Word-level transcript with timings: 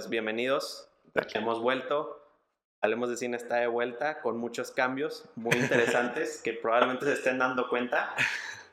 Pues 0.00 0.08
bienvenidos, 0.08 0.88
hemos 1.34 1.60
vuelto. 1.60 2.24
Hablemos 2.80 3.10
de 3.10 3.18
Cine 3.18 3.36
está 3.36 3.56
de 3.56 3.66
vuelta 3.66 4.22
con 4.22 4.38
muchos 4.38 4.70
cambios 4.70 5.28
muy 5.36 5.54
interesantes 5.54 6.40
que 6.42 6.54
probablemente 6.54 7.04
se 7.04 7.12
estén 7.12 7.36
dando 7.38 7.68
cuenta. 7.68 8.14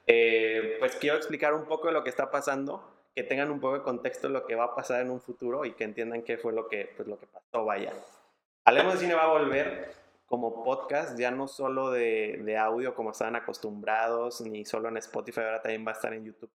Eh, 0.09 0.77
pues 0.79 0.95
quiero 0.95 1.17
explicar 1.17 1.53
un 1.53 1.65
poco 1.65 1.87
de 1.87 1.93
lo 1.93 2.01
que 2.01 2.09
está 2.09 2.31
pasando, 2.31 2.81
que 3.13 3.23
tengan 3.23 3.51
un 3.51 3.59
poco 3.59 3.73
de 3.73 3.83
contexto 3.83 4.27
de 4.27 4.33
lo 4.35 4.47
que 4.47 4.55
va 4.55 4.63
a 4.63 4.73
pasar 4.73 5.01
en 5.01 5.11
un 5.11 5.19
futuro 5.19 5.65
y 5.65 5.73
que 5.73 5.83
entiendan 5.83 6.21
qué 6.21 6.37
fue 6.37 6.53
lo 6.53 6.69
que, 6.69 6.93
pues, 6.95 7.09
lo 7.09 7.19
que 7.19 7.27
pasó, 7.27 7.65
vaya. 7.65 7.91
Hablemos 8.63 8.93
de 8.93 8.99
Cine 9.01 9.15
va 9.15 9.23
a 9.23 9.37
volver 9.37 9.91
como 10.25 10.63
podcast, 10.63 11.19
ya 11.19 11.29
no 11.29 11.49
solo 11.49 11.91
de, 11.91 12.39
de 12.41 12.57
audio 12.57 12.95
como 12.95 13.11
estaban 13.11 13.35
acostumbrados, 13.35 14.39
ni 14.39 14.63
solo 14.63 14.87
en 14.87 14.95
Spotify, 14.95 15.41
ahora 15.41 15.61
también 15.61 15.85
va 15.85 15.91
a 15.91 15.95
estar 15.95 16.13
en 16.13 16.23
YouTube. 16.23 16.49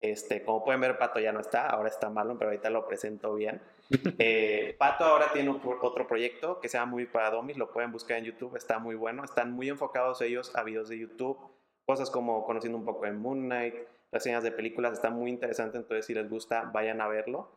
Este, 0.00 0.44
como 0.44 0.64
pueden 0.64 0.80
ver, 0.80 0.96
Pato 0.96 1.18
ya 1.18 1.32
no 1.32 1.40
está, 1.40 1.66
ahora 1.66 1.88
está 1.88 2.08
Marlon, 2.08 2.38
pero 2.38 2.50
ahorita 2.50 2.70
lo 2.70 2.86
presento 2.86 3.34
bien. 3.34 3.60
Eh, 4.18 4.76
Pato 4.78 5.04
ahora 5.04 5.32
tiene 5.32 5.48
otro 5.48 6.06
proyecto 6.06 6.60
que 6.60 6.68
se 6.68 6.76
llama 6.76 6.92
Muy 6.92 7.06
para 7.06 7.30
Domis, 7.30 7.56
lo 7.56 7.70
pueden 7.70 7.90
buscar 7.90 8.18
en 8.18 8.24
YouTube, 8.24 8.56
está 8.56 8.78
muy 8.78 8.94
bueno. 8.94 9.24
Están 9.24 9.52
muy 9.52 9.68
enfocados 9.68 10.20
ellos 10.20 10.54
a 10.54 10.62
videos 10.62 10.88
de 10.88 10.98
YouTube, 10.98 11.38
cosas 11.86 12.10
como 12.10 12.44
conociendo 12.44 12.76
un 12.76 12.84
poco 12.84 13.06
de 13.06 13.12
Moon 13.12 13.46
Knight, 13.46 13.74
reseñas 14.12 14.42
de 14.42 14.52
películas, 14.52 14.92
está 14.92 15.10
muy 15.10 15.30
interesante, 15.30 15.78
entonces 15.78 16.04
si 16.04 16.14
les 16.14 16.28
gusta, 16.28 16.70
vayan 16.72 17.00
a 17.00 17.08
verlo. 17.08 17.50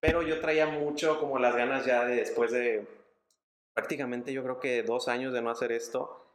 Pero 0.00 0.22
yo 0.22 0.40
traía 0.40 0.66
mucho 0.66 1.20
como 1.20 1.38
las 1.38 1.54
ganas 1.54 1.86
ya 1.86 2.04
de 2.04 2.16
después 2.16 2.50
de 2.50 2.86
prácticamente 3.74 4.32
yo 4.32 4.42
creo 4.42 4.58
que 4.58 4.82
dos 4.82 5.06
años 5.06 5.32
de 5.32 5.42
no 5.42 5.50
hacer 5.50 5.70
esto, 5.70 6.25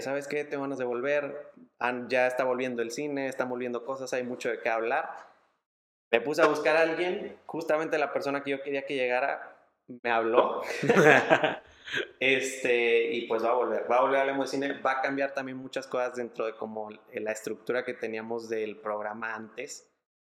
¿sabes 0.00 0.26
qué? 0.26 0.44
Te 0.44 0.56
van 0.56 0.72
a 0.72 0.76
devolver, 0.76 1.52
ya 2.08 2.26
está 2.26 2.44
volviendo 2.44 2.82
el 2.82 2.90
cine, 2.90 3.28
están 3.28 3.48
volviendo 3.48 3.84
cosas, 3.84 4.12
hay 4.12 4.22
mucho 4.22 4.48
de 4.48 4.60
qué 4.60 4.68
hablar. 4.68 5.10
Me 6.10 6.20
puse 6.20 6.42
a 6.42 6.46
buscar 6.46 6.76
a 6.76 6.82
alguien, 6.82 7.38
justamente 7.46 7.98
la 7.98 8.12
persona 8.12 8.42
que 8.42 8.50
yo 8.52 8.62
quería 8.62 8.86
que 8.86 8.94
llegara 8.94 9.52
me 10.02 10.10
habló. 10.10 10.62
este, 12.20 13.12
y 13.12 13.26
pues 13.26 13.44
va 13.44 13.50
a 13.50 13.54
volver, 13.54 13.90
va 13.90 13.96
a 13.96 14.00
volver 14.02 14.18
a 14.18 14.20
hablar 14.22 14.40
de 14.40 14.46
cine, 14.46 14.80
va 14.80 14.92
a 14.92 15.00
cambiar 15.00 15.34
también 15.34 15.58
muchas 15.58 15.86
cosas 15.86 16.14
dentro 16.14 16.46
de 16.46 16.54
como 16.54 16.90
la 17.12 17.32
estructura 17.32 17.84
que 17.84 17.94
teníamos 17.94 18.48
del 18.48 18.76
programa 18.76 19.34
antes. 19.34 19.88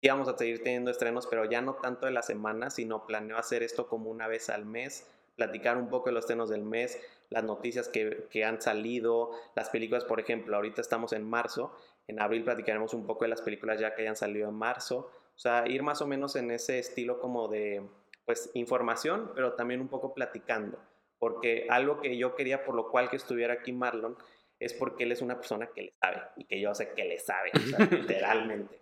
Íbamos 0.01 0.29
a 0.29 0.37
seguir 0.37 0.63
teniendo 0.63 0.91
estrenos, 0.91 1.27
pero 1.27 1.45
ya 1.45 1.63
no 1.63 1.75
tanto 1.77 2.07
de 2.07 2.13
la 2.13 2.23
semana, 2.23 2.71
sino 2.71 3.07
planeo 3.07 3.39
hacer 3.39 3.63
esto 3.63 3.89
como 3.89 4.11
una 4.11 4.27
vez 4.27 4.51
al 4.51 4.67
mes, 4.67 5.09
platicar 5.37 5.77
un 5.77 5.89
poco 5.89 6.07
de 6.07 6.13
los 6.13 6.25
estrenos 6.25 6.51
del 6.51 6.63
mes, 6.63 7.01
las 7.31 7.45
noticias 7.45 7.89
que, 7.89 8.27
que, 8.31 8.45
han 8.45 8.61
salido, 8.61 9.33
las 9.55 9.71
películas, 9.71 10.05
por 10.05 10.21
ejemplo, 10.21 10.57
ahorita 10.57 10.81
estamos 10.81 11.13
en 11.13 11.29
marzo, 11.29 11.77
en 12.07 12.21
abril 12.21 12.45
platicaremos 12.45 12.95
un 12.95 13.07
poco 13.07 13.25
de 13.25 13.31
las 13.31 13.43
películas 13.43 13.81
ya 13.81 13.95
que 13.95 14.03
hayan 14.03 14.17
salido 14.17 14.49
en 14.49 14.55
marzo, 14.55 15.11
o 15.35 15.39
sea, 15.39 15.67
ir 15.67 15.83
más 15.83 16.01
o 16.01 16.07
menos 16.07 16.37
en 16.37 16.51
ese 16.51 16.79
estilo 16.79 17.19
como 17.19 17.49
de, 17.49 17.83
pues, 18.25 18.51
información, 18.55 19.33
pero 19.35 19.55
también 19.55 19.81
un 19.81 19.89
poco 19.89 20.15
platicando, 20.15 20.79
porque 21.19 21.67
algo 21.71 22.01
que 22.01 22.17
yo 22.17 22.35
quería 22.37 22.65
por 22.65 22.75
lo 22.75 22.91
cual 22.91 23.11
que 23.11 23.17
estuviera 23.17 23.55
aquí 23.55 23.73
Marlon 23.73 24.17
es 24.61 24.73
porque 24.73 25.05
él 25.05 25.13
es 25.13 25.21
una 25.21 25.37
persona 25.37 25.69
que 25.75 25.83
le 25.83 25.95
sabe 26.01 26.23
y 26.37 26.45
que 26.45 26.61
yo 26.61 26.75
sé 26.75 26.93
que 26.93 27.05
le 27.05 27.19
sabe, 27.19 27.51
o 27.55 27.59
sea, 27.59 27.79
literalmente. 27.91 28.81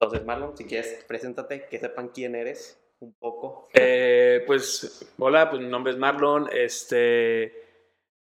Entonces, 0.00 0.24
Marlon, 0.24 0.56
si 0.56 0.64
quieres, 0.64 1.04
preséntate, 1.06 1.66
que 1.68 1.78
sepan 1.78 2.08
quién 2.08 2.34
eres 2.34 2.80
un 3.00 3.14
poco. 3.14 3.68
Eh, 3.74 4.42
pues, 4.46 5.12
hola, 5.18 5.50
pues 5.50 5.62
mi 5.62 5.68
nombre 5.68 5.92
es 5.92 5.98
Marlon, 5.98 6.48
este 6.52 7.68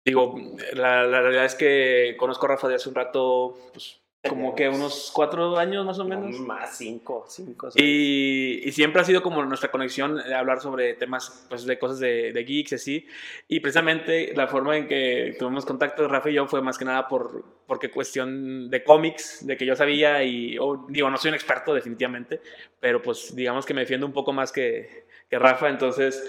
Digo, 0.05 0.35
la, 0.73 1.03
la, 1.03 1.21
realidad 1.21 1.45
es 1.45 1.55
que 1.55 2.15
conozco 2.17 2.45
a 2.45 2.49
Rafa 2.49 2.67
de 2.67 2.75
hace 2.75 2.89
un 2.89 2.95
rato, 2.95 3.57
pues, 3.73 4.01
como 4.27 4.53
que 4.55 4.69
unos 4.69 5.11
cuatro 5.13 5.57
años 5.57 5.85
más 5.85 5.99
o 5.99 6.05
menos. 6.05 6.39
Más 6.39 6.77
cinco, 6.77 7.25
cinco. 7.27 7.69
Y, 7.75 8.61
y, 8.63 8.71
siempre 8.71 9.01
ha 9.01 9.05
sido 9.05 9.21
como 9.21 9.43
nuestra 9.45 9.71
conexión 9.71 10.19
eh, 10.19 10.33
hablar 10.33 10.59
sobre 10.59 10.93
temas, 10.95 11.45
pues 11.49 11.65
de 11.65 11.79
cosas 11.79 11.99
de, 11.99 12.33
de 12.33 12.43
geeks, 12.43 12.73
así. 12.73 13.05
Y 13.47 13.59
precisamente 13.59 14.33
la 14.35 14.47
forma 14.47 14.77
en 14.77 14.87
que 14.87 15.35
tuvimos 15.39 15.65
contacto 15.65 16.07
Rafa 16.07 16.29
y 16.29 16.33
yo 16.33 16.47
fue 16.47 16.61
más 16.61 16.77
que 16.77 16.85
nada 16.85 17.07
por 17.07 17.59
porque 17.69 17.91
cuestión 17.91 18.69
de 18.71 18.83
cómics, 18.83 19.45
de 19.45 19.55
que 19.55 19.63
yo 19.63 19.75
sabía 19.75 20.23
y, 20.23 20.57
digo, 20.89 21.09
no 21.09 21.17
soy 21.17 21.29
un 21.29 21.35
experto 21.35 21.71
definitivamente, 21.71 22.41
pero 22.79 22.99
pues 22.99 23.35
digamos 23.35 23.63
que 23.63 23.75
me 23.75 23.81
defiendo 23.81 24.07
un 24.07 24.11
poco 24.11 24.33
más 24.33 24.51
que, 24.51 25.05
que 25.29 25.37
Rafa, 25.37 25.69
entonces 25.69 26.27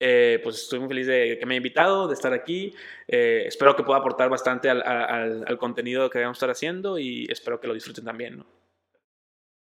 eh, 0.00 0.40
pues 0.42 0.56
estoy 0.62 0.78
muy 0.78 0.88
feliz 0.88 1.06
de 1.06 1.38
que 1.38 1.46
me 1.46 1.54
haya 1.54 1.58
invitado, 1.58 2.06
de 2.06 2.14
estar 2.14 2.32
aquí. 2.32 2.74
Eh, 3.06 3.44
espero 3.46 3.74
que 3.74 3.82
pueda 3.82 3.98
aportar 3.98 4.28
bastante 4.28 4.70
al, 4.70 4.82
al, 4.82 5.58
contenido 5.58 6.08
que 6.08 6.20
vamos 6.20 6.36
a 6.36 6.38
estar 6.38 6.50
haciendo 6.50 6.98
y 6.98 7.26
espero 7.30 7.60
que 7.60 7.66
lo 7.66 7.74
disfruten 7.74 8.04
también. 8.04 8.38
¿no? 8.38 8.46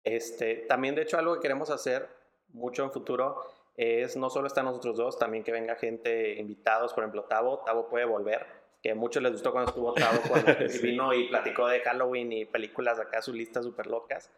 Este, 0.03 0.57
también, 0.69 0.95
de 0.95 1.03
hecho, 1.03 1.19
algo 1.19 1.35
que 1.35 1.41
queremos 1.41 1.71
hacer 1.71 2.09
mucho 2.49 2.85
en 2.85 2.93
futuro 2.93 3.43
es 3.77 4.17
no 4.17 4.31
solo 4.31 4.47
estar 4.47 4.65
nosotros 4.65 4.97
dos, 4.97 5.19
también 5.19 5.43
que 5.43 5.53
venga 5.53 5.75
gente 5.75 6.35
invitados, 6.35 6.93
por 6.93 7.03
ejemplo, 7.03 7.25
Tavo. 7.25 7.63
Tavo 7.67 7.89
puede 7.89 8.05
volver, 8.05 8.47
que 8.83 8.93
a 8.93 8.95
muchos 8.95 9.23
les 9.23 9.33
gustó 9.33 9.51
cuando 9.53 9.71
estuvo 9.71 9.93
Tavo, 9.93 10.21
cuando 10.29 10.53
vino 10.83 11.13
y 11.13 11.29
platicó 11.29 11.67
de 11.67 11.81
Halloween 11.81 12.33
y 12.33 12.45
películas 12.45 12.99
acá, 12.99 13.21
su 13.21 13.33
lista 13.33 13.63
súper 13.63 13.89
locas. 13.89 14.31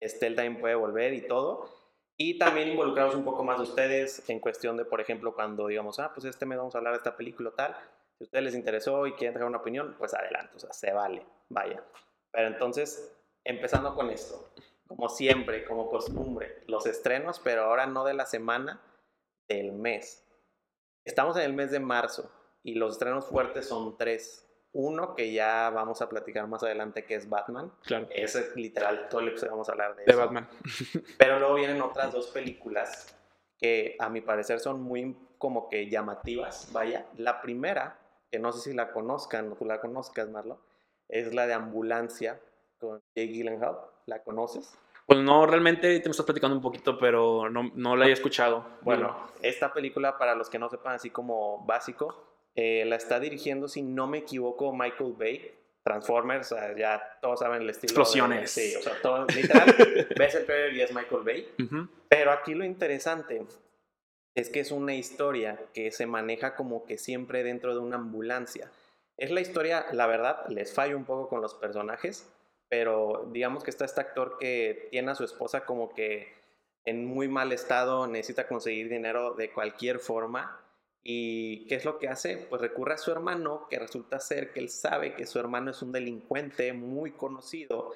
Este, 0.00 0.26
él 0.26 0.34
también 0.34 0.60
puede 0.60 0.74
volver 0.74 1.14
y 1.14 1.22
todo. 1.22 1.83
Y 2.16 2.38
también 2.38 2.68
involucraros 2.68 3.14
un 3.14 3.24
poco 3.24 3.42
más 3.42 3.58
ustedes 3.60 4.28
en 4.28 4.38
cuestión 4.38 4.76
de, 4.76 4.84
por 4.84 5.00
ejemplo, 5.00 5.34
cuando 5.34 5.66
digamos, 5.66 5.98
ah, 5.98 6.12
pues 6.14 6.24
este 6.26 6.46
mes 6.46 6.58
vamos 6.58 6.74
a 6.74 6.78
hablar 6.78 6.92
de 6.92 6.98
esta 6.98 7.16
película 7.16 7.50
tal. 7.50 7.74
Si 8.18 8.22
a 8.22 8.26
ustedes 8.26 8.44
les 8.44 8.54
interesó 8.54 9.06
y 9.06 9.12
quieren 9.14 9.34
dejar 9.34 9.48
una 9.48 9.58
opinión, 9.58 9.96
pues 9.98 10.14
adelante, 10.14 10.56
o 10.56 10.60
sea, 10.60 10.72
se 10.72 10.92
vale, 10.92 11.26
vaya. 11.48 11.82
Pero 12.30 12.46
entonces, 12.46 13.12
empezando 13.42 13.94
con 13.94 14.10
esto, 14.10 14.52
como 14.86 15.08
siempre, 15.08 15.64
como 15.64 15.88
costumbre, 15.88 16.62
los 16.66 16.86
estrenos, 16.86 17.40
pero 17.40 17.64
ahora 17.64 17.86
no 17.86 18.04
de 18.04 18.14
la 18.14 18.26
semana, 18.26 18.80
del 19.48 19.72
mes. 19.72 20.24
Estamos 21.04 21.36
en 21.36 21.42
el 21.42 21.52
mes 21.52 21.70
de 21.70 21.80
marzo 21.80 22.30
y 22.62 22.74
los 22.74 22.94
estrenos 22.94 23.26
fuertes 23.26 23.66
son 23.66 23.96
tres. 23.98 24.43
Uno 24.74 25.14
que 25.14 25.32
ya 25.32 25.70
vamos 25.70 26.02
a 26.02 26.08
platicar 26.08 26.46
más 26.48 26.62
adelante, 26.62 27.04
que 27.04 27.14
es 27.14 27.28
Batman. 27.28 27.72
Claro. 27.84 28.08
Ese 28.10 28.50
literal, 28.56 29.08
todo 29.08 29.20
el 29.20 29.28
episodio 29.28 29.52
vamos 29.52 29.68
a 29.68 29.72
hablar 29.72 29.96
de, 29.96 30.04
de 30.04 30.14
Batman. 30.14 30.48
Pero 31.18 31.38
luego 31.38 31.54
vienen 31.54 31.80
otras 31.80 32.12
dos 32.12 32.26
películas 32.26 33.16
que 33.56 33.96
a 34.00 34.08
mi 34.08 34.20
parecer 34.20 34.58
son 34.60 34.82
muy 34.82 35.16
como 35.38 35.68
que 35.68 35.88
llamativas. 35.88 36.70
Vaya, 36.72 37.06
la 37.16 37.40
primera, 37.40 37.98
que 38.30 38.38
no 38.38 38.52
sé 38.52 38.70
si 38.70 38.76
la 38.76 38.92
conozcan 38.92 39.52
o 39.52 39.54
tú 39.54 39.64
la 39.64 39.80
conozcas, 39.80 40.28
Marlo, 40.28 40.58
es 41.08 41.32
la 41.34 41.46
de 41.46 41.54
Ambulancia 41.54 42.40
con 42.78 43.00
Jake 43.14 43.32
Gyllenhaal. 43.32 43.76
¿La 44.06 44.22
conoces? 44.22 44.76
Pues 45.06 45.18
no, 45.20 45.46
realmente 45.46 46.00
te 46.00 46.08
me 46.08 46.10
estás 46.10 46.26
platicando 46.26 46.56
un 46.56 46.62
poquito, 46.62 46.98
pero 46.98 47.48
no, 47.50 47.70
no 47.74 47.94
la 47.94 48.06
he 48.06 48.12
escuchado. 48.12 48.64
Bueno, 48.80 49.16
esta 49.42 49.72
película, 49.72 50.18
para 50.18 50.34
los 50.34 50.48
que 50.48 50.58
no 50.58 50.68
sepan 50.68 50.94
así 50.94 51.10
como 51.10 51.64
básico, 51.64 52.33
eh, 52.54 52.84
la 52.86 52.96
está 52.96 53.20
dirigiendo, 53.20 53.68
si 53.68 53.82
no 53.82 54.06
me 54.06 54.18
equivoco, 54.18 54.72
Michael 54.72 55.14
Bay. 55.18 55.50
Transformers, 55.84 56.54
ya 56.78 57.18
todos 57.20 57.40
saben 57.40 57.60
el 57.60 57.68
estilo. 57.68 57.90
Explosiones. 57.90 58.50
sí, 58.50 58.74
o 58.74 58.80
sea, 58.80 58.94
todo, 59.02 59.26
literal, 59.26 59.66
ves 60.18 60.34
el 60.34 60.46
trailer 60.46 60.74
y 60.74 60.80
es 60.80 60.94
Michael 60.94 61.22
Bay. 61.22 61.46
Pero 62.08 62.32
aquí 62.32 62.54
lo 62.54 62.64
interesante 62.64 63.44
es 64.34 64.48
que 64.48 64.60
es 64.60 64.70
una 64.70 64.94
historia 64.94 65.60
que 65.74 65.90
se 65.90 66.06
maneja 66.06 66.56
como 66.56 66.86
que 66.86 66.96
siempre 66.96 67.44
dentro 67.44 67.74
de 67.74 67.80
una 67.80 67.96
ambulancia. 67.96 68.70
Es 69.18 69.30
la 69.30 69.42
historia, 69.42 69.84
la 69.92 70.06
verdad, 70.06 70.48
les 70.48 70.72
fallo 70.72 70.96
un 70.96 71.04
poco 71.04 71.28
con 71.28 71.42
los 71.42 71.54
personajes, 71.54 72.26
pero 72.70 73.28
digamos 73.30 73.62
que 73.62 73.70
está 73.70 73.84
este 73.84 74.00
actor 74.00 74.38
que 74.38 74.88
tiene 74.90 75.10
a 75.10 75.14
su 75.14 75.24
esposa 75.24 75.66
como 75.66 75.94
que 75.94 76.32
en 76.84 77.06
muy 77.06 77.28
mal 77.28 77.52
estado, 77.52 78.06
necesita 78.06 78.48
conseguir 78.48 78.88
dinero 78.88 79.34
de 79.34 79.50
cualquier 79.50 79.98
forma 79.98 80.60
¿Y 81.06 81.66
qué 81.66 81.74
es 81.74 81.84
lo 81.84 81.98
que 81.98 82.08
hace? 82.08 82.38
Pues 82.48 82.62
recurre 82.62 82.94
a 82.94 82.98
su 82.98 83.12
hermano, 83.12 83.66
que 83.68 83.78
resulta 83.78 84.18
ser 84.18 84.52
que 84.52 84.60
él 84.60 84.70
sabe 84.70 85.14
que 85.14 85.26
su 85.26 85.38
hermano 85.38 85.70
es 85.70 85.82
un 85.82 85.92
delincuente 85.92 86.72
muy 86.72 87.12
conocido. 87.12 87.92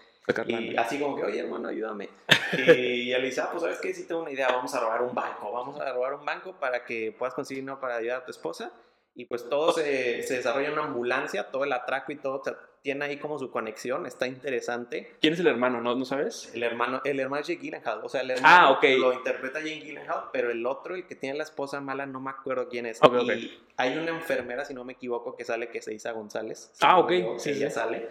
Y 0.46 0.76
así 0.76 1.00
como 1.00 1.16
que, 1.16 1.24
oye 1.24 1.40
hermano, 1.40 1.68
ayúdame. 1.68 2.10
y, 2.52 3.10
él 3.10 3.22
dice, 3.22 3.40
ah, 3.40 3.48
pues 3.50 3.62
sabes 3.62 3.78
qué, 3.80 3.94
si 3.94 4.06
tengo 4.06 4.20
una 4.20 4.30
idea, 4.30 4.48
vamos 4.48 4.74
a 4.74 4.80
robar 4.80 5.00
un 5.00 5.14
banco, 5.14 5.50
vamos 5.50 5.80
a 5.80 5.90
robar 5.90 6.14
un 6.14 6.24
banco 6.26 6.52
para 6.60 6.84
que 6.84 7.10
puedas 7.18 7.34
conseguir 7.34 7.62
dinero 7.62 7.80
para 7.80 7.96
ayudar 7.96 8.18
a 8.18 8.24
tu 8.26 8.30
esposa. 8.30 8.70
Y 9.14 9.24
pues 9.24 9.48
todo 9.48 9.72
se, 9.72 10.22
se 10.22 10.34
desarrolla 10.34 10.68
en 10.68 10.74
una 10.74 10.84
ambulancia, 10.84 11.50
todo 11.50 11.64
el 11.64 11.72
atraco 11.72 12.12
y 12.12 12.16
todo 12.16 12.42
tiene 12.82 13.04
ahí 13.04 13.18
como 13.18 13.38
su 13.38 13.50
conexión, 13.50 14.06
está 14.06 14.26
interesante. 14.26 15.16
¿Quién 15.20 15.34
es 15.34 15.40
el 15.40 15.46
hermano? 15.46 15.80
¿No, 15.80 15.94
¿No 15.94 16.04
sabes? 16.04 16.50
El 16.54 16.62
hermano, 16.62 17.00
el 17.04 17.20
hermano 17.20 17.42
es 17.42 17.48
Jake 17.48 17.60
Gyllenhaal, 17.60 18.00
o 18.02 18.08
sea, 18.08 18.20
el 18.20 18.30
hermano 18.30 18.56
ah, 18.56 18.70
okay. 18.70 18.98
lo 18.98 19.12
interpreta 19.12 19.60
Jake 19.60 19.80
Gyllenhaal, 19.80 20.30
pero 20.32 20.50
el 20.50 20.64
otro, 20.66 20.94
el 20.94 21.06
que 21.06 21.14
tiene 21.14 21.36
la 21.36 21.44
esposa 21.44 21.80
mala, 21.80 22.06
no 22.06 22.20
me 22.20 22.30
acuerdo 22.30 22.68
quién 22.68 22.86
es. 22.86 23.02
Okay, 23.02 23.38
y 23.38 23.62
hay 23.76 23.96
una 23.96 24.10
enfermera, 24.10 24.64
si 24.64 24.74
no 24.74 24.84
me 24.84 24.94
equivoco, 24.94 25.36
que 25.36 25.44
sale 25.44 25.68
que 25.68 25.82
se 25.82 25.92
dice 25.92 26.10
González. 26.12 26.72
ah, 26.80 26.98
ok, 26.98 27.38
sí, 27.38 27.50
ella 27.50 27.70
sale. 27.70 28.08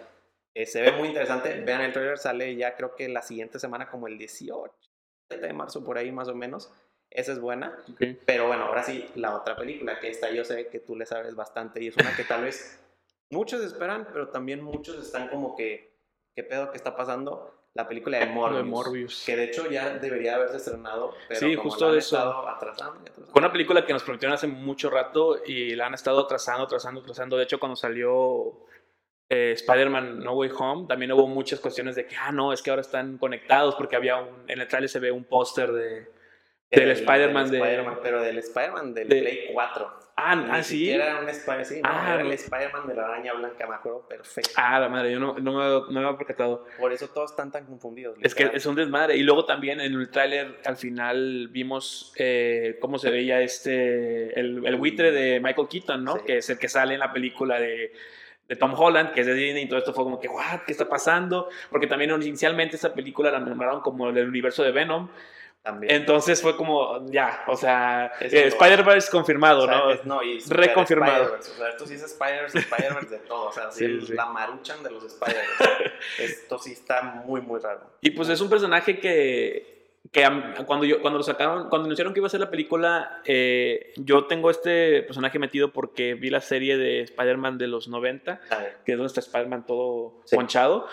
Eh, 0.54 0.66
se 0.66 0.82
ve 0.82 0.92
muy 0.92 1.08
interesante, 1.08 1.60
vean 1.60 1.82
el 1.82 1.92
trailer, 1.92 2.18
sale 2.18 2.56
ya 2.56 2.74
creo 2.74 2.94
que 2.96 3.08
la 3.08 3.22
siguiente 3.22 3.58
semana 3.58 3.88
como 3.88 4.08
el 4.08 4.18
18 4.18 4.72
de 5.28 5.52
marzo, 5.52 5.84
por 5.84 5.98
ahí 5.98 6.10
más 6.10 6.28
o 6.28 6.34
menos. 6.34 6.72
Esa 7.10 7.32
es 7.32 7.40
buena. 7.40 7.76
Pero 8.26 8.48
bueno, 8.48 8.64
ahora 8.64 8.82
sí, 8.82 9.06
la 9.14 9.34
otra 9.34 9.56
película, 9.56 9.98
que 9.98 10.08
esta 10.08 10.30
yo 10.30 10.44
sé 10.44 10.68
que 10.68 10.80
tú 10.80 10.94
le 10.94 11.06
sabes 11.06 11.34
bastante 11.34 11.82
y 11.82 11.88
es 11.88 11.96
una 11.96 12.14
que 12.14 12.24
tal 12.24 12.42
vez 12.42 12.78
muchos 13.30 13.62
esperan, 13.62 14.08
pero 14.12 14.28
también 14.28 14.62
muchos 14.62 14.96
están 15.04 15.28
como 15.28 15.56
que, 15.56 15.94
¿qué 16.34 16.42
pedo 16.42 16.70
que 16.70 16.76
está 16.76 16.96
pasando? 16.96 17.54
la 17.74 17.86
película 17.86 18.18
de 18.18 18.26
Morbius. 18.26 18.56
de 18.56 18.62
Morbius. 18.64 19.22
Que 19.24 19.36
de 19.36 19.44
hecho 19.44 19.70
ya 19.70 19.98
debería 19.98 20.34
haberse 20.34 20.56
estrenado, 20.56 21.14
pero 21.28 21.38
Sí, 21.38 21.54
como 21.54 21.70
justo 21.70 21.84
la 21.84 21.92
han 21.92 21.98
eso. 21.98 22.16
estado 22.16 22.48
atrasando 22.48 22.94
atrasando. 22.98 23.30
Fue 23.30 23.38
una 23.40 23.52
película 23.52 23.86
que 23.86 23.92
nos 23.92 24.02
prometieron 24.02 24.34
hace 24.34 24.48
mucho 24.48 24.90
rato 24.90 25.38
y 25.46 25.76
la 25.76 25.86
han 25.86 25.94
estado 25.94 26.26
trazando, 26.26 26.66
trazando, 26.66 27.02
trazando. 27.02 27.36
De 27.36 27.44
hecho, 27.44 27.60
cuando 27.60 27.76
salió 27.76 28.64
eh, 29.28 29.52
Spider-Man 29.52 30.18
No 30.24 30.32
Way 30.32 30.50
Home, 30.58 30.86
también 30.88 31.12
hubo 31.12 31.28
muchas 31.28 31.60
cuestiones 31.60 31.94
de 31.94 32.06
que, 32.08 32.16
ah, 32.16 32.32
no, 32.32 32.52
es 32.52 32.62
que 32.62 32.70
ahora 32.70 32.80
están 32.82 33.16
conectados 33.16 33.76
porque 33.76 33.94
había 33.94 34.16
un, 34.16 34.50
en 34.50 34.60
el 34.60 34.66
trailer 34.66 34.88
se 34.88 34.98
ve 34.98 35.12
un 35.12 35.22
póster 35.24 35.70
de... 35.70 36.10
del 36.70 36.90
Spider-Man 36.90 37.50
de- 37.50 37.58
Spider-Man, 37.58 37.98
pero 38.02 38.22
del 38.22 38.38
Spider-Man 38.38 38.94
del 38.94 39.08
de- 39.08 39.20
Play 39.20 39.38
4. 39.52 39.98
Ah, 40.20 40.34
Ni 40.34 40.50
ah, 40.50 40.62
sí. 40.64 40.90
era 40.90 41.20
un 41.20 41.28
Spider, 41.28 41.64
sí, 41.64 41.80
no, 41.80 41.88
Ah, 41.90 42.14
era 42.14 42.22
el 42.22 42.32
Spider-Man 42.32 42.88
de 42.88 42.94
la 42.96 43.04
araña 43.04 43.34
blanca, 43.34 43.68
me 43.68 43.76
acuerdo 43.76 44.06
perfecto. 44.08 44.50
Ah, 44.56 44.80
la 44.80 44.88
madre, 44.88 45.12
yo 45.12 45.20
no, 45.20 45.38
no, 45.38 45.52
me, 45.52 45.92
no 45.94 46.00
me 46.00 46.06
había 46.06 46.18
percatado. 46.18 46.66
Por 46.76 46.92
eso 46.92 47.06
todos 47.08 47.30
están 47.30 47.52
tan 47.52 47.66
confundidos. 47.66 48.18
Es 48.20 48.34
que 48.34 48.50
es 48.52 48.66
un 48.66 48.74
desmadre. 48.74 49.16
Y 49.16 49.22
luego 49.22 49.44
también 49.44 49.80
en 49.80 49.94
el 49.94 50.10
tráiler 50.10 50.58
al 50.66 50.76
final 50.76 51.48
vimos 51.52 52.12
eh, 52.16 52.78
cómo 52.80 52.98
se 52.98 53.10
veía 53.10 53.40
este 53.42 54.38
el, 54.38 54.66
el 54.66 54.74
buitre 54.76 55.12
de 55.12 55.38
Michael 55.38 55.68
Keaton, 55.68 56.02
¿no? 56.02 56.16
Sí. 56.16 56.22
Que 56.26 56.38
es 56.38 56.50
el 56.50 56.58
que 56.58 56.68
sale 56.68 56.94
en 56.94 57.00
la 57.00 57.12
película 57.12 57.60
de, 57.60 57.92
de 58.48 58.56
Tom 58.56 58.74
Holland, 58.76 59.12
que 59.12 59.20
es 59.20 59.26
de 59.28 59.34
Disney, 59.34 59.62
y 59.64 59.68
todo 59.68 59.78
esto 59.78 59.92
fue 59.94 60.02
como 60.02 60.18
que, 60.18 60.26
what, 60.26 60.62
¿qué 60.66 60.72
está 60.72 60.88
pasando? 60.88 61.48
Porque 61.70 61.86
también 61.86 62.10
inicialmente 62.10 62.74
esta 62.74 62.92
película 62.92 63.30
la 63.30 63.38
nombraron 63.38 63.82
como 63.82 64.08
el 64.08 64.26
universo 64.26 64.64
de 64.64 64.72
Venom. 64.72 65.08
También. 65.68 65.94
Entonces 65.94 66.40
fue 66.40 66.56
como, 66.56 67.04
ya, 67.10 67.44
o 67.46 67.54
sea, 67.56 68.10
eh, 68.20 68.46
Spider-Verse 68.46 69.10
confirmado, 69.10 69.64
O 69.64 69.66
sea, 69.66 69.76
¿no? 69.76 69.90
es- 69.90 70.04
no, 70.06 70.22
y 70.22 70.40
super 70.40 70.60
Reconfirmado. 70.60 71.36
O 71.38 71.42
sea, 71.42 71.68
esto 71.68 71.86
sí 71.86 71.94
es 71.94 72.02
Spider-Verse, 72.04 72.58
Spider-Verse 72.60 73.10
de 73.10 73.18
todo. 73.18 73.48
O 73.48 73.52
sea, 73.52 73.70
sí, 73.70 73.78
Sí, 73.80 73.84
el- 73.84 74.06
sí. 74.06 74.12
la 74.14 74.26
maruchan 74.26 74.82
de 74.82 74.90
los 74.90 75.04
Spider-Verse. 75.04 75.92
esto 76.20 76.58
sí 76.58 76.72
está 76.72 77.02
muy, 77.02 77.42
muy 77.42 77.60
raro. 77.60 77.82
Y 78.00 78.10
pues 78.12 78.30
es 78.30 78.40
un 78.40 78.48
personaje 78.48 78.98
que, 78.98 79.76
que 80.10 80.26
cuando, 80.64 80.86
yo, 80.86 81.02
cuando 81.02 81.18
lo 81.18 81.22
sacaron, 81.22 81.68
cuando 81.68 81.84
anunciaron 81.84 82.14
que 82.14 82.20
iba 82.20 82.28
a 82.28 82.30
ser 82.30 82.40
la 82.40 82.50
película, 82.50 83.20
eh, 83.26 83.92
yo 83.96 84.24
tengo 84.24 84.50
este 84.50 85.02
personaje 85.02 85.38
metido 85.38 85.70
porque 85.72 86.14
vi 86.14 86.30
la 86.30 86.40
serie 86.40 86.78
de 86.78 87.02
Spider-Man 87.02 87.58
de 87.58 87.66
los 87.66 87.88
90, 87.88 88.40
A 88.48 88.56
ver, 88.56 88.76
que 88.86 88.92
es 88.92 88.96
donde 88.98 89.08
está 89.08 89.20
Spider-Man 89.20 89.66
todo 89.66 90.22
Sí. 90.24 90.34
ponchado. 90.36 90.86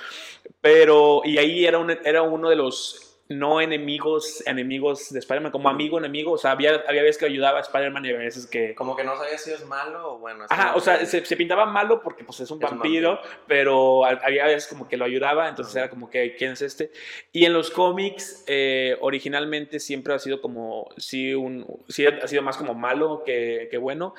Pero, 0.59 1.21
y 1.23 1.37
ahí 1.37 1.65
era, 1.65 1.77
un, 1.77 1.91
era 1.91 2.23
uno 2.23 2.49
de 2.49 2.57
los 2.57 3.14
no 3.27 3.59
enemigos, 3.59 4.43
enemigos 4.45 5.11
de 5.11 5.17
Spider-Man, 5.19 5.51
como 5.51 5.67
amigo, 5.69 5.97
enemigo. 5.97 6.33
O 6.33 6.37
sea, 6.37 6.51
había, 6.51 6.83
había 6.87 7.01
veces 7.01 7.17
que 7.17 7.25
ayudaba 7.25 7.57
a 7.57 7.61
Spider-Man 7.61 8.05
y 8.05 8.09
había 8.09 8.19
veces 8.21 8.45
que. 8.45 8.75
Como 8.75 8.95
que 8.95 9.03
no 9.03 9.17
sabía 9.17 9.37
si 9.37 9.51
es 9.51 9.65
malo 9.65 10.13
o 10.13 10.19
bueno. 10.19 10.45
Ajá, 10.49 10.75
o 10.75 10.79
sea, 10.79 11.03
se, 11.05 11.25
se 11.25 11.35
pintaba 11.35 11.65
malo 11.65 12.01
porque 12.03 12.23
pues 12.23 12.39
es 12.41 12.51
un 12.51 12.63
Es 12.63 12.71
un 12.71 12.77
vampiro, 12.77 13.19
pero 13.47 14.05
ha- 14.05 14.19
había 14.23 14.45
veces 14.45 14.67
como 14.67 14.87
que 14.87 14.95
lo 14.97 15.05
ayudaba, 15.05 15.49
entonces 15.49 15.75
era 15.75 15.89
como 15.89 16.09
que, 16.09 16.35
¿quién 16.35 16.51
es 16.51 16.61
este? 16.61 16.91
Y 17.31 17.45
en 17.45 17.53
los 17.53 17.71
cómics, 17.71 18.43
eh, 18.47 18.95
originalmente 19.01 19.79
siempre 19.79 20.13
ha 20.13 20.19
sido 20.19 20.39
como, 20.41 20.89
sí, 20.97 21.33
un, 21.33 21.65
sí 21.87 22.05
ha 22.05 22.27
sido 22.27 22.43
más 22.43 22.57
como 22.57 22.75
malo 22.75 23.23
que, 23.25 23.67
que 23.71 23.77
bueno, 23.77 24.13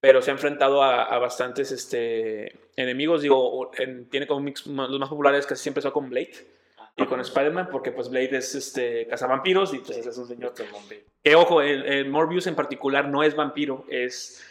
pero 0.00 0.22
se 0.22 0.30
ha 0.30 0.34
enfrentado 0.34 0.82
a, 0.82 1.02
a 1.02 1.18
bastantes 1.18 1.72
este, 1.72 2.52
enemigos, 2.76 3.20
digo, 3.22 3.70
en- 3.76 4.08
tiene 4.08 4.26
cómics, 4.26 4.66
los 4.66 4.98
más 4.98 5.08
populares 5.10 5.46
casi 5.46 5.62
siempre 5.62 5.82
son 5.82 5.90
con 5.92 6.08
Blade. 6.08 6.55
Y 6.96 7.04
con 7.04 7.20
Spider-Man, 7.20 7.68
porque 7.70 7.92
pues 7.92 8.08
Blade 8.08 8.38
es 8.38 8.54
este, 8.54 9.06
cazavampiros 9.06 9.74
y 9.74 9.78
pues 9.80 9.98
es 9.98 10.16
un 10.16 10.26
señor 10.26 10.54
vampiro. 10.72 11.02
que 11.22 11.34
ojo, 11.34 11.60
el, 11.60 12.08
Morbius 12.08 12.46
en 12.46 12.54
particular 12.54 13.08
no 13.08 13.22
es 13.22 13.36
vampiro, 13.36 13.84
es 13.90 14.42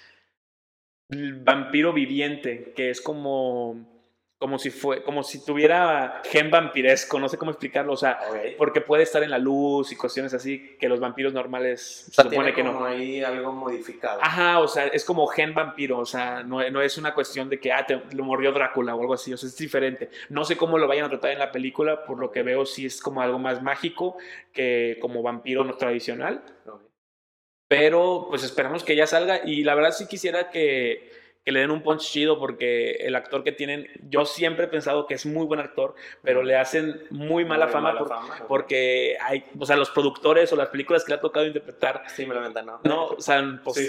vampiro 1.09 1.91
viviente, 1.91 2.73
que 2.75 2.91
es 2.91 3.01
como, 3.01 3.94
como 4.45 4.59
si 4.59 4.69
fue, 4.69 5.01
como 5.01 5.23
si 5.23 5.43
tuviera 5.43 6.21
gen 6.23 6.51
vampiresco, 6.51 7.19
no 7.19 7.27
sé 7.27 7.35
cómo 7.35 7.49
explicarlo, 7.49 7.93
o 7.93 7.97
sea, 7.97 8.19
porque 8.59 8.79
puede 8.79 9.01
estar 9.01 9.23
en 9.23 9.31
la 9.31 9.39
luz 9.39 9.91
y 9.91 9.95
cuestiones 9.95 10.35
así 10.35 10.77
que 10.79 10.87
los 10.87 10.99
vampiros 10.99 11.33
normales 11.33 12.05
O 12.09 12.13
sea, 12.13 12.25
se 12.25 12.29
supone 12.29 12.53
tiene 12.53 12.53
que 12.53 12.61
como 12.63 12.81
no. 12.81 12.85
ahí 12.85 13.23
algo 13.23 13.51
modificado. 13.53 14.19
Ajá, 14.21 14.59
o 14.59 14.67
sea, 14.67 14.85
es 14.85 15.03
como 15.03 15.25
gen 15.25 15.55
vampiro, 15.55 15.97
o 15.97 16.05
sea, 16.05 16.43
no, 16.43 16.69
no 16.69 16.79
es 16.83 16.95
una 16.99 17.15
cuestión 17.15 17.49
de 17.49 17.59
que, 17.59 17.71
ah, 17.71 17.87
te, 17.87 17.99
lo 18.11 18.23
mordió 18.23 18.51
Drácula 18.51 18.93
o 18.93 19.01
algo 19.01 19.15
así, 19.15 19.33
o 19.33 19.37
sea, 19.37 19.49
es 19.49 19.57
diferente. 19.57 20.11
No 20.29 20.45
sé 20.45 20.57
cómo 20.57 20.77
lo 20.77 20.87
vayan 20.87 21.05
a 21.05 21.09
tratar 21.09 21.31
en 21.31 21.39
la 21.39 21.51
película, 21.51 22.05
por 22.05 22.19
lo 22.19 22.29
que 22.29 22.43
veo 22.43 22.67
sí 22.67 22.85
es 22.85 23.01
como 23.01 23.23
algo 23.23 23.39
más 23.39 23.63
mágico 23.63 24.15
que 24.53 24.99
como 25.01 25.23
vampiro 25.23 25.63
no 25.63 25.73
tradicional. 25.73 26.43
Pero 27.67 28.27
pues 28.29 28.43
esperamos 28.43 28.83
que 28.83 28.95
ya 28.95 29.07
salga 29.07 29.41
y 29.43 29.63
la 29.63 29.73
verdad 29.73 29.89
sí 29.89 30.05
quisiera 30.05 30.51
que, 30.51 31.09
que 31.45 31.51
le 31.51 31.59
den 31.59 31.69
un 31.69 31.83
punch 31.83 32.01
chido 32.01 32.39
porque 32.39 32.93
el 33.01 33.15
actor 33.15 33.43
que 33.43 33.51
tienen, 33.51 33.87
yo 34.09 34.25
siempre 34.25 34.65
he 34.65 34.67
pensado 34.67 35.05
que 35.05 35.13
es 35.13 35.27
muy 35.27 35.45
buen 35.45 35.59
actor, 35.59 35.93
pero 36.23 36.41
le 36.41 36.55
hacen 36.57 37.03
muy 37.11 37.45
mala 37.45 37.65
Muy 37.65 37.73
fama, 37.73 37.89
mala 37.89 37.99
por- 37.99 38.07
fama, 38.09 38.35
ok. 38.41 38.47
porque 38.47 39.15
hay, 39.21 39.45
o 39.59 39.65
sea, 39.65 39.75
los 39.75 39.91
productores 39.91 40.51
o 40.51 40.55
las 40.55 40.69
películas 40.69 41.05
que 41.05 41.11
le 41.11 41.17
ha 41.17 41.21
tocado 41.21 41.45
interpretar, 41.45 42.01
inventan, 42.17 42.65
¿no? 42.65 42.79
no, 42.83 43.05
o 43.09 43.21
sea, 43.21 43.59
pues, 43.63 43.75
Sí, 43.77 43.87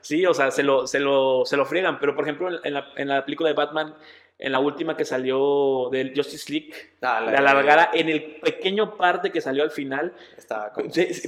sí, 0.00 0.24
o 0.26 0.32
sea, 0.32 0.52
se 0.52 0.62
lo, 0.62 0.86
se 0.86 1.00
lo, 1.00 1.42
se 1.44 1.56
lo 1.56 1.66
friegan, 1.66 1.98
pero 1.98 2.14
por 2.14 2.22
ejemplo 2.24 2.48
en 2.64 2.72
la, 2.74 2.88
en 2.94 3.08
la 3.08 3.24
película 3.24 3.48
de 3.48 3.54
Batman, 3.56 3.94
en 4.38 4.52
la 4.52 4.58
última 4.58 4.96
que 4.96 5.04
salió 5.04 5.88
del 5.90 6.12
Justice 6.14 6.52
League, 6.52 6.72
Ah, 7.06 7.20
la 7.20 7.38
alargada, 7.38 7.90
en 7.92 8.08
el 8.08 8.36
pequeño 8.36 8.96
parte 8.96 9.30
que 9.30 9.42
salió 9.42 9.62
al 9.62 9.70
final, 9.70 10.14
Estaba 10.38 10.72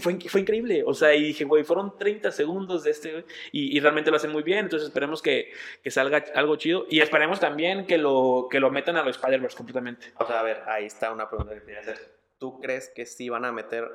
fue, 0.01 0.19
fue 0.21 0.41
increíble. 0.41 0.83
O 0.87 0.95
sea, 0.95 1.15
y 1.15 1.23
dije, 1.23 1.45
güey, 1.45 1.65
fueron 1.65 1.99
30 1.99 2.33
segundos 2.33 2.85
de 2.85 2.91
este, 2.91 3.25
y 3.53 3.79
realmente 3.79 4.11
lo 4.11 4.17
hacen 4.17 4.33
muy 4.33 4.43
bien. 4.43 4.61
Entonces 4.61 4.89
esperemos 4.89 5.21
que, 5.21 5.53
que 5.83 5.91
salga 5.91 6.25
algo 6.35 6.57
chido. 6.57 6.87
Y 6.89 7.01
esperemos 7.01 7.41
también 7.41 7.87
que 7.87 7.99
lo, 7.99 8.49
que 8.51 8.59
lo 8.59 8.71
metan 8.71 8.97
a 8.97 9.03
los 9.03 9.17
Spider-Verse 9.17 9.57
completamente. 9.57 10.13
O 10.19 10.27
sea, 10.27 10.41
a 10.41 10.43
ver, 10.43 10.63
ahí 10.67 10.87
está 10.87 11.13
una 11.13 11.29
pregunta 11.29 11.55
que 11.55 11.61
quería 11.61 11.81
hacer. 11.81 11.99
¿Tú 12.39 12.59
crees 12.59 12.89
que 12.89 13.05
sí 13.05 13.29
van 13.29 13.45
a 13.45 13.53
meter 13.53 13.87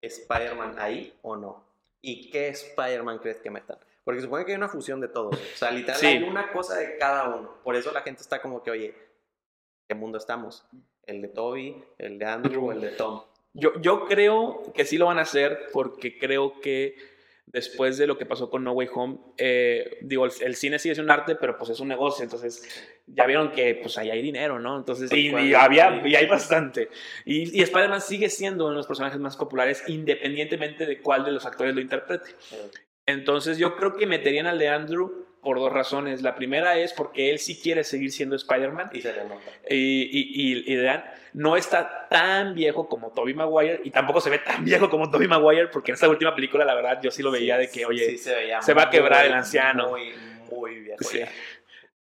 Spider-Man 0.00 0.76
ahí 0.78 1.12
o 1.22 1.36
no? 1.36 1.64
¿Y 2.00 2.30
qué 2.30 2.48
Spider-Man 2.48 3.18
crees 3.18 3.38
que 3.40 3.50
metan? 3.50 3.78
Porque 4.08 4.22
supone 4.22 4.46
que 4.46 4.52
hay 4.52 4.56
una 4.56 4.70
fusión 4.70 5.02
de 5.02 5.08
todos. 5.08 5.34
O 5.36 5.56
sea, 5.58 5.70
literal 5.70 6.00
Sí. 6.00 6.06
hay 6.06 6.22
una 6.22 6.50
cosa 6.50 6.78
de 6.78 6.96
cada 6.96 7.28
uno. 7.28 7.58
Por 7.62 7.76
eso 7.76 7.92
la 7.92 8.00
gente 8.00 8.22
está 8.22 8.40
como 8.40 8.62
que, 8.62 8.70
oye, 8.70 8.94
¿qué 9.86 9.94
mundo 9.94 10.16
estamos? 10.16 10.64
¿El 11.04 11.20
de 11.20 11.28
Toby, 11.28 11.84
el 11.98 12.18
de 12.18 12.24
Andrew 12.24 12.72
el 12.72 12.80
de 12.80 12.88
Tom? 12.92 13.20
Yo, 13.52 13.78
yo 13.82 14.06
creo 14.06 14.62
que 14.74 14.86
sí 14.86 14.96
lo 14.96 15.04
van 15.04 15.18
a 15.18 15.22
hacer 15.22 15.66
porque 15.74 16.16
creo 16.16 16.58
que 16.62 16.96
después 17.44 17.98
de 17.98 18.06
lo 18.06 18.16
que 18.16 18.24
pasó 18.24 18.48
con 18.48 18.64
No 18.64 18.72
Way 18.72 18.88
Home, 18.94 19.18
eh, 19.36 19.98
digo, 20.00 20.24
el, 20.24 20.32
el 20.40 20.56
cine 20.56 20.78
sí 20.78 20.88
es 20.88 20.98
un 20.98 21.10
arte, 21.10 21.34
pero 21.34 21.58
pues 21.58 21.68
es 21.68 21.80
un 21.80 21.88
negocio. 21.88 22.24
Entonces 22.24 22.66
ya 23.06 23.26
vieron 23.26 23.52
que 23.52 23.74
pues 23.74 23.98
ahí 23.98 24.08
hay 24.10 24.22
dinero, 24.22 24.58
¿no? 24.58 24.78
Entonces, 24.78 25.12
y, 25.12 25.28
y 25.36 25.52
había, 25.52 26.00
y 26.06 26.14
hay 26.14 26.26
bastante. 26.26 26.88
Y, 27.26 27.58
y 27.58 27.62
Spider-Man 27.62 28.00
sigue 28.00 28.30
siendo 28.30 28.64
uno 28.64 28.70
de 28.72 28.76
los 28.78 28.86
personajes 28.86 29.20
más 29.20 29.36
populares 29.36 29.84
independientemente 29.86 30.86
de 30.86 31.02
cuál 31.02 31.26
de 31.26 31.32
los 31.32 31.44
actores 31.44 31.74
lo 31.74 31.82
interprete. 31.82 32.30
Entonces 33.08 33.56
yo 33.56 33.74
creo 33.74 33.94
que 33.96 34.06
meterían 34.06 34.46
al 34.46 34.58
de 34.58 34.68
Andrew 34.68 35.24
por 35.40 35.58
dos 35.58 35.72
razones. 35.72 36.20
La 36.20 36.34
primera 36.34 36.78
es 36.78 36.92
porque 36.92 37.30
él 37.30 37.38
sí 37.38 37.58
quiere 37.58 37.82
seguir 37.82 38.12
siendo 38.12 38.36
Spider-Man. 38.36 38.90
Y 38.92 39.00
se 39.00 39.14
le 39.14 39.24
nota. 39.24 39.50
Y, 39.70 40.02
y, 40.02 40.52
y, 40.52 40.72
y 40.72 40.76
Dan 40.76 41.04
no 41.32 41.56
está 41.56 42.06
tan 42.10 42.54
viejo 42.54 42.86
como 42.86 43.10
Tobey 43.12 43.32
Maguire 43.32 43.80
y 43.82 43.90
tampoco 43.90 44.20
se 44.20 44.28
ve 44.28 44.40
tan 44.40 44.62
viejo 44.62 44.90
como 44.90 45.10
Tobey 45.10 45.26
Maguire 45.26 45.68
porque 45.68 45.92
en 45.92 45.94
esta 45.94 46.08
última 46.08 46.34
película 46.34 46.66
la 46.66 46.74
verdad 46.74 47.00
yo 47.02 47.10
sí 47.10 47.22
lo 47.22 47.30
veía 47.30 47.56
Sí, 47.56 47.60
de 47.62 47.70
que, 47.70 47.86
oye, 47.86 48.10
sí 48.10 48.18
se, 48.18 48.34
veía 48.34 48.60
se 48.60 48.74
va 48.74 48.84
a 48.84 48.90
quebrar 48.90 49.20
muy, 49.20 49.28
el 49.28 49.34
anciano. 49.34 49.88
Muy, 49.88 50.12
muy 50.50 50.80
viejo. 50.80 51.04
Sí. 51.04 51.20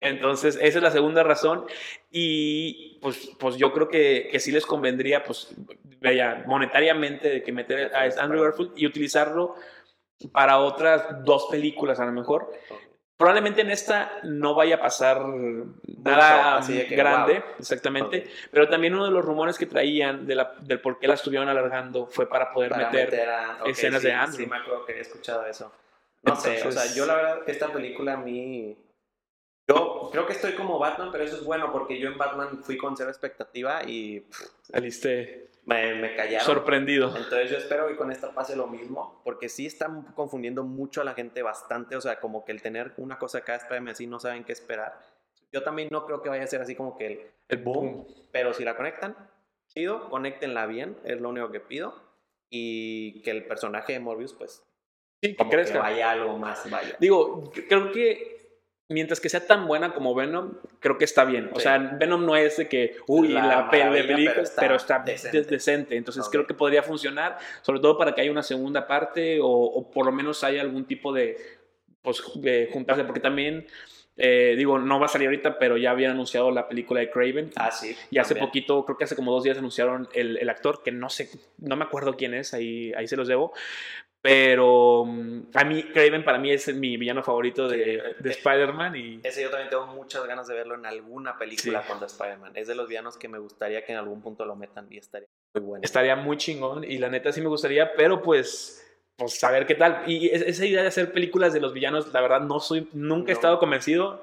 Entonces, 0.01 0.57
esa 0.61 0.77
es 0.77 0.83
la 0.83 0.91
segunda 0.91 1.23
razón. 1.23 1.65
Y 2.11 2.99
pues, 3.01 3.31
pues 3.39 3.55
yo 3.55 3.71
creo 3.71 3.87
que, 3.87 4.27
que 4.29 4.39
sí 4.39 4.51
les 4.51 4.65
convendría, 4.65 5.23
pues, 5.23 5.55
vaya, 6.01 6.43
monetariamente, 6.45 7.29
de 7.29 7.43
que 7.43 7.51
meter 7.51 7.91
a 7.95 8.03
Andrew 8.21 8.43
Garfield 8.43 8.73
y 8.75 8.85
utilizarlo 8.85 9.55
para 10.31 10.59
otras 10.59 11.23
dos 11.23 11.47
películas 11.49 11.99
a 11.99 12.05
lo 12.05 12.11
mejor. 12.11 12.51
Probablemente 13.17 13.61
en 13.61 13.71
esta 13.71 14.19
no 14.23 14.53
vaya 14.53 14.75
a 14.75 14.79
pasar 14.79 15.25
nada 15.25 16.57
así 16.57 16.73
de 16.73 16.85
que, 16.87 16.95
grande, 16.95 17.39
wow. 17.39 17.49
exactamente. 17.57 18.29
Pero 18.51 18.69
también 18.69 18.93
uno 18.93 19.05
de 19.05 19.11
los 19.11 19.25
rumores 19.25 19.57
que 19.57 19.65
traían 19.65 20.27
de 20.27 20.35
la, 20.35 20.53
del 20.59 20.79
por 20.79 20.99
qué 20.99 21.07
la 21.07 21.15
estuvieron 21.15 21.49
alargando 21.49 22.05
fue 22.05 22.29
para 22.29 22.53
poder 22.53 22.69
Para 22.69 22.91
meter, 22.91 23.09
meter 23.09 23.29
a- 23.29 23.57
ok, 23.61 23.69
escenas 23.69 24.01
sí, 24.01 24.07
de 24.07 24.13
Andrew. 24.13 24.45
Sí, 24.45 24.45
me 24.45 24.57
acuerdo 24.57 24.85
que 24.85 24.93
he 24.93 24.99
escuchado 24.99 25.45
eso. 25.47 25.71
No 26.21 26.35
sé, 26.35 26.67
o 26.67 26.71
sea, 26.71 26.93
yo 26.93 27.05
la 27.07 27.15
verdad 27.15 27.43
que 27.43 27.51
esta 27.51 27.71
película 27.71 28.13
a 28.13 28.17
mí... 28.17 28.77
Yo 29.67 30.09
creo 30.11 30.25
que 30.25 30.33
estoy 30.33 30.53
como 30.53 30.79
Batman, 30.79 31.09
pero 31.11 31.23
eso 31.23 31.35
es 31.37 31.43
bueno 31.43 31.71
porque 31.71 31.99
yo 31.99 32.07
en 32.09 32.17
Batman 32.17 32.63
fui 32.63 32.77
con 32.77 32.95
cero 32.95 33.09
expectativa 33.09 33.83
y 33.83 34.21
pff, 34.21 34.47
saliste 34.61 35.49
me, 35.67 35.93
me 35.95 36.15
callaron. 36.15 36.45
sorprendido. 36.45 37.07
Entonces 37.15 37.51
yo 37.51 37.57
espero 37.57 37.87
que 37.87 37.95
con 37.95 38.11
esta 38.11 38.31
pase 38.33 38.55
lo 38.55 38.67
mismo, 38.67 39.21
porque 39.23 39.49
sí 39.49 39.65
están 39.67 40.01
confundiendo 40.15 40.63
mucho 40.63 41.01
a 41.01 41.03
la 41.03 41.13
gente 41.13 41.43
bastante, 41.43 41.95
o 41.95 42.01
sea, 42.01 42.19
como 42.19 42.43
que 42.45 42.51
el 42.53 42.61
tener 42.61 42.93
una 42.97 43.19
cosa 43.19 43.39
acá, 43.39 43.55
espérame 43.55 43.89
así, 43.89 44.07
no 44.07 44.19
saben 44.19 44.43
qué 44.43 44.53
esperar. 44.53 44.97
Yo 45.51 45.63
también 45.63 45.89
no 45.91 46.05
creo 46.05 46.21
que 46.21 46.29
vaya 46.29 46.43
a 46.43 46.47
ser 46.47 46.61
así 46.61 46.73
como 46.75 46.97
que 46.97 47.05
el, 47.07 47.21
El 47.49 47.57
boom. 47.63 48.05
pero 48.31 48.53
si 48.53 48.63
la 48.63 48.75
conectan, 48.75 49.15
chido, 49.67 50.09
conéctenla 50.09 50.65
bien, 50.65 50.97
es 51.03 51.19
lo 51.21 51.29
único 51.29 51.51
que 51.51 51.59
pido, 51.59 51.95
y 52.49 53.21
que 53.23 53.31
el 53.31 53.45
personaje 53.45 53.93
de 53.93 53.99
Morbius, 53.99 54.33
pues, 54.33 54.63
Sí, 55.21 55.31
que 55.31 55.35
como 55.35 55.49
que 55.49 55.55
crezca. 55.57 55.79
vaya 55.79 56.11
algo 56.11 56.37
más, 56.37 56.69
vaya. 56.69 56.95
Digo, 56.99 57.51
creo 57.67 57.91
que 57.91 58.36
mientras 58.89 59.19
que 59.19 59.29
sea 59.29 59.45
tan 59.45 59.67
buena 59.67 59.93
como 59.93 60.15
Venom, 60.15 60.53
creo 60.79 60.97
que 60.97 61.05
está 61.05 61.25
bien. 61.25 61.49
O 61.53 61.57
Sí. 61.57 61.63
sea, 61.63 61.77
Venom 61.77 62.25
no 62.25 62.35
es 62.35 62.57
de 62.57 62.67
que, 62.69 62.95
uy, 63.07 63.27
La 63.29 63.45
la, 63.45 63.69
película, 63.69 64.31
pero 64.33 64.41
está 64.43 64.61
pero 64.61 64.75
está, 64.75 64.99
decente. 64.99 65.41
de- 65.41 65.47
decente. 65.47 65.95
Entonces 65.97 66.27
creo 66.31 66.47
que 66.47 66.53
podría 66.53 66.83
funcionar, 66.83 67.37
sobre 67.61 67.79
todo 67.81 67.97
para 67.97 68.15
que 68.15 68.21
haya 68.21 68.31
una 68.31 68.43
segunda 68.43 68.87
parte 68.87 69.39
o, 69.41 69.47
o 69.49 69.91
por 69.91 70.05
lo 70.05 70.11
menos 70.11 70.43
haya 70.43 70.61
algún 70.61 70.85
tipo 70.85 71.11
de, 71.13 71.37
pues, 72.01 72.21
de 72.35 72.69
juntarse, 72.71 73.03
porque 73.03 73.19
también, 73.19 73.67
eh, 74.15 74.55
digo, 74.57 74.79
no 74.79 74.99
va 74.99 75.05
a 75.07 75.09
salir 75.09 75.27
ahorita, 75.27 75.59
pero 75.59 75.75
ya 75.77 75.91
habían 75.91 76.11
anunciado 76.11 76.49
la 76.51 76.67
película 76.69 77.01
de 77.01 77.11
Craven. 77.11 77.51
Ah, 77.57 77.71
sí. 77.71 77.95
Y 78.09 78.17
hace 78.19 78.29
también. 78.35 78.47
poquito, 78.47 78.85
creo 78.85 78.97
que 78.97 79.03
hace 79.03 79.15
como 79.17 79.31
dos 79.33 79.43
días 79.43 79.57
anunciaron 79.57 80.07
el, 80.13 80.37
el 80.37 80.49
actor, 80.49 80.81
que 80.81 80.91
no 80.91 81.09
sé, 81.09 81.29
no 81.57 81.75
me 81.75 81.83
acuerdo 81.83 82.15
quién 82.15 82.33
es, 82.33 82.53
ahí, 82.53 82.93
ahí 82.95 83.07
se 83.07 83.17
los 83.17 83.27
debo. 83.27 83.51
Pero 84.27 85.05
mm, 85.05 85.39
a 85.53 85.63
mí, 85.63 85.83
Craven 85.83 86.25
para 86.25 86.37
mí 86.37 86.51
es 86.51 86.73
mi 86.75 86.97
villano 86.97 87.23
favorito 87.23 87.69
de, 87.69 88.15
de 88.19 88.29
Spider-Man 88.31 88.95
y 88.97 89.19
Ese 89.23 89.41
yo 89.41 89.49
también 89.49 89.69
tengo 89.69 89.87
muchas 89.87 90.25
ganas 90.27 90.47
de 90.47 90.53
verlo 90.53 90.75
en 90.75 90.85
alguna 90.85 91.37
película 91.37 91.79
Sí. 91.81 91.87
cuando 91.87 92.05
Spider-Man. 92.07 92.51
Es 92.55 92.67
de 92.67 92.75
los 92.75 92.89
villanos 92.89 93.17
que 93.17 93.29
me 93.29 93.39
gustaría 93.39 93.85
que 93.85 93.93
en 93.93 93.99
algún 93.99 94.21
punto 94.21 94.43
lo 94.43 94.57
metan 94.57 94.87
y 94.89 94.97
estaría 94.97 95.29
muy 95.55 95.63
bueno. 95.63 95.81
estaría 95.83 96.17
muy 96.17 96.35
chingón 96.35 96.83
y 96.83 96.97
la 96.97 97.07
neta 97.07 97.31
sí 97.31 97.39
me 97.39 97.47
gustaría, 97.47 97.93
pero 97.93 98.21
pues, 98.21 98.83
pues 99.15 99.41
a 99.45 99.49
ver 99.51 99.65
qué 99.65 99.75
tal. 99.75 100.03
Y 100.07 100.27
es- 100.27 100.41
esa 100.41 100.65
idea 100.65 100.81
de 100.81 100.89
hacer 100.89 101.13
películas 101.13 101.53
de 101.53 101.61
los 101.61 101.71
villanos, 101.73 102.11
la 102.13 102.19
verdad 102.19 102.41
no 102.41 102.59
soy, 102.59 102.89
nunca 102.91 103.31
he 103.31 103.33
estado 103.33 103.59
convencido, 103.59 104.21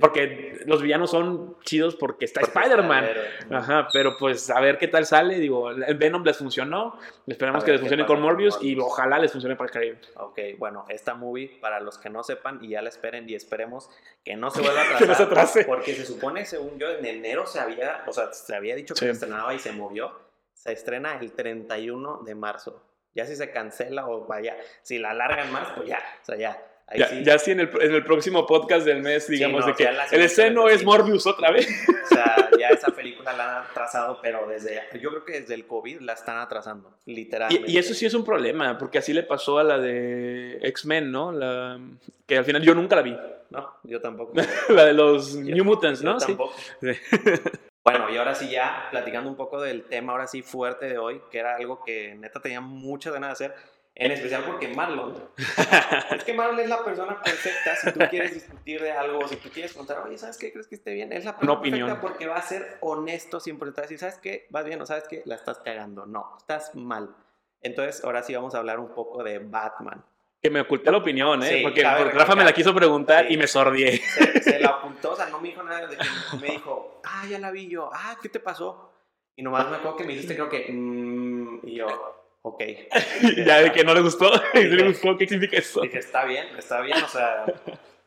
porque 0.00 0.60
los 0.64 0.80
villanos 0.80 1.10
son 1.10 1.56
chidos 1.60 1.96
porque 1.96 2.24
está 2.24 2.40
Spider-Man. 2.40 3.04
el. 3.04 3.54
Ajá, 3.54 3.88
pero 3.92 4.16
pues 4.18 4.48
a 4.50 4.58
ver 4.60 4.78
qué 4.78 4.88
tal 4.88 5.04
sale. 5.04 5.38
Digo, 5.38 5.70
el 5.70 5.94
Venom 5.96 6.24
les 6.24 6.38
funcionó. 6.38 6.98
Esperemos 7.26 7.62
A 7.62 7.66
que 7.66 7.72
les 7.72 7.80
funcione 7.80 8.06
con 8.06 8.16
con 8.16 8.22
Morbius 8.22 8.54
y 8.62 8.74
Morbius. 8.76 8.84
ojalá 8.84 9.18
les 9.18 9.32
funcione 9.32 9.54
para 9.56 9.68
Craven. 9.70 10.00
Ok, 10.16 10.38
bueno, 10.58 10.84
esta 10.88 11.14
movie, 11.14 11.58
para 11.60 11.80
los 11.80 11.98
que 11.98 12.08
no 12.08 12.22
sepan 12.22 12.58
y 12.64 12.68
ya 12.70 12.80
la 12.82 12.88
esperen 12.88 13.28
y 13.28 13.34
esperemos 13.34 13.90
que 14.24 14.34
no 14.36 14.50
se 14.50 14.60
vuelva 14.62 14.80
a 14.80 14.84
atrasar. 14.84 14.98
Que 15.02 15.06
no 15.08 15.14
se 15.14 15.22
atrase. 15.24 15.64
Porque 15.66 15.94
se 15.94 16.06
supone, 16.06 16.46
según 16.46 16.78
yo, 16.78 16.88
en 16.90 17.04
enero 17.04 17.46
se 17.46 17.60
había, 17.60 18.04
o 18.06 18.12
sea, 18.12 18.32
se 18.32 18.56
había 18.56 18.74
dicho 18.76 18.94
que 18.94 19.00
Sí. 19.00 19.06
se 19.06 19.12
estrenaba 19.12 19.52
y 19.52 19.58
se 19.58 19.72
movió. 19.72 20.12
Se 20.54 20.72
estrena 20.72 21.18
el 21.20 21.32
31 21.32 22.22
de 22.24 22.34
marzo. 22.34 22.82
Ya 23.14 23.24
si 23.26 23.36
se 23.36 23.50
cancela 23.50 24.06
o 24.08 24.26
vaya, 24.26 24.56
si 24.82 24.98
la 24.98 25.10
alargan 25.10 25.52
más, 25.52 25.68
pues 25.76 25.88
ya, 25.88 25.98
o 26.22 26.24
sea, 26.24 26.36
ya. 26.36 26.62
Ahí 26.88 27.00
Ya, 27.00 27.08
sí, 27.08 27.24
ya 27.24 27.38
sí 27.38 27.50
en 27.50 27.60
el, 27.60 27.70
en 27.80 27.94
el 27.94 28.04
próximo 28.04 28.46
podcast 28.46 28.86
del 28.86 29.02
mes, 29.02 29.26
digamos, 29.28 29.62
no, 29.62 29.66
de 29.66 29.74
que 29.74 29.88
el 30.12 30.22
esceno 30.22 30.68
es. 30.68 30.84
Morbius 30.84 31.26
otra 31.26 31.50
vez. 31.50 31.66
O 32.04 32.06
sea, 32.14 32.48
ya 32.58 32.68
esa 32.68 32.92
película 32.92 33.32
la 33.32 33.58
han 33.58 33.64
atrasado, 33.64 34.20
pero 34.22 34.46
desde, 34.46 34.80
yo 35.00 35.10
creo 35.10 35.24
que 35.24 35.40
desde 35.40 35.54
el 35.54 35.66
COVID 35.66 36.00
la 36.02 36.12
están 36.12 36.38
atrasando, 36.38 36.96
literalmente. 37.06 37.68
Y, 37.68 37.74
y 37.74 37.78
eso 37.78 37.92
sí 37.92 38.06
es 38.06 38.14
un 38.14 38.24
problema, 38.24 38.78
porque 38.78 38.98
así 38.98 39.12
le 39.12 39.24
pasó 39.24 39.58
a 39.58 39.64
la 39.64 39.78
de 39.78 40.58
X-Men, 40.62 41.10
¿no? 41.10 41.32
La, 41.32 41.80
que 42.26 42.38
al 42.38 42.44
final 42.44 42.62
yo 42.62 42.74
nunca 42.74 42.94
la 42.96 43.02
vi. 43.02 43.16
No, 43.50 43.74
yo 43.82 44.00
tampoco. 44.00 44.32
la 44.68 44.84
de 44.84 44.92
los 44.92 45.34
Yo- 45.34 45.40
New 45.54 45.64
Mutants, 45.64 46.02
Yo 46.02 46.12
¿no? 46.12 46.20
Sí. 46.20 46.26
tampoco. 46.28 46.54
Sí. 46.80 46.92
Bueno, 47.86 48.10
y 48.10 48.16
ahora 48.16 48.34
sí 48.34 48.50
ya, 48.50 48.88
platicando 48.90 49.30
un 49.30 49.36
poco 49.36 49.60
del 49.62 49.84
tema 49.84 50.10
ahora 50.10 50.26
sí 50.26 50.42
fuerte 50.42 50.86
de 50.86 50.98
hoy, 50.98 51.22
que 51.30 51.38
era 51.38 51.54
algo 51.54 51.84
que 51.84 52.16
neta 52.16 52.40
tenía 52.42 52.60
muchas 52.60 53.12
ganas 53.12 53.38
de 53.38 53.44
hacer, 53.46 53.56
en 53.98 54.12
especial 54.12 54.44
porque 54.44 54.68
Marlon, 54.68 55.14
es 56.14 56.22
que 56.24 56.34
Marlon 56.34 56.60
es 56.60 56.68
la 56.68 56.84
persona 56.84 57.20
perfecta 57.22 57.74
si 57.76 57.92
tú 57.92 58.00
quieres 58.10 58.34
discutir 58.34 58.80
de 58.82 58.92
algo, 58.92 59.26
si 59.26 59.36
tú 59.36 59.48
quieres 59.48 59.72
contar, 59.72 59.98
oye, 60.06 60.18
¿sabes 60.18 60.36
qué 60.36 60.52
crees 60.52 60.66
que 60.68 60.74
esté 60.74 60.92
bien? 60.92 61.12
Es 61.12 61.24
la 61.24 61.32
persona 61.36 61.58
opinión. 61.58 61.88
perfecta 61.88 62.06
porque 62.08 62.26
va 62.26 62.36
a 62.36 62.42
ser 62.42 62.76
honesto 62.82 63.40
siempre, 63.40 63.70
te 63.70 63.76
va 63.76 63.80
a 63.80 63.82
decir, 63.82 63.98
¿sabes 63.98 64.18
qué? 64.18 64.46
¿Vas 64.50 64.64
bien 64.66 64.80
o 64.82 64.86
sabes 64.86 65.04
qué? 65.08 65.22
La 65.24 65.34
estás 65.36 65.58
cagando, 65.60 66.04
no, 66.06 66.34
estás 66.38 66.74
mal. 66.74 67.14
Entonces, 67.62 68.04
ahora 68.04 68.22
sí 68.22 68.34
vamos 68.34 68.54
a 68.54 68.58
hablar 68.58 68.78
un 68.78 68.94
poco 68.94 69.24
de 69.24 69.38
Batman. 69.38 70.04
Que 70.42 70.50
me 70.50 70.60
oculté 70.60 70.90
la 70.92 70.98
opinión, 70.98 71.42
¿eh? 71.42 71.56
Sí, 71.56 71.62
porque, 71.62 71.82
Rafa 71.82 72.36
me 72.36 72.44
la 72.44 72.52
quiso 72.52 72.74
preguntar 72.74 73.26
Sí. 73.26 73.32
y 73.32 73.36
me 73.38 73.46
sordié. 73.46 73.96
se, 73.96 74.42
se 74.42 74.58
la 74.60 74.76
ocultó, 74.76 75.12
o 75.12 75.16
sea, 75.16 75.26
no 75.30 75.40
me 75.40 75.48
dijo 75.48 75.62
nada 75.62 75.86
de 75.86 75.96
que 75.96 76.36
me 76.40 76.48
dijo, 76.48 77.00
ah, 77.04 77.24
ya 77.28 77.38
la 77.38 77.50
vi 77.50 77.66
yo, 77.68 77.90
ah, 77.94 78.16
¿qué 78.22 78.28
te 78.28 78.40
pasó? 78.40 78.92
Y 79.34 79.42
nomás 79.42 79.68
me 79.70 79.76
acuerdo 79.76 79.96
que 79.96 80.04
me 80.04 80.12
dijiste, 80.12 80.34
creo 80.34 80.48
que, 80.50 80.70
"Mm", 80.70 81.60
y 81.66 81.76
yo, 81.76 81.86
ok. 82.46 82.62
ya 83.46 83.60
de 83.60 83.72
que 83.72 83.84
no 83.84 83.94
le 83.94 84.00
gustó. 84.00 84.30
y 84.54 84.64
le 84.64 84.88
gustó, 84.88 85.16
¿qué 85.16 85.26
significa 85.26 85.58
eso? 85.58 85.80
Dije, 85.80 85.98
está 85.98 86.24
bien, 86.24 86.46
está 86.56 86.80
bien, 86.80 87.02
o 87.02 87.08
sea, 87.08 87.44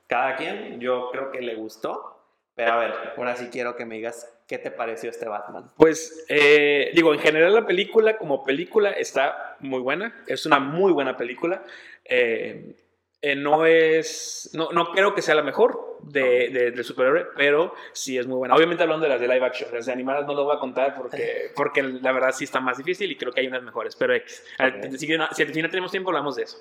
cada 0.08 0.36
quien, 0.36 0.80
yo 0.80 1.10
creo 1.12 1.32
que 1.32 1.42
le 1.42 1.56
gustó, 1.56 2.16
pero 2.56 2.74
a 2.74 2.78
ver, 2.78 2.94
ahora 3.18 3.36
sí 3.36 3.50
quiero 3.52 3.76
que 3.76 3.86
me 3.86 3.96
digas 3.96 4.34
qué 4.48 4.58
te 4.58 4.72
pareció 4.72 5.10
este 5.10 5.28
Batman. 5.28 5.70
Pues, 5.78 6.26
eh, 6.30 6.92
digo, 6.94 7.14
en 7.14 7.20
general 7.20 7.54
la 7.54 7.66
película 7.66 8.18
como 8.18 8.44
película 8.44 8.92
está 8.92 9.58
muy 9.60 9.80
buena. 9.80 10.24
Es 10.28 10.46
una 10.46 10.60
muy 10.60 10.92
buena 10.92 11.16
película. 11.16 11.64
Eh, 12.06 12.76
eh, 13.22 13.36
no 13.36 13.66
es, 13.66 14.50
no, 14.54 14.72
no 14.72 14.92
creo 14.92 15.14
que 15.14 15.22
sea 15.22 15.36
la 15.36 15.44
mejor 15.44 15.98
de, 16.04 16.50
de, 16.50 16.72
de 16.72 16.84
superhéroe, 16.84 17.28
pero 17.36 17.74
sí 17.92 18.18
es 18.18 18.26
muy 18.28 18.38
buena. 18.38 18.56
Obviamente 18.56 18.84
hablando 18.84 19.04
de 19.04 19.10
las 19.10 19.20
de 19.20 19.28
live 19.28 19.46
action, 19.46 19.74
las 19.74 19.86
de 19.86 19.92
animadas 19.92 20.26
no 20.26 20.34
lo 20.34 20.46
voy 20.46 20.56
a 20.56 20.60
contar 20.60 20.96
porque, 20.96 21.52
porque 21.56 21.84
la 21.84 22.12
verdad 22.14 22.32
sí 22.32 22.46
está 22.46 22.62
más 22.62 22.78
difícil 22.78 23.12
y 23.12 23.18
creo 23.18 23.34
que 23.34 23.42
hay 23.42 23.48
unas 23.48 23.64
mejores, 23.64 23.96
pero 23.96 24.16
X. 24.16 24.46
Ok. 24.60 24.96
Si, 24.98 25.08
no, 25.18 25.28
si 25.34 25.44
al 25.44 25.50
final 25.50 25.70
tenemos 25.70 25.92
tiempo 25.92 26.10
hablamos 26.10 26.38
de 26.38 26.44
eso. 26.44 26.58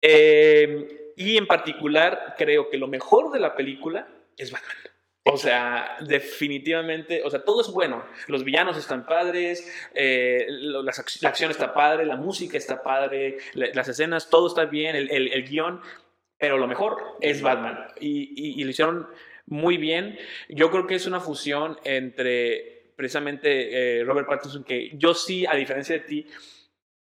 Eh, 0.00 1.12
y 1.16 1.36
en 1.36 1.46
particular 1.48 2.36
creo 2.38 2.70
que 2.70 2.78
lo 2.78 2.86
mejor 2.86 3.32
de 3.32 3.40
la 3.40 3.56
película 3.56 4.06
es 4.36 4.52
Batman. 4.52 4.76
O 5.30 5.36
sea, 5.36 5.96
definitivamente, 6.00 7.22
o 7.22 7.30
sea, 7.30 7.44
todo 7.44 7.60
es 7.60 7.68
bueno. 7.68 8.04
Los 8.28 8.44
villanos 8.44 8.76
están 8.78 9.04
padres, 9.04 9.70
eh, 9.94 10.46
la 10.48 10.90
acción 11.28 11.50
está 11.50 11.74
padre, 11.74 12.06
la 12.06 12.16
música 12.16 12.56
está 12.56 12.82
padre, 12.82 13.36
la- 13.54 13.68
las 13.74 13.88
escenas, 13.88 14.30
todo 14.30 14.46
está 14.46 14.64
bien, 14.64 14.96
el, 14.96 15.10
el- 15.10 15.32
el 15.32 15.44
guion, 15.46 15.80
pero 16.38 16.56
lo 16.56 16.66
mejor 16.66 16.96
es 17.20 17.42
Batman. 17.42 17.88
Y, 18.00 18.32
y- 18.36 18.60
y 18.60 18.64
lo 18.64 18.70
hicieron 18.70 19.06
muy 19.46 19.76
bien. 19.76 20.18
Yo 20.48 20.70
creo 20.70 20.86
que 20.86 20.94
es 20.94 21.06
una 21.06 21.20
fusión 21.20 21.78
entre 21.84 22.92
precisamente 22.96 24.00
eh, 24.00 24.04
Robert 24.04 24.28
Pattinson, 24.28 24.64
que 24.64 24.90
yo 24.94 25.14
sí, 25.14 25.44
a 25.46 25.54
diferencia 25.54 25.94
de 25.96 26.00
ti, 26.04 26.26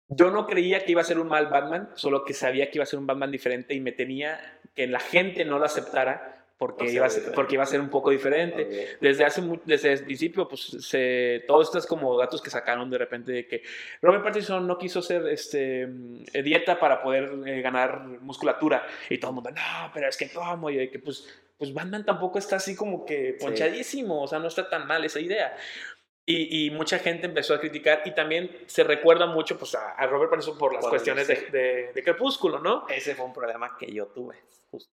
yo 0.09 0.31
no 0.31 0.47
creía 0.47 0.83
que 0.83 0.91
iba 0.93 1.01
a 1.01 1.05
ser 1.05 1.19
un 1.19 1.27
mal 1.27 1.47
Batman, 1.47 1.89
solo 1.95 2.25
que 2.25 2.33
sabía 2.33 2.69
que 2.71 2.77
iba 2.79 2.83
a 2.83 2.87
ser 2.87 2.97
un 2.99 3.05
Batman 3.07 3.29
diferente 3.31 3.75
y 3.75 3.79
me 3.79 3.91
tenía 3.91 4.59
que 4.75 4.87
la 4.87 4.99
gente 4.99 5.45
no 5.45 5.59
lo 5.59 5.65
aceptara 5.65 6.38
porque, 6.59 6.91
iba 6.91 7.05
a 7.05 7.09
ser, 7.09 7.31
porque 7.33 7.55
iba 7.55 7.63
a 7.63 7.65
ser 7.65 7.79
un 7.79 7.89
poco 7.89 8.11
diferente. 8.11 8.63
Ok. 8.63 8.99
Desde 9.01 9.23
hace 9.23 9.41
desde 9.65 9.93
el 9.93 10.03
principio, 10.03 10.47
pues 10.47 10.61
se, 10.81 11.43
todos 11.47 11.67
estos 11.69 11.87
como 11.87 12.15
datos 12.17 12.41
que 12.41 12.49
sacaron 12.49 12.89
de 12.89 12.97
repente 12.97 13.31
de 13.31 13.47
que 13.47 13.63
Robert 14.01 14.23
Pattinson 14.25 14.67
no 14.67 14.77
quiso 14.77 14.99
hacer 14.99 15.25
este, 15.29 15.83
eh, 16.33 16.43
dieta 16.43 16.77
para 16.77 17.01
poder 17.01 17.31
eh, 17.47 17.61
ganar 17.61 18.03
musculatura. 18.21 18.85
Y 19.09 19.17
todo 19.17 19.31
el 19.31 19.35
mundo, 19.35 19.51
no, 19.51 19.91
pero 19.93 20.09
es 20.09 20.17
que 20.17 20.29
cómo, 20.29 20.69
y 20.69 20.89
que 20.89 20.99
pues, 20.99 21.27
pues 21.57 21.73
Batman 21.73 22.05
tampoco 22.05 22.37
está 22.37 22.57
así 22.57 22.75
como 22.75 23.05
que 23.05 23.37
Sí. 23.39 23.45
ponchadísimo, 23.45 24.21
o 24.21 24.27
sea, 24.27 24.39
no 24.39 24.49
está 24.49 24.69
tan 24.69 24.85
mal 24.85 25.03
esa 25.05 25.21
idea. 25.21 25.55
Y, 26.25 26.65
y 26.67 26.71
mucha 26.71 26.99
gente 26.99 27.25
empezó 27.25 27.53
a 27.55 27.59
criticar 27.61 28.01
y 28.05 28.11
también 28.13 28.51
se 28.67 28.83
recuerda 28.83 29.25
mucho 29.27 29.57
pues, 29.57 29.73
a, 29.75 29.91
a 29.93 30.05
Robert 30.07 30.29
Pattinson 30.29 30.57
por 30.57 30.73
las 30.73 30.85
cuestiones 30.85 31.27
de, 31.27 31.35
sí. 31.37 31.45
de- 31.51 31.91
de 31.93 32.03
Crepúsculo, 32.03 32.59
¿no? 32.59 32.85
Ese 32.89 33.15
fue 33.15 33.25
un 33.25 33.33
problema 33.33 33.75
que 33.79 33.91
yo 33.91 34.07
tuve. 34.07 34.35
justo. 34.69 34.91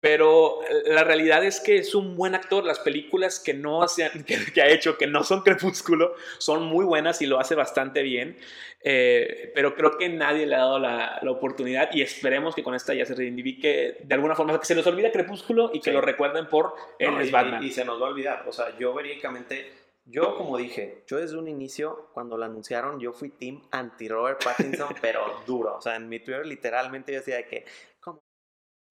Pero 0.00 0.62
eh, 0.62 0.82
la 0.86 1.02
realidad 1.02 1.44
es 1.44 1.58
que 1.60 1.76
es 1.78 1.94
un 1.94 2.16
buen 2.16 2.34
actor. 2.34 2.64
Las 2.64 2.78
películas 2.78 3.40
que, 3.40 3.52
no 3.54 3.82
hacen, 3.82 4.24
que, 4.54 4.62
ha 4.62 4.68
hecho, 4.68 4.96
que 4.96 5.06
no 5.06 5.24
son 5.24 5.42
Crepúsculo, 5.42 6.14
son 6.38 6.62
muy 6.64 6.84
buenas 6.84 7.20
y 7.22 7.26
lo 7.26 7.40
hace 7.40 7.54
bastante 7.54 8.02
bien. 8.02 8.38
Eh, 8.84 9.50
pero 9.56 9.74
creo 9.74 9.98
que 9.98 10.08
nadie 10.08 10.46
le 10.46 10.54
ha 10.54 10.58
dado 10.58 10.78
la, 10.78 11.18
la 11.20 11.30
oportunidad 11.32 11.90
y 11.92 12.02
esperemos 12.02 12.54
que 12.54 12.62
con 12.62 12.76
esta 12.76 12.94
ya 12.94 13.04
se 13.04 13.14
reivindique 13.16 13.96
de 14.04 14.14
alguna 14.14 14.36
forma, 14.36 14.58
que 14.60 14.66
se 14.66 14.76
nos 14.76 14.86
olvide 14.86 15.10
Crepúsculo 15.10 15.70
y 15.74 15.80
que 15.80 15.90
Sí. 15.90 15.96
lo 15.96 16.00
recuerden 16.00 16.46
por 16.46 16.74
él 17.00 17.10
No, 17.12 17.20
es 17.20 17.28
y- 17.28 17.32
Batman. 17.32 17.62
Y, 17.64 17.66
y 17.66 17.70
se 17.72 17.84
nos 17.84 18.00
va 18.00 18.06
a 18.06 18.10
olvidar. 18.10 18.44
O 18.46 18.52
sea, 18.52 18.78
yo 18.78 18.94
verídicamente, 18.94 19.72
yo 20.04 20.36
como 20.36 20.56
dije, 20.58 21.02
yo 21.08 21.16
desde 21.16 21.36
un 21.36 21.48
inicio, 21.48 22.08
cuando 22.14 22.36
lo 22.36 22.44
anunciaron, 22.44 23.00
yo 23.00 23.12
fui 23.12 23.30
team 23.30 23.62
anti-Robert 23.72 24.44
Pattinson, 24.44 24.94
pero 25.02 25.42
duro. 25.44 25.74
O 25.76 25.80
sea, 25.80 25.96
en 25.96 26.08
mi 26.08 26.20
Twitter 26.20 26.46
literalmente 26.46 27.10
yo 27.12 27.18
decía. 27.18 27.42
Que 27.48 27.64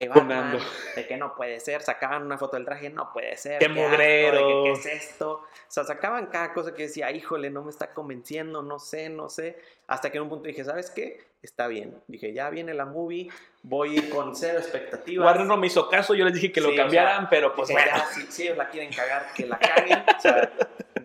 Batman, 0.06 0.58
de 0.94 1.06
que 1.08 1.16
no 1.16 1.34
puede 1.34 1.58
ser, 1.58 1.82
sacaban 1.82 2.22
una 2.24 2.38
foto 2.38 2.56
del 2.56 2.64
traje, 2.64 2.88
no 2.88 3.12
puede 3.12 3.36
ser. 3.36 3.58
¡Qué 3.58 3.68
mugrero! 3.68 4.62
que, 4.62 4.70
¿Qué 4.70 4.72
es 4.72 4.86
esto? 4.86 5.30
O 5.32 5.46
sea, 5.66 5.82
sacaban 5.82 6.26
cada 6.26 6.52
cosa 6.52 6.72
que 6.72 6.84
decía, 6.84 7.10
híjole, 7.10 7.50
no 7.50 7.64
me 7.64 7.70
está 7.70 7.92
convenciendo, 7.92 8.62
no 8.62 8.78
sé, 8.78 9.08
no 9.08 9.28
sé. 9.28 9.58
Hasta 9.88 10.10
que 10.10 10.18
en 10.18 10.24
un 10.24 10.28
punto 10.28 10.46
dije, 10.46 10.62
¿sabes 10.62 10.90
qué? 10.90 11.26
Está 11.42 11.66
bien. 11.66 12.00
Dije, 12.06 12.32
ya 12.32 12.48
viene 12.50 12.74
la 12.74 12.84
movie, 12.84 13.28
voy 13.62 14.00
con 14.08 14.36
cero 14.36 14.58
expectativas. 14.60 15.26
Warner 15.26 15.46
no 15.46 15.56
me 15.56 15.66
hizo 15.66 15.88
caso, 15.88 16.14
yo 16.14 16.24
les 16.24 16.34
dije 16.34 16.52
que 16.52 16.60
Sí, 16.60 16.66
lo 16.66 16.72
o 16.72 16.74
sea, 16.74 16.84
cambiaran, 16.84 17.28
pero 17.28 17.54
pues 17.54 17.68
Dije, 17.68 17.80
bueno. 17.82 17.98
ya, 17.98 18.06
si, 18.06 18.22
si 18.30 18.42
ellos 18.44 18.56
la 18.56 18.68
quieren 18.68 18.92
cagar, 18.92 19.32
que 19.34 19.46
la 19.46 19.58
caguen. 19.58 20.04
O 20.16 20.20
sea, 20.20 20.52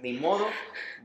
ni 0.01 0.13
modo. 0.13 0.47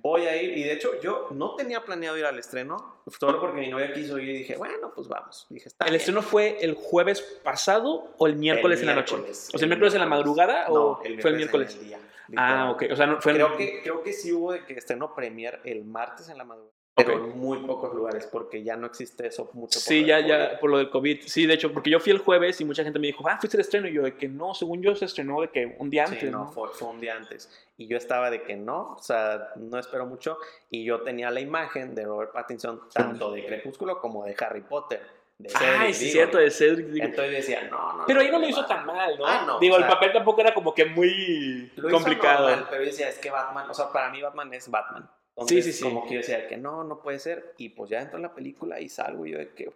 Voy 0.02 0.22
a 0.26 0.40
ir. 0.42 0.56
Y 0.56 0.62
de 0.64 0.72
hecho, 0.72 1.00
yo 1.00 1.28
no 1.30 1.54
tenía 1.56 1.84
planeado 1.84 2.16
ir 2.16 2.24
al 2.24 2.38
estreno. 2.38 3.02
Solo 3.18 3.40
porque 3.40 3.60
mi 3.60 3.68
novia 3.68 3.92
quiso 3.92 4.18
ir 4.18 4.28
y 4.28 4.38
dije, 4.38 4.56
bueno, 4.56 4.92
pues 4.94 5.08
vamos. 5.08 5.46
Dije, 5.50 5.68
está 5.68 5.84
¿El 5.86 5.90
bien. 5.92 6.00
estreno 6.00 6.22
fue 6.22 6.58
el 6.60 6.74
jueves 6.74 7.20
pasado 7.42 8.12
o 8.18 8.26
el 8.26 8.36
miércoles 8.36 8.80
en 8.80 8.86
la 8.86 8.94
noche? 8.94 9.16
O 9.16 9.32
sea, 9.34 9.60
el 9.60 9.66
miércoles 9.68 9.94
en 9.94 10.00
la 10.00 10.06
madrugada 10.06 10.68
No, 10.68 10.74
o 10.74 11.02
el 11.04 11.20
fue 11.20 11.30
el 11.30 11.36
miércoles 11.36 11.74
en 11.74 11.80
el 11.80 11.86
día, 11.86 11.98
Ah, 12.36 12.70
ok. 12.70 12.84
O 12.92 12.96
sea, 12.96 13.06
no, 13.06 13.20
fue 13.22 13.32
en- 13.32 13.38
Creo 13.38 13.56
que, 13.56 13.80
creo 13.82 14.02
que 14.02 14.12
sí 14.12 14.32
hubo 14.32 14.52
de 14.52 14.64
que 14.66 14.74
estreno 14.74 15.14
premier 15.14 15.60
el 15.64 15.84
martes 15.84 16.28
en 16.28 16.36
la 16.36 16.44
madrugada. 16.44 16.76
Pero 16.98 17.14
en 17.14 17.38
muy 17.38 17.58
pocos 17.58 17.94
lugares, 17.94 18.26
porque 18.26 18.62
ya 18.62 18.76
no 18.76 18.86
existe 18.86 19.26
eso 19.26 19.48
mucho. 19.52 19.78
Sí, 19.78 20.04
ya, 20.04 20.20
ya, 20.20 20.58
por 20.58 20.70
lo 20.70 20.78
del 20.78 20.90
COVID. 20.90 21.22
Sí, 21.26 21.46
de 21.46 21.54
hecho, 21.54 21.72
porque 21.72 21.90
yo 21.90 22.00
fui 22.00 22.12
el 22.12 22.18
jueves 22.18 22.60
y 22.60 22.64
mucha 22.64 22.82
gente 22.82 22.98
me 22.98 23.06
dijo, 23.06 23.26
ah, 23.28 23.38
fuiste 23.38 23.56
el 23.56 23.60
estreno. 23.60 23.86
Y 23.88 23.92
yo, 23.92 24.02
de 24.02 24.16
que 24.16 24.28
no, 24.28 24.54
según 24.54 24.82
yo 24.82 24.94
se 24.96 25.04
estrenó 25.04 25.40
de 25.40 25.48
que 25.50 25.76
un 25.78 25.90
día 25.90 26.04
antes. 26.04 26.20
Sí, 26.20 26.30
no, 26.30 26.50
Fue, 26.50 26.68
fue, 26.70 26.88
un 26.88 27.00
día 27.00 27.14
antes. 27.14 27.50
Y 27.76 27.86
yo 27.86 27.96
estaba 27.96 28.30
de 28.30 28.42
que 28.42 28.56
no, 28.56 28.94
o 28.98 29.02
sea, 29.02 29.52
no 29.56 29.78
espero 29.78 30.06
mucho. 30.06 30.38
Y 30.70 30.84
yo 30.84 31.02
tenía 31.02 31.30
la 31.30 31.40
imagen 31.40 31.94
de 31.94 32.04
Robert 32.04 32.32
Pattinson, 32.32 32.82
tanto 32.92 33.30
de 33.30 33.46
Crepúsculo 33.46 34.00
como 34.00 34.24
de 34.24 34.34
Harry 34.40 34.62
Potter. 34.62 35.00
De 35.38 35.50
Ay, 35.54 35.94
sí, 35.94 36.10
cierto, 36.10 36.38
de 36.38 36.50
Cedric. 36.50 36.88
Digo. 36.88 37.06
Entonces 37.06 37.32
decía, 37.32 37.68
no, 37.70 37.98
no. 37.98 38.04
Pero 38.08 38.20
ahí 38.20 38.28
no 38.28 38.40
lo 38.40 38.48
hizo 38.48 38.66
tan 38.66 38.84
mal, 38.84 39.16
¿no? 39.16 39.24
Ah, 39.24 39.44
no 39.46 39.60
digo, 39.60 39.76
el 39.76 39.86
papel 39.86 40.12
tampoco 40.12 40.40
era 40.40 40.52
como 40.52 40.74
que 40.74 40.84
muy 40.84 41.70
complicado. 41.92 42.50
Hizo 42.50 42.66
pero 42.68 42.82
yo 42.82 42.90
decía, 42.90 43.08
es 43.08 43.18
que 43.18 43.30
Batman, 43.30 43.70
o 43.70 43.74
sea, 43.74 43.92
para 43.92 44.10
mí 44.10 44.20
Batman 44.20 44.52
es 44.52 44.68
Batman 44.68 45.08
sí, 45.46 45.62
sí, 45.62 45.72
sí. 45.72 45.84
Como 45.84 46.06
que 46.06 46.14
yo 46.14 46.20
decía 46.20 46.48
que 46.48 46.56
no, 46.56 46.84
no 46.84 47.00
puede 47.00 47.18
ser. 47.18 47.54
Y 47.58 47.70
pues 47.70 47.90
ya 47.90 48.00
entro 48.00 48.16
en 48.16 48.22
la 48.22 48.34
película 48.34 48.80
y 48.80 48.88
salgo 48.88 49.26
y 49.26 49.32
yo 49.32 49.38
de 49.38 49.50
que. 49.50 49.70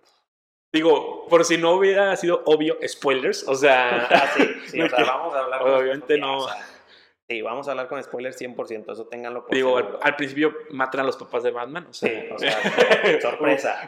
Digo, 0.73 1.27
por 1.29 1.45
si 1.45 1.59
no 1.59 1.73
hubiera 1.73 2.17
sido 2.17 2.43
obvio, 2.47 2.79
spoilers, 2.87 3.47
o 3.47 3.55
sea. 3.55 4.09
Ah, 4.11 4.31
sí, 4.37 4.43
sí, 4.69 4.81
o 4.81 4.89
sea, 4.89 5.05
vamos 5.05 5.35
a 5.35 5.41
hablar. 5.41 5.63
Obviamente 5.63 6.19
no. 6.19 6.47
sí, 7.29 7.43
vamos 7.43 7.69
a 7.69 7.73
hablar 7.73 7.89
con 7.89 8.03
spoilers 8.03 8.41
100%, 8.41 8.93
eso 8.93 9.07
ténganlo 9.07 9.47
por 9.47 9.55
Digo, 9.55 9.77
al, 10.01 10.17
principio 10.17 10.55
matan 10.71 11.03
a 11.03 11.05
los 11.05 11.17
papás 11.17 11.43
de 11.43 11.51
Batman, 11.51 11.87
o 11.89 11.93
sea. 11.93 12.09
Sí, 12.09 12.29
o 12.33 12.39
sea, 12.39 13.21
sorpresa. 13.21 13.87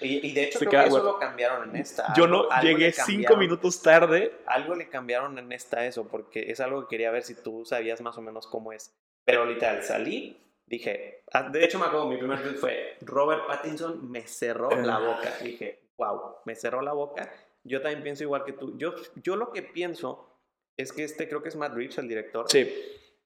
Y, 0.00 0.32
de 0.32 0.44
hecho 0.44 0.58
creo 0.58 0.70
que 0.70 0.88
eso 0.88 1.02
lo 1.02 1.18
cambiaron 1.18 1.70
en 1.70 1.76
esta. 1.76 2.12
Yo 2.14 2.26
no 2.26 2.48
llegué 2.60 2.92
cinco 2.92 3.36
minutos 3.36 3.82
tarde. 3.82 4.32
Algo 4.46 4.74
le 4.74 4.88
cambiaron 4.88 5.38
en 5.38 5.50
esta 5.52 5.86
eso, 5.86 6.06
porque 6.06 6.50
es 6.50 6.60
algo 6.60 6.82
que 6.82 6.96
quería 6.96 7.10
ver 7.10 7.22
si 7.22 7.34
tú 7.34 7.64
sabías 7.64 8.00
más 8.02 8.18
o 8.18 8.22
menos 8.22 8.46
cómo 8.46 8.72
es. 8.72 8.94
Pero 9.24 9.44
literal, 9.46 9.82
salí, 9.82 10.45
dije, 10.66 11.24
ah, 11.32 11.48
de 11.48 11.64
hecho 11.64 11.78
me 11.78 11.86
acuerdo, 11.86 12.08
mi 12.08 12.16
primer 12.16 12.42
tweet 12.42 12.56
fue, 12.56 12.96
Robert 13.00 13.46
Pattinson 13.46 14.10
me 14.10 14.26
cerró 14.26 14.70
la 14.70 14.98
boca. 14.98 15.34
Dije, 15.42 15.90
wow, 15.96 16.36
me 16.44 16.54
cerró 16.54 16.82
la 16.82 16.92
boca. 16.92 17.32
Yo 17.64 17.80
también 17.80 18.02
pienso 18.02 18.22
igual 18.24 18.44
que 18.44 18.52
tú. 18.52 18.76
Yo, 18.78 18.94
yo 19.22 19.36
lo 19.36 19.52
que 19.52 19.62
pienso 19.62 20.40
es 20.76 20.92
que 20.92 21.04
este, 21.04 21.28
creo 21.28 21.42
que 21.42 21.48
es 21.48 21.56
Matt 21.56 21.74
Reeves, 21.74 21.98
el 21.98 22.08
director. 22.08 22.46
Sí. 22.48 22.70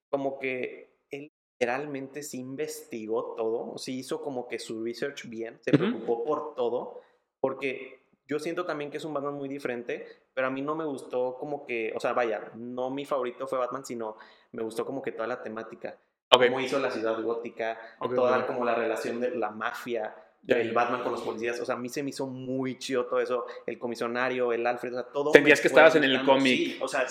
Como 0.09 0.39
que 0.39 0.99
él 1.11 1.33
literalmente 1.61 2.23
se 2.23 2.39
investigó 2.39 3.35
todo, 3.35 3.77
sí 3.77 3.99
hizo 3.99 4.23
como 4.23 4.49
que 4.49 4.59
su 4.59 4.83
research 4.83 5.29
bien, 5.29 5.59
se 5.61 5.73
preocupó 5.73 6.25
por 6.25 6.55
todo, 6.55 7.01
porque 7.39 8.01
yo 8.27 8.39
siento 8.39 8.65
también 8.65 8.91
que 8.91 8.97
es 8.97 9.05
un 9.05 9.13
Batman 9.13 9.35
muy 9.35 9.49
diferente, 9.49 10.07
pero 10.33 10.47
a 10.47 10.51
mí 10.51 10.63
no 10.63 10.75
me 10.75 10.85
gustó 10.85 11.37
como 11.39 11.67
que, 11.67 11.93
o 11.95 12.01
sea, 12.01 12.13
vaya, 12.13 12.51
no 12.55 12.89
mi 12.91 13.05
favorito 13.05 13.47
fue 13.47 13.59
Batman, 13.59 13.85
sino 13.85 14.17
me 14.53 14.63
gustó 14.63 14.87
como 14.87 15.03
que 15.03 15.13
toda 15.13 15.27
la 15.27 15.43
temática. 15.43 15.99
Okay. 16.33 16.49
Cómo 16.49 16.61
hizo 16.61 16.79
la 16.79 16.91
ciudad 16.91 17.21
gótica, 17.21 17.79
toda 17.99 18.47
como 18.47 18.65
la 18.65 18.75
relación 18.75 19.21
de 19.21 19.35
la 19.35 19.51
mafia, 19.51 20.15
el 20.47 20.73
Batman 20.73 21.03
con 21.03 21.13
los 21.13 21.23
policías. 21.23 21.59
O 21.61 21.65
sea, 21.65 21.75
a 21.75 21.79
mí 21.79 21.89
se 21.89 22.03
me 22.03 22.11
hizo 22.11 22.27
muy 22.27 22.79
chido 22.79 23.07
todo 23.07 23.21
eso. 23.21 23.47
El 23.67 23.79
comisionario, 23.79 24.53
el 24.53 24.67
Alfred, 24.67 24.93
o 24.93 25.03
sea, 25.03 25.13
todo. 25.13 25.33
Sentías 25.33 25.61
que 25.61 25.69
estabas 25.69 25.97
en 25.97 26.05
el 26.05 26.25
cómic. 26.25 26.57
Sí, 26.57 26.79
o 26.81 26.89
sea, 26.89 27.07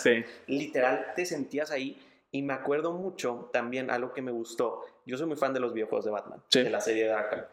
literal 0.47 1.13
te 1.15 1.25
sentías 1.25 1.71
ahí. 1.71 2.01
Y 2.31 2.43
me 2.43 2.53
acuerdo 2.53 2.93
mucho 2.93 3.49
también 3.51 3.89
algo 3.89 4.13
que 4.13 4.21
me 4.21 4.31
gustó. 4.31 4.85
Yo 5.05 5.17
soy 5.17 5.25
muy 5.25 5.35
fan 5.35 5.53
de 5.53 5.59
los 5.59 5.73
videojuegos 5.73 6.05
de 6.05 6.11
Batman, 6.11 6.43
de 6.53 6.69
la 6.69 6.79
serie 6.79 7.05
de 7.05 7.13
Arkham. 7.13 7.45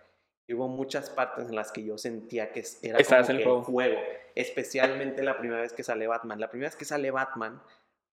Y 0.46 0.54
hubo 0.54 0.68
muchas 0.68 1.10
partes 1.10 1.48
en 1.48 1.56
las 1.56 1.72
que 1.72 1.82
yo 1.82 1.98
sentía 1.98 2.52
que 2.52 2.62
era 2.82 3.02
como 3.02 3.16
en 3.16 3.36
el 3.36 3.42
juego. 3.42 3.62
juego. 3.64 3.98
Especialmente 4.34 5.22
la 5.22 5.38
primera 5.38 5.62
vez 5.62 5.72
que 5.72 5.82
sale 5.82 6.06
Batman. 6.06 6.38
La 6.38 6.50
primera 6.50 6.68
vez 6.68 6.76
que 6.76 6.84
sale 6.84 7.10
Batman, 7.10 7.60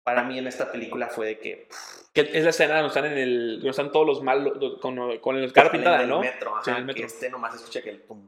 para 0.03 0.23
mí 0.23 0.37
en 0.37 0.47
esta 0.47 0.71
película 0.71 1.07
fue 1.07 1.27
de 1.27 1.39
que... 1.39 1.67
que 2.13 2.21
es 2.21 2.43
la 2.43 2.49
escena 2.49 2.75
donde 2.75 2.89
están 2.89 3.05
en 3.05 3.17
el... 3.17 3.55
Donde 3.55 3.69
están 3.69 3.91
todos 3.91 4.05
los 4.05 4.21
malos 4.21 4.79
con, 4.81 5.17
con 5.19 5.37
el 5.37 5.53
cara 5.53 5.71
pintada, 5.71 6.05
¿no? 6.05 6.19
Metro, 6.19 6.55
ajá, 6.55 6.77
el 6.77 6.85
metro. 6.85 7.01
que 7.01 7.07
este 7.07 7.29
nomás 7.29 7.55
escucha 7.55 7.81
que 7.81 7.89
el 7.89 8.01
pum. 8.01 8.27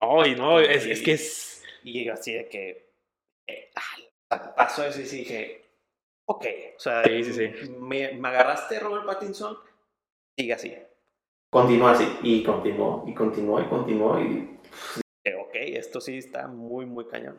Ay, 0.00 0.34
no, 0.34 0.58
es, 0.58 0.86
es, 0.86 1.02
que 1.02 1.12
es... 1.12 1.64
Y 1.84 2.08
así 2.08 2.32
de 2.32 2.48
que... 2.48 2.90
Eh, 3.46 3.70
pasó 4.28 4.84
eso 4.84 5.00
y 5.00 5.06
sí 5.06 5.18
dije... 5.18 5.66
Ok, 6.26 6.46
o 6.76 6.80
sea, 6.80 7.02
sí, 7.04 7.24
sí, 7.24 7.32
sí. 7.34 7.70
Me, 7.70 8.12
me 8.12 8.28
agarraste 8.28 8.78
Robert 8.78 9.04
Pattinson, 9.04 9.58
sigue 10.38 10.52
así. 10.52 10.76
Continúa 11.50 11.90
así. 11.92 12.06
Y 12.22 12.44
continuó, 12.44 13.04
y 13.06 13.14
continuó, 13.14 13.60
y 13.60 13.64
continuó, 13.64 14.20
y... 14.20 14.58
Ok, 15.38 15.54
esto 15.54 16.00
sí 16.00 16.18
está 16.18 16.46
muy, 16.46 16.86
muy 16.86 17.06
cañón. 17.08 17.38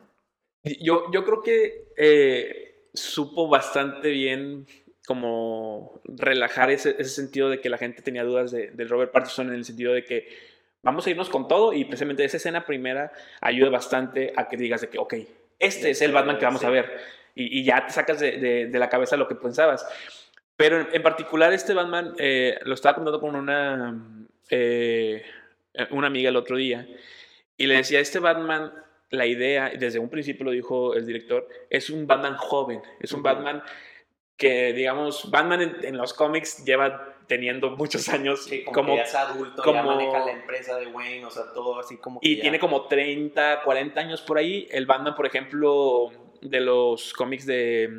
Yo, 0.62 1.10
yo 1.10 1.24
creo 1.24 1.42
que... 1.42 1.88
Eh, 1.96 2.71
supo 2.94 3.48
bastante 3.48 4.10
bien 4.10 4.66
como 5.06 6.00
relajar 6.04 6.70
ese, 6.70 6.96
ese, 6.98 7.10
sentido 7.10 7.48
de 7.50 7.60
que 7.60 7.68
la 7.68 7.78
gente 7.78 8.02
tenía 8.02 8.24
dudas 8.24 8.50
de, 8.50 8.70
del 8.70 8.88
Robert 8.88 9.12
Pattinson 9.12 9.48
en 9.48 9.54
el 9.54 9.64
sentido 9.64 9.92
de 9.92 10.04
que 10.04 10.28
vamos 10.82 11.06
a 11.06 11.10
irnos 11.10 11.28
con 11.28 11.48
todo 11.48 11.72
y 11.72 11.84
precisamente 11.84 12.24
esa 12.24 12.36
escena 12.36 12.64
primera 12.64 13.12
ayuda 13.40 13.70
bastante 13.70 14.32
a 14.36 14.48
que 14.48 14.56
digas 14.56 14.80
de 14.80 14.88
que, 14.88 14.98
ok, 14.98 15.14
este 15.58 15.90
es 15.90 16.02
el 16.02 16.12
Batman 16.12 16.38
que 16.38 16.44
vamos 16.44 16.64
a 16.64 16.70
ver 16.70 16.98
y, 17.34 17.60
y, 17.60 17.64
ya 17.64 17.86
te 17.86 17.92
sacas 17.92 18.20
de, 18.20 18.32
de, 18.38 18.66
de, 18.66 18.78
la 18.78 18.88
cabeza 18.88 19.16
lo 19.16 19.26
que 19.26 19.34
pensabas. 19.34 19.86
Pero 20.56 20.80
en, 20.80 20.88
en 20.92 21.02
particular 21.02 21.52
este 21.52 21.72
Batman, 21.72 22.14
eh, 22.18 22.58
lo 22.64 22.74
estaba 22.74 22.94
contando 22.94 23.20
con 23.20 23.34
una, 23.34 23.98
eh, 24.50 25.24
una 25.90 26.08
amiga 26.08 26.28
el 26.28 26.36
otro 26.36 26.56
día 26.56 26.86
y 27.56 27.66
le 27.66 27.76
decía, 27.76 28.00
este 28.00 28.18
Batman 28.18 28.72
la 29.12 29.26
idea, 29.26 29.70
desde 29.78 29.98
un 29.98 30.08
principio 30.08 30.44
lo 30.44 30.50
dijo 30.50 30.94
el 30.94 31.06
director, 31.06 31.46
es 31.68 31.90
un 31.90 32.06
Batman 32.06 32.36
joven, 32.36 32.80
es 32.98 33.12
un 33.12 33.22
Batman 33.22 33.62
que, 34.36 34.72
digamos, 34.72 35.30
Batman 35.30 35.76
en, 35.82 35.96
los 35.98 36.14
cómics 36.14 36.64
lleva 36.64 37.14
teniendo 37.26 37.76
muchos 37.76 38.08
años 38.08 38.48
como, 38.64 38.74
como 38.74 38.96
ya 38.96 39.02
es 39.02 39.14
adulto, 39.14 39.62
como, 39.62 39.74
ya 39.74 39.82
maneja 39.82 40.18
la 40.24 40.32
empresa 40.32 40.78
de 40.78 40.86
Wayne, 40.86 41.26
o 41.26 41.30
sea, 41.30 41.44
todo 41.52 41.78
así 41.78 41.98
como 41.98 42.20
Y 42.22 42.40
tiene 42.40 42.58
como 42.58 42.86
30, 42.86 43.62
40 43.62 44.00
años 44.00 44.22
por 44.22 44.38
ahí. 44.38 44.66
El 44.70 44.86
Batman, 44.86 45.14
por 45.14 45.26
ejemplo, 45.26 46.10
de 46.40 46.60
los 46.60 47.12
cómics 47.12 47.44
de 47.44 47.90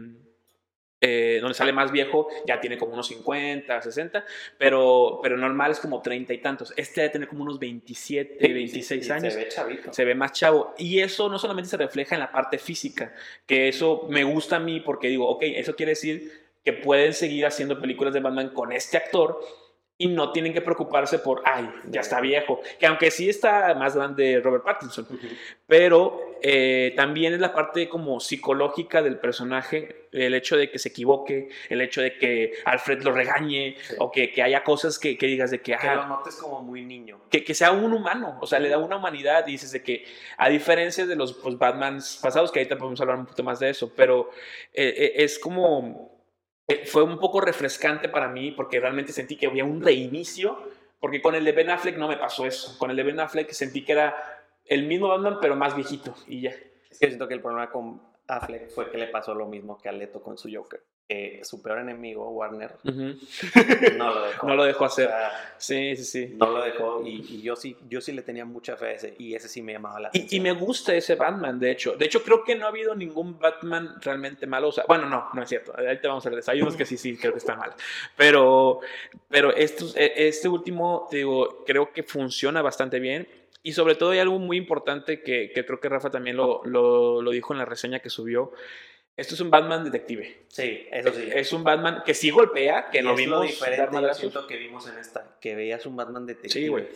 eh, 1.05 1.39
donde 1.41 1.53
sale 1.53 1.73
más 1.73 1.91
viejo, 1.91 2.29
ya 2.47 2.61
tiene 2.61 2.77
como 2.77 2.93
unos 2.93 3.07
50, 3.07 3.81
60, 3.81 4.23
pero, 4.57 5.19
pero 5.21 5.35
normal 5.35 5.71
es 5.71 5.79
como 5.81 6.01
30 6.01 6.33
y 6.33 6.37
tantos. 6.37 6.73
Este 6.77 7.01
debe 7.01 7.11
tener 7.11 7.27
como 7.27 7.43
unos 7.43 7.59
27, 7.59 8.37
26 8.53 9.11
años. 9.11 9.33
Se 9.33 9.39
ve 9.39 9.49
chavito. 9.49 9.91
Se 9.91 10.05
ve 10.05 10.15
más 10.15 10.31
chavo. 10.31 10.73
Y 10.77 11.01
eso 11.01 11.27
no 11.27 11.37
solamente 11.37 11.69
se 11.69 11.75
refleja 11.75 12.15
en 12.15 12.21
la 12.21 12.31
parte 12.31 12.57
física, 12.57 13.13
que 13.45 13.67
eso 13.67 14.07
me 14.09 14.23
gusta 14.23 14.55
a 14.55 14.59
mí 14.59 14.79
porque 14.79 15.09
digo, 15.09 15.27
ok, 15.27 15.43
eso 15.43 15.75
quiere 15.75 15.89
decir 15.89 16.31
que 16.63 16.71
pueden 16.71 17.13
seguir 17.13 17.45
haciendo 17.45 17.81
películas 17.81 18.13
de 18.13 18.21
Batman 18.21 18.53
con 18.53 18.71
este 18.71 18.95
actor 18.95 19.41
y 19.97 20.07
no 20.07 20.31
tienen 20.31 20.53
que 20.53 20.61
preocuparse 20.61 21.19
por, 21.19 21.43
ay, 21.45 21.69
ya 21.85 22.01
está 22.01 22.19
viejo, 22.19 22.61
que 22.79 22.87
aunque 22.87 23.11
sí 23.11 23.29
está 23.29 23.75
más 23.75 23.95
grande 23.95 24.41
Robert 24.43 24.63
Pattinson, 24.63 25.07
pero 25.67 26.37
eh, 26.41 26.93
también 26.95 27.33
es 27.33 27.39
la 27.39 27.53
parte 27.53 27.87
como 27.87 28.19
psicológica 28.19 29.03
del 29.03 29.19
personaje, 29.19 30.07
el 30.11 30.33
hecho 30.33 30.57
de 30.57 30.71
que 30.71 30.79
se 30.79 30.89
equivoque, 30.89 31.49
el 31.69 31.79
hecho 31.81 32.01
de 32.01 32.17
que 32.17 32.53
Alfred 32.65 33.03
lo 33.03 33.11
regañe, 33.11 33.75
o 33.99 34.11
que, 34.11 34.31
que, 34.31 34.41
haya 34.41 34.63
cosas 34.63 34.97
que, 34.97 35.17
que, 35.17 35.27
digas 35.27 35.51
de 35.51 35.61
que... 35.61 35.77
Que 35.77 35.87
lo 35.87 36.07
notes 36.07 36.35
como 36.35 36.61
muy 36.61 36.83
niño. 36.83 37.21
Que, 37.29 37.43
que, 37.43 37.53
sea 37.53 37.71
un 37.71 37.93
humano, 37.93 38.37
o 38.41 38.47
sea, 38.47 38.59
le 38.59 38.69
da 38.69 38.79
una 38.79 38.97
humanidad 38.97 39.47
y 39.47 39.51
dices 39.51 39.71
de 39.71 39.83
que, 39.83 40.05
a 40.37 40.49
diferencia 40.49 41.05
de 41.05 41.15
los 41.15 41.33
pues, 41.33 41.57
Batmans 41.57 42.19
pasados, 42.21 42.51
que 42.51 42.59
ahorita 42.59 42.77
podemos 42.77 42.99
hablar 42.99 43.17
un 43.17 43.25
poquito 43.25 43.43
más 43.43 43.59
de 43.59 43.69
eso, 43.69 43.93
pero 43.95 44.31
eh, 44.73 44.93
eh, 44.97 45.13
es 45.17 45.37
como 45.37 46.12
fue 46.85 47.03
un 47.03 47.19
poco 47.19 47.41
refrescante 47.41 48.09
para 48.09 48.29
mí 48.29 48.51
porque 48.51 48.79
realmente 48.79 49.11
sentí 49.11 49.35
que 49.35 49.47
había 49.47 49.65
un 49.65 49.81
reinicio, 49.81 50.57
porque 50.99 51.21
con 51.21 51.35
el 51.35 51.43
de 51.43 51.51
Ben 51.51 51.69
Affleck 51.69 51.97
no 51.97 52.07
me 52.07 52.17
pasó 52.17 52.45
eso. 52.45 52.77
Con 52.77 52.89
el 52.89 52.95
de 52.95 53.03
Ben 53.03 53.19
Affleck 53.19 53.51
sentí 53.51 53.83
que 53.83 53.91
era 53.91 54.15
el 54.65 54.83
mismo 54.83 55.09
Batman, 55.09 55.39
pero 55.41 55.55
más 55.55 55.75
viejito 55.75 56.15
y 56.27 56.41
ya. 56.41 56.53
Siento 56.91 57.27
que 57.27 57.33
el 57.33 57.41
problema 57.41 57.69
con 57.69 58.01
Affleck 58.27 58.69
fue 58.69 58.89
que 58.89 58.97
le 58.97 59.07
pasó 59.07 59.33
lo 59.33 59.47
mismo 59.47 59.77
que 59.81 59.89
a 59.89 59.91
Leto 59.91 60.21
con 60.21 60.37
su 60.37 60.49
Joker 60.53 60.81
su 61.43 61.61
peor 61.61 61.79
enemigo, 61.79 62.29
Warner, 62.29 62.71
no 62.83 64.13
lo 64.13 64.25
dejó. 64.25 64.47
no 64.47 64.55
lo 64.55 64.63
dejó 64.63 64.85
hacer. 64.85 65.09
sí, 65.57 65.95
sí, 65.95 66.03
sí. 66.03 66.35
No 66.37 66.49
lo 66.49 66.63
dejó 66.63 67.03
y, 67.05 67.41
yo 67.41 67.55
sí 67.55 67.75
yo 67.89 68.01
sí 68.01 68.11
le 68.13 68.21
tenía 68.21 68.45
mucha 68.45 68.75
fe 68.77 68.85
a 68.87 68.91
ese 68.93 69.15
y 69.19 69.35
ese 69.35 69.47
sí 69.47 69.61
me 69.61 69.73
llamaba 69.73 69.99
la 69.99 70.07
atención. 70.07 70.29
Y, 70.31 70.43
me 70.43 70.53
gusta 70.53 70.95
ese 70.95 71.15
Batman, 71.15 71.59
de 71.59 71.71
hecho. 71.71 71.95
De 71.95 72.05
hecho, 72.05 72.23
creo 72.23 72.43
que 72.43 72.55
no 72.55 72.65
ha 72.65 72.69
habido 72.69 72.95
ningún 72.95 73.37
Batman 73.37 73.95
realmente 74.01 74.47
malo. 74.47 74.69
O 74.69 74.71
sea, 74.71 74.85
bueno, 74.87 75.07
no, 75.07 75.29
no 75.33 75.43
es 75.43 75.49
cierto. 75.49 75.73
Ahí 75.77 75.99
te 75.99 76.07
vamos 76.07 76.25
a 76.25 76.29
ver. 76.29 76.43
Hay 76.47 76.61
unos 76.61 76.75
que 76.75 76.85
sí, 76.85 76.97
sí, 76.97 77.17
creo 77.17 77.33
que 77.33 77.39
están 77.39 77.59
mal. 77.59 77.73
Pero, 78.15 78.79
pero 79.29 79.53
estos, 79.53 79.95
e, 79.95 80.27
este 80.27 80.47
último, 80.47 81.07
te 81.11 81.17
digo, 81.17 81.63
creo 81.65 81.91
que 81.91 82.03
funciona 82.03 82.61
bastante 82.61 82.99
bien. 82.99 83.27
Y 83.61 83.73
sobre 83.73 83.95
todo 83.95 84.11
hay 84.11 84.19
algo 84.19 84.39
muy 84.39 84.57
importante 84.57 85.21
que, 85.21 85.51
que 85.53 85.65
creo 85.65 85.79
que 85.79 85.89
Rafa 85.89 86.09
también 86.09 86.35
lo, 86.35 86.61
lo, 86.65 87.21
lo 87.21 87.31
dijo 87.31 87.53
en 87.53 87.59
la 87.59 87.65
reseña 87.65 87.99
que 87.99 88.09
subió 88.09 88.51
esto 89.15 89.35
es 89.35 89.41
un 89.41 89.51
Batman 89.51 89.83
detective. 89.83 90.45
Sí, 90.47 90.87
eso 90.91 91.11
sí. 91.11 91.29
Es 91.31 91.53
un 91.53 91.63
Batman 91.63 92.03
que 92.05 92.13
sí 92.13 92.31
golpea, 92.31 92.89
que 92.89 93.03
no 93.03 93.15
vimos. 93.15 93.39
Lo 93.39 93.45
diferente 93.45 93.91
yo 94.21 94.47
que 94.47 94.57
vimos 94.57 94.87
en 94.87 94.97
esta, 94.97 95.37
que 95.39 95.55
veías 95.55 95.85
un 95.85 95.95
Batman 95.95 96.25
detective. 96.25 96.53
Sí, 96.53 96.67
güey. 96.67 96.87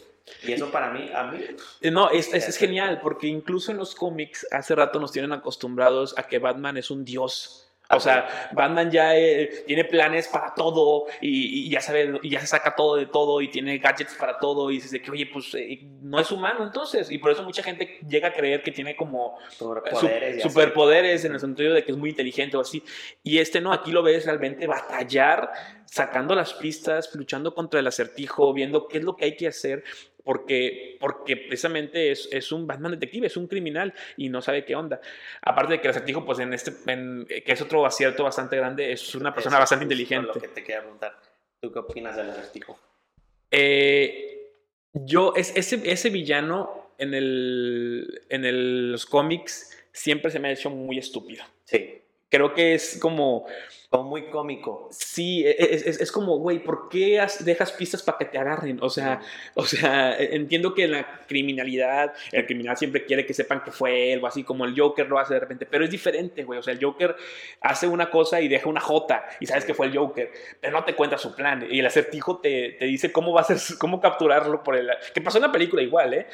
Y 0.44 0.52
eso 0.52 0.72
para 0.72 0.92
mí, 0.92 1.10
a 1.14 1.24
mí. 1.26 1.40
Eh, 1.82 1.92
no, 1.92 2.10
es, 2.10 2.34
es, 2.34 2.50
es, 2.50 2.58
genial, 2.58 3.00
porque 3.02 3.28
incluso 3.28 3.72
en 3.72 3.78
los 3.78 3.96
cómics 3.96 4.46
hace 4.52 4.76
rato 4.76 5.00
nos 5.00 5.12
tienen 5.12 5.32
acostumbrados 5.32 6.18
a 6.18 6.24
que 6.24 6.40
Batman 6.40 6.78
es 6.78 6.92
un 6.92 7.06
dios. 7.06 7.67
O 7.90 8.00
sea, 8.00 8.50
Batman 8.52 8.92
ya 8.92 9.16
eh, 9.16 9.64
tiene 9.66 9.86
planes 9.86 10.28
para 10.28 10.54
todo 10.54 11.06
y, 11.22 11.70
ya 11.70 11.80
sabe, 11.80 12.20
y 12.22 12.30
ya 12.30 12.42
se 12.42 12.48
saca 12.48 12.76
todo 12.76 12.98
de 12.98 13.06
todo 13.06 13.42
y 13.42 13.48
tiene 13.48 13.78
gadgets 13.78 14.16
para 14.16 14.40
todo 14.40 14.70
y 14.72 14.76
dice 14.76 15.02
que, 15.02 15.10
oye, 15.10 15.26
pues 15.32 15.54
eh, 15.56 15.80
no 16.02 16.20
es 16.20 16.30
humano 16.32 16.66
entonces. 16.66 17.10
Y 17.12 17.18
por 17.18 17.32
eso 17.32 17.44
mucha 17.44 17.64
gente 17.64 18.00
llega 18.08 18.30
a 18.30 18.34
creer 18.34 18.62
que 18.62 18.72
tiene 18.72 18.96
como 18.96 19.38
superpoderes, 19.50 20.44
superpoderes 20.44 21.26
en 21.26 21.34
el 21.34 21.40
sentido 21.40 21.74
de 21.74 21.84
que 21.84 21.92
es 21.92 21.98
muy 21.98 22.10
inteligente 22.10 22.58
o 22.58 22.62
así. 22.62 22.84
Y 23.24 23.38
este 23.38 23.62
no, 23.62 23.72
aquí 23.72 23.92
lo 23.92 24.04
ves 24.04 24.26
realmente 24.26 24.68
batallar, 24.68 25.52
sacando 25.86 26.36
las 26.36 26.54
pistas, 26.54 27.14
luchando 27.16 27.54
contra 27.54 27.80
el 27.80 27.88
acertijo, 27.88 28.54
viendo 28.54 28.88
qué 28.88 28.98
es 28.98 29.04
lo 29.06 29.16
que 29.16 29.26
hay 29.26 29.38
que 29.38 29.48
hacer 29.48 29.84
porque, 30.28 30.98
porque 31.00 31.38
precisamente 31.38 32.12
es, 32.12 32.28
es, 32.34 32.52
un 32.52 32.68
Batman 32.68 32.92
detective, 32.92 33.28
es 33.28 33.38
un 33.38 33.48
criminal 33.48 33.94
y 34.18 34.28
no 34.28 34.42
sabe 34.42 34.66
qué 34.66 34.76
onda. 34.76 35.00
Aparte 35.42 35.72
de 35.72 35.80
que 35.80 35.88
el 35.88 35.92
acertijo, 35.92 36.26
pues 36.26 36.40
en 36.40 36.54
este, 36.54 36.74
que 37.46 37.54
es 37.54 37.62
otro 37.62 37.86
acierto 37.86 38.26
bastante 38.26 38.58
grande, 38.58 38.92
es 38.92 39.16
una 39.16 39.34
persona 39.34 39.58
bastante 39.58 39.86
inteligente. 39.86 40.28
Lo 40.28 40.34
que 40.34 40.50
te 40.50 40.66
quería 40.66 40.82
preguntar, 40.82 41.18
¿tú 41.62 41.72
qué 41.72 41.80
opinas 41.80 42.18
del 42.18 42.30
acertijo? 42.30 42.78
Eh, 43.52 44.52
yo, 44.92 45.32
es, 45.34 45.56
ese, 45.56 45.82
ese 45.90 46.10
villano 46.10 46.92
en, 46.98 47.14
el, 47.14 48.24
en 48.28 48.44
el, 48.44 48.92
los 48.92 49.06
cómics 49.06 49.82
siempre 49.94 50.30
se 50.30 50.42
me 50.42 50.50
ha 50.50 50.52
hecho 50.52 50.70
muy 50.70 50.98
estúpido. 50.98 51.46
Sí. 51.64 52.02
Creo 52.30 52.54
que 52.54 52.74
es 52.74 52.98
como 53.02 53.46
como 53.90 54.04
muy 54.04 54.30
cómico. 54.30 54.90
Sí, 54.92 55.46
e, 55.46 55.52
e, 55.52 55.76
es, 55.76 56.02
es, 56.02 56.12
como, 56.12 56.38
güey, 56.40 56.60
¿por 56.60 56.90
qué 56.90 57.26
dejas 57.40 57.72
pistas 57.72 58.04
para 58.04 58.18
que 58.18 58.26
te 58.26 58.38
agarren? 58.38 58.80
O 58.82 58.90
sea, 58.90 59.22
o 59.54 59.66
sea, 59.66 60.18
e, 60.20 60.36
entiendo 60.36 60.74
que 60.74 60.84
en 60.84 60.92
la 60.92 61.22
criminalidad, 61.28 62.14
el 62.34 62.46
criminal 62.46 62.76
siempre 62.76 63.06
quiere 63.06 63.26
que 63.26 63.34
sepan 63.34 63.64
que 63.64 63.72
fue 63.72 64.12
él, 64.12 64.22
o 64.22 64.28
así 64.28 64.44
como 64.44 64.66
el 64.66 64.78
Joker 64.78 65.08
lo 65.08 65.20
hace 65.20 65.36
de 65.36 65.40
repente, 65.40 65.66
pero 65.66 65.86
es 65.86 65.92
diferente, 65.92 66.44
güey. 66.44 66.60
O 66.60 66.64
sea, 66.64 66.74
el 66.74 66.84
Joker 66.84 67.16
hace 67.62 67.88
una 67.88 68.10
cosa 68.10 68.42
y 68.42 68.50
deja 68.50 68.68
una 68.68 68.82
J 68.82 69.26
y 69.40 69.46
sabes 69.46 69.64
que 69.64 69.74
fue 69.74 69.86
el 69.86 69.98
Joker, 69.98 70.32
pero 70.60 70.74
no 70.74 70.84
te 70.84 70.94
cuenta 70.94 71.18
su 71.18 71.34
plan. 71.34 71.66
Y 71.70 71.80
el 71.80 71.86
acertijo 71.86 72.40
te, 72.40 72.76
te 72.78 72.86
dice 72.86 73.12
cómo 73.14 73.34
va 73.34 73.42
a 73.42 73.46
ser, 73.46 73.58
cómo 73.80 74.02
capturarlo 74.02 74.64
por 74.64 74.76
el. 74.76 74.90
Que 75.14 75.22
pasó 75.22 75.38
en 75.38 75.44
la 75.44 75.52
película 75.52 75.82
igual, 75.82 76.14
¿eh? 76.14 76.28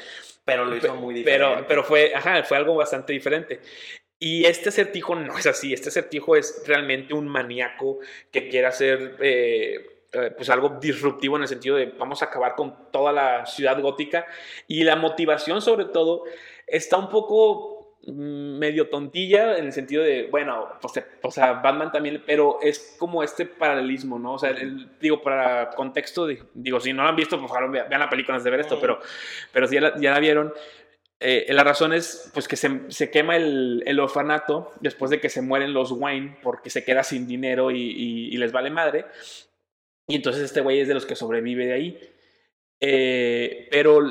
Pero 0.44 0.64
lo 0.64 0.76
hizo 0.76 0.94
muy 0.96 1.14
diferente. 1.14 1.46
Pero, 1.46 1.66
pero 1.68 1.84
fue, 1.84 2.12
ajá, 2.14 2.42
fue 2.42 2.56
algo 2.56 2.74
bastante 2.74 3.12
diferente. 3.12 3.60
Y 4.18 4.44
este 4.44 4.68
acertijo 4.68 5.14
no 5.14 5.36
es 5.36 5.46
así, 5.46 5.72
este 5.72 5.88
acertijo 5.88 6.36
es 6.36 6.62
realmente 6.66 7.14
un 7.14 7.28
maníaco 7.28 7.98
que 8.30 8.48
quiere 8.48 8.66
hacer 8.66 9.16
eh, 9.20 9.94
eh, 10.14 10.30
pues 10.30 10.48
algo 10.48 10.78
disruptivo 10.80 11.34
en 11.36 11.42
el 11.42 11.48
sentido 11.48 11.74
de 11.74 11.86
vamos 11.86 12.22
a 12.22 12.26
acabar 12.26 12.54
con 12.54 12.92
toda 12.92 13.12
la 13.12 13.46
ciudad 13.46 13.80
gótica 13.80 14.24
y 14.68 14.84
la 14.84 14.94
motivación 14.94 15.60
sobre 15.60 15.86
todo 15.86 16.22
está 16.68 16.96
un 16.96 17.08
poco 17.08 17.96
mm, 18.06 18.58
medio 18.58 18.88
tontilla 18.88 19.58
en 19.58 19.66
el 19.66 19.72
sentido 19.72 20.04
de, 20.04 20.28
bueno, 20.30 20.68
pues, 20.80 21.04
o 21.20 21.30
sea, 21.32 21.54
Batman 21.54 21.90
también, 21.90 22.22
pero 22.24 22.60
es 22.62 22.94
como 22.96 23.24
este 23.24 23.44
paralelismo, 23.44 24.18
¿no? 24.20 24.34
O 24.34 24.38
sea, 24.38 24.54
digo, 25.00 25.20
para 25.20 25.70
contexto, 25.70 26.28
digo, 26.54 26.78
si 26.78 26.92
no 26.92 27.02
lo 27.02 27.08
han 27.08 27.16
visto, 27.16 27.40
por 27.40 27.48
favor, 27.48 27.72
vean 27.72 28.00
la 28.00 28.08
película 28.08 28.36
antes 28.36 28.44
de 28.44 28.50
ver 28.50 28.60
esto, 28.60 28.78
pero, 28.80 29.00
pero 29.52 29.66
si 29.66 29.74
ya 29.74 30.12
la 30.12 30.20
vieron, 30.20 30.52
eh, 31.26 31.46
la 31.54 31.64
razón 31.64 31.94
es 31.94 32.30
pues, 32.34 32.46
que 32.46 32.56
se, 32.56 33.10
quema 33.10 33.36
el, 33.36 33.98
orfanato 33.98 34.72
después 34.80 35.10
de 35.10 35.20
que 35.20 35.30
se 35.30 35.40
mueren 35.40 35.72
los 35.72 35.90
Wayne 35.90 36.36
porque 36.42 36.68
se 36.68 36.84
queda 36.84 37.02
sin 37.02 37.26
dinero 37.26 37.70
y, 37.70 38.36
les 38.36 38.52
vale 38.52 38.68
madre. 38.68 39.06
Y 40.06 40.16
entonces 40.16 40.42
este 40.42 40.60
güey 40.60 40.80
es 40.80 40.88
de 40.88 40.92
los 40.92 41.06
que 41.06 41.16
sobrevive 41.16 41.64
de 41.64 41.72
ahí. 41.72 42.10
Eh, 42.78 43.68
pero 43.70 44.02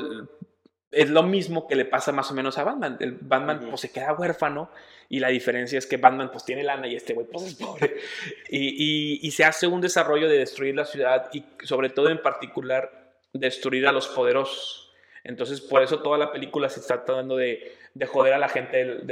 es 0.90 1.08
lo 1.08 1.22
mismo 1.22 1.68
que 1.68 1.76
le 1.76 1.84
pasa 1.84 2.10
más 2.10 2.32
o 2.32 2.34
menos 2.34 2.58
a 2.58 2.64
Batman. 2.64 2.96
El 2.98 3.12
Batman 3.12 3.64
pues, 3.68 3.82
se 3.82 3.92
queda 3.92 4.14
huérfano 4.14 4.70
y 5.08 5.20
la 5.20 5.28
diferencia 5.28 5.78
es 5.78 5.86
que 5.86 5.98
Batman 5.98 6.32
pues 6.32 6.44
tiene 6.44 6.64
lana 6.64 6.88
y 6.88 6.96
este 6.96 7.14
güey 7.14 7.28
pues 7.28 7.44
es 7.44 7.54
pobre. 7.54 7.94
Y, 8.50 9.24
y, 9.24 9.30
se 9.30 9.44
hace 9.44 9.68
un 9.68 9.80
desarrollo 9.80 10.28
de 10.28 10.38
destruir 10.38 10.74
la 10.74 10.84
ciudad 10.84 11.30
y 11.32 11.44
sobre 11.62 11.90
todo 11.90 12.08
en 12.08 12.20
particular 12.20 13.14
destruir 13.32 13.86
a 13.86 13.92
los 13.92 14.08
poderosos. 14.08 14.83
Entonces, 15.24 15.62
por 15.62 15.82
eso 15.82 16.02
toda 16.02 16.18
la 16.18 16.30
película 16.30 16.68
se 16.68 16.80
está 16.80 17.04
tratando 17.04 17.36
de, 17.36 17.76
de 17.94 18.06
joder 18.06 18.34
a 18.34 18.38
la 18.38 18.48
gente 18.48 18.76
del, 18.76 19.06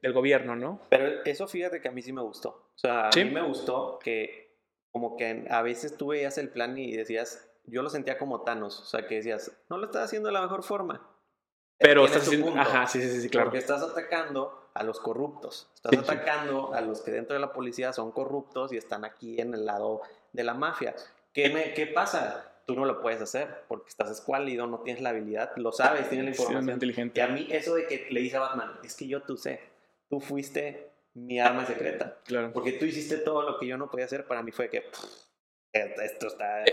del, 0.00 0.12
gobierno, 0.12 0.54
¿no? 0.54 0.80
Pero 0.88 1.24
eso 1.24 1.48
fíjate 1.48 1.80
que 1.80 1.88
a 1.88 1.90
mí 1.90 2.02
sí 2.02 2.12
me 2.12 2.22
gustó. 2.22 2.70
O 2.76 2.78
sea, 2.78 3.08
a 3.08 3.10
mí 3.16 3.24
me 3.24 3.42
gustó 3.42 3.98
que 3.98 4.44
como 4.92 5.16
que 5.16 5.46
a 5.50 5.60
veces 5.62 5.96
tú 5.96 6.08
veías 6.08 6.38
el 6.38 6.50
plan 6.50 6.78
y 6.78 6.96
decías, 6.96 7.50
yo 7.64 7.82
lo 7.82 7.90
sentía 7.90 8.16
como 8.16 8.42
Thanos, 8.42 8.78
o 8.80 8.84
sea, 8.84 9.08
que 9.08 9.16
decías, 9.16 9.50
no 9.68 9.76
lo 9.76 9.86
estás 9.86 10.04
haciendo 10.04 10.28
de 10.28 10.34
la 10.34 10.42
mejor 10.42 10.62
forma. 10.62 11.04
Pero 11.78 12.04
estás 12.04 12.22
haciendo, 12.22 12.54
ajá, 12.56 12.86
sí, 12.86 13.02
sí, 13.02 13.20
sí, 13.20 13.28
claro. 13.28 13.46
Porque 13.46 13.58
estás 13.58 13.82
atacando 13.82 14.70
a 14.72 14.84
los 14.84 15.00
corruptos, 15.00 15.68
estás 15.74 15.98
atacando 15.98 16.72
a 16.74 16.80
los 16.80 17.00
que 17.00 17.10
dentro 17.10 17.34
de 17.34 17.40
la 17.40 17.52
policía 17.52 17.92
son 17.92 18.12
corruptos 18.12 18.72
y 18.72 18.76
están 18.76 19.04
aquí 19.04 19.40
en 19.40 19.52
el 19.52 19.66
lado 19.66 20.02
de 20.32 20.44
la 20.44 20.54
mafia. 20.54 20.94
¿Qué, 21.32 21.50
me, 21.50 21.74
qué 21.74 21.88
pasa? 21.88 22.53
Tú 22.66 22.74
no 22.74 22.84
lo 22.84 23.00
puedes 23.00 23.20
hacer 23.20 23.48
porque 23.68 23.88
estás 23.88 24.10
escuálido, 24.10 24.66
no 24.66 24.80
tienes 24.80 25.02
la 25.02 25.10
habilidad, 25.10 25.52
lo 25.56 25.72
sabes, 25.72 26.08
tienes 26.08 26.24
la 26.24 26.30
información. 26.30 26.70
inteligente. 26.70 27.20
Y 27.20 27.22
a 27.22 27.28
mí 27.28 27.46
eso 27.50 27.74
de 27.74 27.86
que 27.86 28.06
le 28.10 28.20
dice 28.20 28.36
a 28.36 28.40
Batman, 28.40 28.72
es 28.82 28.94
que 28.96 29.06
yo 29.06 29.22
tú 29.22 29.36
sé, 29.36 29.60
tú 30.08 30.20
fuiste 30.20 30.90
mi 31.14 31.40
arma 31.40 31.66
secreta. 31.66 32.18
Claro. 32.24 32.52
Porque 32.52 32.72
tú 32.72 32.84
hiciste 32.84 33.18
todo 33.18 33.42
lo 33.42 33.58
que 33.58 33.66
yo 33.66 33.76
no 33.76 33.90
podía 33.90 34.06
hacer, 34.06 34.26
para 34.26 34.42
mí 34.42 34.50
fue 34.50 34.68
que 34.68 34.84
esto 35.72 36.26
está... 36.26 36.64
Eh, 36.64 36.72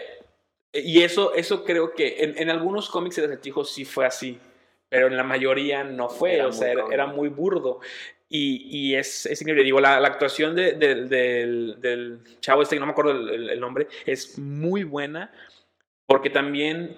y 0.74 1.04
eso, 1.04 1.34
eso 1.34 1.64
creo 1.64 1.94
que 1.94 2.24
en, 2.24 2.38
en 2.38 2.50
algunos 2.50 2.90
cómics 2.90 3.18
de 3.18 3.26
acertijo 3.26 3.66
sí 3.66 3.84
fue 3.84 4.06
así, 4.06 4.40
pero 4.88 5.08
en 5.08 5.18
la 5.18 5.24
mayoría 5.24 5.84
no 5.84 6.10
fue, 6.10 6.42
o 6.44 6.52
sea, 6.52 6.72
era, 6.72 7.08
muy 7.08 7.30
burdo. 7.30 7.82
Y, 8.30 8.68
y, 8.70 8.96
es, 8.96 9.26
es, 9.26 9.42
increíble. 9.42 9.66
Digo, 9.66 9.82
la, 9.82 10.00
la 10.00 10.08
actuación 10.08 10.56
de, 10.56 10.74
del, 10.74 11.10
del, 11.10 12.20
chavo 12.40 12.62
este, 12.62 12.76
que 12.76 12.80
no 12.80 12.86
me 12.86 12.94
acuerdo 12.94 13.12
el, 13.12 13.50
el, 13.50 13.60
nombre, 13.60 13.88
es 14.06 14.40
muy 14.40 14.86
buena 14.86 15.34
porque 16.12 16.30
también 16.30 16.98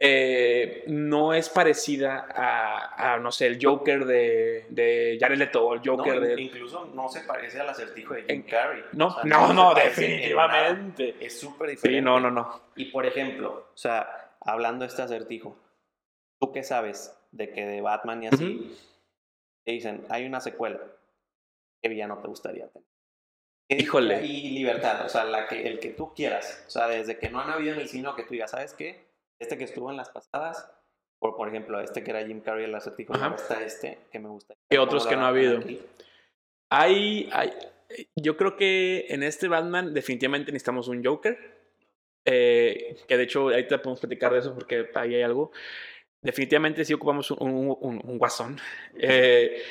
eh, 0.00 0.82
no 0.88 1.32
es 1.32 1.48
parecida 1.48 2.26
a, 2.28 3.16
no 3.18 3.30
sé, 3.30 3.46
el 3.46 3.64
Joker 3.64 4.04
de, 4.04 4.66
de 4.68 5.16
Jared 5.20 5.38
Leto 5.38 5.64
o 5.64 5.74
el 5.74 5.80
Joker 5.84 6.18
de... 6.18 6.42
Incluso 6.42 6.86
no 6.86 7.08
se 7.08 7.20
parece 7.20 7.60
al 7.60 7.68
acertijo 7.68 8.14
de 8.14 8.24
Jim 8.24 8.42
Carrey. 8.42 8.82
No, 8.94 9.14
no, 9.22 9.52
no, 9.52 9.74
definitivamente. 9.74 11.14
Es 11.20 11.38
súper 11.38 11.70
diferente. 11.70 12.00
Sí, 12.00 12.04
no, 12.04 12.18
no, 12.18 12.32
no. 12.32 12.60
Y 12.74 12.86
por 12.86 13.06
ejemplo, 13.06 13.68
o 13.72 13.76
sea, 13.76 14.34
hablando 14.40 14.84
de 14.84 14.88
este 14.88 15.02
acertijo, 15.02 15.56
¿tú 16.40 16.50
qué 16.50 16.64
sabes 16.64 17.16
de 17.30 17.52
que 17.52 17.64
de 17.64 17.80
Batman 17.80 18.24
y 18.24 18.26
así 18.26 18.76
te 19.64 19.70
dicen, 19.70 20.04
hay 20.08 20.26
una 20.26 20.40
secuela? 20.40 20.80
¿Qué 21.80 21.88
villano 21.88 22.18
te 22.18 22.26
gustaría 22.26 22.66
tener? 22.66 22.88
Híjole. 23.68 24.24
Y 24.24 24.50
libertad, 24.50 25.04
o 25.04 25.08
sea, 25.08 25.24
la 25.24 25.46
que, 25.46 25.66
el 25.66 25.78
que 25.78 25.90
tú 25.90 26.14
quieras. 26.14 26.64
O 26.66 26.70
sea, 26.70 26.88
desde 26.88 27.18
que 27.18 27.28
no 27.28 27.40
han 27.40 27.50
habido 27.50 27.74
en 27.74 27.80
el 27.80 27.88
cine 27.88 28.08
que 28.16 28.22
tú 28.22 28.30
digas, 28.30 28.50
¿sabes 28.50 28.72
qué? 28.72 29.08
Este 29.38 29.58
que 29.58 29.64
estuvo 29.64 29.90
en 29.90 29.96
las 29.96 30.08
pasadas, 30.08 30.70
por, 31.18 31.36
por 31.36 31.48
ejemplo, 31.48 31.80
este 31.80 32.02
que 32.02 32.10
era 32.10 32.26
Jim 32.26 32.40
Carrey, 32.40 32.64
el 32.64 32.74
acertijo, 32.74 33.14
está 33.14 33.62
este 33.62 33.98
que 34.10 34.18
me 34.18 34.28
gusta. 34.28 34.54
¿Qué 34.70 34.78
otros 34.78 35.06
que 35.06 35.16
no 35.16 35.24
ha 35.26 35.28
habido? 35.28 35.60
Hay, 36.70 37.28
hay, 37.32 37.52
yo 38.16 38.36
creo 38.36 38.56
que 38.56 39.06
en 39.08 39.22
este 39.22 39.48
Batman 39.48 39.94
definitivamente 39.94 40.52
necesitamos 40.52 40.88
un 40.88 41.04
Joker. 41.04 41.58
Eh, 42.24 42.96
que 43.06 43.16
de 43.16 43.22
hecho 43.22 43.48
ahorita 43.48 43.80
podemos 43.80 44.00
platicar 44.00 44.32
de 44.32 44.40
eso 44.40 44.54
porque 44.54 44.90
ahí 44.94 45.14
hay 45.14 45.22
algo. 45.22 45.50
Definitivamente 46.20 46.84
sí 46.84 46.92
ocupamos 46.92 47.30
un, 47.30 47.76
un, 47.80 48.00
un, 48.04 48.18
guasón. 48.18 48.58
Eh, 48.98 49.62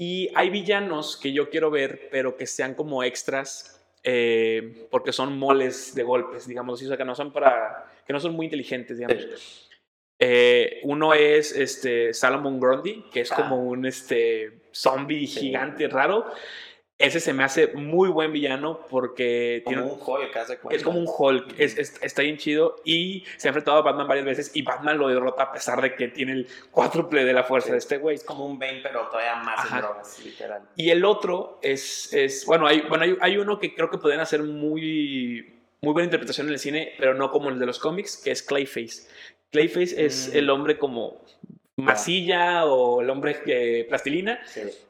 y 0.00 0.30
hay 0.34 0.48
villanos 0.48 1.18
que 1.18 1.30
yo 1.30 1.50
quiero 1.50 1.70
ver, 1.70 2.08
pero 2.10 2.34
que 2.34 2.46
sean 2.46 2.72
como 2.72 3.02
extras, 3.02 3.84
eh, 4.02 4.86
porque 4.90 5.12
son 5.12 5.38
moles 5.38 5.94
de 5.94 6.02
golpes, 6.02 6.46
digamos, 6.46 6.82
o 6.82 6.88
sea, 6.88 6.96
que 6.96 7.04
no 7.04 7.14
son 7.14 7.34
para, 7.34 7.84
que 8.06 8.14
no 8.14 8.18
son 8.18 8.32
muy 8.32 8.46
inteligentes, 8.46 8.96
digamos. 8.96 9.68
Eh, 10.18 10.80
uno 10.84 11.12
es 11.12 11.54
este 11.54 12.14
Salomon 12.14 12.58
Grundy, 12.58 13.04
que 13.12 13.20
es 13.20 13.30
como 13.30 13.56
ah. 13.56 13.58
un 13.58 13.84
este, 13.84 14.62
zombie 14.72 15.26
gigante 15.26 15.86
raro. 15.86 16.32
Ese 17.00 17.18
se 17.18 17.32
me 17.32 17.42
hace 17.42 17.68
muy 17.68 18.10
buen 18.10 18.30
villano 18.30 18.80
porque 18.90 19.62
como 19.64 19.74
tiene 19.74 19.90
un 19.90 19.98
Hulk, 19.98 20.36
hace 20.36 20.58
es 20.68 20.82
como 20.82 20.98
un 20.98 21.08
Hulk, 21.08 21.54
es, 21.56 21.78
está 21.78 22.20
bien 22.20 22.36
chido 22.36 22.76
y 22.84 23.24
se 23.38 23.48
ha 23.48 23.50
enfrentado 23.50 23.78
a 23.78 23.80
Batman 23.80 24.06
varias 24.06 24.26
veces 24.26 24.50
y 24.52 24.60
Batman 24.60 24.98
lo 24.98 25.08
derrota 25.08 25.44
a 25.44 25.52
pesar 25.52 25.80
de 25.80 25.94
que 25.94 26.08
tiene 26.08 26.32
el 26.32 26.48
cuádruple 26.70 27.24
de 27.24 27.32
la 27.32 27.42
fuerza 27.42 27.72
de 27.72 27.78
este 27.78 27.96
güey. 27.96 28.16
Es 28.16 28.24
como 28.24 28.44
un 28.44 28.58
Bane 28.58 28.80
pero 28.82 29.08
todavía 29.08 29.36
más 29.36 29.72
en 29.72 29.78
drogas, 29.78 30.22
literal. 30.22 30.62
Y 30.76 30.90
el 30.90 31.06
otro 31.06 31.58
es, 31.62 32.12
es 32.12 32.44
bueno, 32.44 32.66
hay, 32.66 32.82
bueno 32.82 33.04
hay, 33.04 33.16
hay, 33.22 33.38
uno 33.38 33.58
que 33.58 33.74
creo 33.74 33.88
que 33.88 33.96
pueden 33.96 34.20
hacer 34.20 34.42
muy, 34.42 35.58
muy 35.80 35.94
buena 35.94 36.04
interpretación 36.04 36.48
en 36.48 36.52
el 36.52 36.58
cine, 36.58 36.92
pero 36.98 37.14
no 37.14 37.30
como 37.30 37.48
el 37.48 37.58
de 37.58 37.64
los 37.64 37.78
cómics, 37.78 38.18
que 38.22 38.30
es 38.30 38.42
Clayface. 38.42 39.08
Clayface 39.52 40.04
es 40.04 40.30
mm. 40.34 40.36
el 40.36 40.50
hombre 40.50 40.76
como 40.76 41.24
masilla 41.80 42.64
o 42.66 43.00
el 43.00 43.10
hombre 43.10 43.42
que 43.42 43.86
plastilina, 43.88 44.40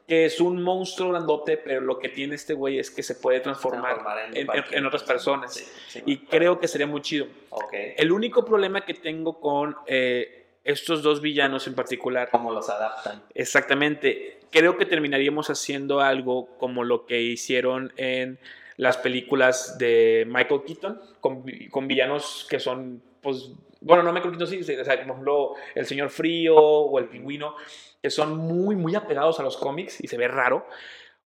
que 0.07 0.25
es 0.25 0.39
un 0.39 0.61
monstruo 0.61 1.09
grandote, 1.09 1.57
pero 1.57 1.81
lo 1.81 1.99
que 1.99 2.09
tiene 2.09 2.35
este 2.35 2.53
güey 2.53 2.79
es 2.79 2.91
que 2.91 3.03
se 3.03 3.15
puede 3.15 3.39
transformar, 3.39 3.99
en, 4.33 4.85
otras 4.85 5.03
personas. 5.03 5.63
y 6.05 6.17
creo 6.17 6.59
que 6.59 6.67
sería 6.67 6.87
muy 6.87 7.01
chido. 7.01 7.27
El 7.71 8.11
único 8.11 8.45
problema 8.45 8.85
que 8.85 8.93
tengo 8.93 9.39
con 9.39 9.75
eh, 9.87 10.41
estos 10.63 11.01
dos 11.01 11.21
villanos 11.21 11.67
en 11.67 11.75
particular. 11.75 12.29
¿Cómo 12.31 12.51
los 12.51 12.69
adaptan? 12.69 13.23
Exactamente. 13.33 14.39
creo 14.51 14.77
que 14.77 14.85
terminaríamos 14.85 15.49
haciendo 15.49 16.01
algo 16.01 16.57
como 16.57 16.83
lo 16.83 17.05
que 17.05 17.21
hicieron 17.21 17.93
en 17.97 18.37
las 18.77 18.97
películas 18.97 19.77
de 19.77 20.25
Michael 20.27 20.61
Keaton, 20.65 21.01
con, 21.19 21.43
con 21.69 21.87
villanos 21.87 22.47
que 22.49 22.59
son, 22.59 23.01
pues, 23.21 23.51
bueno, 23.81 24.03
no 24.03 24.13
Michael 24.13 24.37
Keaton, 24.37 24.47
sí, 24.47 24.59
o 24.59 24.85
sea, 24.85 24.95
por 24.95 25.05
ejemplo, 25.05 25.55
el 25.73 25.85
Señor 25.87 26.09
Frío 26.09 26.55
o 26.55 26.99
el 26.99 27.09
Pingüino, 27.09 27.55
que 28.01 28.11
son 28.11 28.37
muy, 28.37 28.75
muy 28.75 28.95
apegados 28.95 29.39
a 29.39 29.43
los 29.43 29.57
cómics 29.57 29.99
y 30.01 30.07
se 30.07 30.17
ve 30.17 30.27
raro. 30.27 30.67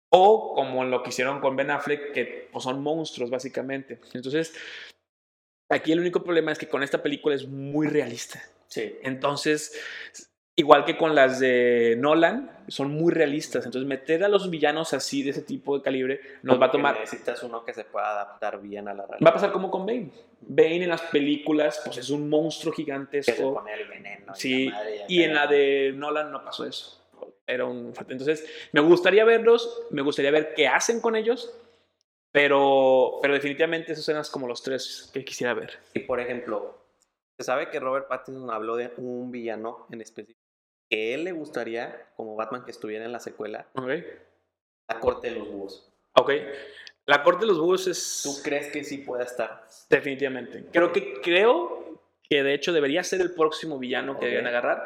O 0.09 0.53
como 0.53 0.83
lo 0.85 1.01
que 1.01 1.09
hicieron 1.09 1.41
con 1.41 1.55
Ben 1.55 1.71
Affleck, 1.71 2.11
que 2.13 2.49
pues, 2.51 2.63
son 2.63 2.83
monstruos, 2.83 3.31
básicamente. 3.31 3.99
Entonces, 4.13 4.53
aquí 5.69 5.91
el 5.91 5.99
único 5.99 6.23
problema 6.23 6.51
es 6.51 6.59
que 6.59 6.69
con 6.69 6.83
esta 6.83 7.01
película 7.01 7.33
es 7.33 7.47
muy 7.47 7.87
realista. 7.87 8.43
Sí. 8.67 8.97
Entonces, 9.01 9.81
igual 10.55 10.85
que 10.85 10.97
con 10.97 11.15
las 11.15 11.39
de 11.39 11.95
Nolan, 11.97 12.51
son 12.67 12.91
muy 12.91 13.11
realistas. 13.13 13.65
Entonces, 13.65 13.87
meter 13.87 14.23
a 14.23 14.27
los 14.27 14.49
villanos 14.49 14.93
así, 14.93 15.23
de 15.23 15.31
ese 15.31 15.41
tipo 15.41 15.77
de 15.77 15.83
calibre, 15.83 16.21
nos 16.43 16.61
va 16.61 16.67
a 16.67 16.71
tomar. 16.71 16.99
Necesitas 16.99 17.41
uno 17.43 17.63
que 17.63 17.73
se 17.73 17.83
pueda 17.83 18.11
adaptar 18.11 18.61
bien 18.61 18.87
a 18.87 18.93
la 18.93 19.05
realidad. 19.05 19.25
Va 19.25 19.31
a 19.31 19.33
pasar 19.33 19.51
como 19.51 19.69
con 19.71 19.85
Bane. 19.85 20.11
Bane 20.41 20.83
en 20.83 20.89
las 20.89 21.01
películas, 21.01 21.81
pues 21.83 21.97
es 21.97 22.09
un 22.09 22.29
monstruo 22.29 22.73
gigantesco. 22.73 23.31
Que 23.31 23.37
se 23.37 23.43
pone 23.43 23.73
el 23.73 23.87
veneno. 23.87 24.35
Sí, 24.35 24.63
y, 24.63 24.69
la 24.69 24.75
madre, 24.75 25.05
y 25.07 25.23
en 25.23 25.33
la 25.33 25.47
de 25.47 25.93
Nolan 25.95 26.31
no 26.31 26.43
pasó 26.43 26.65
eso. 26.65 26.99
Era 27.45 27.65
un. 27.65 27.93
Entonces, 28.07 28.45
me 28.71 28.81
gustaría 28.81 29.25
verlos, 29.25 29.83
me 29.89 30.01
gustaría 30.01 30.31
ver 30.31 30.53
qué 30.53 30.67
hacen 30.67 31.01
con 31.01 31.15
ellos. 31.15 31.53
Pero, 32.31 33.19
pero 33.21 33.35
definitivamente 33.35 33.93
esos 33.93 34.09
eran 34.09 34.23
como 34.31 34.47
los 34.47 34.63
tres 34.63 35.11
que 35.13 35.23
quisiera 35.23 35.53
ver. 35.53 35.77
Y 35.93 35.99
por 35.99 36.19
ejemplo, 36.19 36.79
se 37.37 37.43
sabe 37.43 37.69
que 37.69 37.79
Robert 37.79 38.07
Pattinson 38.07 38.49
habló 38.49 38.75
de 38.75 38.91
un 38.97 39.29
villano 39.29 39.85
en 39.91 40.01
específico 40.01 40.42
que 40.93 41.13
él 41.15 41.23
le 41.23 41.31
gustaría, 41.31 42.07
como 42.15 42.35
Batman, 42.35 42.63
que 42.63 42.69
estuviera 42.71 43.03
en 43.03 43.11
la 43.11 43.19
secuela, 43.19 43.67
Ok. 43.73 43.89
la 44.87 44.99
corte 44.99 45.31
de 45.31 45.39
los 45.39 45.49
búhos. 45.49 45.91
Ok. 46.13 46.31
La 47.07 47.23
corte 47.23 47.41
de 47.41 47.47
los 47.47 47.59
búhos 47.59 47.87
es. 47.87 48.21
¿Tú 48.21 48.43
crees 48.43 48.71
que 48.71 48.83
sí 48.83 48.99
pueda 48.99 49.23
estar? 49.23 49.67
Definitivamente. 49.89 50.65
Creo 50.71 50.91
que, 50.91 51.19
creo 51.21 51.99
que 52.29 52.43
de 52.43 52.53
hecho 52.53 52.71
debería 52.73 53.03
ser 53.03 53.21
el 53.21 53.33
próximo 53.33 53.79
villano 53.79 54.19
que 54.19 54.27
deben 54.27 54.45
agarrar. 54.45 54.85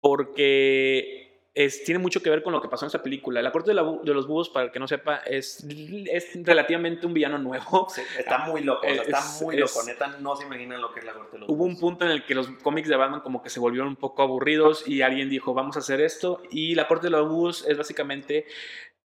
Porque 0.00 1.27
es, 1.54 1.82
tiene 1.82 1.98
mucho 1.98 2.22
que 2.22 2.30
ver 2.30 2.42
con 2.42 2.52
lo 2.52 2.60
que 2.60 2.68
pasó 2.68 2.84
en 2.84 2.88
esa 2.88 3.02
película. 3.02 3.42
La 3.42 3.50
corte 3.50 3.70
de, 3.70 3.74
la 3.74 3.82
bu- 3.82 4.02
de 4.02 4.14
los 4.14 4.26
búhos, 4.28 4.48
para 4.48 4.66
el 4.66 4.72
que 4.72 4.78
no 4.78 4.86
sepa, 4.86 5.16
es, 5.26 5.64
es 6.12 6.28
relativamente 6.44 7.04
un 7.06 7.14
villano 7.14 7.38
nuevo. 7.38 7.88
Sí, 7.92 8.02
está 8.18 8.38
muy 8.46 8.62
loco, 8.62 8.86
o 8.86 8.90
sea, 8.90 9.02
está 9.02 9.18
Es- 9.18 9.42
muy 9.42 9.56
loco. 9.56 9.82
Neta, 9.84 10.06
no 10.20 10.36
se 10.36 10.44
imaginan 10.46 10.80
lo 10.80 10.92
que 10.92 11.00
es 11.00 11.06
la 11.06 11.14
corte 11.14 11.32
de 11.32 11.40
los 11.40 11.48
Hubo 11.48 11.64
un 11.64 11.78
punto 11.78 12.04
en 12.04 12.12
el 12.12 12.24
que 12.24 12.34
los 12.34 12.48
cómics 12.62 12.88
de 12.88 12.96
Batman 12.96 13.20
como 13.22 13.42
que 13.42 13.50
se 13.50 13.58
volvieron 13.60 13.88
un 13.88 13.96
poco 13.96 14.22
aburridos 14.22 14.86
y 14.86 15.02
alguien 15.02 15.28
dijo, 15.28 15.52
vamos 15.54 15.74
a 15.76 15.80
hacer 15.80 16.00
esto. 16.00 16.42
Y 16.50 16.74
la 16.76 16.86
corte 16.86 17.06
de 17.08 17.10
los 17.10 17.28
búhos 17.28 17.64
es 17.66 17.76
básicamente, 17.76 18.46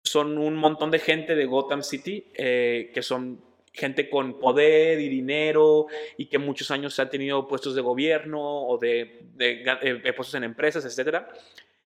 son 0.03 0.37
un 0.37 0.55
montón 0.55 0.89
de 0.89 0.99
gente 0.99 1.35
de 1.35 1.45
Gotham 1.45 1.83
City 1.83 2.31
eh, 2.35 2.91
que 2.93 3.01
son 3.01 3.41
gente 3.73 4.09
con 4.09 4.39
poder 4.39 4.99
y 5.01 5.09
dinero 5.09 5.85
y 6.17 6.27
que 6.27 6.37
muchos 6.39 6.71
años 6.71 6.97
han 6.99 7.09
tenido 7.09 7.47
puestos 7.47 7.75
de 7.75 7.81
gobierno 7.81 8.39
o 8.41 8.77
de, 8.77 9.19
de 9.35 9.63
eh, 9.81 10.13
puestos 10.13 10.33
en 10.35 10.45
empresas, 10.45 10.83
etcétera. 10.85 11.29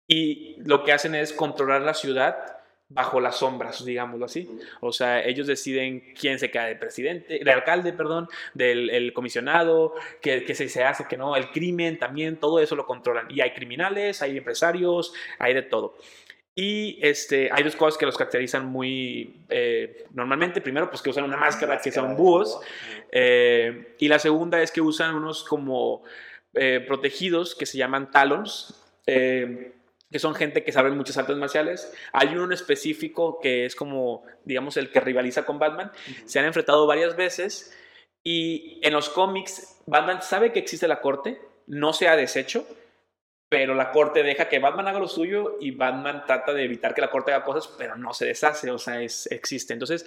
Y 0.08 0.56
lo 0.64 0.82
que 0.82 0.92
hacen 0.92 1.14
es 1.14 1.32
controlar 1.32 1.82
la 1.82 1.94
ciudad 1.94 2.36
bajo 2.88 3.20
las 3.20 3.36
sombras, 3.36 3.84
digámoslo 3.84 4.24
así. 4.24 4.48
O 4.80 4.92
sea, 4.92 5.22
ellos 5.22 5.46
deciden 5.46 6.14
quién 6.18 6.38
se 6.38 6.50
queda 6.50 6.64
de 6.64 6.76
presidente, 6.76 7.38
de 7.44 7.52
alcalde, 7.52 7.92
perdón, 7.92 8.28
del 8.54 8.88
el 8.88 9.12
comisionado, 9.12 9.94
que, 10.22 10.44
que 10.44 10.54
se, 10.54 10.70
se 10.70 10.84
hace, 10.84 11.04
que 11.06 11.18
no, 11.18 11.36
el 11.36 11.50
crimen 11.50 11.98
también, 11.98 12.38
todo 12.38 12.58
eso 12.60 12.74
lo 12.74 12.86
controlan. 12.86 13.26
Y 13.30 13.42
hay 13.42 13.52
criminales, 13.52 14.22
hay 14.22 14.38
empresarios, 14.38 15.12
hay 15.38 15.52
de 15.52 15.62
todo. 15.62 15.96
Y 16.54 16.98
este, 17.02 17.50
hay 17.52 17.62
dos 17.62 17.76
cosas 17.76 17.98
que 17.98 18.06
los 18.06 18.16
caracterizan 18.16 18.64
muy 18.66 19.42
eh, 19.50 20.06
normalmente. 20.14 20.62
Primero, 20.62 20.88
pues 20.90 21.02
que 21.02 21.10
usan 21.10 21.24
una 21.24 21.36
máscara 21.36 21.78
que 21.78 21.92
son 21.92 22.16
búhos. 22.16 22.58
Eh, 23.12 23.94
y 23.98 24.08
la 24.08 24.18
segunda 24.18 24.62
es 24.62 24.72
que 24.72 24.80
usan 24.80 25.14
unos 25.14 25.44
como 25.44 26.02
eh, 26.54 26.82
protegidos 26.88 27.54
que 27.54 27.66
se 27.66 27.76
llaman 27.76 28.10
talons. 28.10 28.74
eh, 29.06 29.72
que 30.10 30.18
son 30.18 30.34
gente 30.34 30.64
que 30.64 30.72
sabe 30.72 30.90
muchas 30.90 31.18
artes 31.18 31.36
marciales. 31.36 31.92
Hay 32.12 32.28
uno 32.28 32.44
en 32.44 32.52
específico 32.52 33.40
que 33.40 33.66
es 33.66 33.74
como, 33.74 34.24
digamos, 34.44 34.76
el 34.76 34.90
que 34.90 35.00
rivaliza 35.00 35.44
con 35.44 35.58
Batman. 35.58 35.92
Se 36.24 36.38
han 36.38 36.46
enfrentado 36.46 36.86
varias 36.86 37.16
veces 37.16 37.76
y 38.24 38.80
en 38.82 38.92
los 38.92 39.08
cómics 39.10 39.82
Batman 39.86 40.22
sabe 40.22 40.52
que 40.52 40.58
existe 40.58 40.88
la 40.88 41.00
corte, 41.00 41.40
no 41.66 41.92
se 41.92 42.08
ha 42.08 42.16
deshecho, 42.16 42.66
pero 43.48 43.74
la 43.74 43.90
corte 43.90 44.22
deja 44.22 44.48
que 44.48 44.58
Batman 44.58 44.88
haga 44.88 44.98
lo 44.98 45.08
suyo 45.08 45.56
y 45.60 45.70
Batman 45.70 46.24
trata 46.26 46.52
de 46.52 46.64
evitar 46.64 46.94
que 46.94 47.00
la 47.00 47.10
corte 47.10 47.32
haga 47.32 47.44
cosas, 47.44 47.74
pero 47.78 47.96
no 47.96 48.12
se 48.12 48.26
deshace, 48.26 48.70
o 48.70 48.78
sea, 48.78 49.00
es, 49.00 49.26
existe. 49.30 49.72
Entonces, 49.72 50.04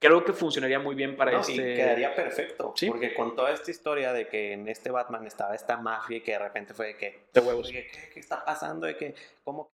creo 0.00 0.24
que 0.24 0.32
funcionaría 0.32 0.78
muy 0.80 0.94
bien 0.94 1.16
para 1.16 1.32
No, 1.32 1.40
este... 1.40 1.52
y 1.52 1.56
quedaría 1.56 2.14
perfecto. 2.14 2.72
Sí. 2.74 2.88
Porque 2.88 3.14
con 3.14 3.36
toda 3.36 3.52
esta 3.52 3.70
historia 3.70 4.12
de 4.12 4.26
que 4.26 4.52
en 4.54 4.66
este 4.68 4.90
Batman 4.90 5.26
estaba 5.26 5.54
esta 5.54 5.76
mafia 5.76 6.16
y 6.16 6.20
que 6.22 6.32
de 6.32 6.38
repente 6.38 6.74
fue 6.74 6.88
de 6.88 6.96
que, 6.96 7.26
de 7.32 7.40
huevos. 7.40 7.68
oye, 7.68 7.86
¿qué, 7.86 8.10
qué 8.12 8.20
está 8.20 8.44
pasando? 8.44 8.86
De 8.86 8.96
que, 8.96 9.14
¿cómo 9.44 9.70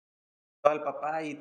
el 0.71 0.81
papá? 0.81 1.23
Y 1.23 1.39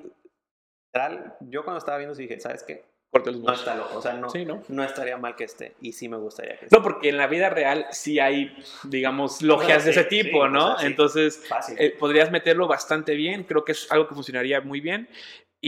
literal, 0.94 1.36
yo 1.40 1.64
cuando 1.64 1.78
estaba 1.78 1.98
viendo, 1.98 2.14
sí 2.14 2.22
dije, 2.22 2.40
¿sabes 2.40 2.62
qué? 2.62 2.84
Corte 3.10 3.30
los 3.32 3.40
No 3.40 3.52
está 3.52 3.74
loco. 3.74 3.98
O 3.98 4.02
sea, 4.02 4.14
no, 4.14 4.30
Sí, 4.30 4.44
¿no? 4.44 4.62
no 4.68 4.84
estaría 4.84 5.16
mal 5.16 5.36
que 5.36 5.44
esté. 5.44 5.74
Y 5.80 5.92
sí 5.92 6.08
me 6.08 6.16
gustaría 6.16 6.58
que 6.58 6.66
esté. 6.66 6.76
No, 6.76 6.82
porque 6.82 7.08
en 7.08 7.16
la 7.16 7.26
vida 7.26 7.50
real 7.50 7.86
sí 7.90 8.18
hay, 8.18 8.56
digamos, 8.84 9.42
logias 9.42 9.84
de 9.84 9.92
sí, 9.92 10.00
ese 10.00 10.08
tipo, 10.08 10.46
sí, 10.46 10.52
¿no? 10.52 10.66
o 10.66 10.70
sea, 10.72 10.78
sí. 10.80 10.86
Entonces, 10.86 11.42
eh, 11.78 11.94
podrías 11.98 12.30
meterlo 12.30 12.66
bastante 12.68 13.14
bien, 13.14 13.44
creo 13.44 13.64
que 13.64 13.72
es 13.72 13.90
algo 13.90 14.08
que 14.08 14.14
funcionaría 14.14 14.60
muy 14.60 14.80
bien. 14.80 15.08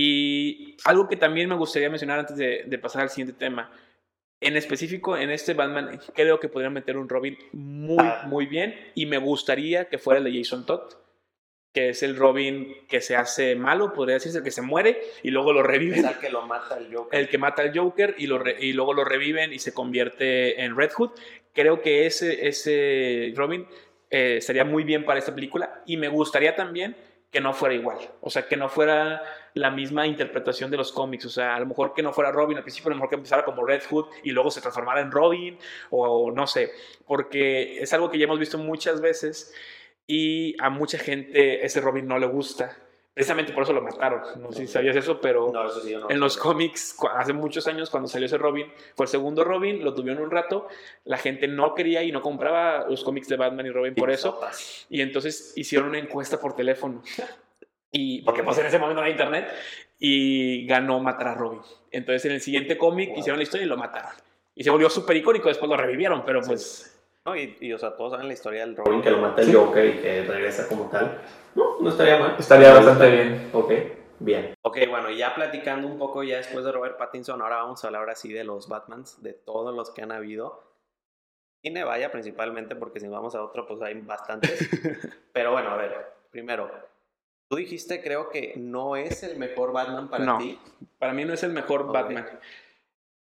Y 0.01 0.77
algo 0.85 1.09
que 1.09 1.17
también 1.17 1.49
me 1.49 1.57
gustaría 1.57 1.91
mencionar 1.91 2.21
antes 2.21 2.37
de, 2.37 2.63
de 2.67 2.79
pasar 2.79 3.03
al 3.03 3.11
siguiente 3.11 3.37
tema. 3.37 3.69
En 4.41 4.57
específico, 4.57 5.17
en 5.17 5.31
este 5.31 5.55
Batman, 5.55 5.99
creo 6.15 6.39
que 6.39 6.49
podrían 6.49 6.73
meter 6.73 6.97
un 6.97 7.09
Robin 7.09 7.37
muy, 7.53 7.97
Ah. 7.99 8.23
muy 8.29 8.47
bien. 8.47 8.77
Y 8.95 9.07
me 9.07 9.19
gustaría 9.19 9.87
que 9.89 9.99
fuera 9.99 10.19
el 10.19 10.25
de 10.33 10.39
Jason 10.39 10.65
Todd, 10.67 10.93
que 11.75 11.89
es 11.89 12.05
el 12.05 12.15
Robin 12.17 12.73
que 12.89 13.01
se 13.01 13.17
hace 13.17 13.57
malo, 13.57 13.93
podría 13.93 14.15
decirse, 14.15 14.39
el 14.39 14.45
que 14.45 14.53
se 14.53 14.63
muere 14.63 15.01
y 15.25 15.31
luego 15.33 15.53
lo 15.53 15.65
reviven. 15.65 15.99
es 15.99 16.05
al 16.05 16.21
que 16.21 16.31
lo 16.31 16.47
mata 16.47 16.79
el 16.79 16.95
Joker. 16.95 17.19
El 17.19 17.29
que 17.29 17.39
mata 17.39 17.63
al 17.63 17.77
Joker 17.77 18.15
y, 18.19 18.29
lo 18.29 18.39
re- 18.39 18.57
y 18.61 18.73
luego 18.75 18.95
lo 18.95 19.05
reviven 19.05 19.53
y 19.53 19.59
se 19.59 19.75
convierte 19.75 20.63
en 20.63 20.77
Red 20.77 20.93
Hood. 20.93 21.11
Creo 21.53 21.83
que 21.83 22.07
ese, 22.07 22.47
ese 22.47 23.33
Robin 23.35 23.67
eh, 24.11 24.39
sería 24.41 24.65
muy 24.65 24.85
bien 24.85 25.05
para 25.05 25.19
esta 25.19 25.35
película 25.35 25.83
y 25.87 25.97
me 25.97 26.07
gustaría 26.07 26.55
también 26.55 26.97
que 27.31 27.41
no 27.41 27.53
fuera 27.53 27.75
igual. 27.75 27.99
O 28.21 28.31
sea, 28.31 28.47
que 28.47 28.57
no 28.57 28.69
fuera 28.69 29.23
la 29.55 29.71
misma 29.71 30.07
interpretación 30.07 30.71
de 30.71 30.77
los 30.77 30.93
cómics. 30.93 31.27
O 31.27 31.31
sea, 31.31 31.57
a 31.57 31.61
lo 31.61 31.67
mejor 31.67 31.93
que 31.95 32.03
no 32.03 32.13
fuera 32.13 32.33
Robin 32.33 32.57
al 32.57 32.63
principio, 32.63 32.89
a 32.89 32.91
lo 32.91 32.97
mejor 32.97 33.11
que 33.11 33.17
empezara 33.17 33.45
como 33.45 33.65
Red 33.65 33.83
Hood 33.91 34.07
y 34.23 34.31
luego 34.31 34.51
se 34.51 34.61
transformara 34.61 35.01
en 35.01 35.11
Robin 35.11 35.59
o 35.91 36.31
no 36.31 36.47
sé. 36.47 36.73
Porque 37.07 37.83
es 37.83 37.93
algo 37.93 38.11
que 38.11 38.19
ya 38.19 38.25
hemos 38.25 38.39
visto 38.39 38.59
muchas 38.59 39.01
veces 39.01 39.55
y 40.07 40.57
a 40.63 40.71
mucha 40.71 40.99
gente 40.99 41.65
ese 41.65 41.81
Robin 41.81 42.07
no 42.07 42.19
le 42.19 42.27
gusta. 42.27 42.77
Precisamente 43.19 43.53
por 43.53 43.65
eso 43.65 43.73
lo 43.73 43.83
mataron. 43.83 44.23
No 44.41 44.53
sé 44.53 44.61
si 44.61 44.69
sabías 44.69 44.95
eso, 44.95 45.21
pero 45.21 45.51
No, 45.53 45.67
eso 45.67 45.81
sí, 45.81 45.93
no 45.93 46.09
en 46.09 46.21
lo 46.21 46.27
los 46.27 46.37
cómics, 46.37 46.97
hace 47.17 47.33
muchos 47.33 47.67
años, 47.67 47.91
cuando 47.91 48.09
salió 48.09 48.27
ese 48.27 48.39
Robin, 48.39 48.69
fue 48.95 49.07
el 49.07 49.11
segundo 49.11 49.43
Robin, 49.43 49.83
lo 49.83 49.93
tuvieron 49.93 50.23
un 50.23 50.31
rato, 50.31 50.69
la 51.05 51.19
gente 51.19 51.49
no 51.49 51.75
quería 51.75 52.05
y 52.05 52.13
no 52.13 52.23
compraba 52.23 52.87
los 52.89 53.03
cómics 53.03 53.27
de 53.27 53.35
Batman 53.35 53.67
y 53.67 53.71
Robin 53.71 53.97
por 53.97 54.13
eso, 54.13 54.41
y 54.89 55.01
entonces 55.01 55.53
hicieron 55.57 55.89
una 55.89 55.99
encuesta 55.99 56.39
por 56.39 56.55
teléfono. 56.55 57.03
Y 57.91 58.23
porque 58.23 58.45
pues 58.45 58.57
en 58.59 58.67
ese 58.67 58.79
momento 58.79 59.01
no 59.01 59.01
había 59.01 59.15
internet 59.15 59.49
y 59.99 60.65
ganó 60.69 61.01
matar 61.01 61.27
a 61.27 61.35
Robin. 61.35 61.61
Entonces 61.91 62.25
en 62.27 62.33
el 62.33 62.41
siguiente 62.41 62.79
cómic 62.79 63.09
Wow. 63.09 63.19
hicieron 63.19 63.39
la 63.41 63.43
historia 63.43 63.67
y 63.67 63.69
lo 63.69 63.77
mataron. 63.77 64.13
Y 64.55 64.63
se 64.63 64.71
volvió 64.71 64.89
súper 64.91 65.17
icónico, 65.17 65.49
después 65.49 65.69
lo 65.69 65.77
revivieron, 65.77 66.25
pero 66.25 66.41
pues 66.43 66.98
No, 67.29 67.37
y, 67.37 67.57
y, 67.61 67.73
o 67.75 67.79
sea, 67.79 67.95
todos 67.95 68.13
saben 68.13 68.27
la 68.27 68.33
historia 68.33 68.61
del 68.65 68.75
Robin 68.75 69.03
que 69.03 69.11
lo 69.11 69.19
mata 69.19 69.43
el 69.43 69.55
Joker 69.55 69.85
y 69.85 69.99
que 70.01 70.25
regresa 70.25 70.67
como 70.67 70.89
tal. 70.89 71.21
No, 71.55 71.79
no 71.81 71.91
estaría 71.91 72.19
mal. 72.19 72.37
Estaría 72.39 72.73
bastante 72.73 73.11
bien. 73.11 73.51
Ok, 73.53 73.73
bien. 74.19 74.55
Ok, 74.63 74.79
bueno, 74.89 75.11
ya 75.11 75.35
platicando 75.35 75.87
un 75.87 75.99
poco 75.99 76.23
ya 76.23 76.39
después 76.39 76.65
de 76.65 76.73
Robert 76.73 76.97
Pattinson, 76.97 77.43
ahora 77.43 77.57
vamos 77.57 77.85
a 77.85 77.89
hablar 77.89 78.01
ahora 78.01 78.15
sí 78.15 78.33
de 78.33 78.45
los 78.45 78.67
Batmans, 78.69 79.23
de 79.23 79.35
todos 79.35 79.75
los 79.75 79.91
que 79.91 80.03
han 80.03 80.13
habido. 80.13 80.65
Cine 81.63 81.85
vaya 81.85 82.11
principalmente 82.11 82.77
porque 82.77 82.99
si 83.01 83.09
vamos 83.09 83.35
a 83.35 83.43
otro 83.43 83.67
pues 83.67 83.83
hay 83.83 83.95
bastantes. 84.01 84.69
Pero 85.33 85.53
bueno, 85.53 85.71
a 85.71 85.77
ver, 85.77 85.93
primero, 86.31 86.71
tú 87.51 87.57
dijiste 87.57 88.01
creo 88.03 88.31
que 88.31 88.55
no 88.57 88.97
es 88.97 89.23
el 89.23 89.37
mejor 89.37 89.73
Batman 89.73 90.09
para 90.09 90.25
No. 90.25 90.39
ti. 90.39 90.59
para 90.99 91.13
mí 91.13 91.25
no 91.27 91.35
es 91.35 91.43
el 91.43 91.53
mejor 91.53 91.83
Ok. 91.83 91.93
Batman. 91.93 92.27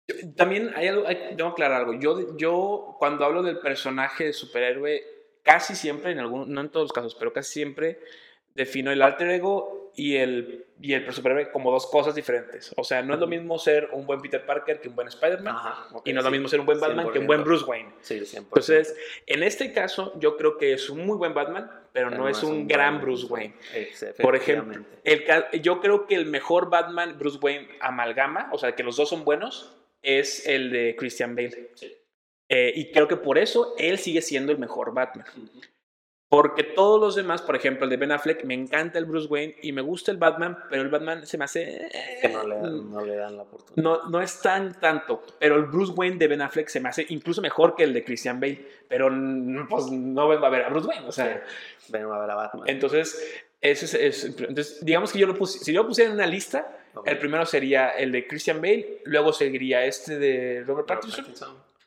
Yo- 0.08 0.14
también 0.36 0.72
hay 0.74 0.88
algo, 0.88 1.06
hay- 1.06 1.34
tengo 1.36 1.54
que 1.54 1.62
aclarar 1.62 1.82
algo. 1.82 1.94
Yo, 1.94 2.36
yo 2.36 2.96
cuando 2.98 3.24
hablo 3.24 3.42
del 3.42 3.58
personaje 3.58 4.24
de 4.24 4.32
superhéroe, 4.32 5.04
casi 5.42 5.76
siempre, 5.76 6.12
en 6.12 6.18
algún, 6.18 6.52
no 6.52 6.60
en 6.60 6.70
todos 6.70 6.84
los 6.84 6.92
casos, 6.92 7.14
pero 7.14 7.32
casi 7.32 7.52
siempre 7.52 8.00
defino 8.54 8.90
el 8.90 9.02
alter 9.02 9.30
ego 9.30 9.92
y 9.94 10.16
el, 10.16 10.66
y 10.80 10.92
el 10.92 11.12
superhéroe 11.12 11.50
como 11.50 11.70
dos 11.70 11.86
cosas 11.86 12.14
diferentes. 12.14 12.72
O 12.76 12.84
sea, 12.84 13.02
no 13.02 13.14
es 13.14 13.20
lo 13.20 13.26
mismo 13.26 13.58
ser 13.58 13.88
un 13.92 14.06
buen 14.06 14.20
Peter 14.20 14.44
Parker 14.44 14.80
que 14.80 14.88
un 14.88 14.94
buen 14.94 15.08
Spider-Man. 15.08 15.56
y 16.04 16.12
no 16.12 16.20
es 16.20 16.24
lo 16.24 16.30
mismo 16.30 16.48
ser 16.48 16.60
un 16.60 16.66
buen 16.66 16.78
Batman 16.78 17.10
que 17.10 17.18
un 17.18 17.26
buen 17.26 17.44
Bruce 17.44 17.64
Wayne. 17.64 17.92
Sí, 18.00 18.20
100%. 18.20 18.38
Entonces, 18.38 18.96
en 19.26 19.42
este 19.42 19.72
caso, 19.72 20.12
yo 20.20 20.36
creo 20.36 20.56
que 20.56 20.72
es 20.72 20.88
un 20.88 21.04
muy 21.04 21.16
buen 21.16 21.34
Batman, 21.34 21.70
pero, 21.92 22.10
no, 22.10 22.28
es, 22.28 22.42
un, 22.42 22.68
gran 22.68 23.00
Bruce 23.00 23.26
Wayne. 23.26 23.54
Por 24.20 24.36
ejemplo, 24.36 24.84
el, 25.02 25.24
yo 25.62 25.80
creo 25.80 26.06
que 26.06 26.14
el 26.14 26.26
mejor 26.26 26.70
Batman 26.70 27.16
Bruce 27.18 27.38
Wayne 27.40 27.68
amalgama, 27.80 28.50
o 28.52 28.58
sea, 28.58 28.76
que 28.76 28.82
los 28.82 28.96
dos 28.96 29.08
son 29.08 29.24
buenos, 29.24 29.77
es 30.02 30.46
el 30.46 30.70
de 30.70 30.96
Christian 30.96 31.34
Bale. 31.34 31.70
Eh, 32.48 32.72
y 32.74 32.90
creo 32.92 33.08
que 33.08 33.16
por 33.16 33.38
eso 33.38 33.74
él 33.78 33.98
sigue 33.98 34.22
siendo 34.22 34.52
el 34.52 34.58
mejor 34.58 34.94
Batman. 34.94 35.26
Porque 36.30 36.62
todos 36.62 37.00
los 37.00 37.16
demás, 37.16 37.40
por 37.40 37.56
ejemplo, 37.56 37.84
el 37.84 37.90
de 37.90 37.96
Ben 37.96 38.12
Affleck, 38.12 38.44
me 38.44 38.52
encanta 38.52 38.98
el 38.98 39.06
Bruce 39.06 39.28
Wayne 39.28 39.56
y 39.62 39.72
me 39.72 39.80
gusta 39.80 40.10
el 40.10 40.18
Batman, 40.18 40.58
pero 40.68 40.82
el 40.82 40.90
Batman 40.90 41.26
se 41.26 41.38
me 41.38 41.44
hace... 41.44 41.88
que 42.20 42.28
no 42.28 42.46
le, 42.46 42.56
dan, 42.56 42.90
no 42.90 43.02
le 43.02 43.16
dan 43.16 43.36
la 43.38 43.44
oportunidad. 43.44 43.82
No, 43.82 44.10
no 44.10 44.20
es 44.20 44.42
tan 44.42 44.78
tanto, 44.78 45.22
pero 45.38 45.56
el 45.56 45.64
Bruce 45.64 45.92
Wayne 45.92 46.16
de 46.16 46.28
Ben 46.28 46.42
Affleck 46.42 46.68
se 46.68 46.80
me 46.80 46.90
hace 46.90 47.06
incluso 47.08 47.40
mejor 47.40 47.74
que 47.74 47.84
el 47.84 47.94
de 47.94 48.04
Christian 48.04 48.40
Bale, 48.40 48.62
pero 48.88 49.08
pues 49.70 49.90
no 49.90 50.28
vengo 50.28 50.44
a 50.44 50.50
ver 50.50 50.64
a 50.64 50.68
Bruce 50.68 50.86
Wayne, 50.86 51.06
o 51.08 51.12
sea... 51.12 51.42
vengo 51.88 52.12
a 52.12 52.20
ver 52.20 52.30
a 52.30 52.34
Batman. 52.34 52.68
Entonces, 52.68 53.42
ese 53.62 54.06
es, 54.06 54.24
entonces, 54.24 54.84
digamos 54.84 55.12
que 55.12 55.18
yo 55.18 55.26
lo 55.26 55.34
puse, 55.34 55.58
si 55.60 55.72
yo 55.72 55.82
lo 55.82 55.88
pusiera 55.88 56.10
en 56.10 56.14
una 56.14 56.26
lista, 56.26 56.78
el 57.04 57.18
primero 57.18 57.46
sería 57.46 57.90
el 57.90 58.12
de 58.12 58.26
Christian 58.26 58.60
Bale, 58.60 59.02
luego 59.04 59.32
seguiría 59.32 59.84
este 59.84 60.18
de 60.18 60.64
Robert 60.66 60.88
Pattinson, 60.88 61.26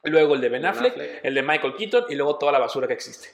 luego 0.04 0.36
el 0.36 0.42
de 0.42 0.50
Ben, 0.50 0.66
Affleck, 0.66 1.20
el 1.24 1.34
de 1.34 1.42
Michael 1.42 1.76
Keaton 1.76 2.06
y 2.10 2.16
luego 2.16 2.38
toda 2.38 2.52
la 2.52 2.60
basura 2.60 2.88
que 2.88 2.94
existe. 2.94 3.30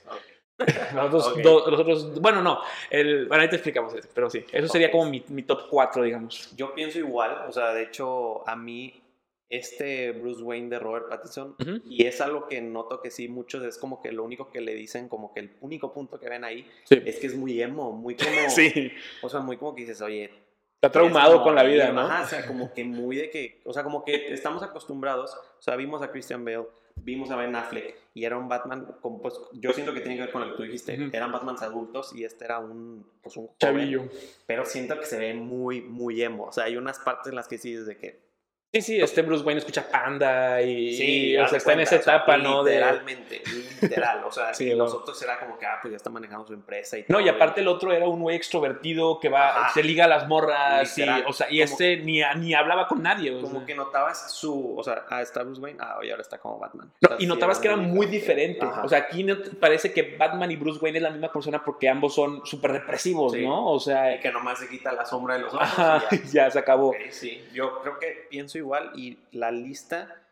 Los, 0.94 1.24
otros, 1.24 2.20
bueno, 2.20 2.42
no, 2.42 2.60
el, 2.90 3.26
bueno, 3.28 3.42
ahí 3.44 3.48
te 3.48 3.56
explicamos 3.56 3.94
eso, 3.94 4.08
pero 4.12 4.28
sí, 4.28 4.44
eso 4.50 4.66
sería 4.66 4.90
como 4.90 5.08
mi, 5.08 5.24
mi, 5.28 5.44
top 5.44 5.68
4, 5.70 6.02
digamos. 6.02 6.52
Yo 6.56 6.74
pienso 6.74 6.98
igual, 6.98 7.44
o 7.48 7.52
sea, 7.52 7.72
de 7.72 7.84
hecho, 7.84 8.48
a 8.48 8.56
mí, 8.56 9.00
este 9.48 10.10
Bruce 10.10 10.42
Wayne 10.42 10.68
de 10.68 10.80
Robert 10.80 11.08
Pattinson, 11.08 11.54
y 11.88 12.06
es 12.06 12.20
algo 12.20 12.48
que 12.48 12.60
noto 12.60 13.00
que 13.00 13.12
sí, 13.12 13.28
muchos 13.28 13.62
es 13.64 13.78
como 13.78 14.02
que 14.02 14.10
lo 14.10 14.24
único 14.24 14.50
que 14.50 14.60
le 14.60 14.74
dicen, 14.74 15.08
como 15.08 15.32
que 15.32 15.40
el 15.40 15.56
único 15.60 15.92
punto 15.92 16.18
que 16.18 16.28
ven 16.28 16.42
ahí, 16.42 16.68
es 16.90 17.20
que 17.20 17.28
es 17.28 17.36
muy 17.36 17.62
emo, 17.62 17.92
muy 17.92 18.16
como, 18.16 18.50
sí. 18.50 18.90
o 19.22 19.28
sea, 19.28 19.38
muy 19.38 19.58
como 19.58 19.76
que 19.76 19.82
dices, 19.82 20.02
oye, 20.02 20.32
Está 20.80 20.92
traumado 20.92 21.42
con 21.42 21.56
la 21.56 21.64
vida, 21.64 21.90
¿no? 21.90 22.02
Ajá, 22.02 22.22
o 22.22 22.26
sea, 22.26 22.46
como 22.46 22.72
que 22.72 22.84
muy 22.84 23.16
de 23.16 23.30
que, 23.30 23.60
o 23.64 23.72
sea, 23.72 23.82
como 23.82 24.04
que 24.04 24.32
estamos 24.32 24.62
acostumbrados, 24.62 25.34
o 25.34 25.60
sea, 25.60 25.74
vimos 25.74 26.02
a 26.02 26.12
Christian 26.12 26.44
Bale, 26.44 26.68
vimos 26.94 27.32
a 27.32 27.36
Ben 27.36 27.56
Affleck 27.56 27.96
y 28.14 28.24
era 28.24 28.38
un 28.38 28.48
Batman, 28.48 28.86
como, 29.00 29.20
pues 29.20 29.34
yo 29.54 29.72
siento 29.72 29.92
que 29.92 30.00
tiene 30.02 30.14
que 30.14 30.22
ver 30.22 30.30
con 30.30 30.42
lo 30.42 30.52
que 30.52 30.56
tú 30.56 30.62
dijiste, 30.62 30.94
eran 31.12 31.32
Batmans 31.32 31.62
adultos 31.62 32.14
y 32.14 32.22
este 32.22 32.44
era 32.44 32.60
un, 32.60 33.04
pues 33.20 33.36
un 33.36 33.50
chavillo. 33.58 34.04
pero 34.46 34.64
siento 34.64 34.96
que 35.00 35.06
se 35.06 35.18
ve 35.18 35.34
muy, 35.34 35.80
muy 35.80 36.22
emo, 36.22 36.44
o 36.44 36.52
sea, 36.52 36.64
hay 36.64 36.76
unas 36.76 37.00
partes 37.00 37.30
en 37.30 37.34
las 37.34 37.48
que 37.48 37.58
sí, 37.58 37.74
desde 37.74 37.96
que 37.96 38.27
Sí, 38.70 38.82
sí, 38.82 39.00
este 39.00 39.22
Bruce 39.22 39.42
Wayne 39.44 39.60
escucha 39.60 39.88
Panda 39.90 40.60
y, 40.60 40.94
sí, 40.94 41.36
o 41.38 41.48
sea, 41.48 41.56
está 41.56 41.72
en 41.72 41.80
esa 41.80 41.96
etapa, 41.96 42.36
¿no? 42.36 42.62
Literalmente, 42.62 43.42
literal, 43.80 44.22
o 44.24 44.30
sea, 44.30 44.52
sí, 44.54 44.74
los 44.74 44.92
otros 44.92 45.20
era 45.22 45.40
como 45.40 45.58
que, 45.58 45.64
ah, 45.64 45.78
pues 45.80 45.92
ya 45.92 45.96
está 45.96 46.10
manejando 46.10 46.46
su 46.46 46.52
empresa 46.52 46.98
y 46.98 47.06
No, 47.08 47.18
y 47.18 47.30
aparte 47.30 47.62
el 47.62 47.68
otro 47.68 47.94
era 47.94 48.06
un 48.06 48.20
güey 48.20 48.36
extrovertido 48.36 49.20
que 49.20 49.30
va, 49.30 49.70
se 49.72 49.82
liga 49.82 50.04
a 50.04 50.08
las 50.08 50.28
morras 50.28 50.98
y, 50.98 51.02
o 51.26 51.32
sea, 51.32 51.50
y 51.50 51.62
este 51.62 51.96
ni, 51.96 52.20
ni 52.36 52.52
hablaba 52.52 52.86
con 52.88 53.02
nadie. 53.02 53.40
como 53.40 53.64
que 53.64 53.74
notabas 53.74 54.34
su, 54.34 54.76
o 54.76 54.84
sea, 54.84 55.06
ah, 55.08 55.22
está 55.22 55.44
Bruce 55.44 55.62
Wayne, 55.62 55.78
ah, 55.80 55.98
y 56.02 56.10
ahora 56.10 56.20
está 56.20 56.36
como 56.36 56.58
Batman. 56.58 56.92
y 57.18 57.26
notabas 57.26 57.58
que 57.60 57.68
era 57.68 57.76
muy 57.78 58.04
diferente, 58.04 58.66
o 58.66 58.88
sea, 58.88 58.98
aquí 58.98 59.26
parece 59.58 59.94
que 59.94 60.14
Batman 60.18 60.50
y 60.50 60.56
Bruce 60.56 60.78
Wayne 60.82 60.98
es 60.98 61.02
la 61.02 61.10
misma 61.10 61.32
persona 61.32 61.64
porque 61.64 61.88
ambos 61.88 62.14
son 62.14 62.44
súper 62.44 62.72
represivos, 62.72 63.32
¿no? 63.32 63.70
O 63.70 63.80
sea... 63.80 64.14
Y 64.14 64.20
que 64.20 64.30
nomás 64.30 64.58
se 64.58 64.68
quita 64.68 64.92
la 64.92 65.06
sombra 65.06 65.36
de 65.36 65.40
los 65.40 65.54
ojos 65.54 65.66
Ajá, 65.66 66.04
ya. 66.32 66.50
se 66.50 66.58
acabó. 66.58 66.94
sí, 67.08 67.42
yo 67.54 67.80
creo 67.80 67.98
que 67.98 68.26
pienso 68.28 68.57
igual 68.58 68.92
y 68.94 69.18
la 69.32 69.50
lista 69.50 70.24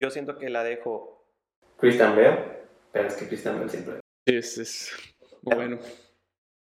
yo 0.00 0.10
siento 0.10 0.38
que 0.38 0.50
la 0.50 0.62
dejo 0.62 1.26
Christian 1.78 2.14
Bale, 2.14 2.66
pero 2.92 3.08
es 3.08 3.14
que 3.16 3.26
Christian 3.26 3.58
Bale 3.58 3.70
siempre. 3.70 4.00
Es, 4.26 4.58
es 4.58 4.92
bueno. 5.42 5.78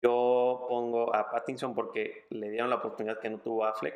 Yo 0.03 0.67
pongo 0.69 1.15
a 1.15 1.31
Pattinson 1.31 1.75
porque 1.75 2.27
le 2.31 2.51
dieron 2.51 2.71
la 2.71 2.77
oportunidad 2.77 3.19
que 3.19 3.31
no 3.31 3.39
tuvo 3.39 3.65
Affleck. 3.65 3.95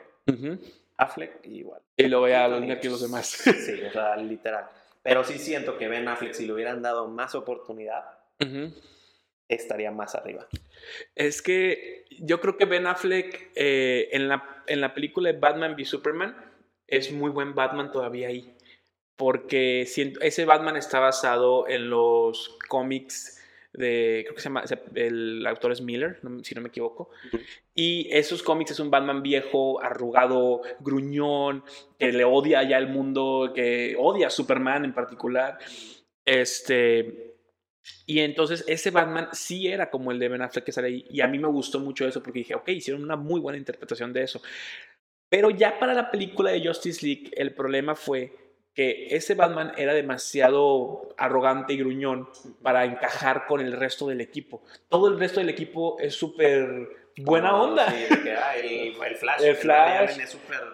Affleck 0.96 1.46
igual. 1.46 1.80
Y 1.96 2.06
luego 2.08 2.28
ya 2.28 2.48
los 2.48 2.60
nervios 2.60 2.92
los 2.92 3.02
demás. 3.02 3.26
Sí, 3.26 3.82
o 3.82 3.92
sea, 3.92 4.16
literal. 4.16 4.66
Pero 5.02 5.24
sí 5.24 5.38
siento 5.38 5.78
que 5.78 5.88
Ben 5.88 6.08
Affleck, 6.08 6.32
si 6.32 6.46
le 6.46 6.52
hubieran 6.52 6.82
dado 6.82 7.08
más 7.08 7.34
oportunidad, 7.34 8.04
estaría 9.48 9.90
más 9.90 10.14
arriba. 10.14 10.46
Es 11.14 11.42
que 11.42 12.04
yo 12.20 12.40
creo 12.40 12.56
que 12.56 12.64
Ben 12.64 12.86
Affleck 12.86 13.50
eh, 13.54 14.08
en, 14.12 14.28
la, 14.28 14.62
en 14.66 14.80
la 14.80 14.94
película 14.94 15.32
de 15.32 15.38
Batman 15.38 15.74
v 15.74 15.84
Superman 15.84 16.51
es 16.92 17.10
muy 17.10 17.30
buen 17.30 17.54
Batman 17.54 17.90
todavía 17.90 18.28
ahí. 18.28 18.54
Porque 19.16 19.82
ese 19.82 20.44
Batman 20.44 20.76
está 20.76 21.00
basado 21.00 21.68
en 21.68 21.88
los 21.90 22.58
cómics 22.68 23.40
de, 23.72 24.22
creo 24.24 24.34
que 24.34 24.40
se 24.42 24.48
llama, 24.48 24.64
el 24.94 25.46
autor 25.46 25.72
es 25.72 25.80
Miller, 25.80 26.20
si 26.42 26.54
no 26.54 26.60
me 26.60 26.68
equivoco. 26.68 27.10
Y 27.74 28.08
esos 28.10 28.42
cómics 28.42 28.72
es 28.72 28.80
un 28.80 28.90
Batman 28.90 29.22
viejo, 29.22 29.82
arrugado, 29.82 30.62
gruñón, 30.80 31.64
que 31.98 32.12
le 32.12 32.24
odia 32.24 32.62
ya 32.62 32.78
el 32.78 32.88
mundo, 32.88 33.52
que 33.54 33.96
odia 33.98 34.26
a 34.26 34.30
Superman 34.30 34.84
en 34.84 34.92
particular. 34.92 35.58
Este, 36.24 37.36
y 38.06 38.20
entonces 38.20 38.64
ese 38.68 38.90
Batman 38.90 39.28
sí 39.32 39.68
era 39.68 39.90
como 39.90 40.12
el 40.12 40.18
de 40.18 40.28
Ben 40.28 40.42
Affleck 40.42 40.64
que 40.64 40.72
sale 40.72 40.88
ahí. 40.88 41.06
Y 41.08 41.20
a 41.20 41.28
mí 41.28 41.38
me 41.38 41.48
gustó 41.48 41.80
mucho 41.80 42.06
eso 42.06 42.22
porque 42.22 42.40
dije, 42.40 42.54
ok, 42.54 42.68
hicieron 42.68 43.02
una 43.02 43.16
muy 43.16 43.40
buena 43.40 43.58
interpretación 43.58 44.12
de 44.12 44.22
eso. 44.24 44.42
Pero 45.32 45.48
ya 45.48 45.78
para 45.78 45.94
la 45.94 46.10
película 46.10 46.50
de 46.50 46.62
Justice 46.62 47.06
League, 47.06 47.30
el 47.34 47.54
problema 47.54 47.94
fue 47.94 48.36
que 48.74 49.06
ese 49.16 49.34
Batman 49.34 49.72
era 49.78 49.94
demasiado 49.94 51.08
arrogante 51.16 51.72
y 51.72 51.78
gruñón 51.78 52.28
para 52.60 52.84
encajar 52.84 53.46
con 53.46 53.62
el 53.62 53.72
resto 53.72 54.06
del 54.08 54.20
equipo. 54.20 54.62
Todo 54.90 55.08
el 55.08 55.18
resto 55.18 55.40
del 55.40 55.48
equipo 55.48 55.96
es 56.00 56.14
súper 56.14 56.86
buena 57.16 57.56
onda. 57.56 57.86
el, 57.86 58.94
Flash, 59.16 59.42
el, 59.42 59.56
Flash, 59.56 60.18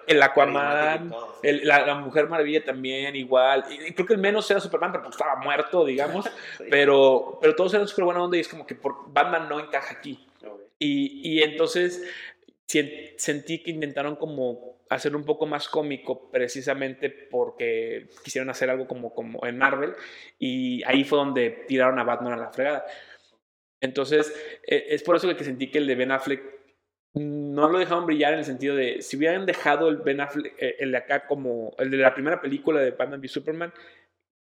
el, 0.08 0.22
Aquaman, 0.24 1.14
la, 1.44 1.94
Mujer 1.94 2.28
Maravilla 2.28 2.64
también 2.64 3.14
igual. 3.14 3.64
Y 3.70 3.92
creo 3.92 4.08
que 4.08 4.14
el 4.14 4.20
menos 4.20 4.50
era 4.50 4.58
Superman, 4.58 4.90
pero 4.90 5.04
pues 5.04 5.14
estaba 5.14 5.36
muerto, 5.36 5.84
digamos. 5.84 6.28
pero, 6.68 7.38
pero 7.40 7.54
todos 7.54 7.74
eran 7.74 7.86
súper 7.86 8.06
buena 8.06 8.24
onda 8.24 8.36
y 8.36 8.40
es 8.40 8.48
como 8.48 8.66
que 8.66 8.74
por 8.74 9.12
Batman 9.12 9.48
no 9.48 9.60
encaja 9.60 9.94
aquí. 9.94 10.26
Y, 10.80 11.20
y 11.22 11.42
entonces 11.44 12.02
sentí 12.68 13.62
que 13.62 13.70
intentaron 13.70 14.16
como 14.16 14.78
hacer 14.90 15.16
un 15.16 15.24
poco 15.24 15.46
más 15.46 15.68
cómico 15.68 16.30
precisamente 16.30 17.10
porque 17.10 18.08
quisieron 18.22 18.50
hacer 18.50 18.70
algo 18.70 18.86
como, 18.86 19.14
como 19.14 19.44
en 19.46 19.58
Marvel 19.58 19.94
y 20.38 20.82
ahí 20.84 21.04
fue 21.04 21.18
donde 21.18 21.64
tiraron 21.66 21.98
a 21.98 22.04
Batman 22.04 22.34
a 22.34 22.36
la 22.36 22.52
fregada. 22.52 22.84
Entonces, 23.80 24.34
e, 24.66 24.86
es 24.90 25.02
por 25.02 25.16
eso 25.16 25.34
que 25.34 25.44
sentí 25.44 25.70
que 25.70 25.78
el 25.78 25.86
de 25.86 25.94
Ben 25.94 26.12
Affleck 26.12 26.42
no 27.14 27.68
lo 27.68 27.78
dejaron 27.78 28.06
brillar 28.06 28.34
en 28.34 28.40
el 28.40 28.44
sentido 28.44 28.76
de 28.76 29.00
si 29.00 29.16
hubieran 29.16 29.46
dejado 29.46 29.88
el 29.88 29.98
Ben 29.98 30.20
Affleck, 30.20 30.54
eh, 30.58 30.76
el 30.78 30.92
de 30.92 30.98
acá 30.98 31.26
como 31.26 31.74
el 31.78 31.90
de 31.90 31.96
la 31.96 32.14
primera 32.14 32.40
película 32.40 32.80
de 32.80 32.90
Batman 32.90 33.20
v 33.20 33.28
Superman, 33.28 33.72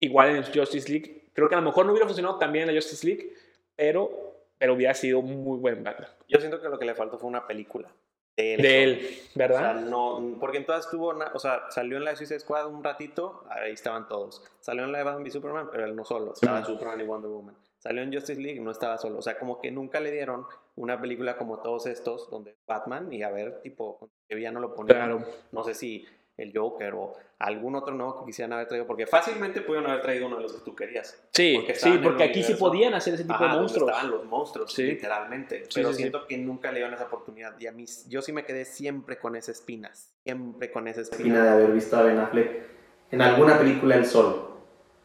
igual 0.00 0.36
en 0.36 0.42
Justice 0.42 0.90
League, 0.90 1.30
creo 1.32 1.48
que 1.48 1.54
a 1.54 1.60
lo 1.60 1.64
mejor 1.64 1.86
no 1.86 1.92
hubiera 1.92 2.06
funcionado 2.06 2.38
también 2.38 2.68
en 2.68 2.74
la 2.74 2.80
Justice 2.80 3.06
League, 3.06 3.32
pero, 3.76 4.48
pero 4.58 4.74
hubiera 4.74 4.94
sido 4.94 5.22
muy 5.22 5.58
buen 5.58 5.84
Batman. 5.84 6.10
Yo 6.28 6.40
siento 6.40 6.60
que 6.60 6.68
lo 6.68 6.78
que 6.78 6.86
le 6.86 6.94
faltó 6.94 7.18
fue 7.18 7.28
una 7.28 7.46
película 7.46 7.88
de 8.36 8.82
él, 8.82 9.18
¿verdad? 9.34 9.76
O 9.76 9.80
sea, 9.80 9.88
no, 9.88 10.36
porque 10.38 10.58
en 10.58 10.66
todas 10.66 10.90
tuvo, 10.90 11.14
o 11.32 11.38
sea, 11.38 11.70
salió 11.70 11.96
en 11.96 12.04
la 12.04 12.10
de 12.10 12.16
Suicide 12.16 12.40
Squad 12.40 12.66
un 12.66 12.84
ratito, 12.84 13.44
ahí 13.48 13.72
estaban 13.72 14.08
todos. 14.08 14.44
Salió 14.60 14.84
en 14.84 14.92
la 14.92 14.98
de 14.98 15.04
Batman 15.04 15.26
y 15.26 15.30
Superman, 15.30 15.68
pero 15.70 15.86
él 15.86 15.96
no 15.96 16.04
solo, 16.04 16.34
estaba 16.34 16.64
Superman 16.64 17.00
y 17.00 17.04
Wonder 17.04 17.30
Woman. 17.30 17.56
Salió 17.78 18.02
en 18.02 18.12
Justice 18.12 18.40
League, 18.40 18.60
no 18.60 18.72
estaba 18.72 18.98
solo. 18.98 19.18
O 19.18 19.22
sea, 19.22 19.38
como 19.38 19.60
que 19.60 19.70
nunca 19.70 20.00
le 20.00 20.10
dieron 20.10 20.44
una 20.74 21.00
película 21.00 21.36
como 21.36 21.60
todos 21.60 21.86
estos, 21.86 22.28
donde 22.30 22.56
Batman, 22.66 23.12
y 23.12 23.22
a 23.22 23.30
ver, 23.30 23.60
tipo, 23.62 24.10
que 24.28 24.40
ya 24.40 24.50
no 24.50 24.60
lo 24.60 24.74
ponían. 24.74 25.24
No 25.52 25.62
sé 25.62 25.74
si 25.74 26.04
el 26.36 26.56
Joker 26.56 26.94
o 26.94 27.14
algún 27.38 27.74
otro 27.76 27.94
nuevo 27.94 28.20
que 28.20 28.26
quisieran 28.26 28.54
haber 28.54 28.68
traído, 28.68 28.86
porque 28.86 29.06
fácilmente 29.06 29.60
pudieron 29.60 29.90
haber 29.90 30.02
traído 30.02 30.26
uno 30.26 30.36
de 30.36 30.42
los 30.42 30.52
que 30.52 30.60
tú 30.60 30.74
querías. 30.74 31.22
Sí, 31.32 31.54
porque 31.56 31.74
sí, 31.74 31.98
porque 32.02 32.24
aquí 32.24 32.42
sí 32.42 32.54
podían 32.54 32.94
hacer 32.94 33.14
ese 33.14 33.24
tipo 33.24 33.42
de 33.42 33.48
monstruos. 33.48 33.90
Estaban 33.90 34.10
los 34.10 34.24
monstruos, 34.24 34.78
literalmente. 34.78 35.64
pero 35.74 35.92
siento 35.92 36.26
que 36.26 36.38
nunca 36.38 36.70
le 36.72 36.78
dieron 36.78 36.94
esa 36.94 37.04
oportunidad. 37.04 37.58
Y 37.58 37.66
a 37.66 37.72
mí, 37.72 37.84
yo 38.08 38.22
sí 38.22 38.32
me 38.32 38.44
quedé 38.44 38.64
siempre 38.64 39.18
con 39.18 39.36
esa 39.36 39.52
espina, 39.52 39.90
siempre 40.24 40.70
con 40.70 40.88
esa 40.88 41.02
espina 41.02 41.42
de 41.42 41.50
haber 41.50 41.72
visto 41.72 41.96
a 41.96 42.02
Ben 42.02 42.18
Affleck 42.18 42.76
en 43.10 43.22
alguna 43.22 43.58
película 43.58 43.96
él 43.96 44.06
solo. 44.06 44.56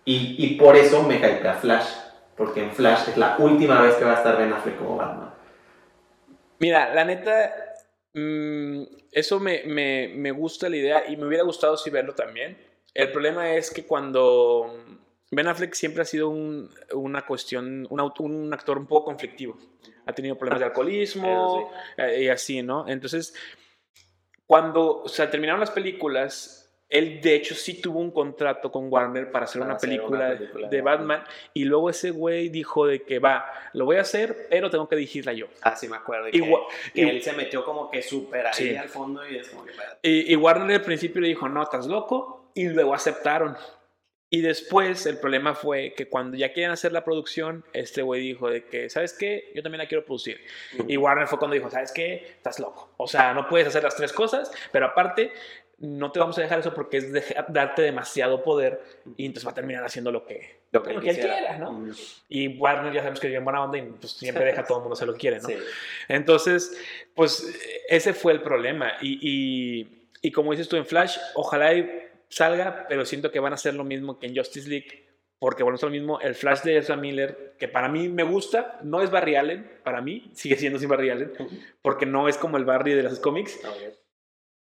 Y, 0.06 0.36
y 0.40 0.56
por 0.56 0.76
eso 0.76 1.04
me 1.04 1.24
a 1.24 1.54
Flash, 1.56 1.90
porque 2.36 2.64
en 2.64 2.72
Flash 2.72 3.10
es 3.10 3.18
la 3.18 3.36
última 3.38 3.82
vez 3.82 3.96
que 3.96 4.06
va 4.06 4.14
a 4.14 4.16
estar 4.16 4.38
Ben 4.38 4.52
Affleck 4.52 4.78
como 4.78 4.98
Batman. 4.98 5.32
Mira, 6.60 6.94
la 6.94 7.06
neta, 7.06 7.71
Mm, 8.14 8.84
eso 9.12 9.40
me, 9.40 9.64
me, 9.66 10.10
me, 10.10 10.32
gusta 10.32 10.70
la 10.70 10.78
idea 10.78 11.04
y 11.08 11.16
me 11.16 11.28
hubiera 11.28 11.44
gustado 11.44 11.78
si 11.78 11.90
verlo 11.90 12.14
también. 12.14 12.58
El 12.94 13.12
problema 13.12 13.54
es 13.56 13.72
que 13.72 13.86
cuando 13.86 14.76
Ben 15.32 15.48
Affleck 15.48 15.74
siempre 15.74 16.02
ha 16.02 16.06
sido 16.06 16.30
un, 16.30 16.70
una 16.94 17.26
cuestión, 17.26 17.88
un, 17.90 18.54
actor 18.54 18.78
un 18.78 18.86
poco 18.86 19.06
conflictivo. 19.06 19.58
Ha 20.06 20.14
tenido 20.14 20.38
problemas 20.38 20.60
de 20.60 20.66
alcoholismo 20.66 21.72
eh, 21.98 22.24
y 22.24 22.28
así, 22.28 22.62
¿no? 22.62 22.88
Entonces, 22.88 23.34
cuando 24.46 25.04
se 25.08 25.26
terminaron 25.28 25.62
las 25.62 25.72
películas, 25.72 26.61
él 26.92 27.20
de 27.22 27.34
hecho 27.36 27.56
sí 27.56 27.82
tuvo 27.82 28.00
un 28.00 28.12
contrato 28.12 28.72
con 28.72 28.92
Warner 28.92 29.32
para 29.32 29.46
hacer, 29.46 29.62
Para 29.62 29.72
una, 29.72 29.76
hacer 29.78 29.90
una 29.90 29.98
película 29.98 30.36
de 30.36 30.68
de 30.68 30.82
Batman 30.82 31.24
y 31.54 31.64
luego 31.64 31.90
ese 31.90 32.12
güey 32.12 32.50
dijo 32.50 32.86
de 32.86 33.02
que 33.04 33.18
va, 33.20 33.46
lo 33.74 33.86
voy 33.86 33.96
a 33.98 34.02
hacer, 34.02 34.48
pero 34.50 34.70
tengo 34.70 34.88
que 34.88 34.96
dirigirla 34.98 35.34
yo. 35.34 35.48
Ah, 35.62 35.76
sí, 35.76 35.88
me 35.88 35.96
acuerdo. 35.98 36.28
y 36.28 36.32
que- 36.32 36.38
Igual- 36.38 36.64
que, 36.94 37.02
y- 37.02 37.10
él 37.10 37.24
se 37.24 37.34
metió 37.34 37.64
como 37.66 37.90
que 37.90 38.02
súper 38.02 38.46
ahí 38.48 38.54
Sí. 38.54 38.76
al 38.76 38.90
fondo 38.90 39.28
y 39.28 39.38
es 39.38 39.50
como 39.50 39.66
que. 39.66 39.72
Y, 40.04 40.34
y 40.34 40.36
Warner 40.36 40.76
al 40.76 40.82
principio 40.84 41.22
le 41.22 41.30
dijo, 41.30 41.48
no, 41.50 41.64
estás 41.64 41.88
loco, 41.88 42.52
y 42.54 42.68
luego 42.68 42.94
aceptaron. 42.94 43.56
Y 44.34 44.40
después 44.40 45.06
el 45.08 45.18
problema 45.18 45.56
fue 45.56 45.94
que 45.94 46.08
cuando 46.08 46.38
ya 46.38 46.54
quieren 46.54 46.72
hacer 46.72 46.94
la 46.94 47.04
producción, 47.04 47.66
este 47.74 48.02
güey 48.02 48.22
dijo 48.22 48.50
de 48.50 48.64
que, 48.64 48.90
¿sabes 48.90 49.12
qué? 49.12 49.52
Yo 49.54 49.62
también 49.62 49.80
la 49.80 49.88
quiero 49.88 50.06
producir. 50.06 50.40
Y 50.88 50.96
Warner 50.96 51.28
fue 51.28 51.38
cuando 51.38 51.56
dijo, 51.56 51.70
¿sabes 51.70 51.92
qué? 51.92 52.28
Estás 52.38 52.58
loco. 52.58 52.94
O 52.96 53.08
sea, 53.08 53.34
no 53.34 53.50
puedes 53.50 53.68
hacer 53.68 53.84
las 53.84 53.98
tres 53.98 54.14
cosas, 54.14 54.50
pero 54.72 54.86
aparte, 54.86 55.34
no 55.82 56.12
te 56.12 56.20
vamos 56.20 56.38
a 56.38 56.42
dejar 56.42 56.60
eso 56.60 56.74
porque 56.74 56.98
es 56.98 57.12
darte 57.50 57.82
demasiado 57.82 58.44
poder 58.44 58.82
y 59.18 59.26
entonces 59.26 59.46
va 59.48 59.52
a 59.52 59.56
terminar 59.56 59.84
haciendo 59.84 60.12
lo 60.12 60.26
que, 60.26 60.62
Lo 60.72 60.82
que 60.84 60.94
lo 60.94 61.00
él 61.00 61.04
que 61.04 61.10
él 61.10 61.16
quisiera. 61.16 61.38
quiera, 61.38 61.58
¿no? 61.58 61.72
Mm, 61.74 61.92
Y 62.30 62.48
Warner 62.60 62.94
ya 62.94 63.00
sabemos 63.02 63.20
que 63.20 63.28
es 63.28 63.32
bien 63.32 63.44
buena 63.44 63.64
onda 63.64 63.78
y 63.78 63.82
pues 63.82 64.12
siempre 64.14 64.46
deja 64.46 64.62
a 64.62 64.66
todo 64.66 64.78
el 64.78 64.82
mundo 64.84 64.94
hacer 64.94 65.08
lo 65.08 65.14
que 65.14 65.20
quiere, 65.20 65.40
¿no? 65.40 65.48
Sí. 65.50 65.56
Entonces, 66.08 66.78
pues 67.16 67.54
ese 67.90 68.14
fue 68.14 68.34
el 68.34 68.42
problema. 68.42 68.94
Y, 69.02 69.20
y- 69.22 70.08
y 70.22 70.32
como 70.32 70.52
dices 70.52 70.70
tú 70.70 70.76
en 70.78 70.86
Flash, 70.86 71.18
ojalá 71.34 71.72
salga, 72.30 72.86
pero 72.88 73.06
siento 73.06 73.32
que 73.32 73.40
van 73.40 73.54
a 73.54 73.56
hacer 73.56 73.74
lo 73.74 73.84
mismo 73.84 74.20
que 74.20 74.28
en 74.28 74.36
Justice 74.36 74.70
League, 74.70 75.06
porque 75.40 75.64
bueno, 75.64 75.76
es 75.78 75.82
lo 75.82 75.90
mismo. 75.90 76.20
El 76.22 76.36
Flash 76.36 76.62
de 76.62 76.78
Ezra 76.78 76.96
Miller, 76.96 77.56
que 77.58 77.68
para 77.68 77.90
mí 77.90 78.08
me 78.08 78.22
gusta, 78.24 78.80
no 78.84 79.02
es 79.02 79.10
Barry 79.10 79.36
Allen, 79.36 79.80
para 79.84 80.00
mí, 80.02 80.30
sigue 80.36 80.56
siendo 80.58 80.78
sin 80.78 80.90
Barry 80.90 81.10
Allen, 81.10 81.34
porque 81.82 82.06
no 82.06 82.28
es 82.30 82.38
como 82.38 82.58
el 82.58 82.66
Barry 82.66 82.94
de 82.94 83.02
los 83.04 83.20
cómics. 83.20 83.60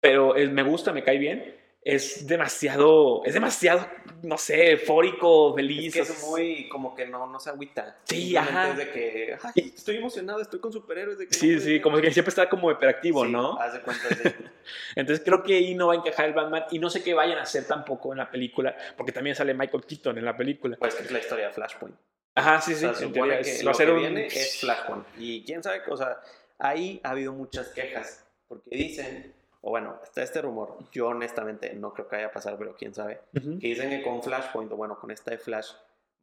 Pero 0.01 0.37
es- 0.37 0.51
me 0.51 0.63
gusta, 0.63 0.93
me 0.93 1.03
cae 1.05 1.19
bien. 1.19 1.57
Es 1.83 2.27
demasiado, 2.27 3.23
es 3.25 3.33
demasiado, 3.33 3.87
no 4.23 4.37
sé, 4.37 4.73
eufórico, 4.73 5.55
feliz. 5.55 5.97
Es 5.97 6.09
que 6.09 6.13
es- 6.13 6.23
muy 6.27 6.69
como 6.69 6.95
que 6.95 7.07
no, 7.07 7.27
no 7.27 7.41
se 7.41 7.49
agüita. 7.49 7.97
Sí, 8.05 8.37
ajá. 8.37 8.75
De 8.75 8.91
que, 8.91 9.39
ay, 9.43 9.73
estoy 9.75 9.97
emocionado, 9.97 10.43
estoy 10.43 10.61
con 10.61 10.71
superhéroes. 10.71 11.17
De 11.17 11.27
que 11.27 11.33
Sí, 11.33 11.55
no 11.55 11.61
sí, 11.63 11.81
como 11.81 11.97
ser". 11.97 12.05
que 12.05 12.13
siempre 12.13 12.29
está 12.29 12.51
como 12.51 12.71
hiperactivo, 12.71 13.25
Sí, 13.25 13.33
¿no? 13.33 13.59
Haz 13.59 13.73
de 13.73 13.81
cuenta 13.81 14.09
de. 14.09 14.15
Entonces 14.95 15.25
creo 15.25 15.43
que 15.43 15.55
ahí 15.55 15.75
no 15.75 15.87
va 15.87 15.95
a 15.95 15.97
encajar 15.97 16.27
el 16.27 16.35
Batman 16.35 16.65
y 16.71 16.79
no 16.79 16.91
sé 16.91 17.03
qué 17.03 17.15
vayan 17.15 17.39
a 17.39 17.43
hacer 17.43 17.65
tampoco 17.67 18.13
en 18.13 18.19
la 18.19 18.31
película, 18.31 18.77
porque 18.99 19.13
también 19.13 19.35
sale 19.35 19.55
Michael 19.55 19.85
Keaton 19.87 20.19
en 20.19 20.25
la 20.27 20.37
película. 20.37 20.77
Pues 20.79 20.95
que 20.97 21.05
es 21.05 21.11
la 21.11 21.19
historia 21.19 21.47
de 21.47 21.53
Flashpoint. 21.55 21.97
Ajá, 22.35 22.61
sí, 22.61 22.75
sí. 22.75 22.85
o 22.85 22.95
sea, 22.95 23.07
supone 23.09 23.35
que 23.41 23.51
es- 23.53 23.65
lo 23.65 23.73
ser 23.73 23.87
que 23.87 23.93
un- 23.93 23.99
viene 24.01 24.27
es 24.27 24.61
Flashpoint. 24.61 25.07
Y 25.19 25.45
quién 25.45 25.63
sabe, 25.63 25.81
o 25.89 25.97
sea, 25.97 26.19
ahí 26.59 27.01
ha 27.03 27.11
habido 27.13 27.33
muchas 27.33 27.69
quejas. 27.69 28.27
Porque 28.49 28.77
dicen, 28.77 29.33
o 29.63 29.71
bueno, 29.71 29.99
está 30.03 30.23
este 30.23 30.41
rumor. 30.43 30.77
Yo 30.93 31.09
honestamente 31.09 31.75
no 31.75 31.93
creo 31.93 32.09
que 32.09 32.17
vaya 32.17 32.29
a 32.29 32.33
pasar, 32.33 32.57
pero 32.59 32.75
quién 32.77 32.95
sabe. 32.95 33.21
Que 33.33 33.67
dicen 33.69 33.91
que 33.91 34.03
con 34.03 34.23
Flashpoint, 34.23 34.73
o 34.73 34.77
bueno, 34.77 34.99
con 34.99 35.11
esta 35.11 35.31
de 35.31 35.39
Flash, 35.39 35.73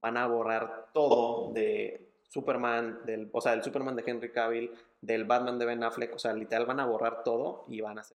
van 0.02 0.18
a 0.18 0.26
borrar 0.28 0.88
todo 0.94 1.52
de 1.54 2.10
Superman, 2.30 3.02
del, 3.06 3.30
o 3.32 3.42
sea, 3.42 3.52
del 3.54 3.64
Superman 3.64 3.96
de 3.96 4.04
Henry 4.06 4.32
Cavill, 4.32 4.72
del 5.02 5.26
Batman 5.26 5.60
de 5.60 5.66
Ben 5.66 5.84
Affleck. 5.84 6.14
O 6.16 6.20
sea, 6.20 6.34
literal 6.34 6.66
van 6.66 6.80
a 6.80 6.86
borrar 6.86 7.24
todo 7.24 7.66
y 7.68 7.82
van 7.82 7.98
a 7.98 8.02
hacer 8.02 8.18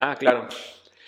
Ah, 0.00 0.14
claro. 0.16 0.48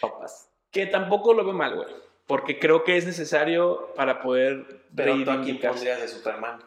topas. 0.01 0.49
Que 0.71 0.87
tampoco 0.87 1.35
lo 1.35 1.45
veo 1.45 1.53
mal, 1.55 1.75
güey. 1.77 1.89
Porque 2.27 2.59
creo 2.61 2.85
que 2.85 2.97
es 2.97 3.07
necesario 3.07 3.93
para 3.97 4.23
poder 4.23 4.85
Pero 4.95 5.15
tú 5.15 5.21
a 5.23 5.25
quién 5.25 5.37
reivindicarse. 5.37 5.69
pondrías 5.75 6.01
de 6.01 6.09
Superman. 6.09 6.61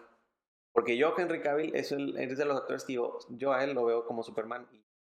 Porque 0.73 0.97
yo, 0.97 1.13
Henry 1.17 1.41
Cavill, 1.41 1.75
es, 1.75 1.91
el, 1.91 2.17
es 2.17 2.37
de 2.37 2.45
los 2.45 2.57
actores 2.57 2.83
que 2.83 2.93
yo, 2.93 3.19
yo 3.29 3.53
a 3.53 3.63
él 3.63 3.73
lo 3.73 3.85
veo 3.85 4.05
como 4.05 4.23
Superman. 4.23 4.67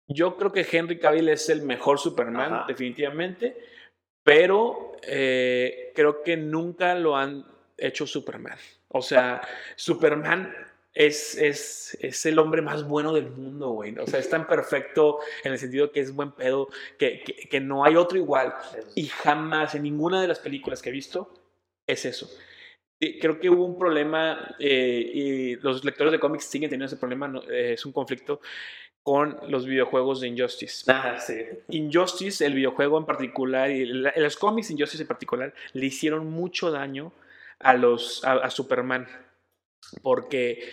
Yo 0.07 0.35
creo 0.37 0.51
que 0.51 0.67
Henry 0.69 0.99
Cavill 0.99 1.29
es 1.29 1.49
el 1.49 1.61
mejor 1.61 1.99
Superman, 1.99 2.53
Ajá. 2.53 2.65
definitivamente. 2.67 3.57
Pero 4.23 4.93
eh, 5.03 5.91
creo 5.95 6.23
que 6.23 6.37
nunca 6.37 6.95
lo 6.95 7.17
han 7.17 7.45
hecho 7.77 8.07
Superman. 8.07 8.57
O 8.87 9.01
sea, 9.01 9.41
Superman 9.75 10.53
es, 10.93 11.35
es, 11.35 11.97
es 11.99 12.25
el 12.25 12.39
hombre 12.39 12.61
más 12.61 12.87
bueno 12.87 13.13
del 13.13 13.29
mundo, 13.29 13.69
güey. 13.71 13.97
O 13.97 14.07
sea, 14.07 14.19
es 14.19 14.29
tan 14.29 14.47
perfecto 14.47 15.19
en 15.43 15.53
el 15.53 15.59
sentido 15.59 15.91
que 15.91 15.99
es 15.99 16.13
buen 16.13 16.31
pedo, 16.31 16.69
que, 16.97 17.23
que, 17.23 17.49
que 17.49 17.59
no 17.59 17.83
hay 17.83 17.95
otro 17.95 18.17
igual. 18.17 18.53
Y 18.95 19.07
jamás 19.07 19.75
en 19.75 19.83
ninguna 19.83 20.21
de 20.21 20.27
las 20.27 20.39
películas 20.39 20.81
que 20.81 20.89
he 20.89 20.93
visto 20.93 21.33
es 21.87 22.05
eso. 22.05 22.29
Creo 23.19 23.39
que 23.39 23.49
hubo 23.49 23.65
un 23.65 23.77
problema 23.77 24.55
eh, 24.59 25.11
y 25.13 25.55
los 25.57 25.83
lectores 25.83 26.11
de 26.11 26.19
cómics 26.19 26.45
siguen 26.45 26.69
teniendo 26.69 26.85
ese 26.85 26.97
problema. 26.97 27.27
¿no? 27.27 27.41
Eh, 27.49 27.73
es 27.73 27.85
un 27.85 27.91
conflicto 27.91 28.39
con 29.03 29.37
los 29.49 29.65
videojuegos 29.65 30.21
de 30.21 30.29
Injustice. 30.29 30.89
Ajá, 30.89 31.19
sí. 31.19 31.43
Injustice, 31.69 32.45
el 32.45 32.53
videojuego 32.53 32.97
en 32.97 33.05
particular, 33.05 33.69
y 33.69 33.85
la- 33.85 34.13
los 34.15 34.37
cómics 34.37 34.71
Injustice 34.71 35.03
en 35.03 35.07
particular, 35.07 35.53
le 35.73 35.85
hicieron 35.85 36.29
mucho 36.31 36.71
daño 36.71 37.11
a, 37.59 37.73
los, 37.73 38.23
a, 38.23 38.33
a 38.33 38.49
Superman. 38.49 39.07
Porque, 40.01 40.63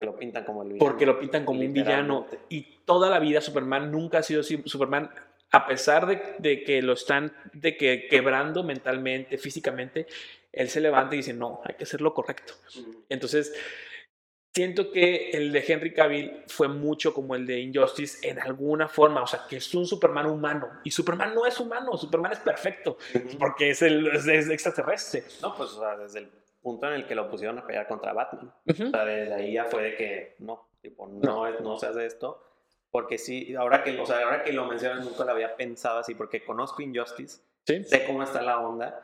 Lo 0.00 0.16
pintan 0.16 0.44
como 0.44 0.62
el 0.62 0.68
villano. 0.72 0.84
porque 0.90 1.06
lo 1.06 1.18
pintan 1.20 1.44
como 1.44 1.60
un 1.60 1.72
villano. 1.72 2.26
Y 2.48 2.62
toda 2.84 3.08
la 3.08 3.18
vida 3.20 3.40
Superman 3.40 3.90
nunca 3.90 4.18
ha 4.18 4.22
sido 4.22 4.40
así. 4.40 4.60
Superman, 4.66 5.10
a 5.52 5.66
pesar 5.66 6.06
de, 6.06 6.20
de 6.38 6.64
que 6.64 6.82
lo 6.82 6.92
están 6.94 7.32
de 7.52 7.76
que 7.76 8.08
quebrando 8.08 8.62
mentalmente, 8.64 9.38
físicamente, 9.38 10.06
él 10.52 10.68
se 10.68 10.80
levanta 10.80 11.14
y 11.14 11.18
dice, 11.18 11.32
no, 11.32 11.60
hay 11.64 11.74
que 11.76 11.84
hacer 11.84 12.00
lo 12.00 12.12
correcto. 12.12 12.54
Entonces, 13.08 13.54
siento 14.56 14.90
que 14.90 15.32
el 15.32 15.52
de 15.52 15.62
Henry 15.68 15.92
Cavill 15.92 16.44
fue 16.48 16.66
mucho 16.66 17.12
como 17.12 17.34
el 17.34 17.46
de 17.46 17.60
Injustice 17.60 18.26
en 18.26 18.40
alguna 18.40 18.88
forma, 18.88 19.22
o 19.22 19.26
sea, 19.26 19.42
que 19.46 19.56
es 19.58 19.74
un 19.74 19.86
Superman 19.86 20.24
humano. 20.24 20.80
Y 20.82 20.90
Superman 20.90 21.34
no 21.34 21.44
es 21.44 21.60
humano, 21.60 21.94
Superman 21.98 22.32
es 22.32 22.38
perfecto, 22.38 22.96
porque 23.38 23.68
es, 23.68 23.82
el, 23.82 24.06
es, 24.06 24.26
es 24.26 24.48
extraterrestre. 24.48 25.24
No, 25.42 25.54
pues 25.54 25.72
o 25.72 25.80
sea, 25.80 25.94
desde 25.98 26.20
el 26.20 26.30
punto 26.62 26.86
en 26.86 26.94
el 26.94 27.06
que 27.06 27.14
lo 27.14 27.28
pusieron 27.28 27.58
a 27.58 27.66
pelear 27.66 27.86
contra 27.86 28.14
Batman. 28.14 28.50
Ujú. 28.66 28.86
O 28.86 28.90
sea, 28.90 29.04
desde 29.04 29.34
ahí 29.34 29.52
ya 29.52 29.66
fue 29.66 29.82
de 29.82 29.94
que 29.96 30.36
no, 30.38 30.70
tipo, 30.80 31.06
no, 31.06 31.50
no 31.60 31.76
se 31.76 31.88
hace 31.88 32.06
esto. 32.06 32.42
Porque 32.90 33.18
sí, 33.18 33.54
ahora 33.54 33.84
que, 33.84 34.00
o 34.00 34.06
sea, 34.06 34.20
ahora 34.24 34.42
que 34.42 34.54
lo 34.54 34.64
mencionas, 34.64 35.04
nunca 35.04 35.22
lo 35.26 35.32
había 35.32 35.54
pensado 35.54 35.98
así, 35.98 36.14
porque 36.14 36.42
conozco 36.42 36.80
Injustice, 36.80 37.42
Sí. 37.66 37.84
sé 37.84 38.06
cómo 38.06 38.22
está 38.22 38.40
la 38.40 38.58
onda, 38.60 39.02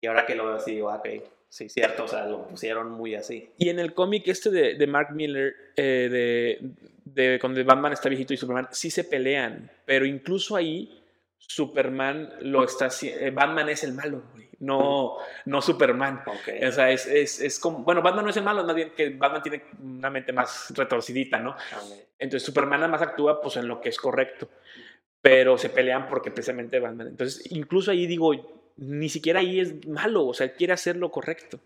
y 0.00 0.06
ahora 0.06 0.26
que 0.26 0.36
lo 0.36 0.46
veo 0.46 0.54
así, 0.56 0.72
digo, 0.76 0.90
ah, 0.90 0.96
ok, 0.96 1.08
sí, 1.52 1.68
cierto, 1.68 2.04
o 2.04 2.08
sea, 2.08 2.26
lo 2.26 2.48
pusieron 2.48 2.90
muy 2.90 3.14
así. 3.14 3.50
Y 3.58 3.68
en 3.68 3.78
el 3.78 3.92
cómic 3.92 4.26
este 4.26 4.50
de, 4.50 4.74
de 4.74 4.86
Mark 4.86 5.12
Miller, 5.12 5.54
eh, 5.76 6.08
de, 6.10 6.70
de 7.04 7.38
cuando 7.38 7.62
Batman 7.62 7.92
está 7.92 8.08
viejito 8.08 8.32
y 8.32 8.38
Superman, 8.38 8.68
sí 8.70 8.90
se 8.90 9.04
pelean, 9.04 9.70
pero 9.84 10.06
incluso 10.06 10.56
ahí 10.56 10.98
Superman 11.36 12.32
lo 12.40 12.64
está 12.64 12.86
haciendo, 12.86 13.30
Batman 13.32 13.68
es 13.68 13.84
el 13.84 13.92
malo, 13.92 14.22
güey, 14.32 14.48
no, 14.60 15.18
no 15.44 15.60
Superman. 15.60 16.22
Ok. 16.26 16.66
O 16.66 16.72
sea, 16.72 16.90
es, 16.90 17.06
es, 17.06 17.40
es 17.40 17.58
como, 17.58 17.80
bueno, 17.80 18.00
Batman 18.00 18.24
no 18.24 18.30
es 18.30 18.36
el 18.38 18.44
malo, 18.44 18.64
más 18.64 18.74
bien 18.74 18.92
que 18.96 19.10
Batman 19.10 19.42
tiene 19.42 19.64
una 19.82 20.08
mente 20.08 20.32
más 20.32 20.72
retorcidita, 20.74 21.38
¿no? 21.38 21.50
Ok. 21.50 21.98
Entonces 22.18 22.46
Superman 22.46 22.80
nada 22.80 22.92
más 22.92 23.02
actúa 23.02 23.42
pues 23.42 23.56
en 23.56 23.68
lo 23.68 23.80
que 23.80 23.90
es 23.90 23.98
correcto, 23.98 24.48
pero 25.20 25.58
se 25.58 25.68
pelean 25.68 26.08
porque 26.08 26.30
precisamente 26.30 26.80
Batman. 26.80 27.08
Entonces, 27.08 27.50
incluso 27.52 27.90
ahí 27.90 28.06
digo, 28.06 28.61
ni 28.76 29.08
siquiera 29.08 29.40
ahí 29.40 29.60
es 29.60 29.86
malo, 29.86 30.26
o 30.26 30.34
sea, 30.34 30.52
quiere 30.54 30.72
hacer 30.72 30.96
lo 30.96 31.10
correcto. 31.10 31.60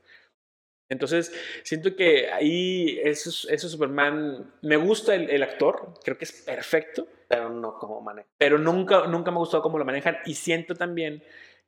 Entonces, 0.88 1.32
siento 1.64 1.96
que 1.96 2.30
ahí 2.30 3.00
eso, 3.02 3.48
eso 3.50 3.68
Superman, 3.68 4.52
me 4.62 4.76
gusta 4.76 5.14
el, 5.16 5.28
el 5.30 5.42
actor, 5.42 5.94
creo 6.04 6.16
que 6.16 6.24
es 6.26 6.32
perfecto, 6.32 7.08
Pero 7.28 7.48
no 7.50 7.76
como 7.76 8.00
maneja. 8.00 8.28
pero 8.38 8.56
nunca, 8.58 9.06
nunca 9.08 9.30
me 9.32 9.36
ha 9.36 9.40
gustado 9.40 9.62
cómo 9.64 9.78
lo 9.78 9.84
manejan 9.84 10.18
y 10.26 10.34
siento 10.34 10.76
también 10.76 11.24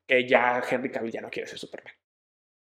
que 0.07 0.27
ya 0.29 0.63
Henry 0.71 0.91
Cavill 0.93 1.11
ya 1.13 1.21
no 1.21 1.31
quiere 1.31 1.49
ser 1.49 1.59
Superman. 1.59 1.93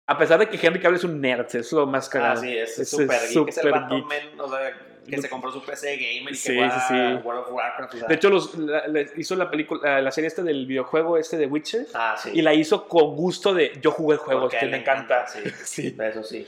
A 0.08 0.18
pesar 0.18 0.40
de 0.40 0.48
que 0.48 0.58
Henry 0.66 0.80
Cavill 0.80 0.98
es 0.98 1.04
un 1.04 1.20
nerd, 1.20 1.54
es 1.56 1.72
lo 1.74 1.86
más 1.88 2.08
Ah, 2.08 2.12
cagado. 2.12 2.42
sí, 2.42 2.58
es 2.58 2.90
súper 2.90 3.20
geek, 3.28 3.50
es 3.50 3.58
el 3.58 3.74
geek. 3.74 4.06
men, 4.08 4.40
o 4.40 4.48
sea, 4.48 4.95
que 5.08 5.22
se 5.22 5.30
compró 5.30 5.52
su 5.52 5.64
PC 5.64 5.96
gamer 5.98 6.24
y 6.24 6.28
que 6.28 6.36
Sí, 6.36 6.56
juega 6.56 6.80
sí, 6.88 6.94
sí. 6.96 7.26
World 7.26 7.42
of 7.48 7.52
Warcraft, 7.52 7.94
o 7.94 7.98
sea. 7.98 8.08
De 8.08 8.16
hecho, 8.16 8.30
los, 8.30 8.56
la- 8.58 8.88
la- 8.88 9.06
hizo 9.18 9.36
la 9.36 9.50
película, 9.50 10.02
la 10.02 10.12
serie 10.12 10.28
esta 10.28 10.42
del 10.44 10.66
videojuego 10.66 11.18
este 11.18 11.38
de 11.38 11.46
Witcher 11.48 11.88
ah, 11.94 12.16
sí. 12.18 12.32
y 12.34 12.42
la 12.42 12.54
hizo 12.54 12.88
con 12.88 13.16
gusto 13.16 13.54
de 13.54 13.74
yo 13.82 13.92
jugué 13.92 14.16
el 14.16 14.20
juego, 14.20 14.42
Porque 14.42 14.58
que 14.60 14.66
él 14.66 14.72
me 14.72 14.78
le 14.78 14.82
encanta. 14.84 15.26
Sí, 15.64 15.96
eso 16.00 16.24
sí. 16.24 16.48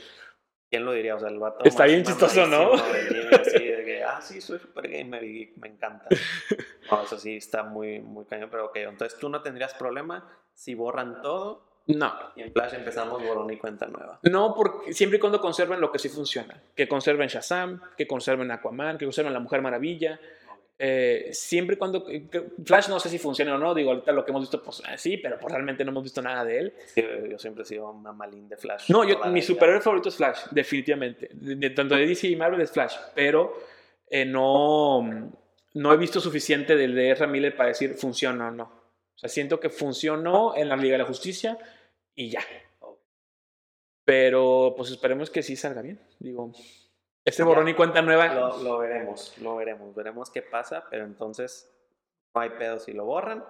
¿Quién 0.70 0.84
lo 0.84 0.92
diría? 0.92 1.14
O 1.14 1.18
sea, 1.18 1.28
el 1.30 1.38
vato. 1.38 1.64
Está 1.64 1.84
más 1.84 1.90
bien 1.92 2.04
chistoso, 2.04 2.46
¿no? 2.46 2.74
así, 2.74 3.58
de 3.64 3.84
que, 3.86 4.04
ah, 4.06 4.20
sí, 4.20 4.40
soy 4.40 4.58
super 4.58 4.86
gamer 4.88 5.24
y 5.24 5.52
me 5.56 5.68
encanta. 5.68 6.06
No, 6.90 7.02
eso 7.02 7.18
sí 7.18 7.36
está 7.36 7.62
muy, 7.64 8.00
muy 8.00 8.24
cañón, 8.24 8.48
pero 8.50 8.64
ok. 8.66 8.76
Entonces 8.76 9.18
tú 9.18 9.28
no 9.28 9.42
tendrías 9.42 9.74
problema 9.74 10.26
si 10.54 10.74
borran 10.74 11.20
todo 11.20 11.67
No, 11.88 12.12
y 12.36 12.42
en 12.42 12.52
Flash 12.52 12.74
empezamos 12.74 13.22
borrón 13.22 13.50
y 13.50 13.56
cuenta 13.56 13.86
nueva. 13.86 14.20
no, 14.24 14.54
porque 14.54 14.92
siempre 14.92 15.16
y 15.16 15.20
cuando 15.20 15.40
conserven 15.40 15.80
lo 15.80 15.90
que 15.90 15.98
sí 15.98 16.10
funciona. 16.10 16.60
Que 16.74 16.86
conserven 16.86 17.28
Shazam, 17.28 17.80
que 17.96 18.06
conserven 18.06 18.50
Aquaman, 18.50 18.98
que 18.98 19.06
conserven 19.06 19.32
La 19.32 19.40
Mujer 19.40 19.62
Maravilla. 19.62 20.20
Eh, 20.80 21.30
siempre 21.32 21.76
cuando 21.76 22.06
Flash 22.64 22.88
no 22.88 23.00
sé 23.00 23.08
si 23.08 23.18
funciona 23.18 23.54
o 23.54 23.58
no, 23.58 23.74
digo, 23.74 23.90
ahorita 23.90 24.12
lo 24.12 24.24
que 24.24 24.30
hemos 24.30 24.42
visto, 24.42 24.62
pues 24.62 24.82
sí, 24.96 25.16
pero 25.16 25.38
pues, 25.40 25.50
realmente 25.50 25.82
no 25.82 25.90
hemos 25.90 26.04
visto 26.04 26.20
nada 26.20 26.44
de 26.44 26.58
él. 26.58 26.74
yo 27.30 27.38
siempre 27.38 27.62
he 27.62 27.66
sido 27.66 27.90
un 27.90 28.02
mamalín 28.02 28.48
de 28.50 28.58
Flash. 28.58 28.90
No, 28.90 29.02
yo, 29.04 29.18
mi 29.24 29.40
superhéroe 29.40 29.80
favorito 29.80 30.10
es 30.10 30.16
Flash, 30.16 30.40
definitivamente. 30.50 31.30
tanto 31.74 31.96
de 31.96 32.06
DC 32.06 32.28
y 32.28 32.36
Marvel 32.36 32.60
es 32.60 32.70
Flash, 32.70 32.96
pero 33.14 33.58
no, 34.26 35.30
no 35.72 35.92
he 35.92 35.96
visto 35.96 36.20
suficiente 36.20 36.76
del 36.76 36.94
de 36.94 37.12
Ezra 37.12 37.26
Miller 37.26 37.56
para 37.56 37.70
decir 37.70 37.94
funciona 37.94 38.48
o 38.48 38.50
no. 38.50 38.64
O 38.64 39.18
sea, 39.18 39.28
siento 39.28 39.58
que 39.58 39.70
funcionó 39.70 40.54
en 40.54 40.68
la 40.68 40.76
Liga 40.76 40.92
de 40.92 40.98
la 40.98 41.04
Justicia 41.04 41.58
y 42.18 42.30
ya. 42.30 42.40
Pero 44.04 44.74
pues 44.76 44.90
esperemos 44.90 45.30
que 45.30 45.42
sí 45.42 45.54
salga 45.54 45.82
bien. 45.82 46.00
Digo, 46.18 46.52
este 47.24 47.44
borrón 47.44 47.68
y 47.68 47.74
cuenta 47.74 48.02
nueva. 48.02 48.34
Lo, 48.34 48.78
veremos, 48.78 49.38
lo 49.38 49.56
veremos, 49.56 49.94
veremos 49.94 50.30
qué 50.30 50.42
pasa, 50.42 50.84
pero 50.90 51.04
entonces 51.04 51.72
no 52.34 52.40
hay 52.40 52.50
pedo 52.50 52.80
si 52.80 52.92
lo 52.92 53.04
borran. 53.04 53.44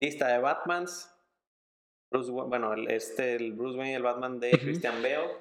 Lista 0.00 0.28
de 0.28 0.38
Batmans. 0.38 1.14
Bruce, 2.10 2.30
bueno, 2.30 2.72
este, 2.88 3.34
el 3.34 3.52
Bruce 3.52 3.76
Wayne, 3.76 3.96
el 3.96 4.02
Batman 4.02 4.40
de 4.40 4.52
Christian 4.52 5.02
Bale. 5.02 5.36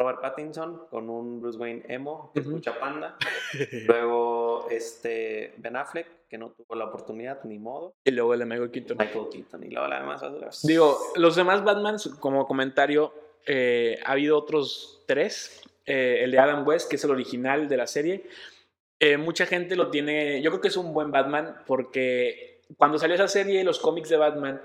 Robert 0.00 0.22
Pattinson 0.22 0.86
con 0.88 1.10
un 1.10 1.42
Bruce 1.42 1.58
Wayne 1.58 1.82
emo 1.86 2.30
que 2.32 2.40
escucha 2.40 2.80
Panda. 2.80 3.18
luego 3.86 4.66
este 4.70 5.52
Ben 5.58 5.76
Affleck, 5.76 6.26
que 6.26 6.38
no 6.38 6.52
tuvo 6.52 6.74
la 6.74 6.86
oportunidad 6.86 7.44
ni 7.44 7.58
modo. 7.58 7.92
Y 8.02 8.10
luego 8.10 8.32
el 8.32 8.40
de 8.40 8.46
Michael 8.46 8.70
Keaton. 8.70 8.96
Michael 8.98 9.26
Keaton. 9.30 9.62
Y 9.64 9.70
luego 9.70 9.88
la 9.88 10.00
demás 10.00 10.62
Digo, 10.62 10.98
los 11.16 11.36
demás 11.36 11.62
Batmans, 11.62 12.08
como 12.18 12.46
comentario, 12.46 13.12
eh, 13.46 13.98
ha 14.06 14.12
habido 14.12 14.38
otros 14.38 15.04
tres. 15.06 15.62
Eh, 15.84 16.20
el 16.24 16.30
de 16.30 16.38
Adam 16.38 16.66
West, 16.66 16.88
que 16.88 16.96
es 16.96 17.04
el 17.04 17.10
original 17.10 17.68
de 17.68 17.76
la 17.76 17.86
serie. 17.86 18.24
Eh, 18.98 19.18
mucha 19.18 19.44
gente 19.44 19.76
lo 19.76 19.90
tiene. 19.90 20.40
Yo 20.40 20.50
creo 20.50 20.62
que 20.62 20.68
es 20.68 20.78
un 20.78 20.94
buen 20.94 21.10
Batman 21.10 21.56
porque 21.66 22.62
cuando 22.78 22.98
salió 22.98 23.16
esa 23.16 23.28
serie, 23.28 23.64
los 23.64 23.78
cómics 23.78 24.08
de 24.08 24.16
Batman 24.16 24.62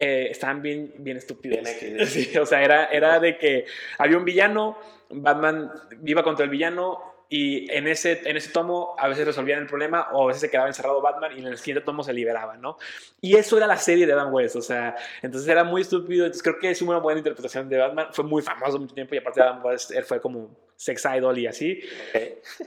eh, 0.00 0.28
estaban 0.30 0.62
bien, 0.62 0.94
bien 0.98 1.18
estúpidos. 1.18 1.68
o 2.40 2.46
sea, 2.46 2.64
era, 2.64 2.86
era 2.86 3.20
de 3.20 3.36
que 3.36 3.66
había 3.98 4.16
un 4.16 4.24
villano, 4.24 4.78
Batman 5.10 5.70
iba 6.04 6.22
contra 6.22 6.44
el 6.44 6.50
villano 6.50 6.98
y 7.28 7.70
en 7.70 7.86
ese, 7.86 8.22
en 8.24 8.36
ese 8.36 8.50
tomo 8.50 8.96
a 8.98 9.06
veces 9.08 9.26
resolvían 9.26 9.60
el 9.60 9.66
problema 9.66 10.08
o 10.12 10.24
a 10.24 10.26
veces 10.28 10.40
se 10.40 10.50
quedaba 10.50 10.68
encerrado 10.68 11.02
Batman 11.02 11.32
y 11.36 11.40
en 11.40 11.46
el 11.48 11.58
siguiente 11.58 11.84
tomo 11.84 12.02
se 12.02 12.12
liberaba, 12.14 12.56
¿no? 12.56 12.78
Y 13.20 13.36
eso 13.36 13.58
era 13.58 13.66
la 13.66 13.76
serie 13.76 14.06
de 14.06 14.14
Adam 14.14 14.32
West, 14.32 14.56
o 14.56 14.62
sea, 14.62 14.96
entonces 15.22 15.48
era 15.48 15.62
muy 15.62 15.82
estúpido. 15.82 16.24
Entonces 16.24 16.42
creo 16.42 16.58
que 16.58 16.70
es 16.70 16.82
una 16.82 16.98
buena 16.98 17.18
interpretación 17.18 17.68
de 17.68 17.78
Batman. 17.78 18.08
Fue 18.12 18.24
muy 18.24 18.42
famoso 18.42 18.78
mucho 18.80 18.94
tiempo 18.94 19.14
y 19.14 19.18
aparte 19.18 19.42
Adam 19.42 19.64
West, 19.64 19.92
él 19.92 20.04
fue 20.04 20.20
como 20.20 20.50
sex 20.80 21.04
idol 21.14 21.38
y 21.38 21.46
así. 21.46 21.78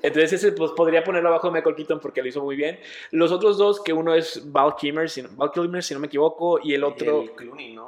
Entonces 0.04 0.34
ese 0.34 0.52
pues, 0.52 0.72
podría 0.74 1.04
ponerlo 1.04 1.30
abajo 1.30 1.48
de 1.48 1.54
Michael 1.54 1.76
Keaton 1.76 2.00
porque 2.00 2.22
lo 2.22 2.28
hizo 2.28 2.44
muy 2.44 2.56
bien. 2.56 2.80
Los 3.10 3.32
otros 3.32 3.58
dos, 3.58 3.82
que 3.82 3.92
uno 3.92 4.14
es 4.14 4.52
Val 4.52 4.76
Kilmer, 4.76 5.10
si, 5.10 5.24
Val 5.32 5.52
Kilmer, 5.52 5.82
si 5.82 5.96
no 5.96 6.00
me 6.00 6.06
equivoco, 6.06 6.60
y 6.64 6.76
el 6.76 6.84
otro 6.84 7.26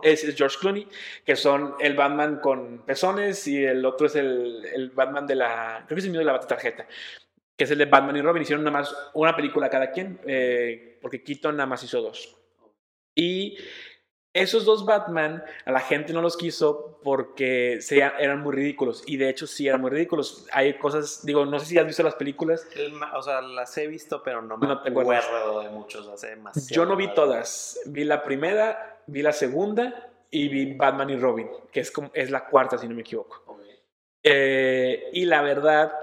es, 0.01 0.23
es, 0.23 0.35
George 0.35 0.57
Clooney, 0.59 0.87
que 1.23 1.35
son 1.35 1.75
el 1.79 1.93
Batman 1.93 2.39
con 2.39 2.79
pezones 2.79 3.47
y 3.47 3.63
el 3.63 3.85
otro 3.85 4.07
es 4.07 4.15
el, 4.15 4.65
el 4.73 4.89
Batman 4.89 5.27
de 5.27 5.35
la, 5.35 5.83
creo 5.85 5.95
que 5.95 5.99
es 5.99 6.05
el 6.05 6.11
mío 6.11 6.21
de 6.21 6.25
la 6.25 6.39
tarjeta, 6.39 6.87
que 7.55 7.63
es 7.63 7.69
el 7.69 7.77
de 7.77 7.85
Batman 7.85 8.17
y 8.17 8.21
Robin. 8.23 8.41
Hicieron 8.41 8.65
nada 8.65 8.79
más 8.79 8.95
una 9.13 9.35
película 9.35 9.69
cada 9.69 9.91
quien, 9.91 10.19
eh, 10.25 10.97
porque 11.03 11.21
Keaton 11.21 11.55
nada 11.55 11.67
más 11.67 11.83
hizo 11.83 12.01
dos. 12.01 12.35
Y 13.13 13.59
esos 14.35 14.65
dos 14.65 14.85
Batman 14.85 15.41
a 15.63 15.71
la 15.71 15.79
gente 15.79 16.11
no 16.11 16.21
los 16.21 16.35
quiso 16.35 16.99
porque 17.03 17.79
eran 17.89 18.41
muy 18.41 18.53
ridículos. 18.53 19.01
Y 19.07 19.15
de 19.15 19.29
hecho 19.29 19.47
sí 19.47 19.65
eran 19.65 19.79
muy 19.79 19.89
ridículos. 19.89 20.45
Hay 20.51 20.77
cosas, 20.77 21.25
digo, 21.25 21.45
no 21.45 21.57
sé 21.57 21.65
si 21.65 21.77
has 21.77 21.87
visto 21.87 22.03
las 22.03 22.15
películas. 22.15 22.67
o 23.15 23.21
sea, 23.21 23.41
las 23.41 23.75
he 23.77 23.87
visto, 23.87 24.21
pero 24.21 24.41
no 24.41 24.57
me 24.57 24.73
acuerdo 24.73 25.61
de 25.61 25.69
muchos. 25.69 26.07
Hace 26.09 26.37
Yo 26.69 26.85
no 26.85 26.97
vi 26.97 27.13
todas. 27.13 27.79
Vi 27.85 28.03
la 28.03 28.23
primera, 28.23 28.99
vi 29.07 29.21
la 29.21 29.31
segunda 29.31 30.11
y 30.29 30.49
vi 30.49 30.73
Batman 30.73 31.11
y 31.11 31.15
Robin, 31.15 31.49
que 31.71 31.79
es, 31.79 31.89
como, 31.89 32.11
es 32.13 32.29
la 32.29 32.45
cuarta, 32.45 32.77
si 32.77 32.89
no 32.89 32.93
me 32.93 33.01
equivoco. 33.01 33.57
Eh, 34.21 35.11
y 35.13 35.23
la 35.25 35.43
verdad 35.43 35.93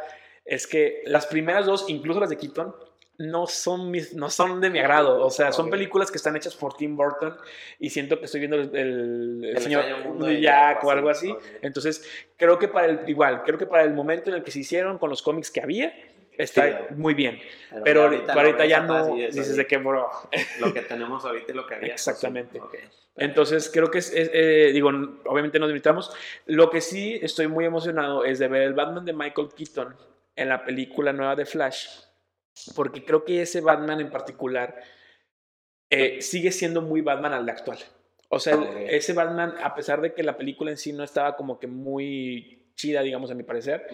es 0.47 0.67
que 0.67 1.03
las 1.05 1.27
primeras 1.27 1.67
dos, 1.67 1.85
incluso 1.89 2.19
las 2.19 2.31
de 2.31 2.39
Keaton, 2.39 2.75
no 3.19 3.47
son, 3.47 3.91
mis, 3.91 4.15
no 4.15 4.31
son 4.31 4.61
de 4.61 4.71
mi 4.71 4.79
agrado. 4.79 5.25
O 5.25 5.31
sea, 5.31 5.53
son 5.53 5.71
películas 5.71 6.11
que 6.11 6.17
están 6.17 6.37
hechas 6.37 6.57
por 6.57 6.75
Tim 6.75 6.97
Burton 6.97 7.37
y 7.79 7.91
siento 7.91 8.19
que 8.19 8.25
estoy 8.25 8.41
viendo 8.41 8.57
el, 8.57 9.45
el, 9.45 9.59
señor 9.59 9.85
Jack 10.41 10.83
o 10.85 10.91
algo 10.91 11.09
así. 11.09 11.35
Entonces, 11.61 12.09
creo 12.37 12.59
que 12.59 12.69
para 12.69 12.87
el, 12.87 13.01
igual, 13.07 13.43
creo 13.45 13.59
que 13.59 13.67
para 13.67 13.85
el 13.85 13.93
momento 13.93 14.31
en 14.31 14.37
el 14.37 14.43
que 14.43 14.51
se 14.51 14.61
hicieron 14.61 14.99
con 14.99 15.11
los 15.11 15.23
cómics 15.23 15.51
que 15.51 15.61
había, 15.61 15.95
está 16.37 16.89
muy 16.97 17.15
bien. 17.15 17.39
Pero, 17.85 18.05
ahorita, 18.05 18.67
ya 18.67 18.81
no 18.81 19.15
dices 19.15 19.57
de 19.57 19.67
qué, 19.67 19.77
bro. 19.77 20.09
Lo 20.61 20.73
que 20.73 20.83
tenemos 20.83 21.25
ahorita 21.25 21.53
y 21.53 21.55
lo 21.55 21.67
que 21.67 21.75
había. 21.75 21.93
Exactamente. 21.93 22.61
Entonces, 23.17 23.71
creo 23.73 23.91
que 23.91 23.99
es, 23.99 24.11
eh, 24.15 24.71
digo, 24.73 24.89
obviamente 25.27 25.59
nos 25.59 25.69
limitamos. 25.69 26.13
Lo 26.47 26.71
que 26.71 26.81
sí 26.81 27.19
estoy 27.23 27.47
muy 27.47 27.67
emocionado 27.67 28.25
es 28.25 28.39
de 28.39 28.49
ver 28.49 28.63
el 28.63 28.73
Batman 28.73 29.05
de 29.05 29.13
Michael 29.13 29.49
Keaton 29.55 29.95
en 30.35 30.49
la 30.49 30.65
película 30.65 31.13
nueva 31.13 31.37
de 31.37 31.45
Flash 31.45 31.87
porque 32.75 33.05
creo 33.05 33.25
que 33.25 33.43
ese 33.43 33.61
Batman 33.61 34.01
en 34.01 34.11
particular 34.11 34.83
eh, 35.91 36.23
sigue 36.23 36.53
siendo 36.53 36.83
muy 36.83 37.01
Batman 37.01 37.33
al 37.33 37.47
de 37.47 37.53
actual. 37.53 37.79
O 38.29 38.39
sea, 38.41 38.59
ese 38.89 39.13
Batman, 39.13 39.55
a 39.63 39.75
pesar 39.75 40.01
de 40.01 40.15
que 40.15 40.23
la 40.23 40.39
película 40.39 40.71
en 40.71 40.79
sí 40.79 40.93
no 40.93 41.05
estaba 41.05 41.37
como 41.37 41.61
que 41.61 41.67
muy 41.67 42.73
chida, 42.75 43.03
digamos, 43.03 43.31
a 43.31 43.35
mi 43.35 43.43
parecer, 43.43 43.87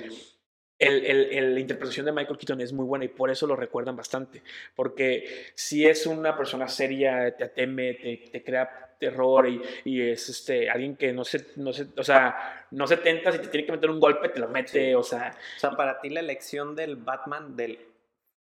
el, 0.79 1.55
la 1.55 1.59
interpretación 1.59 2.07
de 2.07 2.13
Michael 2.13 2.39
Keaton 2.39 2.61
es 2.61 2.73
muy 2.73 2.87
buena 2.87 3.05
y 3.05 3.09
por 3.09 3.31
eso 3.31 3.49
lo 3.49 3.57
recuerdan 3.57 3.97
bastante. 3.97 4.45
Porque 4.77 5.51
si 5.57 5.87
es 5.87 6.07
una 6.07 6.37
persona 6.37 6.69
seria, 6.69 7.37
te 7.37 7.45
ateme, 7.45 7.95
te, 7.95 8.45
crea 8.45 8.97
terror 9.01 9.49
y, 9.49 9.61
y, 9.85 10.03
es 10.03 10.29
este, 10.29 10.71
alguien 10.71 10.97
que 10.97 11.13
no 11.13 11.25
se, 11.25 11.47
no 11.57 11.73
se, 11.73 11.89
o 11.97 12.05
sea, 12.05 12.67
no 12.71 12.87
se 12.87 12.99
tenta, 12.99 13.33
si 13.33 13.39
te 13.39 13.49
tiene 13.49 13.67
que 13.67 13.73
meter 13.73 13.91
un 13.91 13.99
golpe, 13.99 14.29
te 14.29 14.39
lo 14.39 14.49
mete, 14.49 14.95
o 14.95 15.03
sea... 15.03 15.37
O 15.57 15.61
sea, 15.61 15.71
para 15.71 16.01
ti 16.01 16.11
la 16.11 16.21
elección 16.21 16.77
del 16.77 16.97
Batman, 16.97 17.57
del 17.57 17.79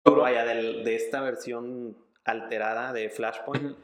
vaya, 0.04 0.46
de, 0.46 0.96
esta 0.96 1.22
versión 1.22 1.98
alterada 2.24 2.94
de 2.94 3.10
Flashpoint, 3.10 3.78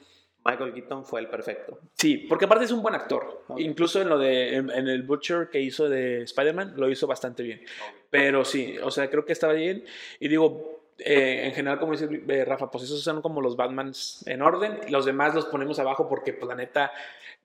Michael 0.46 0.74
Keaton 0.74 1.06
fue 1.06 1.22
el 1.22 1.28
perfecto. 1.28 1.80
Sí, 1.94 2.18
porque 2.30 2.46
aparte 2.46 2.66
es 2.66 2.72
un 2.72 2.84
buen 2.84 2.94
actor. 2.94 3.44
Incluso 3.58 4.02
en 4.02 4.10
lo 4.10 4.20
de 4.20 4.56
en, 4.58 4.70
el 4.70 5.02
Butcher 5.04 5.50
que 5.50 5.60
hizo 5.60 5.90
de 5.90 6.22
Spider-Man 6.22 6.74
lo 6.78 6.90
hizo 6.90 7.08
bastante 7.08 7.42
bien. 7.42 7.66
Pero 8.12 8.46
sí, 8.46 8.78
o 8.78 8.92
sea, 8.92 9.10
creo 9.10 9.26
que 9.26 9.34
estaba 9.34 9.54
bien. 9.54 9.86
Y 10.20 10.28
digo, 10.28 10.84
eh, 11.00 11.48
en 11.48 11.54
general, 11.54 11.80
como 11.80 11.94
dice 11.94 12.08
eh, 12.28 12.46
Rafa, 12.46 12.70
pues 12.70 12.84
esos 12.84 13.02
son 13.02 13.22
como 13.24 13.42
los 13.42 13.58
Batmans 13.58 14.24
en 14.28 14.44
orden. 14.44 14.80
Los 14.90 15.06
demás 15.06 15.34
los 15.34 15.46
ponemos 15.46 15.80
abajo 15.80 16.08
porque, 16.08 16.34
pues 16.34 16.48
la 16.48 16.56
neta, 16.56 16.92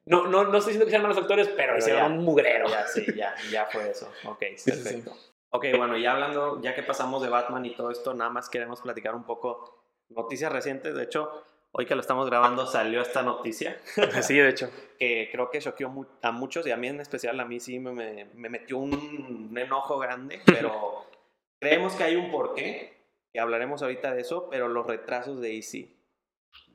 no, 0.05 0.27
no, 0.27 0.45
no 0.45 0.59
estoy 0.59 0.73
diciendo 0.73 0.85
que 0.85 0.91
sean 0.91 1.03
malos 1.03 1.18
actores, 1.18 1.49
pero, 1.57 1.79
hicieron 1.79 2.12
un 2.12 2.25
mugrero. 2.25 2.68
Ya, 2.68 2.87
sí, 2.87 3.07
ya, 3.16 3.35
ya 3.51 3.66
fue 3.66 3.91
eso. 3.91 4.12
Ok, 4.25 4.41
perfecto. 4.64 5.16
Ok, 5.53 5.66
bueno, 5.76 5.96
ya 5.96 6.12
hablando, 6.12 6.61
ya 6.62 6.76
que 6.76 6.84
pasamos 6.84 7.22
de 7.22 7.28
Batman 7.28 7.66
y 7.66 7.74
todo 7.74 7.90
esto, 7.90 8.14
nada 8.14 8.30
más 8.30 8.48
queremos 8.48 8.80
platicar 8.80 9.16
un 9.16 9.24
poco 9.24 9.84
noticias 10.09 10.53
recientes. 10.53 10.94
De 10.94 11.03
hecho, 11.03 11.42
hoy 11.72 11.86
que 11.86 11.96
lo 11.96 12.01
estamos 12.01 12.26
grabando 12.30 12.66
salió 12.66 13.03
esta 13.03 13.22
noticia. 13.22 13.76
Sí, 14.22 14.36
de 14.36 14.48
hecho. 14.48 14.70
que 14.96 15.28
creo 15.32 15.51
que 15.51 15.61
choqueó 15.61 15.92
a 16.22 16.30
muchos 16.30 16.66
y 16.68 16.70
a 16.70 16.76
mí 16.76 16.86
en 16.86 17.01
especial, 17.01 17.40
a 17.40 17.44
mí 17.44 17.59
sí 17.59 17.80
me, 17.80 18.26
me 18.32 18.48
metió 18.48 18.78
un, 18.78 19.53
enojo 19.57 19.98
grande, 19.98 20.40
pero 20.46 21.05
creemos 21.59 21.94
que 21.94 22.05
hay 22.05 22.14
un 22.14 22.30
porqué, 22.30 23.09
que 23.32 23.40
hablaremos 23.40 23.82
ahorita 23.82 24.14
de 24.14 24.20
eso, 24.20 24.48
pero 24.51 24.68
los 24.68 24.86
retrasos 24.86 25.40
de 25.40 25.59
EC. 25.59 25.96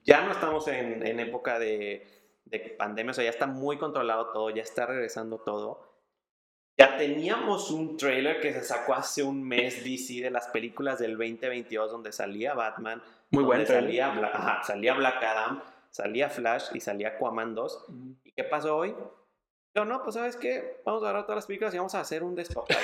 Ya 0.04 0.22
no 0.22 0.34
estamos 0.34 0.68
en, 0.68 1.06
en 1.08 1.20
época 1.22 1.60
de, 1.60 2.06
de 2.44 2.60
pandemia, 2.60 3.12
o 3.12 3.14
sea, 3.14 3.24
ya 3.24 3.30
está 3.30 3.48
muy 3.48 3.78
controlado 3.78 4.34
todo, 4.34 4.50
ya 4.50 4.62
está 4.62 4.86
regresando 4.86 5.40
todo 5.40 5.95
ya 6.78 6.98
teníamos 6.98 7.72
un 7.72 7.96
trailer 7.98 8.42
que 8.42 8.52
se 8.54 8.64
sacó 8.64 8.96
hace 8.96 9.24
un 9.24 9.42
mes 9.42 9.84
DC 9.84 10.22
de 10.22 10.30
las 10.30 10.48
películas 10.48 11.00
del 11.00 11.12
2022 11.12 11.92
donde 11.92 12.12
salía 12.12 12.54
Batman, 12.54 13.02
muy 13.32 13.44
bueno, 13.44 13.66
salía, 13.66 14.10
Black, 14.10 14.64
salía 14.64 14.94
Black 14.94 15.24
Adam, 15.24 15.62
salía 15.90 16.30
Flash 16.30 16.66
y 16.74 16.80
salía 16.82 17.10
Aquaman 17.10 17.56
2. 17.56 17.86
¿Y 18.24 18.32
qué 18.34 18.44
pasó 18.44 18.76
hoy? 18.76 18.96
Yo 19.74 19.86
no, 19.86 20.04
pues 20.04 20.16
sabes 20.16 20.36
qué, 20.36 20.82
vamos 20.86 21.04
a 21.04 21.08
agarrar 21.08 21.24
todas 21.24 21.38
las 21.38 21.46
películas 21.48 21.74
y 21.74 21.78
vamos 21.78 21.96
a 21.96 22.02
hacer 22.02 22.24
un 22.24 22.36
despapalle. 22.36 22.80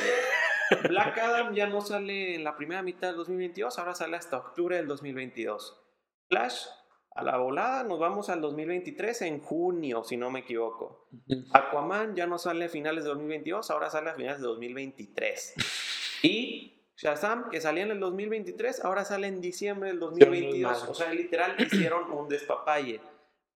Black 0.90 1.18
Adam 1.18 1.54
ya 1.54 1.68
no 1.68 1.82
sale 1.82 2.36
en 2.36 2.44
la 2.44 2.56
primera 2.56 2.82
mitad 2.82 3.10
del 3.10 3.18
2022, 3.18 3.78
ahora 3.78 3.94
sale 3.94 4.18
hasta 4.18 4.38
octubre 4.38 4.78
del 4.78 4.88
2022. 4.88 5.82
Flash 6.30 6.66
a 7.14 7.24
la 7.24 7.38
volada 7.38 7.84
nos 7.84 8.00
vamos 8.00 8.30
al 8.30 8.42
2023 8.42 9.22
en 9.24 9.42
junio, 9.42 10.04
si 10.04 10.18
no 10.18 10.32
me 10.32 10.40
equivoco. 10.40 11.08
Aquaman 11.54 12.16
ya 12.16 12.26
no 12.26 12.38
sale 12.38 12.66
a 12.66 12.70
finales 12.70 13.04
de 13.04 13.10
2022, 13.10 13.70
ahora 13.70 13.90
sale 13.90 14.10
a 14.10 14.14
finales 14.14 14.40
de 14.40 14.48
2023. 14.48 15.56
Y 16.24 16.80
Shazam, 16.96 17.50
que 17.50 17.60
salía 17.60 17.82
en 17.82 17.90
el 17.90 18.00
2023, 18.00 18.86
ahora 18.86 19.04
sale 19.06 19.26
en 19.26 19.42
diciembre 19.42 19.90
del 19.90 20.00
2022. 20.00 20.84
O 20.88 20.94
sea, 20.94 21.12
literal 21.12 21.56
hicieron 21.60 22.12
un 22.12 22.30
despapalle. 22.30 23.02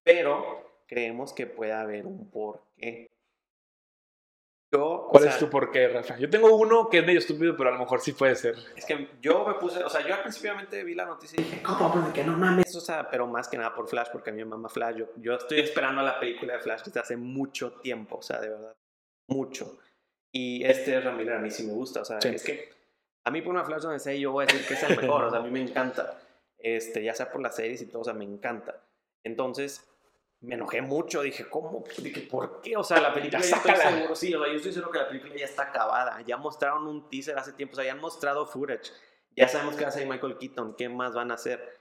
Pero 0.03 0.81
creemos 0.87 1.31
que 1.31 1.45
puede 1.45 1.73
haber 1.73 2.07
un 2.07 2.27
porqué. 2.31 3.07
Yo, 4.75 5.07
¿Cuál 5.09 5.27
es 5.27 5.39
tu 5.39 5.49
por 5.49 5.71
qué, 5.71 5.87
Rafa? 5.87 6.17
Yo 6.17 6.29
tengo 6.29 6.53
uno 6.55 6.89
que 6.89 6.99
es 6.99 7.05
medio 7.05 7.19
estúpido, 7.19 7.55
pero 7.55 7.69
a 7.69 7.73
lo 7.73 7.79
mejor 7.79 8.01
sí 8.01 8.11
puede 8.11 8.35
ser. 8.35 8.55
Es 8.75 8.85
que 8.85 9.09
yo 9.21 9.45
me 9.45 9.53
puse, 9.55 9.83
o 9.83 9.89
sea, 9.89 10.05
yo 10.05 10.13
al 10.13 10.21
principio 10.21 10.53
vi 10.85 10.93
la 10.93 11.05
noticia 11.05 11.39
y 11.39 11.43
dije, 11.43 11.63
¿cómo? 11.63 11.91
Pues 11.91 12.07
de 12.07 12.13
que 12.13 12.23
no 12.23 12.37
mames. 12.37 12.75
O 12.75 12.81
sea, 12.81 13.09
pero 13.09 13.25
más 13.27 13.47
que 13.47 13.57
nada 13.57 13.73
por 13.73 13.87
Flash, 13.87 14.09
porque 14.11 14.31
a 14.31 14.33
mí 14.33 14.39
me 14.39 14.49
mama 14.49 14.69
Flash. 14.69 14.97
Yo, 14.97 15.05
yo 15.17 15.35
estoy 15.35 15.59
esperando 15.59 16.01
la 16.01 16.19
película 16.19 16.53
de 16.53 16.59
Flash 16.59 16.83
desde 16.83 16.99
hace 16.99 17.15
mucho 17.15 17.73
tiempo, 17.73 18.17
o 18.17 18.21
sea, 18.21 18.39
de 18.41 18.49
verdad, 18.49 18.75
mucho. 19.29 19.79
Y 20.31 20.65
este 20.65 20.99
Ramírez 20.99 21.35
a 21.35 21.39
mí 21.39 21.49
sí 21.49 21.63
me 21.63 21.73
gusta, 21.73 22.01
o 22.01 22.05
sea, 22.05 22.17
es 22.19 22.43
que 22.43 22.69
a 23.23 23.31
mí 23.31 23.41
por 23.41 23.53
una 23.53 23.63
Flash 23.63 23.81
donde 23.81 23.99
sé 23.99 24.19
yo 24.19 24.33
voy 24.33 24.43
a 24.43 24.47
decir 24.47 24.67
que 24.67 24.73
es 24.73 24.83
el 24.83 24.97
mejor, 24.97 25.23
o 25.23 25.29
sea, 25.29 25.39
a 25.39 25.43
mí 25.43 25.49
me 25.49 25.61
encanta. 25.61 26.19
Este, 26.57 27.03
ya 27.03 27.13
sea 27.13 27.31
por 27.31 27.41
las 27.41 27.55
series 27.55 27.81
y 27.81 27.85
todo, 27.85 28.01
o 28.01 28.05
sea, 28.05 28.13
me 28.13 28.25
encanta. 28.25 28.81
Entonces, 29.23 29.87
me 30.45 30.55
enojé 30.55 30.81
mucho, 30.81 31.21
dije, 31.21 31.47
¿cómo? 31.49 31.83
Dije, 31.97 32.21
¿por 32.21 32.61
qué? 32.61 32.77
O 32.77 32.83
sea, 32.83 33.01
la 33.01 33.13
película 33.13 33.41
ya, 33.41 33.55
estoy 33.57 33.75
seguro, 33.75 34.15
sí, 34.15 34.33
o 34.33 34.43
sea, 34.43 34.51
yo 34.51 34.57
estoy 34.57 34.71
seguro 34.71 34.91
que 34.91 34.99
la 34.99 35.07
película 35.07 35.35
ya 35.35 35.45
está 35.45 35.63
acabada, 35.63 36.21
ya 36.21 36.37
mostraron 36.37 36.87
un 36.87 37.09
teaser 37.09 37.37
hace 37.37 37.53
tiempo, 37.53 37.73
o 37.73 37.75
sea, 37.75 37.85
ya 37.85 37.91
han 37.91 37.99
mostrado 37.99 38.45
footage, 38.45 38.91
ya 39.35 39.47
sabemos 39.47 39.75
qué 39.75 39.81
va 39.81 39.87
a 39.87 39.89
hacer 39.89 40.07
Michael 40.07 40.37
Keaton, 40.37 40.75
qué 40.75 40.87
más 40.89 41.13
van 41.13 41.31
a 41.31 41.33
hacer. 41.33 41.79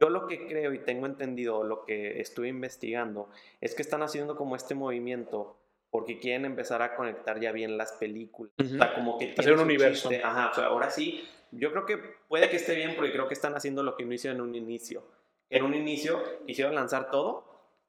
Yo 0.00 0.10
lo 0.10 0.26
que 0.26 0.46
creo 0.46 0.72
y 0.72 0.78
tengo 0.78 1.06
entendido, 1.06 1.64
lo 1.64 1.84
que 1.84 2.20
estuve 2.20 2.48
investigando, 2.48 3.28
es 3.60 3.74
que 3.74 3.82
están 3.82 4.02
haciendo 4.02 4.36
como 4.36 4.56
este 4.56 4.74
movimiento 4.74 5.58
porque 5.90 6.18
quieren 6.20 6.44
empezar 6.44 6.82
a 6.82 6.94
conectar 6.94 7.40
ya 7.40 7.50
bien 7.50 7.76
las 7.76 7.92
películas. 7.92 8.52
O 8.58 8.64
sea, 8.64 8.94
como 8.94 9.18
que... 9.18 9.34
Hacer 9.36 9.54
un 9.54 9.60
universo. 9.60 10.10
Ajá, 10.22 10.50
o 10.50 10.54
sea, 10.54 10.66
ahora 10.66 10.90
sí, 10.90 11.26
yo 11.50 11.72
creo 11.72 11.86
que 11.86 11.96
puede 12.28 12.48
que 12.50 12.56
esté 12.56 12.74
bien 12.74 12.94
porque 12.94 13.12
creo 13.12 13.26
que 13.26 13.34
están 13.34 13.54
haciendo 13.54 13.82
lo 13.82 13.96
que 13.96 14.04
no 14.04 14.14
hicieron 14.14 14.38
en 14.38 14.42
un 14.42 14.54
inicio. 14.54 15.04
En 15.50 15.64
un 15.64 15.74
inicio 15.74 16.22
quisieron 16.46 16.74
lanzar 16.74 17.10
todo 17.10 17.47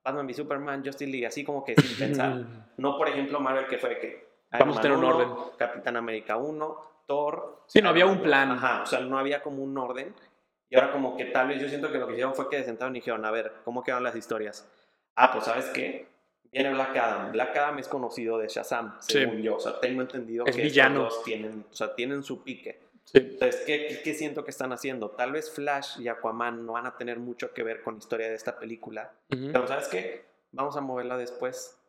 Batman 0.10 0.28
v 0.28 0.34
Superman, 0.34 0.84
Justice 0.84 1.10
League, 1.10 1.26
así 1.28 1.44
como 1.44 1.64
que 1.64 1.76
sin 1.76 1.98
pensar. 2.08 2.44
no, 2.78 2.98
por 2.98 3.08
ejemplo, 3.08 3.40
Marvel, 3.40 3.68
que 3.68 3.78
fue 3.78 4.00
que. 4.00 4.30
Vamos 4.52 4.78
a 4.78 4.82
tener 4.82 4.98
un 4.98 5.04
orden. 5.04 5.30
Capitán 5.58 5.96
América 5.96 6.38
1, 6.38 7.04
Thor. 7.06 7.64
Sí, 7.68 7.82
no 7.82 7.90
había 7.90 8.06
un 8.06 8.22
plan. 8.22 8.52
Ajá, 8.52 8.82
o 8.84 8.86
sea, 8.86 9.00
no 9.02 9.18
había 9.20 9.42
como 9.42 9.64
un 9.64 9.78
orden. 9.78 10.14
Y 10.70 10.76
ahora, 10.76 10.92
como 10.92 11.16
que 11.18 11.26
tal 11.26 11.48
vez 11.48 11.62
yo 11.62 11.68
siento 11.68 11.92
que 11.92 11.98
lo 11.98 12.08
que 12.08 12.14
hicieron 12.14 12.36
fue 12.36 12.50
que 12.50 12.58
se 12.58 12.66
sentaron 12.66 12.96
y 12.96 13.00
dijeron, 13.00 13.26
a 13.26 13.32
ver, 13.32 13.54
¿cómo 13.64 13.84
quedan 13.84 14.04
las 14.04 14.16
historias? 14.16 14.68
Ah, 15.16 15.32
pues, 15.32 15.46
¿sabes 15.46 15.66
qué? 15.68 16.08
Viene 16.52 16.72
Black 16.72 16.96
Adam. 16.96 17.32
Black 17.32 17.56
Adam 17.56 17.80
es 17.80 17.88
conocido 17.88 18.38
de 18.38 18.48
Shazam, 18.48 18.96
según 19.00 19.42
yo. 19.42 19.56
O 19.58 19.60
sea, 19.60 19.80
tengo 19.80 20.02
entendido 20.02 20.46
es 20.46 20.56
que 20.56 20.64
villano. 20.64 21.08
tienen, 21.24 21.66
o 21.70 21.74
sea, 21.74 21.94
tienen 21.96 22.24
su 22.24 22.44
pique. 22.44 22.89
Entonces, 23.14 23.64
¿qué, 23.66 24.02
¿qué, 24.04 24.14
siento 24.14 24.44
que 24.44 24.52
están 24.52 24.72
haciendo? 24.72 25.12
Tal 25.12 25.32
vez 25.32 25.52
Flash 25.52 26.00
y 26.00 26.08
Aquaman 26.08 26.66
no 26.66 26.74
van 26.74 26.86
a 26.86 26.98
tener 26.98 27.20
mucho 27.20 27.54
que 27.54 27.64
ver 27.64 27.82
con 27.82 27.96
la 27.96 28.00
historia 28.00 28.30
de 28.30 28.36
esta 28.36 28.60
película. 28.60 29.12
Pero, 29.30 29.68
¿sabes 29.68 29.88
qué? 29.88 30.30
vamos 30.52 30.76
a 30.78 30.82
moverla 30.82 31.18
después 31.18 31.80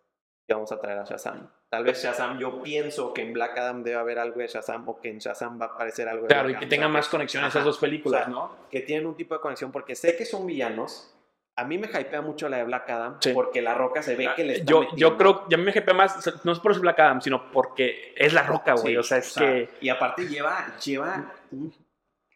y 0.46 0.52
vamos 0.52 0.72
a 0.72 0.80
traer 0.80 0.98
a 0.98 1.04
Shazam. 1.04 1.50
Tal 1.68 1.84
vez 1.84 2.02
Shazam, 2.02 2.38
yo 2.38 2.62
pienso 2.62 3.14
que 3.14 3.22
en 3.22 3.32
Black 3.32 3.56
Adam 3.56 3.84
debe 3.84 3.96
haber 3.96 4.18
algo 4.18 4.40
de 4.40 4.48
Shazam 4.48 4.88
o 4.88 5.00
que 5.00 5.08
en 5.08 5.18
Shazam 5.18 5.60
va 5.60 5.66
a 5.66 5.68
aparecer 5.68 6.08
algo 6.08 6.22
de 6.22 6.28
Claro, 6.28 6.50
y 6.50 6.56
que 6.56 6.66
tenga 6.66 6.88
más 6.88 7.08
conexión 7.08 7.44
a 7.44 7.48
esas 7.48 7.64
dos 7.64 7.78
películas, 7.78 8.28
¿no? 8.28 8.56
Que 8.70 8.80
tienen 8.80 9.06
un 9.06 9.14
tipo 9.14 9.34
de 9.34 9.40
conexión 9.40 9.70
porque 9.70 9.94
sé 9.94 10.16
que 10.16 10.24
son 10.24 10.46
villanos. 10.46 11.14
A 11.61 11.64
mí 11.64 11.76
me 11.76 11.88
hypea 11.88 12.22
mucho 12.22 12.48
la 12.48 12.56
de 12.56 12.64
Black 12.64 12.88
Adam 12.88 13.18
porque 13.34 13.61
la 13.61 13.74
roca 13.74 14.02
se 14.02 14.16
ve 14.16 14.30
que 14.34 14.44
le 14.44 14.52
está 14.54 14.64
yo, 14.64 14.86
yo 14.96 15.18
creo, 15.18 15.46
ya 15.48 15.56
a 15.56 15.58
mí 15.58 15.64
me 15.64 15.72
hypea 15.72 15.92
más, 15.92 16.44
no 16.44 16.52
es 16.52 16.58
por 16.58 16.72
ser 16.72 16.80
Black 16.80 16.98
Adam, 17.00 17.20
sino 17.20 17.52
porque 17.52 18.14
es 18.16 18.32
la 18.32 18.42
roca, 18.44 18.74
güey. 18.74 18.96
o 18.96 19.02
sea, 19.02 19.18
es 19.18 19.34
que. 19.34 19.68
Y 19.82 19.90
aparte 19.90 20.26
lleva, 20.26 20.74
lleva 20.82 21.34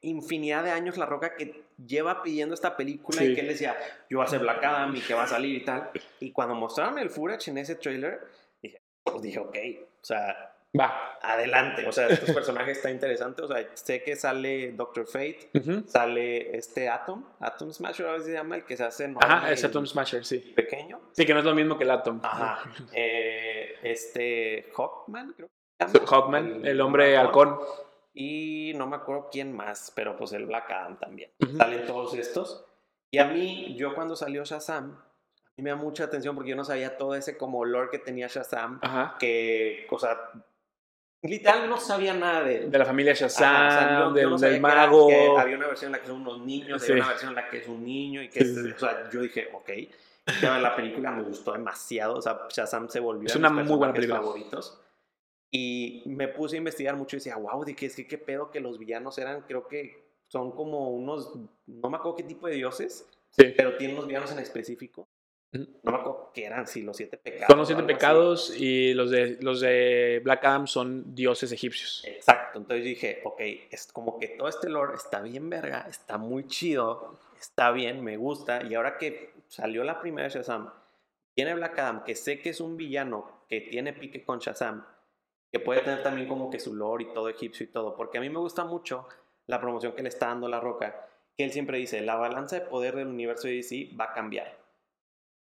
infinidad 0.03 0.62
de 0.62 0.72
años 0.72 0.99
la 0.99 1.07
roca 1.07 1.37
que 1.37 1.64
lleva 1.79 2.22
pidiendo 2.22 2.55
esta 2.55 2.77
película 2.77 3.25
y 3.25 3.35
que 3.35 3.41
él 3.41 3.49
decía, 3.49 3.75
yo 4.11 4.18
voy 4.18 4.25
a 4.25 4.27
hacer 4.27 4.41
Black 4.41 4.62
Adam 4.62 4.95
y 4.95 5.01
que 5.01 5.14
va 5.14 5.22
a 5.22 5.27
salir 5.27 5.57
y 5.57 5.64
tal. 5.64 5.91
Y 6.20 6.31
cuando 6.31 6.55
mostraron 6.55 6.99
el 6.99 7.09
footage 7.09 7.49
en 7.49 7.59
ese 7.59 7.77
trailer, 7.77 8.20
dije, 8.62 8.83
dije, 9.22 9.39
ok, 9.39 9.57
o 10.03 10.05
sea, 10.05 10.54
va, 10.79 11.18
adelante. 11.20 11.87
O 11.87 11.93
sea, 11.93 12.09
estos 12.09 12.31
personajes 12.35 12.79
está 12.79 12.91
interesante. 12.91 13.43
O 13.43 13.49
sea, 13.49 13.66
sé 13.75 14.03
que 14.03 14.16
sale 14.16 14.72
Doctor 14.72 15.07
Fate, 15.07 15.51
sale 15.87 16.57
este 16.57 16.89
Atom, 16.89 17.25
Atom 17.41 17.72
Smasher, 17.72 18.07
a 18.07 18.12
veces 18.12 18.27
se 18.27 18.33
llama, 18.33 18.57
el 18.57 18.64
que 18.64 18.77
se 18.77 18.85
hace. 18.85 19.14
Ajá, 19.20 19.51
es 19.51 19.64
Atom 19.64 19.87
Smasher, 19.87 20.25
sí. 20.25 20.39
Pequeño. 20.39 21.01
Sí, 21.12 21.25
que 21.25 21.33
no 21.33 21.41
es 21.41 21.45
lo 21.45 21.55
mismo 21.55 21.77
que 21.79 21.85
el 21.85 21.91
Atom. 21.91 22.20
Ajá. 22.22 22.62
Eh, 22.93 23.77
este 23.83 24.70
Hawkman, 24.77 25.33
creo. 25.33 25.49
Hawkman, 26.07 26.64
el, 26.64 26.81
hombre 26.81 27.16
halcón 27.16 27.59
y 28.14 28.72
no 28.77 28.87
me 28.87 28.97
acuerdo 28.97 29.29
quién 29.31 29.53
más, 29.53 29.93
pero 29.95 30.16
pues 30.16 30.33
el 30.33 30.47
Black 30.47 30.70
Adam 30.70 30.99
también. 30.99 31.33
Salen 31.57 31.85
todos 31.87 32.14
estos. 32.14 32.64
Y 33.11 33.18
a 33.18 33.27
mí, 33.27 33.75
yo 33.77 33.95
cuando 33.95 34.16
salió 34.16 34.45
Shazam, 34.45 34.93
a 34.93 35.53
mí 35.57 35.62
me 35.62 35.70
da 35.70 35.77
mucha 35.77 36.05
atención 36.05 36.35
porque 36.35 36.51
yo 36.51 36.57
no 36.57 36.64
sabía 36.64 36.97
todo 36.97 37.14
ese 37.14 37.37
como 37.37 37.59
olor 37.59 37.91
que 37.91 37.99
tenía 37.99 38.29
Shazam, 38.29 38.81
que, 39.18 39.87
o 39.91 39.99
sea, 39.99 40.16
literal 41.29 41.68
no 41.68 41.79
sabía 41.79 42.14
nada 42.14 42.45
de... 42.45 42.68
De 42.68 42.79
la 42.79 42.85
familia 42.85 43.14
Shazam, 43.14 44.12
del, 44.14 44.61
mago. 44.61 45.39
había 45.39 45.57
una 45.57 45.68
versión 45.68 45.89
en 45.89 45.93
la 45.93 46.01
que 46.01 46.07
son 46.07 46.20
unos 46.20 46.41
niños, 46.41 46.83
había 46.83 47.03
una 47.03 47.09
versión 47.09 47.31
en 47.31 47.37
la 47.37 47.49
que 47.49 47.59
es 47.59 47.68
un 47.68 47.85
niño 47.85 48.22
y 48.22 48.29
que, 48.29 48.43
o 48.43 48.79
sea, 48.79 49.09
yo 49.11 49.22
dije, 49.22 49.49
ok. 49.53 49.70
la 50.43 50.77
película 50.77 51.11
me 51.11 51.22
gustó 51.22 51.53
demasiado, 51.53 52.16
o 52.16 52.22
sea, 52.22 52.47
Shazam 52.49 52.89
se 52.89 53.01
volvió 53.01 53.27
es 53.27 53.37
una 53.37 53.51
muy 53.51 53.77
buena 53.77 53.93
película. 53.93 54.20
favoritos. 54.20 54.81
Y 55.51 56.03
me 56.07 56.29
puse 56.29 56.57
a 56.57 56.59
investigar 56.59 56.97
mucho 56.97 57.16
y 57.16 57.18
decía, 57.18 57.37
wow, 57.37 57.64
de 57.64 57.77
que 57.77 57.87
es 57.87 57.95
que 57.95 58.07
qué 58.07 58.18
pedo 58.18 58.51
que 58.51 58.61
los 58.61 58.79
villanos 58.79 59.16
eran, 59.18 59.43
creo 59.43 59.68
que 59.68 60.05
son 60.27 60.53
como 60.53 60.91
unos, 60.91 61.33
no 61.66 61.91
me 61.91 61.97
acuerdo 61.97 62.16
qué 62.16 62.25
tipo 62.25 62.49
de 62.49 62.55
dioses, 62.55 63.07
pero 63.37 63.77
tienen 63.77 63.97
unos 63.97 64.09
villanos 64.09 64.33
en 64.33 64.41
específico. 64.41 65.07
No 65.55 65.93
me 65.93 65.99
acuerdo 65.99 66.31
qué 66.35 66.47
eran, 66.47 66.67
sí, 66.67 66.83
los 66.83 66.97
siete 66.97 67.17
pecados. 67.17 67.47
Son 67.47 67.59
los 67.59 67.69
siete 67.69 67.85
pecados 67.85 68.55
y 68.59 68.93
los 68.95 69.11
de, 69.11 69.39
los 69.41 69.61
de 69.61 70.21
Black 70.25 70.45
Adam 70.45 70.67
son 70.67 71.15
dioses 71.15 71.53
egipcios. 71.53 72.03
Exacto, 72.05 72.59
entonces 72.59 72.85
dije, 72.85 73.21
ok, 73.25 73.41
es 73.71 73.93
como 73.93 74.19
que 74.19 74.29
todo 74.29 74.49
este 74.49 74.69
lore 74.69 74.95
está 74.95 75.21
bien 75.21 75.49
verga, 75.49 75.87
está 75.89 76.19
muy 76.19 76.47
chido, 76.49 77.21
está 77.39 77.71
bien, 77.71 78.03
me 78.03 78.17
gusta. 78.17 78.65
Y 78.65 78.75
ahora 78.75 78.99
que 78.99 79.33
salió 79.47 79.85
la 79.85 80.01
primera 80.01 80.29
Shazam, 80.29 80.73
viene 81.37 81.55
Black 81.55 81.79
Adam, 81.79 82.05
que 82.05 82.17
sé 82.17 82.41
que 82.41 82.51
es 82.51 82.61
un 82.61 82.77
villano 82.77 83.45
que 83.49 83.61
tiene 83.61 83.93
pique 83.93 84.25
con 84.25 84.41
Shazam, 84.41 84.85
que 85.53 85.61
puede 85.61 85.83
tener 85.83 86.03
también 86.03 86.27
como 86.27 86.51
que 86.51 86.59
su 86.59 86.75
lore 86.75 87.05
y 87.05 87.15
todo 87.15 87.29
egipcio 87.29 87.65
y 87.65 87.69
todo, 87.69 87.95
porque 87.95 88.19
a 88.19 88.21
mí 88.21 88.29
me 88.29 88.41
gusta 88.41 88.65
mucho 88.65 89.07
la 89.47 89.61
promoción 89.61 89.93
que 89.93 90.03
le 90.03 90.09
está 90.09 90.27
dando 90.27 90.49
La 90.49 90.59
Roca, 90.59 91.07
que 91.37 91.45
él 91.45 91.53
siempre 91.53 91.79
dice, 91.79 92.01
la 92.01 92.17
balanza 92.17 92.59
de 92.59 92.67
poder 92.67 92.97
del 92.97 93.07
universo 93.07 93.47
de 93.47 93.55
DC 93.55 93.91
va 93.99 94.07
a 94.07 94.13
cambiar. 94.13 94.64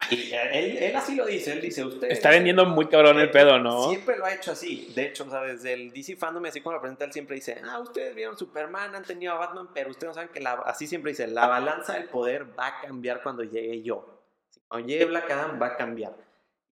Y 0.10 0.32
él, 0.34 0.78
él 0.78 0.96
así 0.96 1.16
lo 1.16 1.26
dice, 1.26 1.54
él 1.54 1.62
dice, 1.62 1.84
usted... 1.84 2.10
Está 2.10 2.30
vendiendo 2.30 2.66
muy 2.66 2.88
cabrón 2.88 3.20
el 3.20 3.32
pedo, 3.32 3.60
¿no? 3.60 3.90
Siempre 3.90 4.18
lo 4.18 4.26
ha 4.26 4.34
hecho 4.34 4.52
así. 4.52 4.92
De 4.96 5.08
hecho, 5.08 5.30
¿sabes? 5.30 5.64
desde 5.64 5.74
el 5.74 5.92
DC 5.92 6.16
Fandom, 6.16 6.46
así 6.46 6.62
como 6.62 6.76
lo 6.76 6.82
presenta, 6.82 7.06
él 7.06 7.14
siempre 7.14 7.36
dice, 7.36 7.62
ah, 7.64 7.80
ustedes 7.80 8.16
vieron 8.16 8.38
Superman, 8.38 8.96
han 8.96 9.04
tenido 9.04 9.34
a 9.34 9.38
Batman, 9.38 9.70
pero 9.74 9.90
ustedes 9.90 10.10
no 10.10 10.14
saben 10.14 10.30
que 10.30 10.40
la... 10.40 10.54
Así 10.54 10.88
siempre 10.88 11.12
dice, 11.12 11.28
la 11.28 11.48
balanza 11.48 11.94
del 11.94 12.06
poder 12.06 12.48
va 12.58 12.68
a 12.68 12.82
cambiar 12.82 13.22
cuando 13.22 13.44
llegue 13.44 13.82
yo. 13.82 14.24
Cuando 14.68 14.88
llegue 14.88 15.06
Black 15.06 15.30
Adam, 15.32 15.62
va 15.62 15.68
a 15.68 15.78
cambiar. 15.78 16.16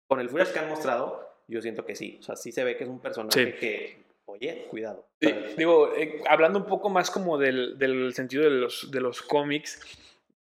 Con 0.07 0.19
el 0.19 0.29
footage 0.29 0.53
que 0.53 0.59
han 0.59 0.69
mostrado, 0.69 1.29
yo 1.47 1.61
siento 1.61 1.85
que 1.85 1.95
sí. 1.95 2.17
O 2.19 2.23
sea, 2.23 2.35
sí 2.35 2.51
se 2.51 2.63
ve 2.63 2.77
que 2.77 2.83
es 2.83 2.89
un 2.89 2.99
personaje 2.99 3.55
que, 3.55 4.03
oye, 4.25 4.67
cuidado. 4.69 5.07
digo, 5.57 5.93
eh, 5.95 6.21
hablando 6.27 6.59
un 6.59 6.65
poco 6.65 6.89
más 6.89 7.11
como 7.11 7.37
del, 7.37 7.77
del 7.77 8.13
sentido 8.13 8.43
de 8.43 8.49
los, 8.49 8.91
de 8.91 9.01
los 9.01 9.21
cómics, 9.21 9.79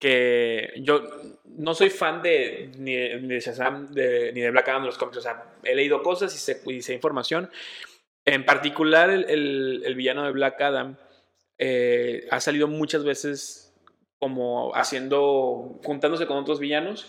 que 0.00 0.72
yo 0.78 1.02
no 1.44 1.74
soy 1.74 1.90
fan 1.90 2.22
de 2.22 2.72
ni 2.78 2.94
de, 2.96 3.38
Shazam 3.38 3.90
ni 3.90 4.40
de 4.40 4.50
Black 4.50 4.68
Adam 4.68 4.82
de 4.82 4.86
los 4.86 4.98
cómics. 4.98 5.18
O 5.18 5.20
sea, 5.20 5.54
he 5.62 5.74
leído 5.74 6.02
cosas 6.02 6.34
y 6.34 6.38
sé, 6.38 6.60
y 6.66 6.80
sé 6.82 6.94
información. 6.94 7.50
En 8.24 8.44
particular, 8.44 9.10
el, 9.10 9.82
el, 9.84 9.94
villano 9.94 10.24
de 10.24 10.32
Black 10.32 10.60
Adam 10.60 10.96
eh, 11.58 12.26
ha 12.30 12.40
salido 12.40 12.66
muchas 12.66 13.04
veces 13.04 13.74
como 14.18 14.74
haciendo, 14.74 15.78
juntándose 15.84 16.26
con 16.26 16.38
otros 16.38 16.60
villanos. 16.60 17.06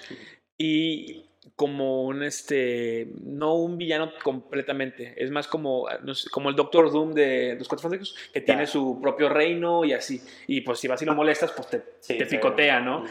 Y 0.58 1.31
como 1.56 2.04
un 2.04 2.22
este 2.22 3.12
no 3.24 3.56
un 3.56 3.78
villano 3.78 4.12
completamente 4.24 5.16
es 5.18 5.32
más 5.32 5.48
como 5.48 5.88
como 6.32 6.50
el 6.50 6.56
Doctor 6.56 6.92
Doom 6.92 7.14
de 7.14 7.56
los 7.58 7.68
Cuatro 7.68 7.90
Fantásticos 7.90 8.30
que 8.32 8.42
tiene 8.42 8.68
su 8.68 9.00
propio 9.02 9.28
reino 9.28 9.84
y 9.84 9.94
así 9.94 10.22
y 10.46 10.62
pues 10.62 10.80
si 10.80 10.88
vas 10.88 11.02
y 11.02 11.06
lo 11.06 11.16
molestas 11.16 11.52
pues 11.52 11.68
te, 11.68 11.80
te 12.16 12.26
picotea 12.28 12.80
no 12.80 13.06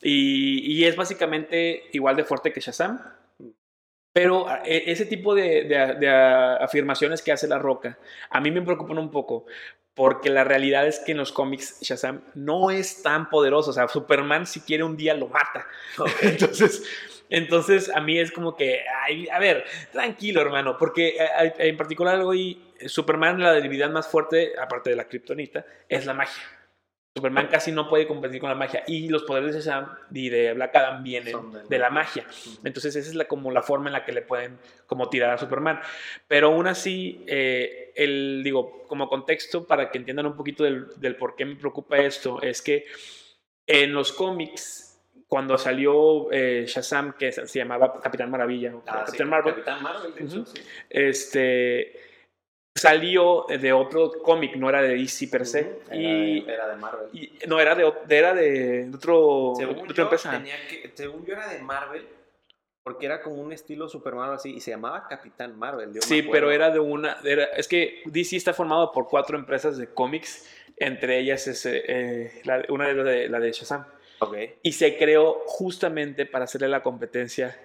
y, 0.00 0.72
y, 0.72 0.84
es 0.84 0.96
básicamente 0.96 1.84
igual 1.92 2.14
de 2.14 2.24
fuerte 2.24 2.52
que 2.52 2.60
Shazam 2.60 3.00
pero 4.12 4.46
e, 4.64 4.92
ese 4.92 5.06
tipo 5.06 5.34
de, 5.34 5.64
de, 5.64 6.08
afirmaciones 6.08 7.22
que 7.22 7.32
hace 7.32 7.48
La 7.48 7.58
Roca 7.58 7.98
a 8.30 8.40
mí 8.40 8.52
me 8.52 8.62
preocupan 8.62 8.98
un 8.98 9.10
poco 9.10 9.46
porque 9.94 10.28
la 10.28 10.44
realidad 10.44 10.86
es 10.86 10.98
que 10.98 11.12
en 11.12 11.18
los 11.18 11.32
cómics 11.32 11.78
Shazam 11.80 12.22
no 12.34 12.70
es 12.70 13.02
tan 13.02 13.30
poderoso. 13.30 13.70
O 13.70 13.72
sea, 13.72 13.86
Superman 13.88 14.46
si 14.46 14.60
quiere 14.60 14.82
un 14.82 14.96
día 14.96 15.14
lo 15.14 15.28
mata. 15.28 15.66
Entonces, 16.22 16.82
entonces, 17.36 17.90
a 17.94 18.00
mí 18.00 18.18
es 18.18 18.30
como 18.32 18.56
que, 18.56 18.84
ay, 19.04 19.28
a 19.28 19.38
ver, 19.38 19.64
tranquilo, 19.92 20.40
hermano, 20.40 20.76
porque 20.78 21.16
eh, 21.18 21.54
en 21.58 21.76
particular 21.76 22.20
hoy 22.20 22.60
Superman, 22.86 23.40
la 23.40 23.52
debilidad 23.52 23.90
más 23.90 24.08
fuerte, 24.08 24.52
aparte 24.60 24.90
de 24.90 24.96
la 24.96 25.08
kriptonita, 25.08 25.64
es 25.88 26.06
la 26.06 26.14
magia. 26.14 26.42
Superman 27.16 27.46
casi 27.46 27.70
no 27.70 27.88
puede 27.88 28.08
competir 28.08 28.40
con 28.40 28.48
la 28.48 28.56
magia 28.56 28.82
y 28.88 29.08
los 29.08 29.22
poderes 29.22 29.54
de 29.54 29.60
Shazam 29.60 29.88
y 30.12 30.30
de 30.30 30.52
Black 30.52 30.74
Adam 30.74 31.04
vienen 31.04 31.52
de 31.52 31.62
de 31.62 31.78
la 31.78 31.88
magia. 31.88 32.24
magia. 32.24 32.52
Entonces 32.64 32.96
esa 32.96 33.08
es 33.08 33.14
la, 33.14 33.26
como 33.26 33.52
la 33.52 33.62
forma 33.62 33.88
en 33.88 33.92
la 33.92 34.04
que 34.04 34.10
le 34.10 34.22
pueden 34.22 34.58
como 34.88 35.08
tirar 35.08 35.30
a 35.30 35.38
Superman. 35.38 35.80
Pero 36.26 36.48
aún 36.48 36.66
así, 36.66 37.24
eh, 37.28 37.92
el, 37.94 38.42
digo, 38.42 38.84
como 38.88 39.08
contexto 39.08 39.64
para 39.64 39.92
que 39.92 39.98
entiendan 39.98 40.26
un 40.26 40.36
poquito 40.36 40.64
del, 40.64 40.88
del 40.96 41.14
por 41.14 41.36
qué 41.36 41.44
me 41.44 41.54
preocupa 41.54 41.98
esto, 41.98 42.42
es 42.42 42.60
que 42.60 42.86
en 43.68 43.92
los 43.92 44.12
cómics, 44.12 44.83
cuando 45.34 45.58
salió 45.58 46.30
eh, 46.30 46.64
Shazam, 46.64 47.14
que 47.18 47.32
se 47.32 47.58
llamaba 47.58 48.00
Capitán 48.00 48.30
Maravilla, 48.30 48.72
Ah, 48.86 49.02
sí, 49.04 49.06
Capitán 49.18 49.28
Marvel, 49.30 49.52
Capitán 49.54 49.82
Marvel, 49.82 50.12
hecho, 50.16 50.46
sí. 50.46 50.62
este, 50.88 52.00
salió 52.76 53.44
de 53.48 53.72
otro 53.72 54.12
cómic, 54.22 54.54
no 54.54 54.68
era 54.68 54.80
de 54.80 54.94
DC 54.94 55.26
per 55.26 55.44
se. 55.44 55.62
Ujú, 55.62 55.90
Era, 55.90 55.96
y, 55.98 56.40
de, 56.44 56.52
era 56.54 56.68
de 56.68 56.76
Marvel. 56.76 57.06
y- 57.12 57.32
no, 57.48 57.58
era 57.58 57.74
de, 57.74 57.92
era 58.08 58.32
de 58.32 58.88
otro, 58.94 59.54
según, 59.56 59.78
otra 59.80 59.94
yo, 59.96 60.02
empresa. 60.04 60.30
tenía 60.30 60.54
que, 60.68 60.92
según 60.94 61.26
yo 61.26 61.32
era 61.34 61.48
de 61.48 61.58
Marvel, 61.62 62.06
porque 62.84 63.06
era 63.06 63.20
como 63.20 63.34
un 63.42 63.52
estilo 63.52 63.88
Superman 63.88 64.34
así, 64.34 64.54
y 64.54 64.60
se 64.60 64.70
llamaba 64.70 65.08
Capitán 65.08 65.58
Marvel. 65.58 66.00
Sí, 66.00 66.22
pero 66.22 66.52
era 66.52 66.70
de 66.70 66.78
una. 66.78 67.16
era- 67.24 67.46
es 67.56 67.66
que 67.66 68.02
DC 68.04 68.36
está 68.36 68.54
formado 68.54 68.92
por 68.92 69.08
cuatro 69.08 69.36
empresas 69.36 69.78
de 69.78 69.88
cómics, 69.88 70.48
entre 70.76 71.18
ellas 71.18 71.48
es, 71.48 71.66
eh, 71.66 71.82
eh, 71.88 72.40
la- 72.44 72.64
una 72.68 72.86
de 72.86 72.94
la 72.94 73.02
de, 73.02 73.28
la 73.28 73.40
de 73.40 73.50
Shazam. 73.50 73.84
Y 74.62 74.72
se 74.72 74.96
creó 74.96 75.42
justamente 75.46 76.26
para 76.26 76.44
hacerle 76.44 76.68
la 76.68 76.82
competencia 76.82 77.58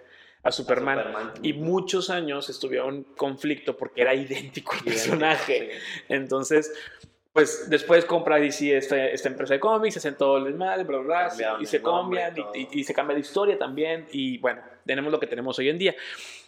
a 0.44 0.52
Superman. 0.52 0.98
Superman. 1.00 1.34
Y 1.44 1.54
muchos 1.54 2.10
años 2.10 2.50
estuvieron 2.50 2.96
en 2.96 3.04
conflicto 3.16 3.76
porque 3.78 4.02
era 4.02 4.14
idéntico 4.16 4.74
el 4.76 4.84
personaje. 4.86 5.72
sí. 5.72 6.04
Entonces, 6.10 6.74
pues 7.34 7.70
después 7.70 8.06
compra 8.06 8.38
DC 8.40 8.76
esta, 8.76 9.06
esta 9.08 9.30
empresa 9.30 9.54
de 9.54 9.60
cómics, 9.60 9.98
hacen 9.98 10.16
todo 10.16 10.38
el 10.38 10.46
desmadre, 10.46 10.84
bla, 10.84 10.98
bla, 10.98 11.06
bla, 11.08 11.28
Cambiaron 11.30 11.62
y 11.62 11.66
se 11.66 11.82
cambian 11.82 12.34
y, 12.38 12.60
y- 12.60 12.68
y 12.80 12.84
se 12.84 12.94
cambia 12.94 13.14
de 13.16 13.22
historia 13.22 13.58
también. 13.58 14.08
Y 14.12 14.38
bueno, 14.40 14.62
tenemos 14.86 15.12
lo 15.12 15.20
que 15.20 15.28
tenemos 15.28 15.58
hoy 15.60 15.70
en 15.70 15.78
día. 15.78 15.96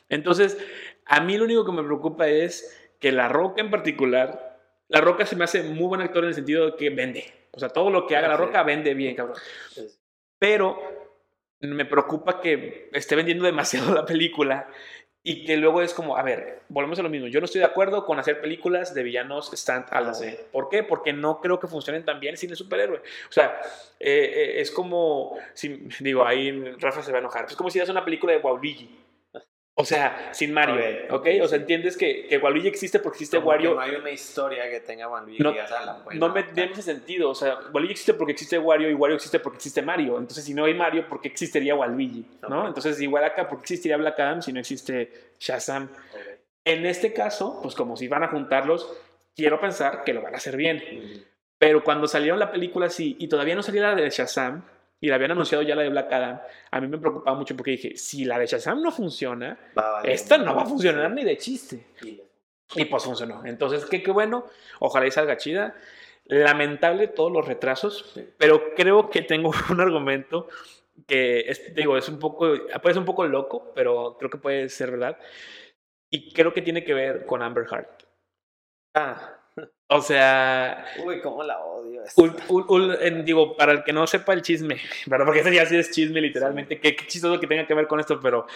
Entonces, 0.09 0.57
a 1.05 1.21
mí 1.21 1.37
lo 1.37 1.45
único 1.45 1.65
que 1.65 1.71
me 1.71 1.83
preocupa 1.83 2.27
es 2.27 2.77
que 2.99 3.11
La 3.11 3.29
Roca 3.29 3.61
en 3.61 3.69
particular, 3.71 4.59
La 4.89 5.01
Roca 5.01 5.25
se 5.25 5.35
me 5.35 5.43
hace 5.43 5.63
muy 5.63 5.87
buen 5.87 6.01
actor 6.01 6.23
en 6.23 6.29
el 6.29 6.35
sentido 6.35 6.65
de 6.65 6.75
que 6.75 6.89
vende. 6.89 7.31
O 7.51 7.59
sea, 7.59 7.69
todo 7.69 7.89
lo 7.89 8.07
que 8.07 8.15
haga 8.15 8.29
La. 8.29 8.37
Roca 8.37 8.63
vende 8.63 8.93
bien, 8.93 9.15
cabrón. 9.15 9.37
Pero 10.39 10.79
me 11.59 11.85
preocupa 11.85 12.41
que 12.41 12.89
esté 12.93 13.15
vendiendo 13.15 13.45
demasiado 13.45 13.93
la 13.93 14.05
película 14.05 14.67
y 15.23 15.45
que 15.45 15.55
luego 15.55 15.83
es 15.83 15.93
como, 15.93 16.17
a 16.17 16.23
ver, 16.23 16.61
volvemos 16.69 16.97
a 16.97 17.03
lo 17.03 17.09
mismo. 17.09 17.27
Yo 17.27 17.39
no 17.39 17.45
estoy 17.45 17.59
de 17.59 17.65
acuerdo 17.65 18.05
con 18.05 18.17
hacer 18.17 18.41
películas 18.41 18.95
de 18.95 19.03
villanos 19.03 19.51
stand-alone. 19.53 20.15
Sí. 20.15 20.37
¿Por 20.51 20.69
qué? 20.69 20.81
Porque 20.81 21.13
no 21.13 21.39
creo 21.39 21.59
que 21.59 21.67
funcionen 21.67 22.03
tan 22.03 22.19
bien 22.19 22.37
sin 22.37 22.49
el 22.49 22.55
superhéroe. 22.55 22.97
O 22.97 23.31
sea, 23.31 23.61
eh, 23.99 24.33
eh, 24.35 24.61
es 24.61 24.71
como, 24.71 25.37
si, 25.53 25.87
digo, 25.99 26.25
ahí 26.25 26.73
Rafa 26.79 27.03
se 27.03 27.11
va 27.11 27.19
a 27.19 27.21
enojar. 27.21 27.45
Es 27.45 27.55
como 27.55 27.69
si 27.69 27.79
haces 27.79 27.91
una 27.91 28.03
película 28.03 28.33
de 28.33 28.39
Waluigi. 28.39 28.89
O 29.75 29.85
sea, 29.85 30.29
sin 30.33 30.53
Mario. 30.53 30.75
Ok, 31.09 31.11
¿Ok? 31.11 31.27
ok, 31.37 31.43
O 31.43 31.47
sea, 31.47 31.57
entiendes 31.57 31.95
que, 31.97 32.27
que 32.27 32.37
Waluigi 32.37 32.67
existe 32.67 32.99
porque 32.99 33.15
existe 33.17 33.37
como 33.37 33.51
que 33.51 33.55
Wario. 33.55 33.73
no 33.75 33.79
hay 33.81 33.95
una 33.95 34.11
historia 34.11 34.69
que 34.69 34.81
tenga 34.81 35.07
Luis 35.21 35.39
No- 35.39 35.53
que 35.53 35.61
"Ah, 35.61 35.85
la 35.85 36.03
pueden 36.03 36.19
No 36.19 36.27
me 36.27 36.41
adaptar". 36.41 36.53
tiene 36.55 36.71
ese 36.73 36.81
sentido. 36.81 37.29
O 37.29 37.35
sea, 37.35 37.57
Waluigi 37.73 37.93
existe 37.93 38.13
porque 38.13 38.33
existe 38.33 38.59
Wario 38.59 38.89
y 38.89 38.93
Wario 38.93 39.15
existe 39.15 39.39
porque 39.39 39.57
existe 39.57 39.81
Mario. 39.81 40.17
Entonces, 40.19 40.43
si 40.43 40.53
no 40.53 40.65
hay 40.65 40.73
Mario, 40.73 41.07
¿por 41.07 41.21
qué 41.21 41.29
existiría 41.29 41.73
Waluigi? 41.75 42.25
¿no? 42.49 42.61
Ok. 42.61 42.67
Entonces, 42.67 42.99
igual 43.01 43.23
acá, 43.23 43.47
¿por 43.47 43.59
qué 43.59 43.63
existiría 43.63 43.97
Black 43.97 44.19
Adam 44.19 44.41
si 44.41 44.51
no 44.51 44.59
existe 44.59 45.31
Shazam? 45.39 45.89
En 46.65 46.85
este 46.85 47.13
caso, 47.13 47.59
pues 47.63 47.73
como 47.73 47.95
si 47.95 48.07
van 48.07 48.23
a 48.23 48.27
juntarlos, 48.27 48.91
quiero 49.35 49.59
pensar 49.59 50.03
que 50.03 50.13
lo 50.13 50.21
van 50.21 50.33
a 50.33 50.37
hacer 50.37 50.57
bien. 50.57 51.25
Pero 51.57 51.83
cuando 51.83 52.07
salieron 52.07 52.39
la 52.39 52.51
película 52.51 52.87
así 52.87 53.15
y 53.19 53.27
todavía 53.29 53.55
no 53.55 53.63
salía 53.63 53.81
la 53.83 53.95
de 53.95 54.09
Shazam 54.09 54.63
y 55.01 55.07
la 55.07 55.15
habían 55.15 55.31
anunciado 55.31 55.63
ya 55.63 55.75
la 55.75 55.81
de 55.81 55.89
Black 55.89 56.13
Adam, 56.13 56.39
a 56.69 56.79
mí 56.79 56.87
me 56.87 56.99
preocupaba 56.99 57.35
mucho 57.35 57.57
porque 57.57 57.71
dije, 57.71 57.97
si 57.97 58.23
la 58.23 58.37
de 58.37 58.45
Shazam 58.45 58.81
no 58.81 58.91
funciona, 58.91 59.57
Va 59.77 59.89
a 59.89 59.91
valer 59.93 60.11
esta 60.11 60.37
no 60.37 60.55
va 60.55 60.61
a 60.61 60.65
funcionar 60.65 61.11
ni 61.11 61.23
de 61.23 61.37
chiste. 61.37 61.87
Y- 62.03 62.85
pues 62.85 63.03
funcionó. 63.03 63.43
Entonces, 63.45 63.85
qué, 63.85 64.01
qué 64.01 64.11
bueno. 64.11 64.45
Ojalá 64.79 65.05
y 65.05 65.11
salga 65.11 65.35
chida. 65.35 65.75
Lamentable 66.25 67.07
todos 67.07 67.31
los 67.31 67.45
retrasos, 67.45 68.13
pero 68.37 68.73
creo 68.75 69.09
que 69.09 69.23
tengo 69.23 69.51
un 69.71 69.81
argumento 69.81 70.47
que 71.07 71.41
es, 71.41 71.73
digo, 71.75 71.97
es 71.97 72.07
un 72.07 72.19
poco, 72.19 72.47
puede 72.81 72.93
ser 72.93 72.99
un 72.99 73.05
poco 73.05 73.25
loco, 73.25 73.73
pero 73.75 74.15
creo 74.17 74.29
que 74.29 74.37
puede 74.37 74.69
ser 74.69 74.91
verdad. 74.91 75.17
Y 76.09 76.31
creo 76.31 76.53
que 76.53 76.61
tiene 76.61 76.83
que 76.85 76.93
ver 76.93 77.25
con 77.25 77.41
Amber 77.41 77.65
Heard. 77.69 77.87
Ah, 78.93 79.40
O 79.93 80.01
sea, 80.01 80.85
uy, 81.03 81.19
cómo 81.19 81.43
la 81.43 81.59
odio. 81.59 82.01
esta. 82.05 82.21
ul- 82.21 82.33
ul- 82.47 82.65
ul- 82.67 82.97
en- 83.01 83.25
digo, 83.25 83.57
para 83.57 83.73
el 83.73 83.83
que 83.83 83.91
no 83.91 84.07
sepa 84.07 84.31
el 84.31 84.41
chisme, 84.41 84.77
¿verdad? 85.05 85.25
Porque 85.25 85.41
ese 85.41 85.53
ya 85.53 85.65
sí 85.65 85.75
es 85.75 85.91
chisme 85.91 86.21
literalmente, 86.21 86.79
qué, 86.79 86.95
qué 86.95 87.05
chistoso 87.07 87.37
que 87.39 87.45
tenga 87.47 87.67
que 87.67 87.73
ver 87.73 87.87
con 87.87 87.99
esto, 87.99 88.17
pero 88.21 88.47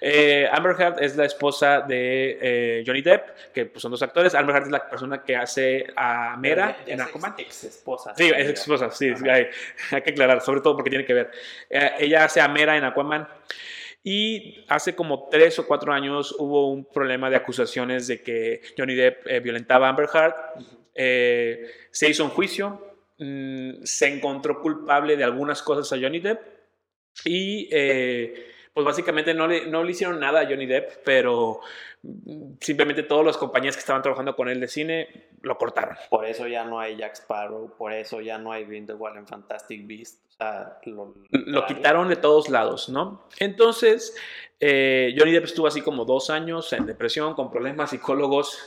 eh, 0.00 0.48
Amber 0.52 0.76
Heard 0.80 1.02
es 1.02 1.16
la 1.16 1.24
esposa 1.24 1.80
de 1.80 2.38
eh, 2.40 2.84
Johnny 2.86 3.02
Depp, 3.02 3.52
que 3.52 3.66
pues, 3.66 3.82
son 3.82 3.90
dos 3.90 4.02
actores. 4.02 4.36
Amber 4.36 4.54
Heard 4.54 4.66
es 4.66 4.70
la 4.72 4.88
persona 4.88 5.24
que 5.24 5.34
hace 5.34 5.86
a 5.96 6.36
Mera 6.36 6.76
en 6.86 7.00
Aquaman. 7.00 7.34
Ex, 7.36 7.64
esposa. 7.64 8.14
Sí, 8.16 8.30
es 8.36 8.48
esposa, 8.50 8.88
sí, 8.92 9.12
sí, 9.16 9.28
hay, 9.28 9.48
hay 9.90 10.02
que 10.02 10.10
aclarar, 10.10 10.40
sobre 10.40 10.60
todo 10.60 10.76
porque 10.76 10.90
tiene 10.90 11.04
que 11.04 11.14
ver. 11.14 11.32
Eh, 11.68 11.90
ella 11.98 12.24
hace 12.26 12.40
a 12.40 12.46
Mera 12.46 12.76
en 12.76 12.84
Aquaman. 12.84 13.26
Y 14.08 14.64
hace 14.68 14.94
como 14.94 15.28
tres 15.28 15.58
o 15.58 15.66
cuatro 15.66 15.92
años 15.92 16.32
hubo 16.38 16.70
un 16.70 16.84
problema 16.84 17.28
de 17.28 17.34
acusaciones 17.34 18.06
de 18.06 18.22
que 18.22 18.60
Johnny 18.78 18.94
Depp 18.94 19.26
eh, 19.26 19.40
violentaba 19.40 19.88
a 19.88 19.90
Amber 19.90 20.08
Heard. 20.14 20.34
Eh, 20.94 21.68
se 21.90 22.08
hizo 22.08 22.22
un 22.22 22.30
juicio, 22.30 22.98
mm, 23.18 23.82
se 23.82 24.06
encontró 24.06 24.60
culpable 24.60 25.16
de 25.16 25.24
algunas 25.24 25.60
cosas 25.60 25.92
a 25.92 26.00
Johnny 26.00 26.20
Depp 26.20 26.40
y 27.24 27.68
eh, 27.72 28.46
pues 28.72 28.86
básicamente 28.86 29.34
no 29.34 29.48
le, 29.48 29.66
no 29.66 29.82
le 29.82 29.90
hicieron 29.90 30.20
nada 30.20 30.42
a 30.42 30.46
Johnny 30.46 30.66
Depp, 30.66 31.02
pero 31.04 31.58
simplemente 32.60 33.02
todas 33.02 33.24
las 33.24 33.36
compañías 33.36 33.76
que 33.76 33.80
estaban 33.80 34.02
trabajando 34.02 34.36
con 34.36 34.48
él 34.48 34.60
de 34.60 34.68
cine 34.68 35.28
lo 35.42 35.56
cortaron. 35.58 35.96
Por 36.10 36.26
eso 36.26 36.46
ya 36.46 36.64
no 36.64 36.80
hay 36.80 36.96
Jack 36.96 37.14
Sparrow, 37.14 37.74
por 37.76 37.92
eso 37.92 38.20
ya 38.20 38.38
no 38.38 38.52
hay 38.52 38.64
Grindelwald 38.64 39.18
en 39.18 39.26
Fantastic 39.26 39.86
Beasts. 39.86 40.22
O 40.28 40.36
sea, 40.36 40.78
lo, 40.84 41.14
lo 41.30 41.66
quitaron 41.66 42.08
de 42.08 42.16
todos 42.16 42.48
lados, 42.48 42.88
¿no? 42.88 43.26
Entonces, 43.38 44.14
eh, 44.60 45.14
Johnny 45.16 45.32
Depp 45.32 45.44
estuvo 45.44 45.66
así 45.66 45.80
como 45.80 46.04
dos 46.04 46.30
años 46.30 46.72
en 46.72 46.86
depresión, 46.86 47.34
con 47.34 47.50
problemas 47.50 47.90
psicólogos. 47.90 48.58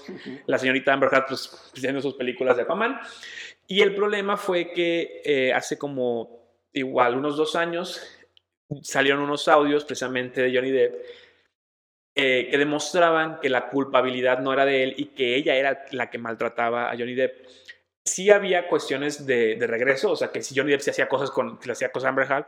La 0.46 0.58
señorita 0.58 0.94
Amber 0.94 1.10
Heard, 1.12 1.26
pues, 1.28 1.72
haciendo 1.76 2.02
sus 2.02 2.16
películas 2.16 2.58
de 2.58 2.64
Aquaman. 2.64 3.00
Y 3.68 3.82
el 3.82 3.94
problema 3.94 4.38
fue 4.38 4.72
que 4.72 5.22
eh, 5.24 5.54
hace 5.54 5.78
como 5.78 6.40
igual 6.74 7.16
unos 7.16 7.38
dos 7.38 7.56
años 7.56 8.02
salieron 8.82 9.22
unos 9.22 9.48
audios 9.48 9.84
precisamente 9.84 10.42
de 10.42 10.56
Johnny 10.56 10.72
Depp 10.72 10.94
eh, 12.22 12.48
que 12.52 12.58
demostraban 12.58 13.40
que 13.40 13.50
la 13.50 13.70
culpabilidad 13.70 14.40
no 14.40 14.52
era 14.54 14.66
de 14.66 14.84
él 14.84 14.94
y 14.98 15.06
que 15.06 15.36
ella 15.36 15.56
era 15.56 15.86
la 15.92 16.10
que 16.10 16.18
maltrataba 16.18 16.90
a 16.92 16.98
Johnny 16.98 17.16
Depp. 17.16 17.46
Sí 18.06 18.32
había 18.32 18.68
cuestiones 18.68 19.26
de, 19.26 19.56
de 19.56 19.68
regreso, 19.68 20.12
o 20.12 20.16
sea, 20.16 20.32
que 20.32 20.42
si 20.42 20.56
Johnny 20.58 20.72
Depp 20.72 20.82
se 20.82 20.92
hacía 20.92 21.08
cosas 21.08 21.32
con, 21.32 21.60
le 21.64 21.72
hacía 21.72 21.92
cosas 21.92 22.08
a 22.08 22.10
Amber 22.10 22.30
Heard, 22.30 22.46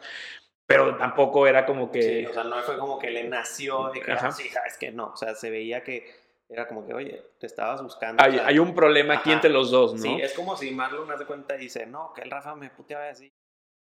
pero 0.65 0.95
tampoco 0.97 1.47
era 1.47 1.65
como 1.65 1.91
que... 1.91 2.01
Sí, 2.01 2.25
o 2.25 2.33
sea, 2.33 2.43
no 2.43 2.61
fue 2.63 2.77
como 2.77 2.97
que 2.97 3.09
le 3.11 3.25
nació 3.25 3.89
de 3.93 4.01
que. 4.01 4.11
"Ah, 4.11 4.31
sí, 4.31 4.47
sabes 4.49 4.77
que 4.77 4.91
no. 4.91 5.07
O 5.07 5.17
sea, 5.17 5.35
se 5.35 5.49
veía 5.49 5.83
que 5.83 6.09
era 6.49 6.67
como 6.67 6.85
que, 6.85 6.93
oye, 6.93 7.21
te 7.39 7.45
estabas 7.45 7.81
buscando. 7.81 8.21
hay, 8.23 8.31
o 8.31 8.33
sea, 8.35 8.47
hay 8.47 8.59
un 8.59 8.73
problema 8.75 9.15
aquí 9.15 9.29
Ajá. 9.29 9.37
entre 9.37 9.49
los 9.49 9.71
dos, 9.71 9.93
¿no? 9.93 10.01
Sí, 10.01 10.17
es 10.21 10.33
como 10.33 10.55
si 10.57 10.71
Marlon 10.71 11.09
hace 11.11 11.25
cuenta 11.25 11.55
y 11.55 11.59
dice, 11.59 11.85
no, 11.85 12.11
que 12.13 12.21
el 12.21 12.31
Rafa 12.31 12.55
me 12.55 12.69
puteaba 12.69 13.07
así. 13.09 13.31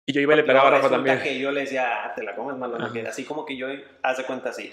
Y 0.07 0.13
yo 0.13 0.21
iba 0.21 0.33
y 0.33 0.37
le 0.37 0.43
pegaba 0.43 0.67
a 0.67 0.71
Rafa 0.71 0.89
también. 0.89 1.19
que 1.21 1.37
yo 1.39 1.51
le 1.51 1.61
decía, 1.61 2.05
ah, 2.05 2.13
te 2.15 2.23
la 2.23 2.35
comes, 2.35 2.55
Marlon. 2.57 2.81
Así 3.07 3.23
como 3.25 3.45
que 3.45 3.57
yo 3.57 3.67
hace 4.03 4.23
cuenta 4.23 4.49
así. 4.49 4.71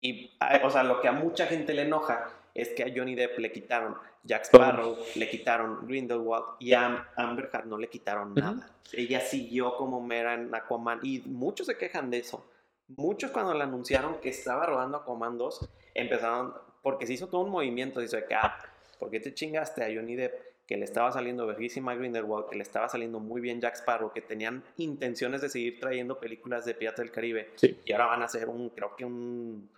Y, 0.00 0.30
o 0.62 0.70
sea, 0.70 0.82
lo 0.82 1.00
que 1.00 1.08
a 1.08 1.12
mucha 1.12 1.46
gente 1.46 1.74
le 1.74 1.82
enoja 1.82 2.30
es 2.54 2.70
que 2.70 2.84
a 2.84 2.92
Johnny 2.94 3.14
Depp 3.14 3.38
le 3.38 3.52
quitaron 3.52 3.96
Jack 4.24 4.44
Sparrow, 4.44 4.96
le 5.14 5.28
quitaron 5.28 5.86
Grindelwald 5.86 6.44
y 6.58 6.72
a 6.72 7.08
Amber 7.16 7.50
Heard 7.52 7.66
no 7.66 7.78
le 7.78 7.88
quitaron 7.88 8.34
nada. 8.34 8.70
Ella 8.92 9.20
siguió 9.20 9.76
como 9.76 10.00
mera 10.00 10.34
en 10.34 10.54
Aquaman 10.54 11.00
y 11.02 11.20
muchos 11.20 11.66
se 11.66 11.76
quejan 11.76 12.10
de 12.10 12.18
eso. 12.18 12.44
Muchos 12.88 13.30
cuando 13.30 13.54
le 13.54 13.62
anunciaron 13.62 14.20
que 14.20 14.28
estaba 14.28 14.66
rodando 14.66 14.98
Aquaman 14.98 15.38
2 15.38 15.68
empezaron, 15.94 16.54
porque 16.82 17.06
se 17.06 17.14
hizo 17.14 17.28
todo 17.28 17.42
un 17.42 17.50
movimiento, 17.50 18.00
dice 18.00 18.24
que, 18.28 18.34
ah, 18.34 18.56
¿por 18.98 19.10
qué 19.10 19.20
te 19.20 19.34
chingaste 19.34 19.82
a 19.82 19.94
Johnny 19.94 20.14
Depp? 20.14 20.34
Que 20.66 20.76
le 20.76 20.84
estaba 20.84 21.12
saliendo 21.12 21.46
verguísima 21.46 21.94
Grindelwald, 21.94 22.48
que 22.48 22.56
le 22.56 22.62
estaba 22.62 22.88
saliendo 22.88 23.20
muy 23.20 23.40
bien 23.40 23.60
Jack 23.60 23.76
Sparrow, 23.76 24.12
que 24.12 24.20
tenían 24.20 24.64
intenciones 24.78 25.40
de 25.40 25.48
seguir 25.48 25.78
trayendo 25.78 26.18
películas 26.18 26.64
de 26.64 26.74
Piratas 26.74 27.04
del 27.04 27.12
Caribe. 27.12 27.50
Sí. 27.56 27.78
Y 27.84 27.92
ahora 27.92 28.06
van 28.06 28.22
a 28.22 28.24
hacer 28.26 28.48
un, 28.48 28.70
creo 28.70 28.96
que 28.96 29.04
un... 29.04 29.68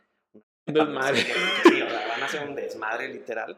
Un 0.68 0.74
desmadre. 0.74 1.18
Sí, 1.64 1.82
o 1.82 1.88
sea, 1.90 2.06
van 2.08 2.22
a 2.22 2.24
hacer 2.26 2.48
un 2.48 2.54
desmadre 2.54 3.08
literal. 3.08 3.56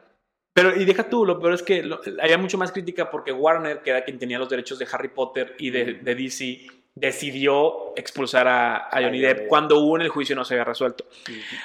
Pero, 0.54 0.74
y 0.74 0.84
deja 0.84 1.08
tú, 1.08 1.24
lo 1.26 1.38
peor 1.38 1.54
es 1.54 1.62
que 1.62 1.82
lo- 1.82 2.00
había 2.20 2.38
mucho 2.38 2.58
más 2.58 2.72
crítica 2.72 3.10
porque 3.10 3.32
Warner, 3.32 3.82
que 3.82 3.90
era 3.90 4.04
quien 4.04 4.18
tenía 4.18 4.38
los 4.38 4.48
derechos 4.48 4.78
de 4.78 4.86
Harry 4.90 5.08
Potter 5.08 5.54
y 5.58 5.70
de, 5.70 5.94
de 5.94 6.14
DC, 6.14 6.66
decidió 6.94 7.92
expulsar 7.96 8.48
a, 8.48 8.76
a 8.88 9.00
Johnny 9.02 9.20
Depp. 9.20 9.46
cuando 9.48 9.78
hubo 9.78 9.96
en 9.96 10.02
el 10.02 10.08
juicio 10.08 10.34
no 10.34 10.44
se 10.44 10.54
había 10.54 10.64
resuelto. 10.64 11.06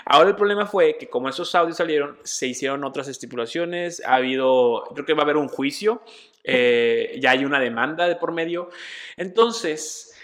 Ahora 0.05 0.29
el 0.29 0.35
problema 0.35 0.67
fue 0.67 0.97
que 0.97 1.09
como 1.09 1.27
esos 1.29 1.53
audios 1.55 1.77
salieron, 1.77 2.19
se 2.23 2.45
hicieron 2.47 2.83
otras 2.83 3.07
estipulaciones, 3.07 4.03
ha 4.05 4.15
habido, 4.15 4.83
creo 4.93 5.05
que 5.05 5.13
va 5.13 5.21
a 5.21 5.23
haber 5.25 5.37
un 5.37 5.47
juicio, 5.47 6.03
eh, 6.43 7.17
ya 7.19 7.31
hay 7.31 7.43
una 7.43 7.59
demanda 7.59 8.07
de 8.07 8.15
por 8.15 8.31
medio. 8.33 8.69
Entonces, 9.17 10.15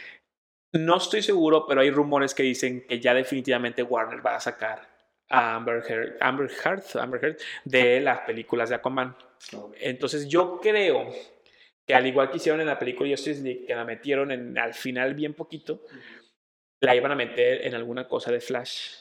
no 0.72 0.97
estoy 0.97 1.24
seguro, 1.24 1.65
pero 1.67 1.82
hay 1.82 1.89
rumores 1.89 2.34
que 2.36 2.43
dicen 2.43 2.86
que 2.88 2.99
ya 2.99 3.13
definitivamente 3.15 3.82
Warner 3.84 4.26
va 4.26 4.36
a 4.36 4.39
sacar 4.39 4.90
a 5.32 5.55
Amber 5.55 5.84
Heard, 5.88 6.17
Amber 6.19 6.49
Heard, 6.49 6.84
Amber 6.99 7.23
Heard 7.23 7.38
de 7.65 8.01
las 8.01 8.19
películas 8.21 8.69
de 8.69 8.75
Aquaman. 8.75 9.15
Entonces 9.79 10.27
yo 10.27 10.59
creo 10.61 11.11
que 11.88 11.95
al 11.95 12.05
igual 12.05 12.29
que 12.29 12.38
hicieron 12.38 12.61
en 12.61 12.67
la 12.67 12.77
película 12.77 13.09
Justice 13.09 13.41
League, 13.41 13.65
que 13.65 13.73
la 13.75 13.86
metieron 13.86 14.32
en, 14.32 14.57
al 14.57 14.73
final 14.73 15.13
bien 15.15 15.34
poquito, 15.34 15.82
la 16.79 16.95
iban 16.95 17.11
a 17.11 17.15
meter 17.15 17.65
en 17.65 17.75
alguna 17.75 18.07
cosa 18.07 18.32
de 18.32 18.39
Flash. 18.41 18.95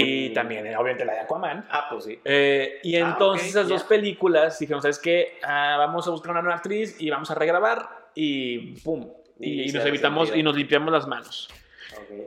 Y 0.00 0.30
también, 0.30 0.64
obviamente, 0.76 1.04
la 1.04 1.14
de 1.14 1.20
Aquaman. 1.20 1.66
Ah, 1.70 1.88
pues 1.90 2.04
sí. 2.04 2.20
Eh, 2.24 2.78
y 2.84 2.94
Ah, 2.96 3.10
entonces 3.10 3.48
ok, 3.48 3.50
esas 3.50 3.68
dos 3.68 3.82
películas 3.82 4.56
dijeron, 4.58 4.80
¿sabes 4.80 5.00
qué? 5.00 5.38
Ah, 5.42 5.74
vamos 5.76 6.06
a 6.06 6.10
buscar 6.12 6.30
una 6.30 6.40
nueva 6.40 6.56
actriz 6.56 7.00
y 7.00 7.10
vamos 7.10 7.28
a 7.32 7.34
regrabar 7.34 8.10
y 8.14 8.80
¡pum! 8.82 9.12
Y, 9.40 9.62
Y 9.62 9.62
y 9.64 9.68
se 9.70 9.78
nos 9.78 9.86
evitamos 9.86 10.28
sentido. 10.28 10.40
y 10.40 10.42
nos 10.44 10.56
limpiamos 10.56 10.92
las 10.92 11.06
manos. 11.08 11.48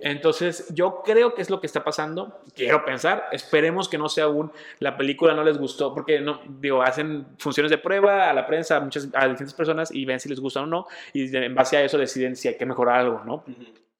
Entonces, 0.02 0.74
yo 0.74 1.02
creo 1.04 1.34
que 1.34 1.42
es 1.42 1.50
lo 1.50 1.60
que 1.60 1.68
está 1.68 1.84
pasando. 1.84 2.42
Quiero 2.56 2.86
pensar. 2.86 3.26
Esperemos 3.32 3.90
que 3.90 3.98
no 3.98 4.10
sea 4.10 4.26
aún. 4.26 4.52
La 4.80 4.98
película 4.98 5.34
no 5.34 5.44
les 5.44 5.58
gustó. 5.58 5.94
Porque, 5.94 6.20
no, 6.20 6.42
digo, 6.48 6.82
hacen 6.82 7.28
funciones 7.38 7.70
de 7.70 7.78
prueba 7.78 8.30
a 8.30 8.34
la 8.34 8.46
prensa, 8.46 8.78
a, 8.78 8.80
muchas, 8.80 9.10
a 9.14 9.28
distintas 9.28 9.54
personas 9.54 9.94
y 9.94 10.06
ven 10.06 10.20
si 10.20 10.30
les 10.30 10.40
gusta 10.40 10.62
o 10.62 10.66
no. 10.66 10.88
Y 11.14 11.36
en 11.36 11.56
base 11.56 11.78
a 11.78 11.84
eso 11.84 11.98
deciden 11.98 12.36
si 12.36 12.48
hay 12.48 12.58
que 12.58 12.66
mejorar 12.66 13.00
algo, 13.00 13.24
¿no? 13.26 13.44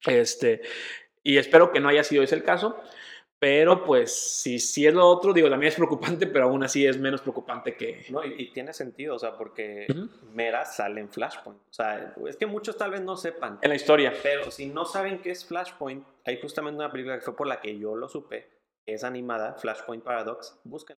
Este, 0.06 0.62
y 1.22 1.36
espero 1.36 1.72
que 1.72 1.80
no 1.80 1.88
haya 1.88 2.04
sido 2.04 2.22
ese 2.22 2.34
el 2.34 2.42
caso. 2.42 2.76
Pero, 3.42 3.84
pues, 3.84 4.14
si, 4.14 4.60
si 4.60 4.86
es 4.86 4.94
lo 4.94 5.04
otro, 5.04 5.32
digo, 5.32 5.50
también 5.50 5.70
es 5.70 5.74
preocupante, 5.74 6.28
pero 6.28 6.44
aún 6.44 6.62
así 6.62 6.86
es 6.86 6.96
menos 6.96 7.22
preocupante 7.22 7.74
que. 7.74 8.06
No, 8.08 8.24
y, 8.24 8.36
y 8.38 8.52
tiene 8.52 8.72
sentido, 8.72 9.16
o 9.16 9.18
sea, 9.18 9.36
porque 9.36 9.88
Ujú. 9.90 10.08
Mera 10.32 10.64
sale 10.64 11.00
en 11.00 11.08
Flashpoint. 11.08 11.58
O 11.58 11.72
sea, 11.72 12.14
es 12.28 12.36
que 12.36 12.46
muchos 12.46 12.76
tal 12.76 12.92
vez 12.92 13.00
no 13.00 13.16
sepan. 13.16 13.58
En 13.60 13.70
la 13.70 13.74
historia. 13.74 14.12
Pero 14.22 14.52
si 14.52 14.66
no 14.66 14.84
saben 14.84 15.18
qué 15.18 15.32
es 15.32 15.44
Flashpoint, 15.44 16.06
hay 16.24 16.40
justamente 16.40 16.78
una 16.78 16.92
película 16.92 17.16
que 17.16 17.24
fue 17.24 17.34
por 17.34 17.48
la 17.48 17.60
que 17.60 17.76
yo 17.76 17.96
lo 17.96 18.08
supe, 18.08 18.48
que 18.86 18.94
es 18.94 19.02
animada, 19.02 19.54
Flashpoint 19.54 20.04
Paradox. 20.04 20.60
Busquen. 20.62 20.96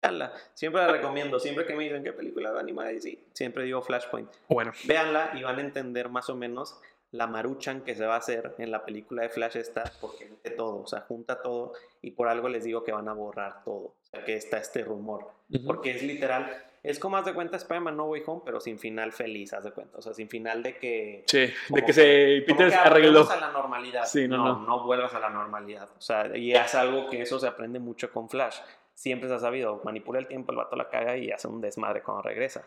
Véanla. 0.00 0.32
Siempre 0.54 0.80
la 0.80 0.92
recomiendo. 0.92 1.40
Siempre 1.40 1.66
que 1.66 1.74
me 1.74 1.82
dicen 1.82 2.04
qué 2.04 2.12
película 2.12 2.52
va 2.52 2.60
animada, 2.60 2.92
y 2.92 3.00
sí, 3.00 3.26
siempre 3.32 3.64
digo 3.64 3.82
Flashpoint. 3.82 4.30
Bueno, 4.48 4.70
Véanla 4.84 5.32
y 5.34 5.42
van 5.42 5.58
a 5.58 5.62
entender 5.62 6.08
más 6.08 6.30
o 6.30 6.36
menos 6.36 6.80
la 7.14 7.28
maruchan 7.28 7.82
que 7.82 7.94
se 7.94 8.04
va 8.04 8.14
a 8.14 8.18
hacer 8.18 8.56
en 8.58 8.72
la 8.72 8.84
película 8.84 9.22
de 9.22 9.28
Flash 9.28 9.56
esta, 9.56 9.84
porque 10.00 10.26
mete 10.26 10.50
todo, 10.50 10.82
o 10.82 10.86
sea, 10.88 11.02
junta 11.02 11.40
todo 11.40 11.72
y 12.02 12.10
por 12.10 12.26
algo 12.26 12.48
les 12.48 12.64
digo 12.64 12.82
que 12.82 12.90
van 12.90 13.08
a 13.08 13.12
borrar 13.12 13.62
todo. 13.62 13.84
O 13.84 13.94
sea, 14.10 14.24
que 14.24 14.34
está 14.34 14.58
este 14.58 14.82
rumor. 14.82 15.30
Porque 15.64 15.92
es 15.92 16.02
literal, 16.02 16.64
es 16.82 16.98
como 16.98 17.16
haz 17.16 17.24
de 17.24 17.32
cuenta 17.32 17.56
Spider-Man 17.56 17.96
No 17.96 18.06
Way 18.06 18.24
Home, 18.26 18.42
pero 18.44 18.58
sin 18.58 18.80
final 18.80 19.12
feliz, 19.12 19.52
haz 19.52 19.62
de 19.62 19.70
cuenta. 19.70 19.96
O 19.98 20.02
sea, 20.02 20.12
sin 20.12 20.28
final 20.28 20.64
de 20.64 20.76
que... 20.76 21.22
sí, 21.28 21.38
de 21.38 21.54
como 21.68 21.86
que 21.86 21.92
se 21.92 22.42
Peter 22.48 22.68
que 22.68 22.74
arregló. 22.74 23.30
a 23.30 23.36
la 23.36 23.52
normalidad. 23.52 24.06
Sí, 24.06 24.26
no, 24.26 24.38
no, 24.38 24.58
no. 24.66 24.84
vuelvas 24.84 25.14
a 25.14 25.20
la 25.20 25.30
normalidad. 25.30 25.88
O 25.96 26.00
sea, 26.00 26.36
y 26.36 26.52
es 26.52 26.74
algo 26.74 27.08
que 27.08 27.22
eso 27.22 27.38
se 27.38 27.46
aprende 27.46 27.78
mucho 27.78 28.10
con 28.10 28.28
Flash. 28.28 28.58
Siempre 28.92 29.28
se 29.28 29.36
ha 29.36 29.38
sabido, 29.38 29.80
manipula 29.84 30.18
el 30.18 30.26
tiempo, 30.26 30.50
el 30.50 30.58
vato 30.58 30.74
la 30.74 30.88
caga 30.88 31.16
y 31.16 31.30
hace 31.30 31.46
un 31.46 31.60
desmadre 31.60 32.02
cuando 32.02 32.22
regresa. 32.22 32.64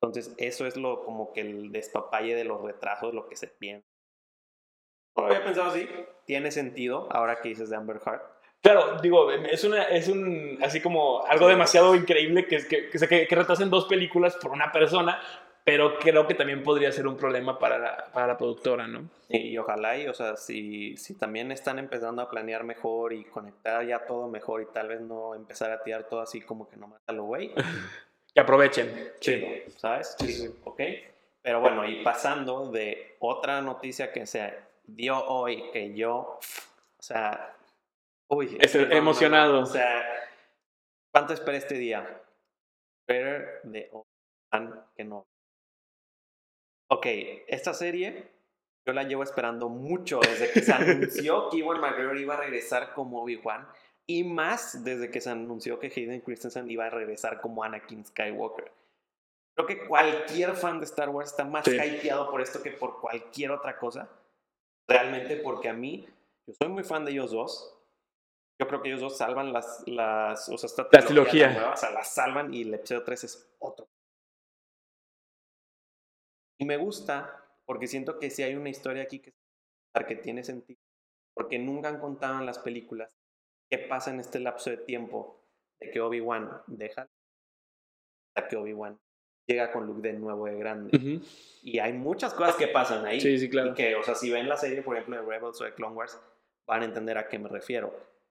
Entonces, 0.00 0.34
eso 0.38 0.66
es 0.66 0.76
lo 0.76 1.04
como 1.04 1.32
que 1.32 1.40
el 1.40 1.72
despapalle 1.72 2.34
de 2.34 2.44
los 2.44 2.62
retrasos, 2.62 3.14
lo 3.14 3.28
que 3.28 3.36
se 3.36 3.48
piensa. 3.48 3.88
No 5.16 5.26
había 5.26 5.44
pensado 5.44 5.70
así. 5.70 5.88
Tiene 6.24 6.50
sentido 6.52 7.08
ahora 7.10 7.40
que 7.40 7.48
dices 7.48 7.70
de 7.70 7.76
Amber 7.76 8.00
Heard. 8.06 8.22
Claro, 8.60 9.00
digo, 9.00 9.30
es, 9.30 9.62
una, 9.64 9.84
es 9.84 10.08
un, 10.08 10.58
así 10.62 10.80
como 10.80 11.24
algo 11.26 11.48
demasiado 11.48 11.94
increíble 11.94 12.46
que, 12.46 12.58
que, 12.66 12.90
que, 12.90 13.26
que, 13.28 13.34
retrasen 13.34 13.70
dos 13.70 13.86
películas 13.86 14.36
por 14.36 14.50
una 14.50 14.72
persona, 14.72 15.20
pero 15.64 15.98
creo 15.98 16.26
que 16.26 16.34
también 16.34 16.64
podría 16.64 16.90
ser 16.90 17.06
un 17.06 17.16
problema 17.16 17.58
para 17.58 17.78
la, 17.78 18.06
para 18.12 18.26
la 18.26 18.36
productora, 18.36 18.88
¿no? 18.88 19.08
Y, 19.28 19.56
ojalá, 19.58 19.96
y 19.96 20.08
o 20.08 20.14
sea, 20.14 20.36
si, 20.36 20.96
si 20.96 21.14
también 21.14 21.52
están 21.52 21.78
empezando 21.78 22.20
a 22.20 22.28
planear 22.28 22.64
mejor 22.64 23.12
y 23.12 23.24
conectar 23.26 23.86
ya 23.86 24.06
todo 24.06 24.26
mejor 24.28 24.62
y 24.62 24.66
tal 24.66 24.88
vez 24.88 25.02
no 25.02 25.36
empezar 25.36 25.70
a 25.70 25.82
tirar 25.82 26.08
todo 26.08 26.20
así 26.20 26.40
como 26.40 26.68
que 26.68 26.76
nomás 26.76 27.00
a 27.06 27.12
lo 27.12 27.24
güey, 27.24 27.52
Que 28.34 28.40
aprovechen. 28.40 29.12
chido, 29.20 29.48
¿sabes? 29.76 30.16
Sí, 30.18 30.48
¿ok? 30.64 30.80
Pero 31.42 31.60
bueno, 31.60 31.88
y 31.88 32.02
pasando 32.02 32.70
de 32.70 33.16
otra 33.20 33.62
noticia 33.62 34.12
que 34.12 34.26
se 34.26 34.52
dio 34.84 35.24
hoy, 35.26 35.70
que 35.72 35.94
yo, 35.94 36.38
o 36.98 37.02
sea, 37.02 37.54
uy, 38.28 38.56
Es 38.60 38.74
emocionado. 38.74 39.60
O 39.60 39.66
sea, 39.66 40.04
¿cuánto 41.12 41.32
esperé 41.32 41.58
este 41.58 41.74
día? 41.74 42.22
Better 43.06 43.60
de 43.64 43.88
Obi-Wan 43.92 44.84
que 44.94 45.04
no. 45.04 45.26
Ok, 46.90 47.06
esta 47.46 47.74
serie 47.74 48.28
yo 48.86 48.94
la 48.94 49.02
llevo 49.02 49.22
esperando 49.22 49.68
mucho 49.68 50.18
desde 50.20 50.50
que 50.50 50.62
se 50.62 50.72
anunció 50.74 51.50
que 51.50 51.58
Ewan 51.58 51.80
McGregor 51.80 52.18
iba 52.18 52.34
a 52.34 52.38
regresar 52.38 52.94
como 52.94 53.22
Obi-Wan 53.22 53.68
y 54.10 54.24
más 54.24 54.82
desde 54.84 55.10
que 55.10 55.20
se 55.20 55.28
anunció 55.28 55.78
que 55.78 55.92
Hayden 55.94 56.22
Christensen 56.22 56.70
iba 56.70 56.86
a 56.86 56.90
regresar 56.90 57.40
como 57.42 57.62
Anakin 57.62 58.06
Skywalker. 58.06 58.72
Creo 59.54 59.66
que 59.66 59.86
cualquier 59.86 60.54
fan 60.56 60.78
de 60.78 60.86
Star 60.86 61.10
Wars 61.10 61.30
está 61.30 61.44
más 61.44 61.66
Sí. 61.66 61.76
hypeado 61.76 62.30
por 62.30 62.40
esto 62.40 62.62
que 62.62 62.70
por 62.72 63.00
cualquier 63.00 63.50
otra 63.50 63.78
cosa. 63.78 64.08
Realmente 64.88 65.36
porque 65.36 65.68
a 65.68 65.74
mí, 65.74 66.08
yo 66.46 66.54
soy 66.54 66.68
muy 66.70 66.84
fan 66.84 67.04
de 67.04 67.10
ellos 67.10 67.32
dos. 67.32 67.74
Yo 68.58 68.66
creo 68.66 68.80
que 68.80 68.88
ellos 68.88 69.02
dos 69.02 69.18
salvan 69.18 69.52
las, 69.52 69.86
las 69.86 70.48
o 70.48 70.56
sea, 70.56 70.68
esta 70.68 70.88
La 70.90 71.04
trilogía 71.04 71.52
nueva, 71.52 71.74
o 71.74 71.76
sea, 71.76 71.90
las 71.90 72.12
salvan 72.14 72.54
y 72.54 72.62
el 72.62 72.74
episodio 72.74 73.04
3 73.04 73.24
es 73.24 73.54
otro. 73.58 73.86
Y 76.58 76.64
me 76.64 76.76
gusta 76.78 77.44
porque 77.66 77.86
siento 77.86 78.18
que 78.18 78.30
si 78.30 78.42
hay 78.42 78.54
una 78.54 78.70
historia 78.70 79.02
aquí 79.02 79.20
que, 79.20 79.32
que 80.06 80.16
tiene 80.16 80.42
sentido. 80.42 80.80
Porque 81.34 81.58
nunca 81.58 81.88
han 81.88 82.00
contado 82.00 82.38
en 82.38 82.46
las 82.46 82.58
películas 82.58 83.17
qué 83.70 83.78
pasa 83.78 84.10
en 84.10 84.20
este 84.20 84.40
lapso 84.40 84.70
de 84.70 84.78
tiempo 84.78 85.44
de 85.80 85.90
que 85.90 86.00
Obi-Wan 86.00 86.62
deja 86.66 87.08
hasta 88.34 88.48
que 88.48 88.56
Obi-Wan 88.56 88.98
llega 89.46 89.72
con 89.72 89.86
Luke 89.86 90.06
de 90.06 90.14
nuevo 90.14 90.46
de 90.46 90.58
grande. 90.58 90.96
Ujú. 90.96 91.24
Y 91.62 91.78
hay 91.78 91.92
muchas 91.92 92.34
cosas 92.34 92.56
que 92.56 92.68
pasan 92.68 93.04
ahí. 93.06 93.20
Sí, 93.20 93.38
sí, 93.38 93.48
claro. 93.48 93.70
Y 93.70 93.74
que, 93.74 93.94
o 93.94 94.02
sea, 94.02 94.14
si 94.14 94.30
ven 94.30 94.48
la 94.48 94.56
serie, 94.56 94.82
por 94.82 94.96
ejemplo, 94.96 95.16
de 95.16 95.22
Rebels 95.22 95.60
o 95.60 95.64
de 95.64 95.74
Clone 95.74 95.94
Wars, 95.94 96.20
van 96.66 96.82
a 96.82 96.84
entender 96.84 97.16
a 97.18 97.28
qué 97.28 97.38
me 97.38 97.48
refiero. 97.48 97.88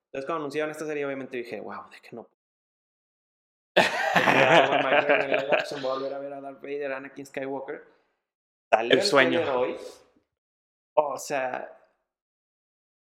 Entonces, 0.08 0.26
cuando 0.26 0.44
anunciaron 0.44 0.72
esta 0.72 0.86
serie, 0.86 1.06
obviamente 1.06 1.38
dije, 1.38 1.60
wow, 1.60 1.90
de 1.90 2.00
que 2.00 2.16
no. 2.16 2.30
Ewan 3.76 4.84
McGregor 4.84 5.22
en 5.22 5.32
live 5.32 5.48
action, 5.52 5.82
voy 5.82 5.92
a 5.92 5.94
volver 5.96 6.14
a 6.14 6.20
ver 6.20 6.34
a 6.34 6.42
Darth 6.42 6.62
Vader, 6.62 6.92
Anakin 6.94 7.26
Skywalker. 7.26 7.84
Salió 8.72 8.94
El 8.94 9.02
sueño. 9.02 9.60
hoy. 9.60 9.76
O 10.94 11.18
sea, 11.18 11.76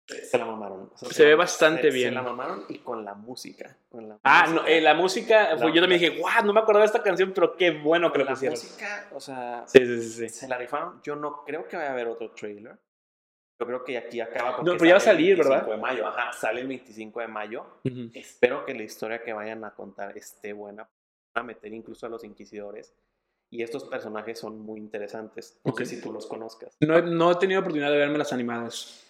se 0.08 0.38
la 0.38 0.46
mamaron. 0.46 0.92
O 0.94 0.98
sea, 0.98 1.10
Se 1.10 1.24
ve 1.24 1.32
la- 1.32 1.36
bastante 1.38 1.84
se- 1.84 1.90
bien. 1.92 2.10
Se 2.10 2.16
la 2.16 2.22
mamaron 2.22 2.66
y 2.70 2.78
con 2.80 3.04
la 3.04 3.14
música. 3.16 3.76
Con 3.90 4.08
la 4.10 4.20
Ah, 4.24 4.44
música. 4.48 4.62
no, 4.62 4.68
eh, 4.68 4.82
la 4.82 4.94
música, 4.94 5.56
La- 5.56 5.72
yo 5.74 5.82
también 5.82 6.00
dije, 6.02 6.20
guau, 6.20 6.46
no 6.46 6.54
me 6.54 6.60
acordaba 6.60 6.84
de 6.84 6.88
esta 6.88 7.02
canción, 7.04 7.32
pero 7.34 7.56
qué 7.58 7.72
bueno 7.72 8.12
que 8.12 8.20
lo 8.20 8.26
la 8.26 8.32
pusieron. 8.32 8.58
música, 8.58 9.10
o 9.14 9.20
sea, 9.20 9.64
Sí, 9.68 9.80
sí, 9.86 10.02
sí, 10.02 10.10
sí. 10.10 10.30
se 10.30 10.48
la 10.48 10.58
rifaron. 10.58 11.02
Yo 11.04 11.16
no 11.16 11.44
creo 11.44 11.68
que 11.68 11.76
vaya 11.78 11.90
a 11.90 11.94
haber 11.94 12.08
otro 12.08 12.32
trailer. 12.32 12.78
Yo 13.60 13.66
creo 13.66 13.84
que 13.86 13.98
aquí 13.98 14.20
acaba. 14.20 14.58
No, 14.58 14.74
pero 14.74 14.86
ya 14.86 14.92
va 14.92 14.94
a 14.96 14.98
el 14.98 15.02
salir, 15.02 15.36
25 15.38 15.50
¿verdad? 15.50 15.68
de 15.72 15.78
mayo, 15.82 16.08
ajá, 16.08 16.34
sale 16.34 16.62
el 16.62 16.68
25 16.68 17.22
de 17.22 17.28
mayo. 17.28 17.66
Espero 18.14 18.66
que 18.66 18.74
la 18.74 18.84
historia 18.84 19.24
que 19.24 19.32
vayan 19.34 19.64
a 19.64 19.72
contar 19.72 20.18
esté 20.18 20.52
buena. 20.54 20.84
Van 21.34 21.44
a 21.44 21.48
meter 21.48 21.74
incluso 21.74 22.06
a 22.06 22.10
los 22.10 22.24
inquisidores. 22.26 22.94
Y 23.50 23.64
estos 23.64 23.86
personajes 23.86 24.40
son 24.40 24.60
muy 24.60 24.80
interesantes. 24.80 25.58
No 25.64 25.74
sé 25.74 25.86
si 25.86 26.02
tú 26.02 26.12
los 26.12 26.26
conozcas. 26.28 26.76
No, 26.82 27.02
no 27.02 27.32
he 27.32 27.36
tenido 27.36 27.62
oportunidad 27.62 27.92
de 27.92 27.98
verme 27.98 28.18
las 28.18 28.34
animadas. 28.34 29.05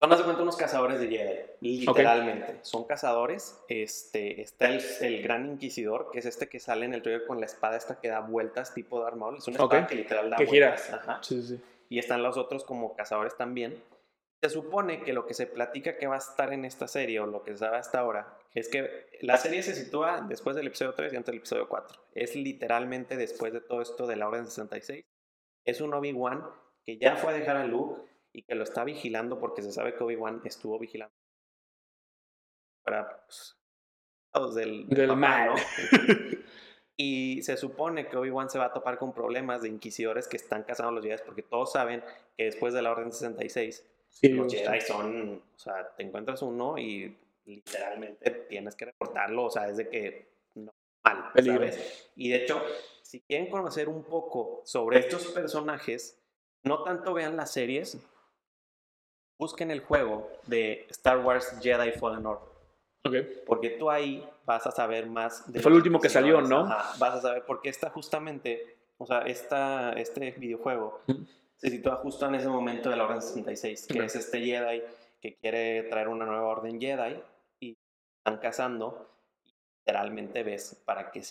Son, 0.00 0.10
haz 0.12 0.18
de 0.18 0.24
cuenta, 0.24 0.42
unos 0.42 0.56
cazadores 0.56 0.98
de 0.98 1.08
Jedi. 1.08 1.40
Literalmente. 1.60 2.58
Son 2.62 2.84
cazadores. 2.84 3.58
Este, 3.68 4.40
está 4.40 4.68
el, 4.68 4.80
el 5.02 5.22
gran 5.22 5.46
inquisidor, 5.46 6.10
que 6.10 6.20
es 6.20 6.26
este 6.26 6.48
que 6.48 6.58
sale 6.58 6.86
en 6.86 6.94
el 6.94 7.02
trailer 7.02 7.26
con 7.26 7.38
la 7.38 7.46
espada 7.46 7.76
esta 7.76 8.00
que 8.00 8.08
da 8.08 8.20
vueltas, 8.20 8.72
tipo 8.72 9.04
de 9.04 9.12
Maul. 9.12 9.36
Es 9.36 9.46
una 9.48 9.58
espada 9.58 9.86
que 9.86 9.94
literal 9.96 10.30
da 10.30 10.36
Que 10.38 10.46
gira. 10.46 10.68
vueltas. 10.70 10.90
Ajá. 10.92 11.18
Sí, 11.22 11.42
sí. 11.42 11.60
y 11.90 11.98
están 11.98 12.22
los 12.22 12.36
otros 12.38 12.64
como 12.64 12.96
cazadores 12.96 13.36
también. 13.36 13.82
Se 14.42 14.48
supone 14.48 15.02
que 15.02 15.12
lo 15.12 15.26
que 15.26 15.34
se 15.34 15.46
platica 15.46 15.98
que 15.98 16.06
va 16.06 16.14
a 16.14 16.18
estar 16.18 16.50
en 16.54 16.64
esta 16.64 16.88
serie, 16.88 17.20
o 17.20 17.26
lo 17.26 17.42
que 17.42 17.52
se 17.52 17.58
sabe 17.58 17.76
hasta 17.76 17.98
ahora, 18.00 18.38
es 18.54 18.70
que 18.70 19.06
la 19.20 19.36
serie 19.36 19.62
se 19.62 19.74
sitúa 19.74 20.24
después 20.26 20.56
del 20.56 20.68
episodio 20.68 20.94
3 20.94 21.12
y 21.12 21.16
antes 21.16 21.26
del 21.26 21.40
episodio 21.40 21.68
4. 21.68 22.00
Es 22.14 22.34
literalmente 22.36 23.18
después 23.18 23.52
de 23.52 23.60
todo 23.60 23.82
esto 23.82 24.06
de 24.06 24.16
la 24.16 24.26
Orden 24.28 24.46
66. 24.46 25.04
Es 25.66 25.82
un 25.82 25.92
Obi-Wan 25.92 26.42
que 26.86 26.96
ya 26.96 27.16
fue 27.16 27.32
a 27.32 27.36
dejar 27.36 27.58
a 27.58 27.66
Luke 27.66 28.00
y 28.32 28.42
que 28.42 28.54
lo 28.54 28.64
está 28.64 28.84
vigilando 28.84 29.38
porque 29.38 29.62
se 29.62 29.72
sabe 29.72 29.94
que 29.94 30.04
Obi-Wan 30.04 30.42
estuvo 30.44 30.78
vigilando 30.78 31.14
para 32.82 33.24
pues, 33.24 33.56
lados 34.32 34.54
del, 34.54 34.88
Del 34.88 35.08
papá, 35.08 35.20
mal. 35.20 35.48
¿no? 35.48 35.54
Y 37.02 37.42
se 37.44 37.56
supone 37.56 38.08
que 38.08 38.16
Obi-Wan 38.18 38.50
se 38.50 38.58
va 38.58 38.66
a 38.66 38.72
topar 38.74 38.98
con 38.98 39.14
problemas 39.14 39.62
de 39.62 39.70
inquisidores 39.70 40.28
que 40.28 40.36
están 40.36 40.64
cazando 40.64 40.90
a 40.90 40.92
los 40.92 41.02
Jedi 41.02 41.16
porque 41.24 41.42
todos 41.42 41.72
saben 41.72 42.04
que 42.36 42.44
después 42.44 42.74
de 42.74 42.82
la 42.82 42.90
Orden 42.90 43.10
66 43.10 43.86
Sí, 44.10 44.28
los 44.28 44.52
Jedi 44.52 44.80
son, 44.80 45.42
o 45.54 45.58
sea, 45.58 45.88
te 45.96 46.02
encuentras 46.02 46.42
uno 46.42 46.76
y 46.76 47.16
literalmente 47.46 48.30
tienes 48.48 48.74
que 48.74 48.86
reportarlo, 48.86 49.44
o 49.44 49.50
sea, 49.50 49.68
es 49.68 49.76
de 49.78 49.88
que 49.88 50.28
no 50.56 50.72
mal. 51.02 51.30
¿sabes? 51.42 52.10
Y 52.16 52.30
de 52.30 52.36
hecho, 52.36 52.62
si 53.02 53.20
quieren 53.20 53.48
conocer 53.48 53.88
un 53.88 54.04
poco 54.04 54.62
sobre 54.64 54.98
estos 54.98 55.28
personajes, 55.28 56.18
no 56.64 56.82
tanto 56.82 57.14
vean 57.14 57.36
las 57.36 57.52
series, 57.52 57.98
busquen 59.40 59.70
el 59.70 59.80
juego 59.80 60.30
de 60.46 60.86
Star 60.90 61.18
Wars 61.18 61.56
Jedi 61.60 61.92
Fallen 61.92 62.26
Order, 62.26 62.48
ok. 63.04 63.14
porque 63.46 63.70
tú 63.70 63.90
ahí 63.90 64.24
vas 64.44 64.66
a 64.66 64.70
saber 64.70 65.06
más 65.06 65.50
de 65.50 65.60
Fue 65.60 65.70
el 65.70 65.78
último 65.78 65.98
que 65.98 66.10
salió, 66.10 66.42
¿no? 66.42 66.60
ajá, 66.60 66.96
vas 66.98 67.14
a 67.14 67.20
saber 67.22 67.44
por 67.46 67.62
qué 67.62 67.70
está 67.70 67.88
justamente, 67.88 68.76
o 68.98 69.06
sea, 69.06 69.20
esta, 69.22 69.92
este 69.94 70.32
videojuego 70.32 71.00
se 71.56 71.70
sitúa 71.70 71.96
justo 71.96 72.26
en 72.26 72.34
ese 72.34 72.48
momento 72.48 72.90
de 72.90 72.96
la 72.96 73.04
Orden 73.04 73.22
66, 73.22 73.86
que 73.86 74.04
es 74.04 74.14
este 74.14 74.40
Jedi 74.40 74.82
que 75.20 75.36
quiere 75.36 75.84
traer 75.84 76.08
una 76.08 76.26
nueva 76.26 76.46
Orden 76.46 76.78
Jedi 76.78 77.22
y 77.60 77.76
están 78.18 78.38
cazando. 78.38 79.08
Literalmente 79.90 80.42
ves 80.42 80.80
para 80.84 81.10
qué. 81.10 81.20
O 81.20 81.22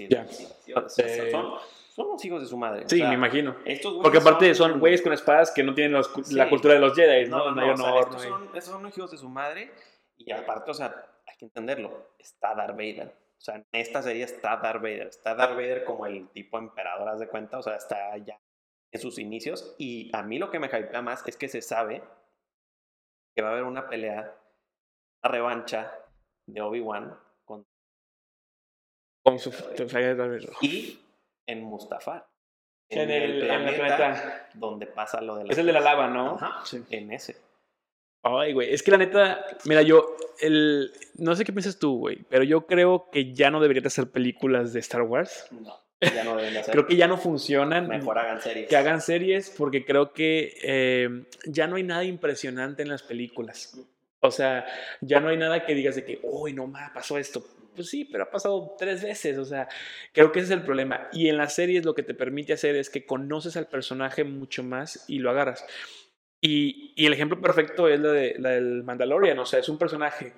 sea, 0.89 1.05
Eh, 1.05 1.32
son, 1.32 1.53
son 1.95 2.07
unos 2.07 2.26
hijos 2.26 2.41
de 2.41 2.47
su 2.47 2.57
madre. 2.57 2.86
o 2.86 2.89
Sí, 2.89 2.97
sea, 2.97 3.07
me 3.07 3.14
imagino. 3.16 3.55
Estos 3.66 3.95
Porque 4.01 4.18
aparte 4.18 4.53
son 4.53 4.80
güeyes 4.80 5.01
con 5.01 5.14
espadas 5.14 5.51
que 5.51 5.64
no 5.64 5.74
tienen 5.74 5.93
los- 5.93 6.32
la 6.34 6.49
cultura 6.49 6.74
de 6.74 6.80
los 6.82 6.93
Jedi, 6.95 7.30
¿no? 7.30 7.51
No, 7.51 7.51
No, 7.51 7.66
no, 7.68 7.74
o 7.74 7.78
sea, 7.78 7.99
estos 8.01 8.14
no 8.16 8.20
son, 8.30 8.43
estos 8.55 8.74
son 8.74 8.88
hijos 8.88 9.12
de 9.12 9.18
su 9.18 9.30
madre 9.30 9.72
y 10.18 10.32
aparte, 10.32 10.72
o 10.72 10.74
sea, 10.74 10.88
hay 11.28 11.38
que 11.38 11.45
entenderlo, 11.45 12.10
está 12.20 12.53
Darth 12.53 12.72
Vader. 12.76 13.07
O 13.38 13.41
sea, 13.41 13.55
en 13.55 13.66
esta 13.72 14.01
serie 14.01 14.24
está 14.24 14.57
Darth 14.57 14.82
Vader. 14.82 15.07
Está 15.07 15.34
Darth 15.36 15.55
Vader 15.55 15.86
como 15.86 16.05
el 16.05 16.28
tipo 16.30 16.57
emperador, 16.57 17.07
haz 17.07 17.20
de 17.20 17.28
cuenta, 17.30 17.57
o 17.57 17.64
sea, 17.64 17.76
está 17.78 18.18
ya 18.18 18.38
en 18.91 18.99
sus 18.99 19.18
inicios. 19.20 19.76
Y 19.78 20.10
a 20.14 20.22
mí 20.24 20.38
lo 20.39 20.51
que 20.51 20.60
me 20.60 20.68
hypea 20.68 21.01
más 21.01 21.24
es 21.26 21.38
que 21.38 21.47
se 21.47 21.62
sabe 21.62 22.03
que 23.34 23.41
va 23.41 23.49
a 23.49 23.51
haber 23.53 23.64
una 23.64 23.88
pelea, 23.88 24.36
una 25.24 25.32
revancha 25.32 25.93
de 26.47 26.62
Obi-Wan 26.62 27.18
con- 29.30 29.39
su... 29.39 29.51
y 30.61 30.99
en 31.47 31.63
Mustafar. 31.63 32.27
En 32.91 33.09
el, 33.11 33.43
en 33.43 33.51
el 33.67 33.75
planeta. 33.75 34.49
donde 34.55 34.88
pasa 34.88 35.21
lo 35.21 35.36
de 35.36 35.45
la... 35.45 35.51
Es 35.51 35.57
el 35.59 35.67
de 35.67 35.73
la 35.73 35.80
lava, 35.80 36.07
¿no? 36.07 36.36
Ajá, 36.36 36.65
Sí. 36.65 36.84
en 36.89 37.11
ese. 37.13 37.36
Ay, 38.23 38.51
güey, 38.53 38.73
es 38.73 38.84
que 38.84 38.91
la 38.91 38.97
neta, 38.97 39.45
mira, 39.65 39.82
yo, 39.82 40.17
el, 40.41 40.91
no 41.15 41.36
sé 41.36 41.45
qué 41.45 41.53
piensas 41.53 41.77
tú, 41.80 41.99
güey, 41.99 42.17
pero 42.30 42.43
yo 42.43 42.65
creo 42.65 43.09
que 43.11 43.34
ya 43.34 43.49
no 43.51 43.61
deberían 43.61 43.84
de 43.84 43.88
hacer 43.88 44.09
películas 44.09 44.73
de 44.73 44.80
Star 44.82 45.03
Wars. 45.03 45.47
No, 45.51 45.73
ya 46.01 46.23
no 46.25 46.36
deben 46.36 46.53
de 46.53 46.59
hacer. 46.59 46.73
Creo 46.73 46.86
que 46.88 46.95
ya 46.97 47.07
no 47.07 47.17
funcionan. 47.17 47.88
Mejor 47.88 48.17
hagan 48.19 48.41
series. 48.41 48.67
Que 48.67 48.75
hagan 48.75 48.99
series 49.01 49.49
porque 49.51 49.86
creo 49.86 50.11
que 50.11 50.57
eh, 50.63 51.25
ya 51.45 51.67
no 51.67 51.77
hay 51.77 51.84
nada 51.84 52.03
impresionante 52.03 52.82
en 52.82 52.89
las 52.89 53.03
películas. 53.03 53.80
O 54.21 54.32
sea, 54.32 54.65
ya 54.99 55.21
no 55.21 55.30
hay 55.30 55.38
nada 55.38 55.65
que 55.65 55.73
digas 55.73 55.95
de 55.95 56.03
que, 56.03 56.19
uy, 56.23 56.51
no 56.53 56.67
más, 56.67 56.91
pasó 56.91 57.17
esto. 57.17 57.41
Pues 57.80 57.91
sí, 57.91 58.03
pero 58.03 58.25
ha 58.25 58.30
pasado 58.30 58.75
tres 58.77 59.01
veces. 59.01 59.38
O 59.38 59.45
sea, 59.45 59.69
creo 60.11 60.34
que 60.34 60.39
ese 60.39 60.47
es 60.53 60.59
el 60.59 60.65
problema. 60.65 61.07
Y 61.13 61.30
en 61.30 61.38
las 61.38 61.55
series 61.55 61.86
lo 61.86 61.95
que 61.95 62.03
te 62.03 62.13
permite 62.13 62.51
hacer 62.51 62.75
es 62.75 62.89
que 62.89 63.05
conoces 63.05 63.55
al 63.55 63.67
personaje 63.67 64.25
mucho 64.25 64.63
más 64.63 65.05
y 65.07 65.19
lo 65.19 65.30
agarras. 65.30 65.65
Y, 66.41 66.91
y 66.97 67.05
el 67.05 67.13
ejemplo 67.13 67.39
perfecto 67.39 67.88
es 67.88 68.01
la, 68.01 68.11
de, 68.11 68.36
la 68.38 68.49
del 68.49 68.84
Mandalorian. 68.84 69.39
O 69.39 69.45
sea, 69.45 69.59
es 69.61 69.69
un 69.69 69.77
personaje 69.77 70.34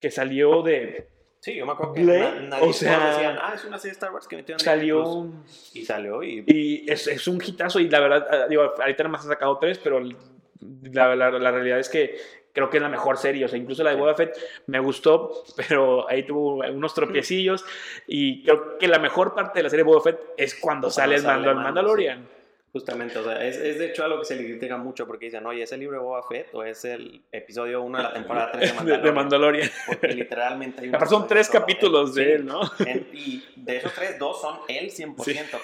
que 0.00 0.10
salió 0.10 0.62
de. 0.62 1.06
Sí, 1.38 1.54
yo 1.54 1.64
me 1.64 1.70
acuerdo 1.74 1.94
que 1.94 2.02
Blade, 2.02 2.40
na- 2.40 2.48
nadie 2.48 2.68
o 2.68 2.72
sea, 2.72 3.10
decían, 3.12 3.38
ah, 3.40 3.52
es 3.54 3.64
una 3.64 3.78
serie 3.78 3.92
de 3.92 3.94
Star 3.98 4.12
Wars 4.12 4.26
que 4.26 4.34
metieron 4.34 4.58
Salió. 4.58 5.04
Disney 5.04 5.30
Plus". 5.44 5.76
Y 5.76 5.84
salió 5.84 6.22
y... 6.24 6.44
Y 6.48 6.90
es, 6.90 7.06
es 7.06 7.28
un 7.28 7.40
hitazo. 7.40 7.78
Y 7.78 7.88
la 7.88 8.00
verdad, 8.00 8.26
ah, 8.28 8.46
digo, 8.48 8.62
ahorita 8.62 9.04
nada 9.04 9.12
más 9.12 9.22
han 9.22 9.28
sacado 9.28 9.58
tres, 9.60 9.78
pero 9.78 10.00
la, 10.00 11.14
la, 11.14 11.30
la 11.30 11.50
realidad 11.52 11.78
es 11.78 11.88
que 11.88 12.18
creo 12.52 12.68
que 12.70 12.76
es 12.78 12.82
la 12.82 12.88
mejor 12.88 13.16
serie. 13.16 13.44
O 13.44 13.48
sea, 13.48 13.58
incluso 13.58 13.82
la 13.82 13.90
de 13.90 13.96
Sí. 13.96 14.00
Boba 14.00 14.14
Fett 14.14 14.36
me 14.66 14.78
gustó, 14.80 15.44
pero 15.56 16.08
ahí 16.08 16.22
tuvo 16.24 16.56
unos 16.68 16.94
tropiecillos. 16.94 17.64
Y 18.06 18.42
creo 18.44 18.78
que 18.78 18.88
la 18.88 18.98
mejor 18.98 19.34
parte 19.34 19.58
de 19.58 19.62
la 19.64 19.70
serie 19.70 19.84
de 19.84 19.90
Boba 19.90 20.02
Fett 20.02 20.18
es 20.36 20.54
cuando 20.54 20.88
Cuando 20.88 20.90
sale 20.90 21.16
el 21.16 21.22
mando 21.24 21.50
al 21.50 21.56
Mandalorian. 21.56 22.28
Justamente, 22.72 23.18
o 23.18 23.24
sea, 23.24 23.44
es, 23.44 23.56
es 23.56 23.80
de 23.80 23.86
hecho 23.86 24.04
algo 24.04 24.20
que 24.20 24.26
se 24.26 24.36
le 24.36 24.44
critica 24.44 24.76
mucho 24.76 25.04
porque 25.04 25.24
dicen, 25.24 25.44
oye, 25.44 25.64
¿es 25.64 25.72
el 25.72 25.80
libro 25.80 25.96
de 25.98 26.04
Boba 26.04 26.22
Fett 26.22 26.54
o 26.54 26.62
es 26.62 26.84
el 26.84 27.20
episodio 27.32 27.82
1 27.82 27.98
de 27.98 28.04
la 28.04 28.12
temporada 28.12 28.52
3 28.52 28.62
de 28.70 28.74
Mandalorian? 28.76 29.02
de 29.02 29.12
Mandalorian. 29.12 29.70
Porque 29.88 30.06
literalmente 30.14 30.80
hay 30.82 30.88
un 30.90 30.94
Aparte 30.94 31.12
son 31.12 31.26
tres 31.26 31.50
capítulos 31.50 32.14
de 32.14 32.34
él. 32.36 32.46
¿no? 32.46 32.64
Sí. 32.64 32.84
En- 32.86 33.08
y 33.12 33.44
de 33.56 33.78
esos 33.78 33.92
tres, 33.92 34.20
dos 34.20 34.40
son 34.40 34.60
él 34.68 34.88
100%, 34.92 35.16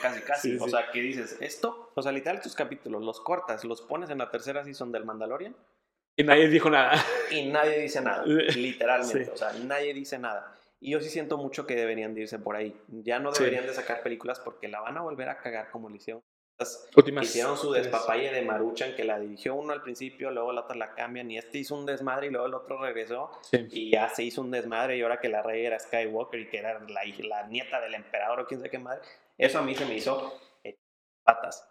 casi, 0.03 0.21
casi. 0.23 0.51
Sí, 0.51 0.59
o 0.61 0.65
sí. 0.65 0.71
sea, 0.73 0.91
que 0.91 1.01
dices, 1.01 1.39
esto, 1.41 1.93
o 1.95 2.03
sea, 2.03 2.11
literal, 2.11 2.41
tus 2.41 2.57
capítulos 2.57 3.01
los 3.05 3.21
cortas, 3.21 3.65
los 3.65 3.83
pones 3.83 4.11
en 4.11 4.19
la 4.19 4.29
tercera 4.29 4.65
season 4.65 4.91
del 4.91 5.05
Mandalorian 5.05 5.55
Y 6.17 6.25
nadie 6.25 6.49
dijo 6.49 6.71
nada. 6.71 6.93
y 7.31 7.47
nadie 7.47 7.79
dice 7.81 8.01
nada, 8.01 8.25
Sí. 8.25 8.61
literalmente, 8.61 9.25
Sí. 9.27 9.31
o 9.33 9.37
sea, 9.37 9.53
nadie 9.53 9.93
dice 9.95 10.19
nada. 10.19 10.53
Y 10.81 10.93
yo 10.93 11.01
sí 11.01 11.09
siento 11.11 11.37
mucho 11.39 11.67
que 11.67 11.75
deberían 11.75 12.15
de 12.15 12.23
irse 12.23 12.39
por 12.39 12.57
ahí. 12.57 12.79
Ya 12.89 13.19
no 13.19 13.33
Sí. 13.33 13.43
deberían 13.45 13.67
de 13.67 13.75
sacar 13.75 14.03
películas 14.03 14.41
porque 14.41 14.69
la 14.69 14.81
van 14.81 14.97
a 14.97 15.03
volver 15.03 15.29
a 15.29 15.39
cagar 15.39 15.71
como 15.71 15.89
lo 15.89 15.97
hicieron. 15.97 16.23
Últimas 16.97 17.27
Hicieron 17.27 17.59
su 17.59 17.71
despapalle 17.71 18.33
de 18.33 18.41
Maruchan 18.41 18.95
que 18.95 19.05
la 19.05 19.19
dirigió 19.19 19.55
uno 19.55 19.75
al 19.75 19.83
principio, 19.83 20.31
luego 20.31 20.53
la 20.55 20.63
otra 20.63 20.75
la 20.75 20.95
cambian 20.95 21.31
y 21.31 21.37
este 21.37 21.59
hizo 21.59 21.75
un 21.75 21.85
desmadre 21.85 22.29
y 22.29 22.31
luego 22.31 22.47
el 22.47 22.55
otro 22.55 22.81
regresó 22.81 23.31
Sí. 23.43 23.67
y 23.71 23.91
ya 23.91 24.09
se 24.09 24.23
hizo 24.23 24.41
un 24.41 24.51
desmadre 24.51 24.97
y 24.97 25.03
ahora 25.03 25.21
que 25.21 25.29
la 25.29 25.43
rey 25.43 25.67
era 25.67 25.79
Skywalker 25.79 26.41
y 26.41 26.49
que 26.49 26.57
era 26.59 26.81
la, 26.89 27.03
la 27.19 27.47
nieta 27.47 27.79
del 27.83 27.93
emperador 27.95 28.41
o 28.41 28.47
quién 28.47 28.61
sabe 28.61 28.71
qué 28.71 28.79
madre, 28.79 29.03
eso 29.37 29.59
a 29.59 29.63
mí 29.63 29.75
se 29.75 29.85
me 29.85 29.97
hizo 29.97 30.33
eh, 30.65 30.79
patas. 31.25 31.69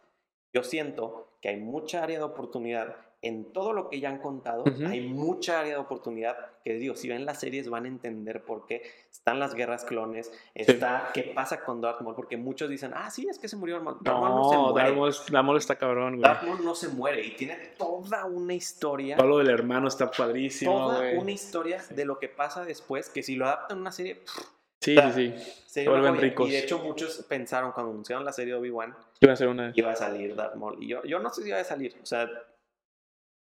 Yo 0.53 0.61
siento 0.61 1.35
que 1.41 1.49
hay 1.49 1.57
mucha 1.57 2.03
área 2.03 2.19
de 2.19 2.23
oportunidad 2.23 2.95
en 3.27 3.51
todo 3.51 3.73
lo 3.73 3.89
que 3.89 3.99
ya 3.99 4.09
han 4.09 4.19
contado, 4.19 4.63
Ujú. 4.63 4.85
hay 4.87 5.01
mucha 5.01 5.59
área 5.59 5.73
de 5.73 5.79
oportunidad 5.79 6.35
que 6.63 6.73
digo, 6.75 6.95
si 6.95 7.07
ven 7.09 7.25
las 7.25 7.39
series 7.39 7.69
van 7.69 7.85
a 7.85 7.87
entender 7.87 8.43
por 8.43 8.65
qué 8.65 8.83
están 9.11 9.39
las 9.39 9.53
guerras 9.55 9.83
clones, 9.85 10.31
está 10.53 11.09
qué 11.13 11.23
pasa 11.35 11.63
con 11.63 11.81
Darth 11.81 12.01
Maul, 12.01 12.15
porque 12.15 12.37
muchos 12.37 12.69
dicen, 12.69 12.91
ah, 12.95 13.09
sí, 13.11 13.27
es 13.29 13.37
que 13.39 13.47
se 13.47 13.55
murió 13.55 13.75
Darth 13.75 13.85
Maul. 13.85 13.97
Darth 14.03 14.19
Maul 14.19 14.35
no, 14.35 14.49
se 14.49 14.57
muere. 14.57 14.83
Darth 14.85 14.95
Maul, 14.97 15.11
Darth 15.31 15.45
Maul 15.45 15.57
está 15.57 15.75
cabrón, 15.77 16.09
güey. 16.17 16.21
Darth 16.21 16.43
Maul 16.43 16.63
no 16.65 16.75
se 16.75 16.87
muere 16.89 17.25
y 17.25 17.35
tiene 17.35 17.55
toda 17.77 18.25
una 18.25 18.53
historia 18.53 19.17
Todo 19.17 19.27
lo 19.27 19.37
del 19.39 19.49
hermano 19.49 19.87
está 19.87 20.09
padrísimo, 20.11 20.71
toda 20.73 20.97
güey. 20.99 21.17
una 21.17 21.31
historia 21.31 21.83
de 21.89 22.05
lo 22.05 22.19
que 22.19 22.29
pasa 22.29 22.63
después, 22.65 23.09
que 23.09 23.23
si 23.23 23.35
lo 23.35 23.45
adaptan 23.45 23.77
a 23.77 23.81
una 23.81 23.91
serie, 23.91 24.15
pff, 24.15 24.45
Sí, 24.81 24.95
o 24.95 25.01
sea, 25.01 25.11
sí, 25.13 25.33
sí. 25.65 25.87
vuelven 25.87 26.15
ricos. 26.17 26.47
Y 26.47 26.51
de 26.51 26.59
hecho 26.59 26.77
muchos 26.77 27.25
pensaron 27.27 27.71
cuando 27.71 27.91
anunciaron 27.91 28.23
la 28.23 28.31
serie 28.31 28.53
Obi-Wan, 28.53 28.95
Iba 29.19 29.33
a 29.33 29.35
ser 29.35 29.47
una. 29.47 29.71
iba 29.73 29.91
a 29.91 29.95
salir 29.95 30.35
Darth 30.35 30.55
Maul. 30.57 30.77
Y 30.83 30.89
yo, 30.89 31.03
yo 31.05 31.17
no 31.17 31.31
sé 31.31 31.41
si 31.41 31.47
iba 31.49 31.57
a 31.59 31.63
salir, 31.63 31.95
o 32.03 32.05
sea, 32.05 32.29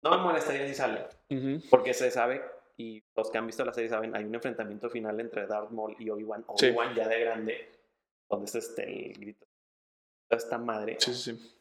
no 0.04 0.12
me 0.12 0.18
molestaría 0.18 0.68
si 0.68 0.74
sale, 0.74 1.06
porque 1.70 1.94
se 1.94 2.10
sabe, 2.12 2.42
y 2.78 3.04
los 3.16 3.30
que 3.30 3.38
han 3.38 3.46
visto 3.48 3.64
la 3.64 3.74
serie 3.74 3.90
saben, 3.90 4.16
hay 4.16 4.24
un 4.24 4.34
enfrentamiento 4.34 4.90
final 4.90 5.20
entre 5.20 5.46
Darth 5.46 5.70
Maul 5.72 5.96
y 6.00 6.10
Obi-Wan, 6.10 6.46
Sí. 6.56 6.68
Obi-Wan 6.68 6.96
ya 6.96 7.08
de 7.08 7.20
grande, 7.20 7.72
donde 8.30 8.46
es 8.46 8.56
este, 8.56 9.12
el 9.12 9.14
grito. 9.20 9.46
Esta 10.30 10.58
madre. 10.58 10.98
Sí, 11.00 11.14
sí, 11.14 11.36
sí. 11.38 11.56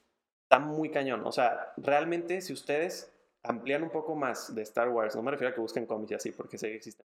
está 0.44 0.58
muy 0.60 0.90
cañón. 0.90 1.26
O 1.26 1.32
sea, 1.32 1.72
realmente 1.76 2.40
si 2.40 2.52
ustedes 2.52 3.12
amplían 3.42 3.82
un 3.82 3.90
poco 3.90 4.14
más 4.14 4.54
de 4.54 4.62
Star 4.62 4.88
Wars, 4.88 5.16
no 5.16 5.22
me 5.22 5.32
refiero 5.32 5.50
a 5.50 5.54
que 5.54 5.60
busquen 5.60 5.86
cómics 5.86 6.12
y 6.12 6.14
así, 6.14 6.30
porque 6.32 6.56
sé 6.56 6.68
que 6.68 6.76
existen 6.76 7.06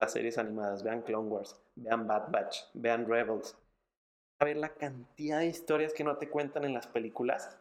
las 0.00 0.12
series 0.12 0.38
animadas, 0.38 0.82
vean 0.82 1.02
Clone 1.02 1.28
Wars, 1.28 1.60
vean 1.74 2.06
Bad 2.06 2.30
Batch, 2.30 2.56
vean 2.72 3.06
Rebels. 3.06 3.54
A 4.40 4.46
ver 4.46 4.56
la 4.56 4.70
cantidad 4.74 5.40
de 5.40 5.46
historias 5.46 5.92
que 5.92 6.04
no 6.04 6.16
te 6.16 6.30
cuentan 6.30 6.64
en 6.64 6.72
las 6.72 6.86
películas. 6.86 7.58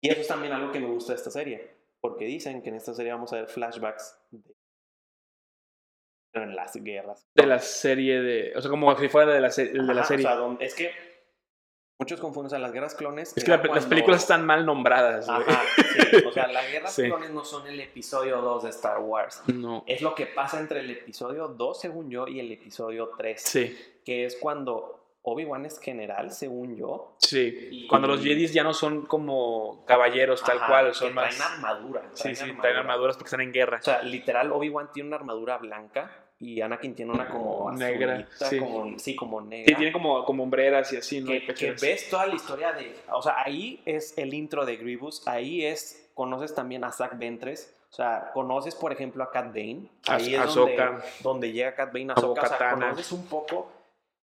Y 0.00 0.10
eso 0.10 0.20
es 0.22 0.26
también 0.28 0.52
algo 0.52 0.72
que 0.72 0.80
me 0.80 0.88
gusta 0.88 1.12
de 1.12 1.18
esta 1.18 1.30
serie, 1.30 1.70
porque 2.04 2.26
dicen 2.26 2.60
que 2.60 2.68
en 2.68 2.74
esta 2.74 2.92
serie 2.92 3.12
vamos 3.12 3.32
a 3.32 3.36
ver 3.36 3.46
flashbacks 3.46 4.18
de 4.30 4.54
en 6.34 6.54
las 6.54 6.74
guerras. 6.76 7.26
De 7.34 7.46
la 7.46 7.58
serie 7.60 8.20
de. 8.20 8.52
O 8.56 8.60
sea, 8.60 8.70
como 8.70 8.94
si 8.98 9.08
fuera 9.08 9.32
de 9.32 9.40
la, 9.40 9.50
se- 9.50 9.68
de 9.68 9.94
la 9.94 10.04
serie. 10.04 10.26
O 10.26 10.28
sea, 10.28 10.36
donde- 10.36 10.66
es 10.66 10.74
que 10.74 10.90
muchos 11.98 12.20
confunden, 12.20 12.48
o 12.48 12.50
sea, 12.50 12.58
las 12.58 12.72
guerras 12.72 12.94
clones. 12.94 13.34
es 13.34 13.42
que 13.42 13.50
las 13.50 13.86
películas 13.86 14.20
están 14.20 14.44
mal 14.44 14.66
nombradas. 14.66 15.26
Ajá, 15.30 15.62
sí, 16.10 16.16
o 16.26 16.30
sea, 16.32 16.46
las 16.48 16.68
guerras 16.72 16.92
Sí. 16.94 17.04
clones 17.04 17.30
no 17.30 17.42
son 17.42 17.66
el 17.68 17.80
episodio 17.80 18.42
2 18.42 18.64
de 18.64 18.68
Star 18.68 18.98
Wars. 19.00 19.42
No. 19.46 19.82
Es 19.86 20.02
lo 20.02 20.14
que 20.14 20.26
pasa 20.26 20.60
entre 20.60 20.80
el 20.80 20.90
episodio 20.90 21.48
2, 21.48 21.80
según 21.80 22.10
yo, 22.10 22.28
y 22.28 22.38
el 22.38 22.52
episodio 22.52 23.12
3. 23.16 23.40
Sí, 23.40 23.78
Que 24.04 24.26
es 24.26 24.36
cuando 24.36 25.03
Obi-Wan 25.26 25.64
es 25.64 25.78
general, 25.80 26.30
según 26.32 26.76
yo. 26.76 27.16
sí. 27.18 27.68
Y- 27.70 27.86
Cuando 27.86 28.06
los 28.08 28.22
Jedis 28.22 28.52
ya 28.52 28.62
no 28.62 28.74
son 28.74 29.06
como 29.06 29.82
caballeros 29.86 30.42
tal 30.44 30.58
cual, 30.66 30.94
son 30.94 31.14
más. 31.14 31.34
Traen 31.36 31.52
armadura. 31.54 32.02
Sí, 32.12 32.34
sí, 32.34 32.42
armadura. 32.42 32.62
traen 32.62 32.76
armaduras 32.76 33.16
porque 33.16 33.28
están 33.28 33.40
en 33.40 33.52
guerra. 33.52 33.78
O 33.80 33.82
sea, 33.82 34.02
literal, 34.02 34.52
Obi-Wan 34.52 34.90
tiene 34.92 35.08
una 35.08 35.16
armadura 35.16 35.56
blanca 35.58 36.10
y 36.38 36.60
Anakin 36.60 36.94
tiene 36.94 37.12
una 37.12 37.28
como 37.28 37.72
Negra, 37.72 38.14
azulita, 38.16 38.46
sí. 38.50 38.58
Como, 38.58 38.98
sí, 38.98 39.16
como 39.16 39.40
negra. 39.40 39.66
Sí, 39.68 39.74
tiene 39.76 39.92
como, 39.92 40.24
como 40.26 40.42
hombreras 40.42 40.92
y 40.92 40.98
así, 40.98 41.20
¿no? 41.22 41.28
Que, 41.28 41.46
que 41.54 41.72
ves 41.72 42.10
toda 42.10 42.26
la 42.26 42.34
historia 42.34 42.72
de. 42.72 42.94
O 43.10 43.22
sea, 43.22 43.36
ahí 43.42 43.80
es 43.86 44.18
el 44.18 44.34
intro 44.34 44.66
de 44.66 44.76
Grievous. 44.76 45.26
Ahí 45.26 45.64
es. 45.64 46.10
Conoces 46.12 46.54
también 46.54 46.84
a 46.84 46.92
Zack 46.92 47.18
Ventres. 47.18 47.74
O 47.90 47.94
sea, 47.96 48.30
conoces, 48.34 48.74
por 48.74 48.92
ejemplo, 48.92 49.22
a 49.24 49.30
Cat 49.30 49.46
Bane. 49.46 49.88
Ahí 50.08 50.34
Ah- 50.34 50.44
es 50.44 50.54
donde, 50.54 50.76
donde 51.20 51.52
llega 51.52 51.74
Cat 51.76 51.92
Bane 51.92 52.10
a 52.10 52.12
A 52.12 52.16
Ahsoka. 52.16 52.42
O 52.42 52.46
sea, 52.58 52.70
conoces 52.72 53.12
un 53.12 53.24
poco 53.26 53.70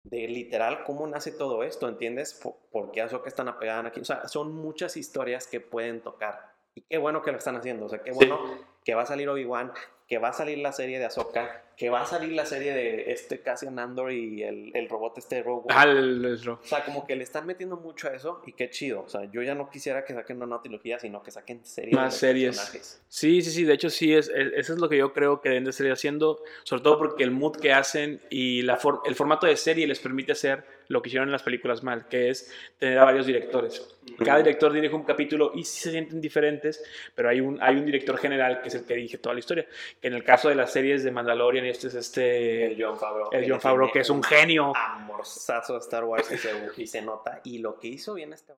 de 0.04 0.28
literal 0.28 0.84
cómo 0.84 1.06
nace 1.06 1.32
todo 1.32 1.62
esto, 1.62 1.88
¿entiendes? 1.88 2.40
Por, 2.70 2.90
qué 2.90 3.02
Ahsoka 3.02 3.28
están 3.28 3.48
apegadas 3.48 3.86
aquí. 3.86 4.00
O 4.00 4.04
sea, 4.04 4.28
son 4.28 4.54
muchas 4.54 4.96
historias 4.96 5.46
que 5.46 5.60
pueden 5.60 6.00
tocar. 6.00 6.52
Y 6.74 6.82
qué 6.82 6.98
bueno 6.98 7.22
que 7.22 7.32
lo 7.32 7.38
están 7.38 7.56
haciendo. 7.56 7.86
O 7.86 7.88
sea, 7.88 8.02
qué 8.02 8.12
bueno 8.12 8.38
que 8.84 8.94
va 8.94 9.02
a 9.02 9.06
salir 9.06 9.28
Obi-Wan, 9.28 9.72
que 10.12 10.18
va 10.18 10.28
a 10.28 10.32
salir 10.34 10.58
la 10.58 10.72
serie 10.72 10.98
de 10.98 11.06
Ahsoka, 11.06 11.62
que 11.74 11.88
va 11.88 12.02
a 12.02 12.04
salir 12.04 12.32
la 12.32 12.44
serie 12.44 12.74
de 12.74 13.12
este 13.12 13.40
Cassian 13.40 13.78
Andor 13.78 14.12
y 14.12 14.42
el, 14.42 14.70
el 14.74 14.86
robot 14.90 15.16
este 15.16 15.42
Rogue 15.42 15.62
One. 15.64 15.74
Ah, 15.74 15.84
el- 15.84 16.22
el- 16.22 16.48
O 16.50 16.58
sea, 16.62 16.84
como 16.84 17.06
que 17.06 17.16
le 17.16 17.22
están 17.24 17.46
metiendo 17.46 17.78
mucho 17.78 18.08
a 18.08 18.10
eso 18.14 18.42
y 18.46 18.52
qué 18.52 18.68
chido. 18.68 19.00
O 19.00 19.08
sea, 19.08 19.24
yo 19.32 19.40
ya 19.40 19.54
no 19.54 19.70
quisiera 19.70 20.04
que 20.04 20.12
saquen 20.12 20.36
una 20.36 20.44
nueva 20.44 20.62
trilogía, 20.62 20.98
sino 20.98 21.22
que 21.22 21.30
saquen 21.30 21.64
series. 21.64 21.94
Más 21.94 22.14
series. 22.14 22.56
personajes. 22.58 23.00
Sí, 23.08 23.40
sí, 23.40 23.50
sí, 23.52 23.64
de 23.64 23.72
hecho 23.72 23.88
sí, 23.88 24.12
es, 24.12 24.28
es- 24.28 24.52
eso 24.54 24.74
es 24.74 24.78
lo 24.80 24.90
que 24.90 24.98
yo 24.98 25.14
creo 25.14 25.40
que 25.40 25.48
deben 25.48 25.64
de 25.64 25.72
seguir 25.72 25.92
haciendo, 25.94 26.42
sobre 26.64 26.82
todo 26.82 26.98
porque 26.98 27.24
el 27.24 27.30
mood 27.30 27.56
que 27.56 27.72
hacen 27.72 28.20
y 28.28 28.60
la 28.60 28.76
for- 28.76 29.00
el 29.06 29.14
formato 29.14 29.46
de 29.46 29.56
serie 29.56 29.86
les 29.86 29.98
permite 29.98 30.32
hacer 30.32 30.64
lo 30.92 31.02
que 31.02 31.08
hicieron 31.08 31.28
en 31.28 31.32
las 31.32 31.42
películas 31.42 31.82
mal, 31.82 32.06
que 32.06 32.28
es 32.30 32.52
tener 32.78 32.98
a 32.98 33.04
varios 33.04 33.26
directores. 33.26 33.96
Cada 34.24 34.38
director 34.38 34.72
dirige 34.72 34.94
un 34.94 35.04
capítulo 35.04 35.52
y 35.54 35.64
sí 35.64 35.80
se 35.80 35.90
sienten 35.90 36.20
diferentes, 36.20 36.84
pero 37.14 37.30
hay 37.30 37.40
un, 37.40 37.60
hay 37.62 37.76
un 37.76 37.86
director 37.86 38.18
general 38.18 38.60
que 38.60 38.68
es 38.68 38.74
el 38.74 38.84
que 38.84 38.94
dirige 38.94 39.18
toda 39.18 39.34
la 39.34 39.40
historia. 39.40 39.66
Que 40.00 40.08
en 40.08 40.14
el 40.14 40.22
caso 40.22 40.48
de 40.48 40.54
las 40.54 40.72
series 40.72 41.02
de 41.02 41.10
Mandalorian, 41.10 41.64
este 41.64 41.88
es 41.88 41.94
este... 41.94 42.66
El 42.66 42.82
John 42.82 42.98
Favreau. 42.98 43.30
El 43.32 43.50
John 43.50 43.60
Favreau, 43.60 43.90
que 43.90 44.00
es 44.00 44.10
un 44.10 44.22
genio. 44.22 44.72
Amorzazo 44.76 45.74
de 45.74 45.78
Star 45.80 46.04
Wars 46.04 46.30
y 46.30 46.36
se, 46.36 46.50
y 46.76 46.86
se 46.86 47.00
nota. 47.02 47.40
Y 47.44 47.58
lo 47.58 47.78
que 47.78 47.88
hizo 47.88 48.14
bien 48.14 48.32
este 48.32 48.52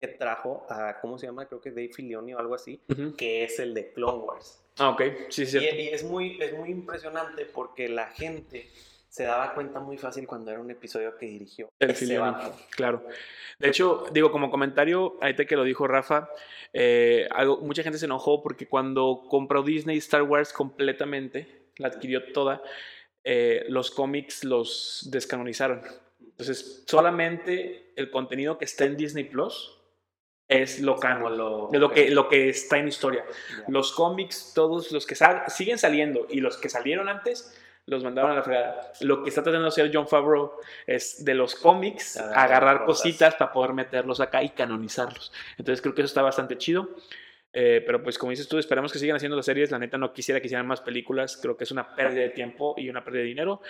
que 0.00 0.08
trajo 0.08 0.66
a, 0.68 0.98
¿cómo 1.00 1.16
se 1.16 1.26
llama? 1.26 1.46
Creo 1.46 1.60
que 1.60 1.70
Dave 1.70 1.90
Filoni 1.94 2.34
o 2.34 2.38
algo 2.40 2.56
así, 2.56 2.80
Ujú. 2.88 3.14
que 3.14 3.44
es 3.44 3.60
el 3.60 3.72
de 3.72 3.92
Clone 3.92 4.24
Wars. 4.24 4.60
Ah, 4.78 4.88
ok, 4.88 5.02
sí, 5.28 5.46
sí. 5.46 5.58
Y, 5.58 5.62
y 5.62 5.88
es, 5.90 6.02
muy, 6.02 6.42
es 6.42 6.52
muy 6.58 6.70
impresionante 6.70 7.44
porque 7.46 7.88
la 7.88 8.08
gente 8.08 8.68
se 9.12 9.24
daba 9.24 9.52
cuenta 9.52 9.78
muy 9.78 9.98
fácil 9.98 10.26
cuando 10.26 10.50
era 10.50 10.58
un 10.58 10.70
episodio 10.70 11.18
que 11.18 11.26
dirigió 11.26 11.68
El 11.78 12.18
vato. 12.18 12.56
claro. 12.70 13.04
De 13.58 13.68
hecho, 13.68 14.06
digo, 14.10 14.32
como 14.32 14.50
comentario, 14.50 15.18
ahorita 15.20 15.44
que 15.44 15.54
lo 15.54 15.64
dijo 15.64 15.86
Rafa, 15.86 16.30
eh, 16.72 17.28
algo, 17.30 17.58
mucha 17.58 17.82
gente 17.82 17.98
se 17.98 18.06
enojó 18.06 18.42
porque 18.42 18.66
cuando 18.66 19.24
compró 19.28 19.62
Disney 19.62 19.98
Star 19.98 20.22
Wars 20.22 20.54
completamente, 20.54 21.66
la 21.76 21.88
adquirió 21.88 22.32
toda, 22.32 22.62
eh, 23.22 23.66
los 23.68 23.90
cómics 23.90 24.44
los 24.44 25.06
descanonizaron. 25.12 25.82
Entonces, 26.18 26.82
solamente 26.86 27.92
el 27.96 28.10
contenido 28.10 28.56
que 28.56 28.64
está 28.64 28.86
en 28.86 28.96
Disney 28.96 29.24
Plus 29.24 29.78
es 30.48 30.80
lo 30.80 30.96
canon, 30.96 31.36
lo, 31.36 31.68
que, 31.92 32.10
lo 32.10 32.28
que 32.30 32.48
está 32.48 32.78
en 32.78 32.88
historia. 32.88 33.26
Los 33.68 33.92
cómics, 33.92 34.52
todos 34.54 34.90
los 34.90 35.06
que 35.06 35.14
sal- 35.16 35.44
siguen 35.48 35.76
saliendo 35.76 36.26
y 36.30 36.40
los 36.40 36.56
que 36.56 36.70
salieron 36.70 37.10
antes, 37.10 37.58
los 37.86 38.04
mandaron 38.04 38.30
a 38.30 38.34
la 38.34 38.42
fregada. 38.42 38.92
Lo 39.00 39.22
que 39.22 39.28
está 39.28 39.42
tratando 39.42 39.64
de 39.64 39.68
hacer 39.68 39.90
John 39.92 40.06
Favreau 40.06 40.52
es 40.86 41.24
de 41.24 41.34
los 41.34 41.54
cómics 41.54 42.16
Agarrar 42.16 42.84
cositas 42.84 43.34
para 43.34 43.52
poder 43.52 43.72
meterlos 43.72 44.20
acá 44.20 44.42
y 44.42 44.50
canonizarlos. 44.50 45.32
Entonces 45.58 45.82
creo 45.82 45.94
que 45.94 46.02
eso 46.02 46.06
está 46.06 46.22
bastante 46.22 46.56
chido. 46.58 46.88
Eh, 47.54 47.82
pero 47.84 48.02
pues 48.02 48.18
como 48.18 48.30
dices 48.30 48.48
tú, 48.48 48.58
esperamos 48.58 48.92
que 48.92 48.98
sigan 48.98 49.16
haciendo 49.16 49.36
las 49.36 49.46
series. 49.46 49.70
La 49.70 49.78
neta 49.78 49.98
no 49.98 50.12
quisiera 50.12 50.40
que 50.40 50.46
hicieran 50.46 50.66
más 50.66 50.80
películas. 50.80 51.36
Creo 51.36 51.56
que 51.56 51.64
es 51.64 51.70
una 51.70 51.94
pérdida 51.94 52.22
de 52.22 52.30
tiempo 52.30 52.74
y 52.78 52.88
una 52.88 53.04
pérdida 53.04 53.22
de 53.22 53.28
dinero. 53.28 53.60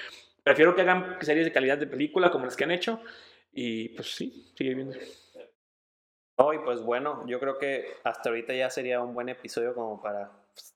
Prefiero 0.43 0.75
que 0.75 0.83
hagan 0.83 1.17
series 1.21 1.47
de 1.47 1.53
calidad 1.53 1.79
de 1.79 1.87
película 1.87 2.31
como 2.31 2.45
las 2.45 2.57
que 2.57 2.65
han 2.65 2.71
hecho. 2.71 3.01
Y 3.53 3.91
pues 3.91 4.15
sí, 4.15 4.53
sigue 4.57 4.75
viendo. 4.75 4.97
No, 6.39 6.53
y 6.53 6.59
pues 6.59 6.83
bueno, 6.83 7.27
yo 7.27 7.39
creo 7.39 7.59
que 7.59 7.97
hasta 8.05 8.31
ahorita 8.31 8.55
ya 8.55 8.71
sería 8.71 9.01
un 9.01 9.15
buen 9.15 9.29
episodio 9.29 9.75
como 9.75 10.01
para 10.01 10.31
pues, 10.55 10.75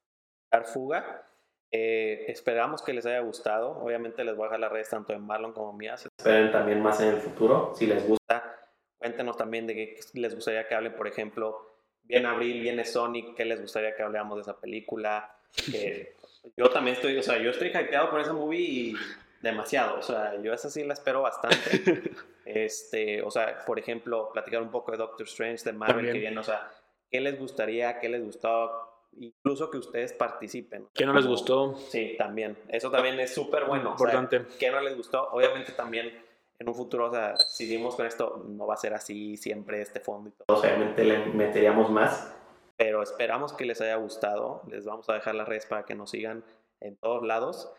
dar 0.51 0.65
fuga. 0.65 1.27
Eh, 1.79 2.25
esperamos 2.29 2.81
que 2.83 2.95
les 2.95 3.05
haya 3.05 3.21
gustado. 3.21 3.79
Obviamente 3.79 4.25
les 4.25 4.35
voy 4.35 4.45
a 4.45 4.49
dejar 4.49 4.61
las 4.61 4.73
redes 4.73 4.89
tanto 4.89 5.13
de 5.13 5.19
Marlon 5.19 5.53
como 5.53 5.75
mías. 5.75 6.07
Esperen 6.19 6.51
también 6.51 6.83
más 6.83 7.01
en 7.03 7.09
el 7.09 7.17
futuro. 7.19 7.75
Si 7.77 7.87
les 7.87 8.07
gusta, 8.07 8.57
cuéntenos 8.97 9.37
también 9.37 9.67
de 9.67 9.75
qué 9.75 10.01
les 10.15 10.35
gustaría 10.35 10.67
que 10.67 10.75
hablen, 10.75 10.95
por 10.95 11.07
ejemplo, 11.07 11.77
viene 12.03 12.29
Abril, 12.29 12.63
viene 12.63 12.87
Sonic, 12.87 13.35
qué 13.37 13.45
les 13.45 13.61
gustaría 13.61 13.95
que 13.95 14.03
habláramos 14.03 14.37
de 14.39 14.43
esa 14.43 14.59
película. 14.59 15.31
Yo 16.57 16.71
también 16.71 16.97
estoy, 16.97 17.19
o 17.19 17.23
sea, 17.23 17.39
yo 17.39 17.51
estoy 17.51 17.69
hypeado 17.69 18.09
por 18.09 18.21
esa 18.21 18.33
movie 18.33 18.61
y 18.61 18.97
demasiado. 19.43 19.99
O 19.99 20.03
sea, 20.03 20.41
yo 20.41 20.55
esa 20.55 20.71
sí 20.71 20.85
la 20.85 20.95
espero 20.95 21.23
bastante. 21.23 22.03
Este, 22.47 23.23
o 23.23 23.31
sea, 23.33 23.65
por 23.67 23.81
ejemplo, 23.81 24.31
platicar 24.33 24.63
un 24.63 24.71
poco 24.71 24.93
de 24.93 24.99
Doctor 24.99 25.27
Strange, 25.27 25.65
de 25.65 25.73
Marvel 25.73 25.97
También. 25.97 26.15
que 26.15 26.21
viene, 26.21 26.39
o 26.39 26.45
sea, 26.45 26.71
qué 27.11 27.21
les 27.21 27.37
gustaría, 27.37 27.99
qué 27.99 28.09
les 28.09 28.23
gustó, 28.23 28.96
incluso 29.21 29.71
que 29.71 29.79
ustedes 29.79 30.13
participen. 30.13 30.87
¿Qué 30.95 31.07
no 31.07 31.13
les 31.13 31.27
gustó? 31.27 31.77
Sí, 31.77 32.15
también. 32.19 32.57
Eso 32.69 32.91
también 32.91 33.19
es 33.21 33.35
súper 33.35 33.65
bueno. 33.65 33.95
o 33.95 33.99
sea, 33.99 34.09
Importante. 34.13 34.47
¿Qué 34.59 34.71
no 34.71 34.81
les 34.81 34.97
gustó? 34.97 35.29
Obviamente 35.31 35.73
también 35.73 36.13
en 36.59 36.69
un 36.69 36.75
futuro, 36.75 37.09
o 37.09 37.11
sea, 37.11 37.37
si 37.37 37.67
seguimos 37.67 37.97
con 37.97 38.07
esto, 38.07 38.45
no 38.49 38.67
va 38.67 38.75
a 38.75 38.79
ser 38.79 38.95
así 38.95 39.37
siempre 39.37 39.83
este 39.83 40.01
fondo 40.01 40.31
y 40.31 40.33
todo. 40.33 40.59
Obviamente 40.59 41.05
le 41.05 41.19
meteríamos 41.27 41.91
más. 41.91 42.33
Pero 42.79 43.03
esperamos 43.03 43.53
que 43.53 43.65
les 43.65 43.81
haya 43.81 43.97
gustado. 43.97 44.63
Les 44.69 44.85
vamos 44.85 45.09
a 45.09 45.15
dejar 45.15 45.35
las 45.35 45.49
redes 45.49 45.67
para 45.67 45.85
que 45.85 45.95
nos 45.95 46.11
sigan 46.11 46.45
en 46.81 46.97
todos 46.97 47.23
lados. 47.27 47.73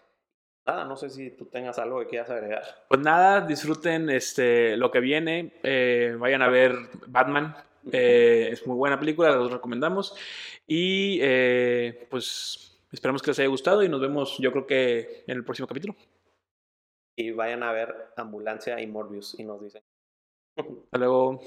Nada, 0.66 0.86
no 0.86 0.98
sé 0.98 1.10
si 1.10 1.30
tú 1.32 1.46
tengas 1.46 1.80
algo 1.80 2.00
que 2.00 2.08
quieras 2.08 2.30
agregar. 2.30 2.64
Pues 2.90 3.00
nada, 3.00 3.42
disfruten 3.42 4.10
este, 4.10 4.76
lo 4.76 4.92
que 4.92 5.00
viene. 5.00 5.54
eh, 5.64 6.16
vayan 6.20 6.42
a 6.42 6.50
ver 6.50 6.74
Batman. 7.08 7.56
Eh, 7.92 8.50
es 8.52 8.66
muy 8.68 8.76
buena 8.76 9.00
película, 9.00 9.32
la 9.32 9.48
recomendamos. 9.48 10.16
Y 10.68 11.20
eh, 11.22 12.08
pues 12.10 12.80
esperamos 12.92 13.22
que 13.22 13.32
les 13.32 13.40
haya 13.40 13.50
gustado 13.50 13.84
y 13.84 13.90
nos 13.90 14.02
vemos 14.02 14.38
yo 14.40 14.52
creo 14.52 14.66
que 14.66 15.24
en 15.28 15.38
el 15.38 15.44
próximo 15.44 15.68
capítulo. 15.68 15.96
Y 17.16 17.32
vayan 17.32 17.64
a 17.64 17.72
ver 17.72 18.14
Ambulancia 18.16 18.80
y 18.80 18.88
Morbius 18.88 19.40
y 19.40 19.44
nos 19.44 19.62
dicen. 19.62 19.82
Hasta 20.56 20.98
luego. 20.98 21.42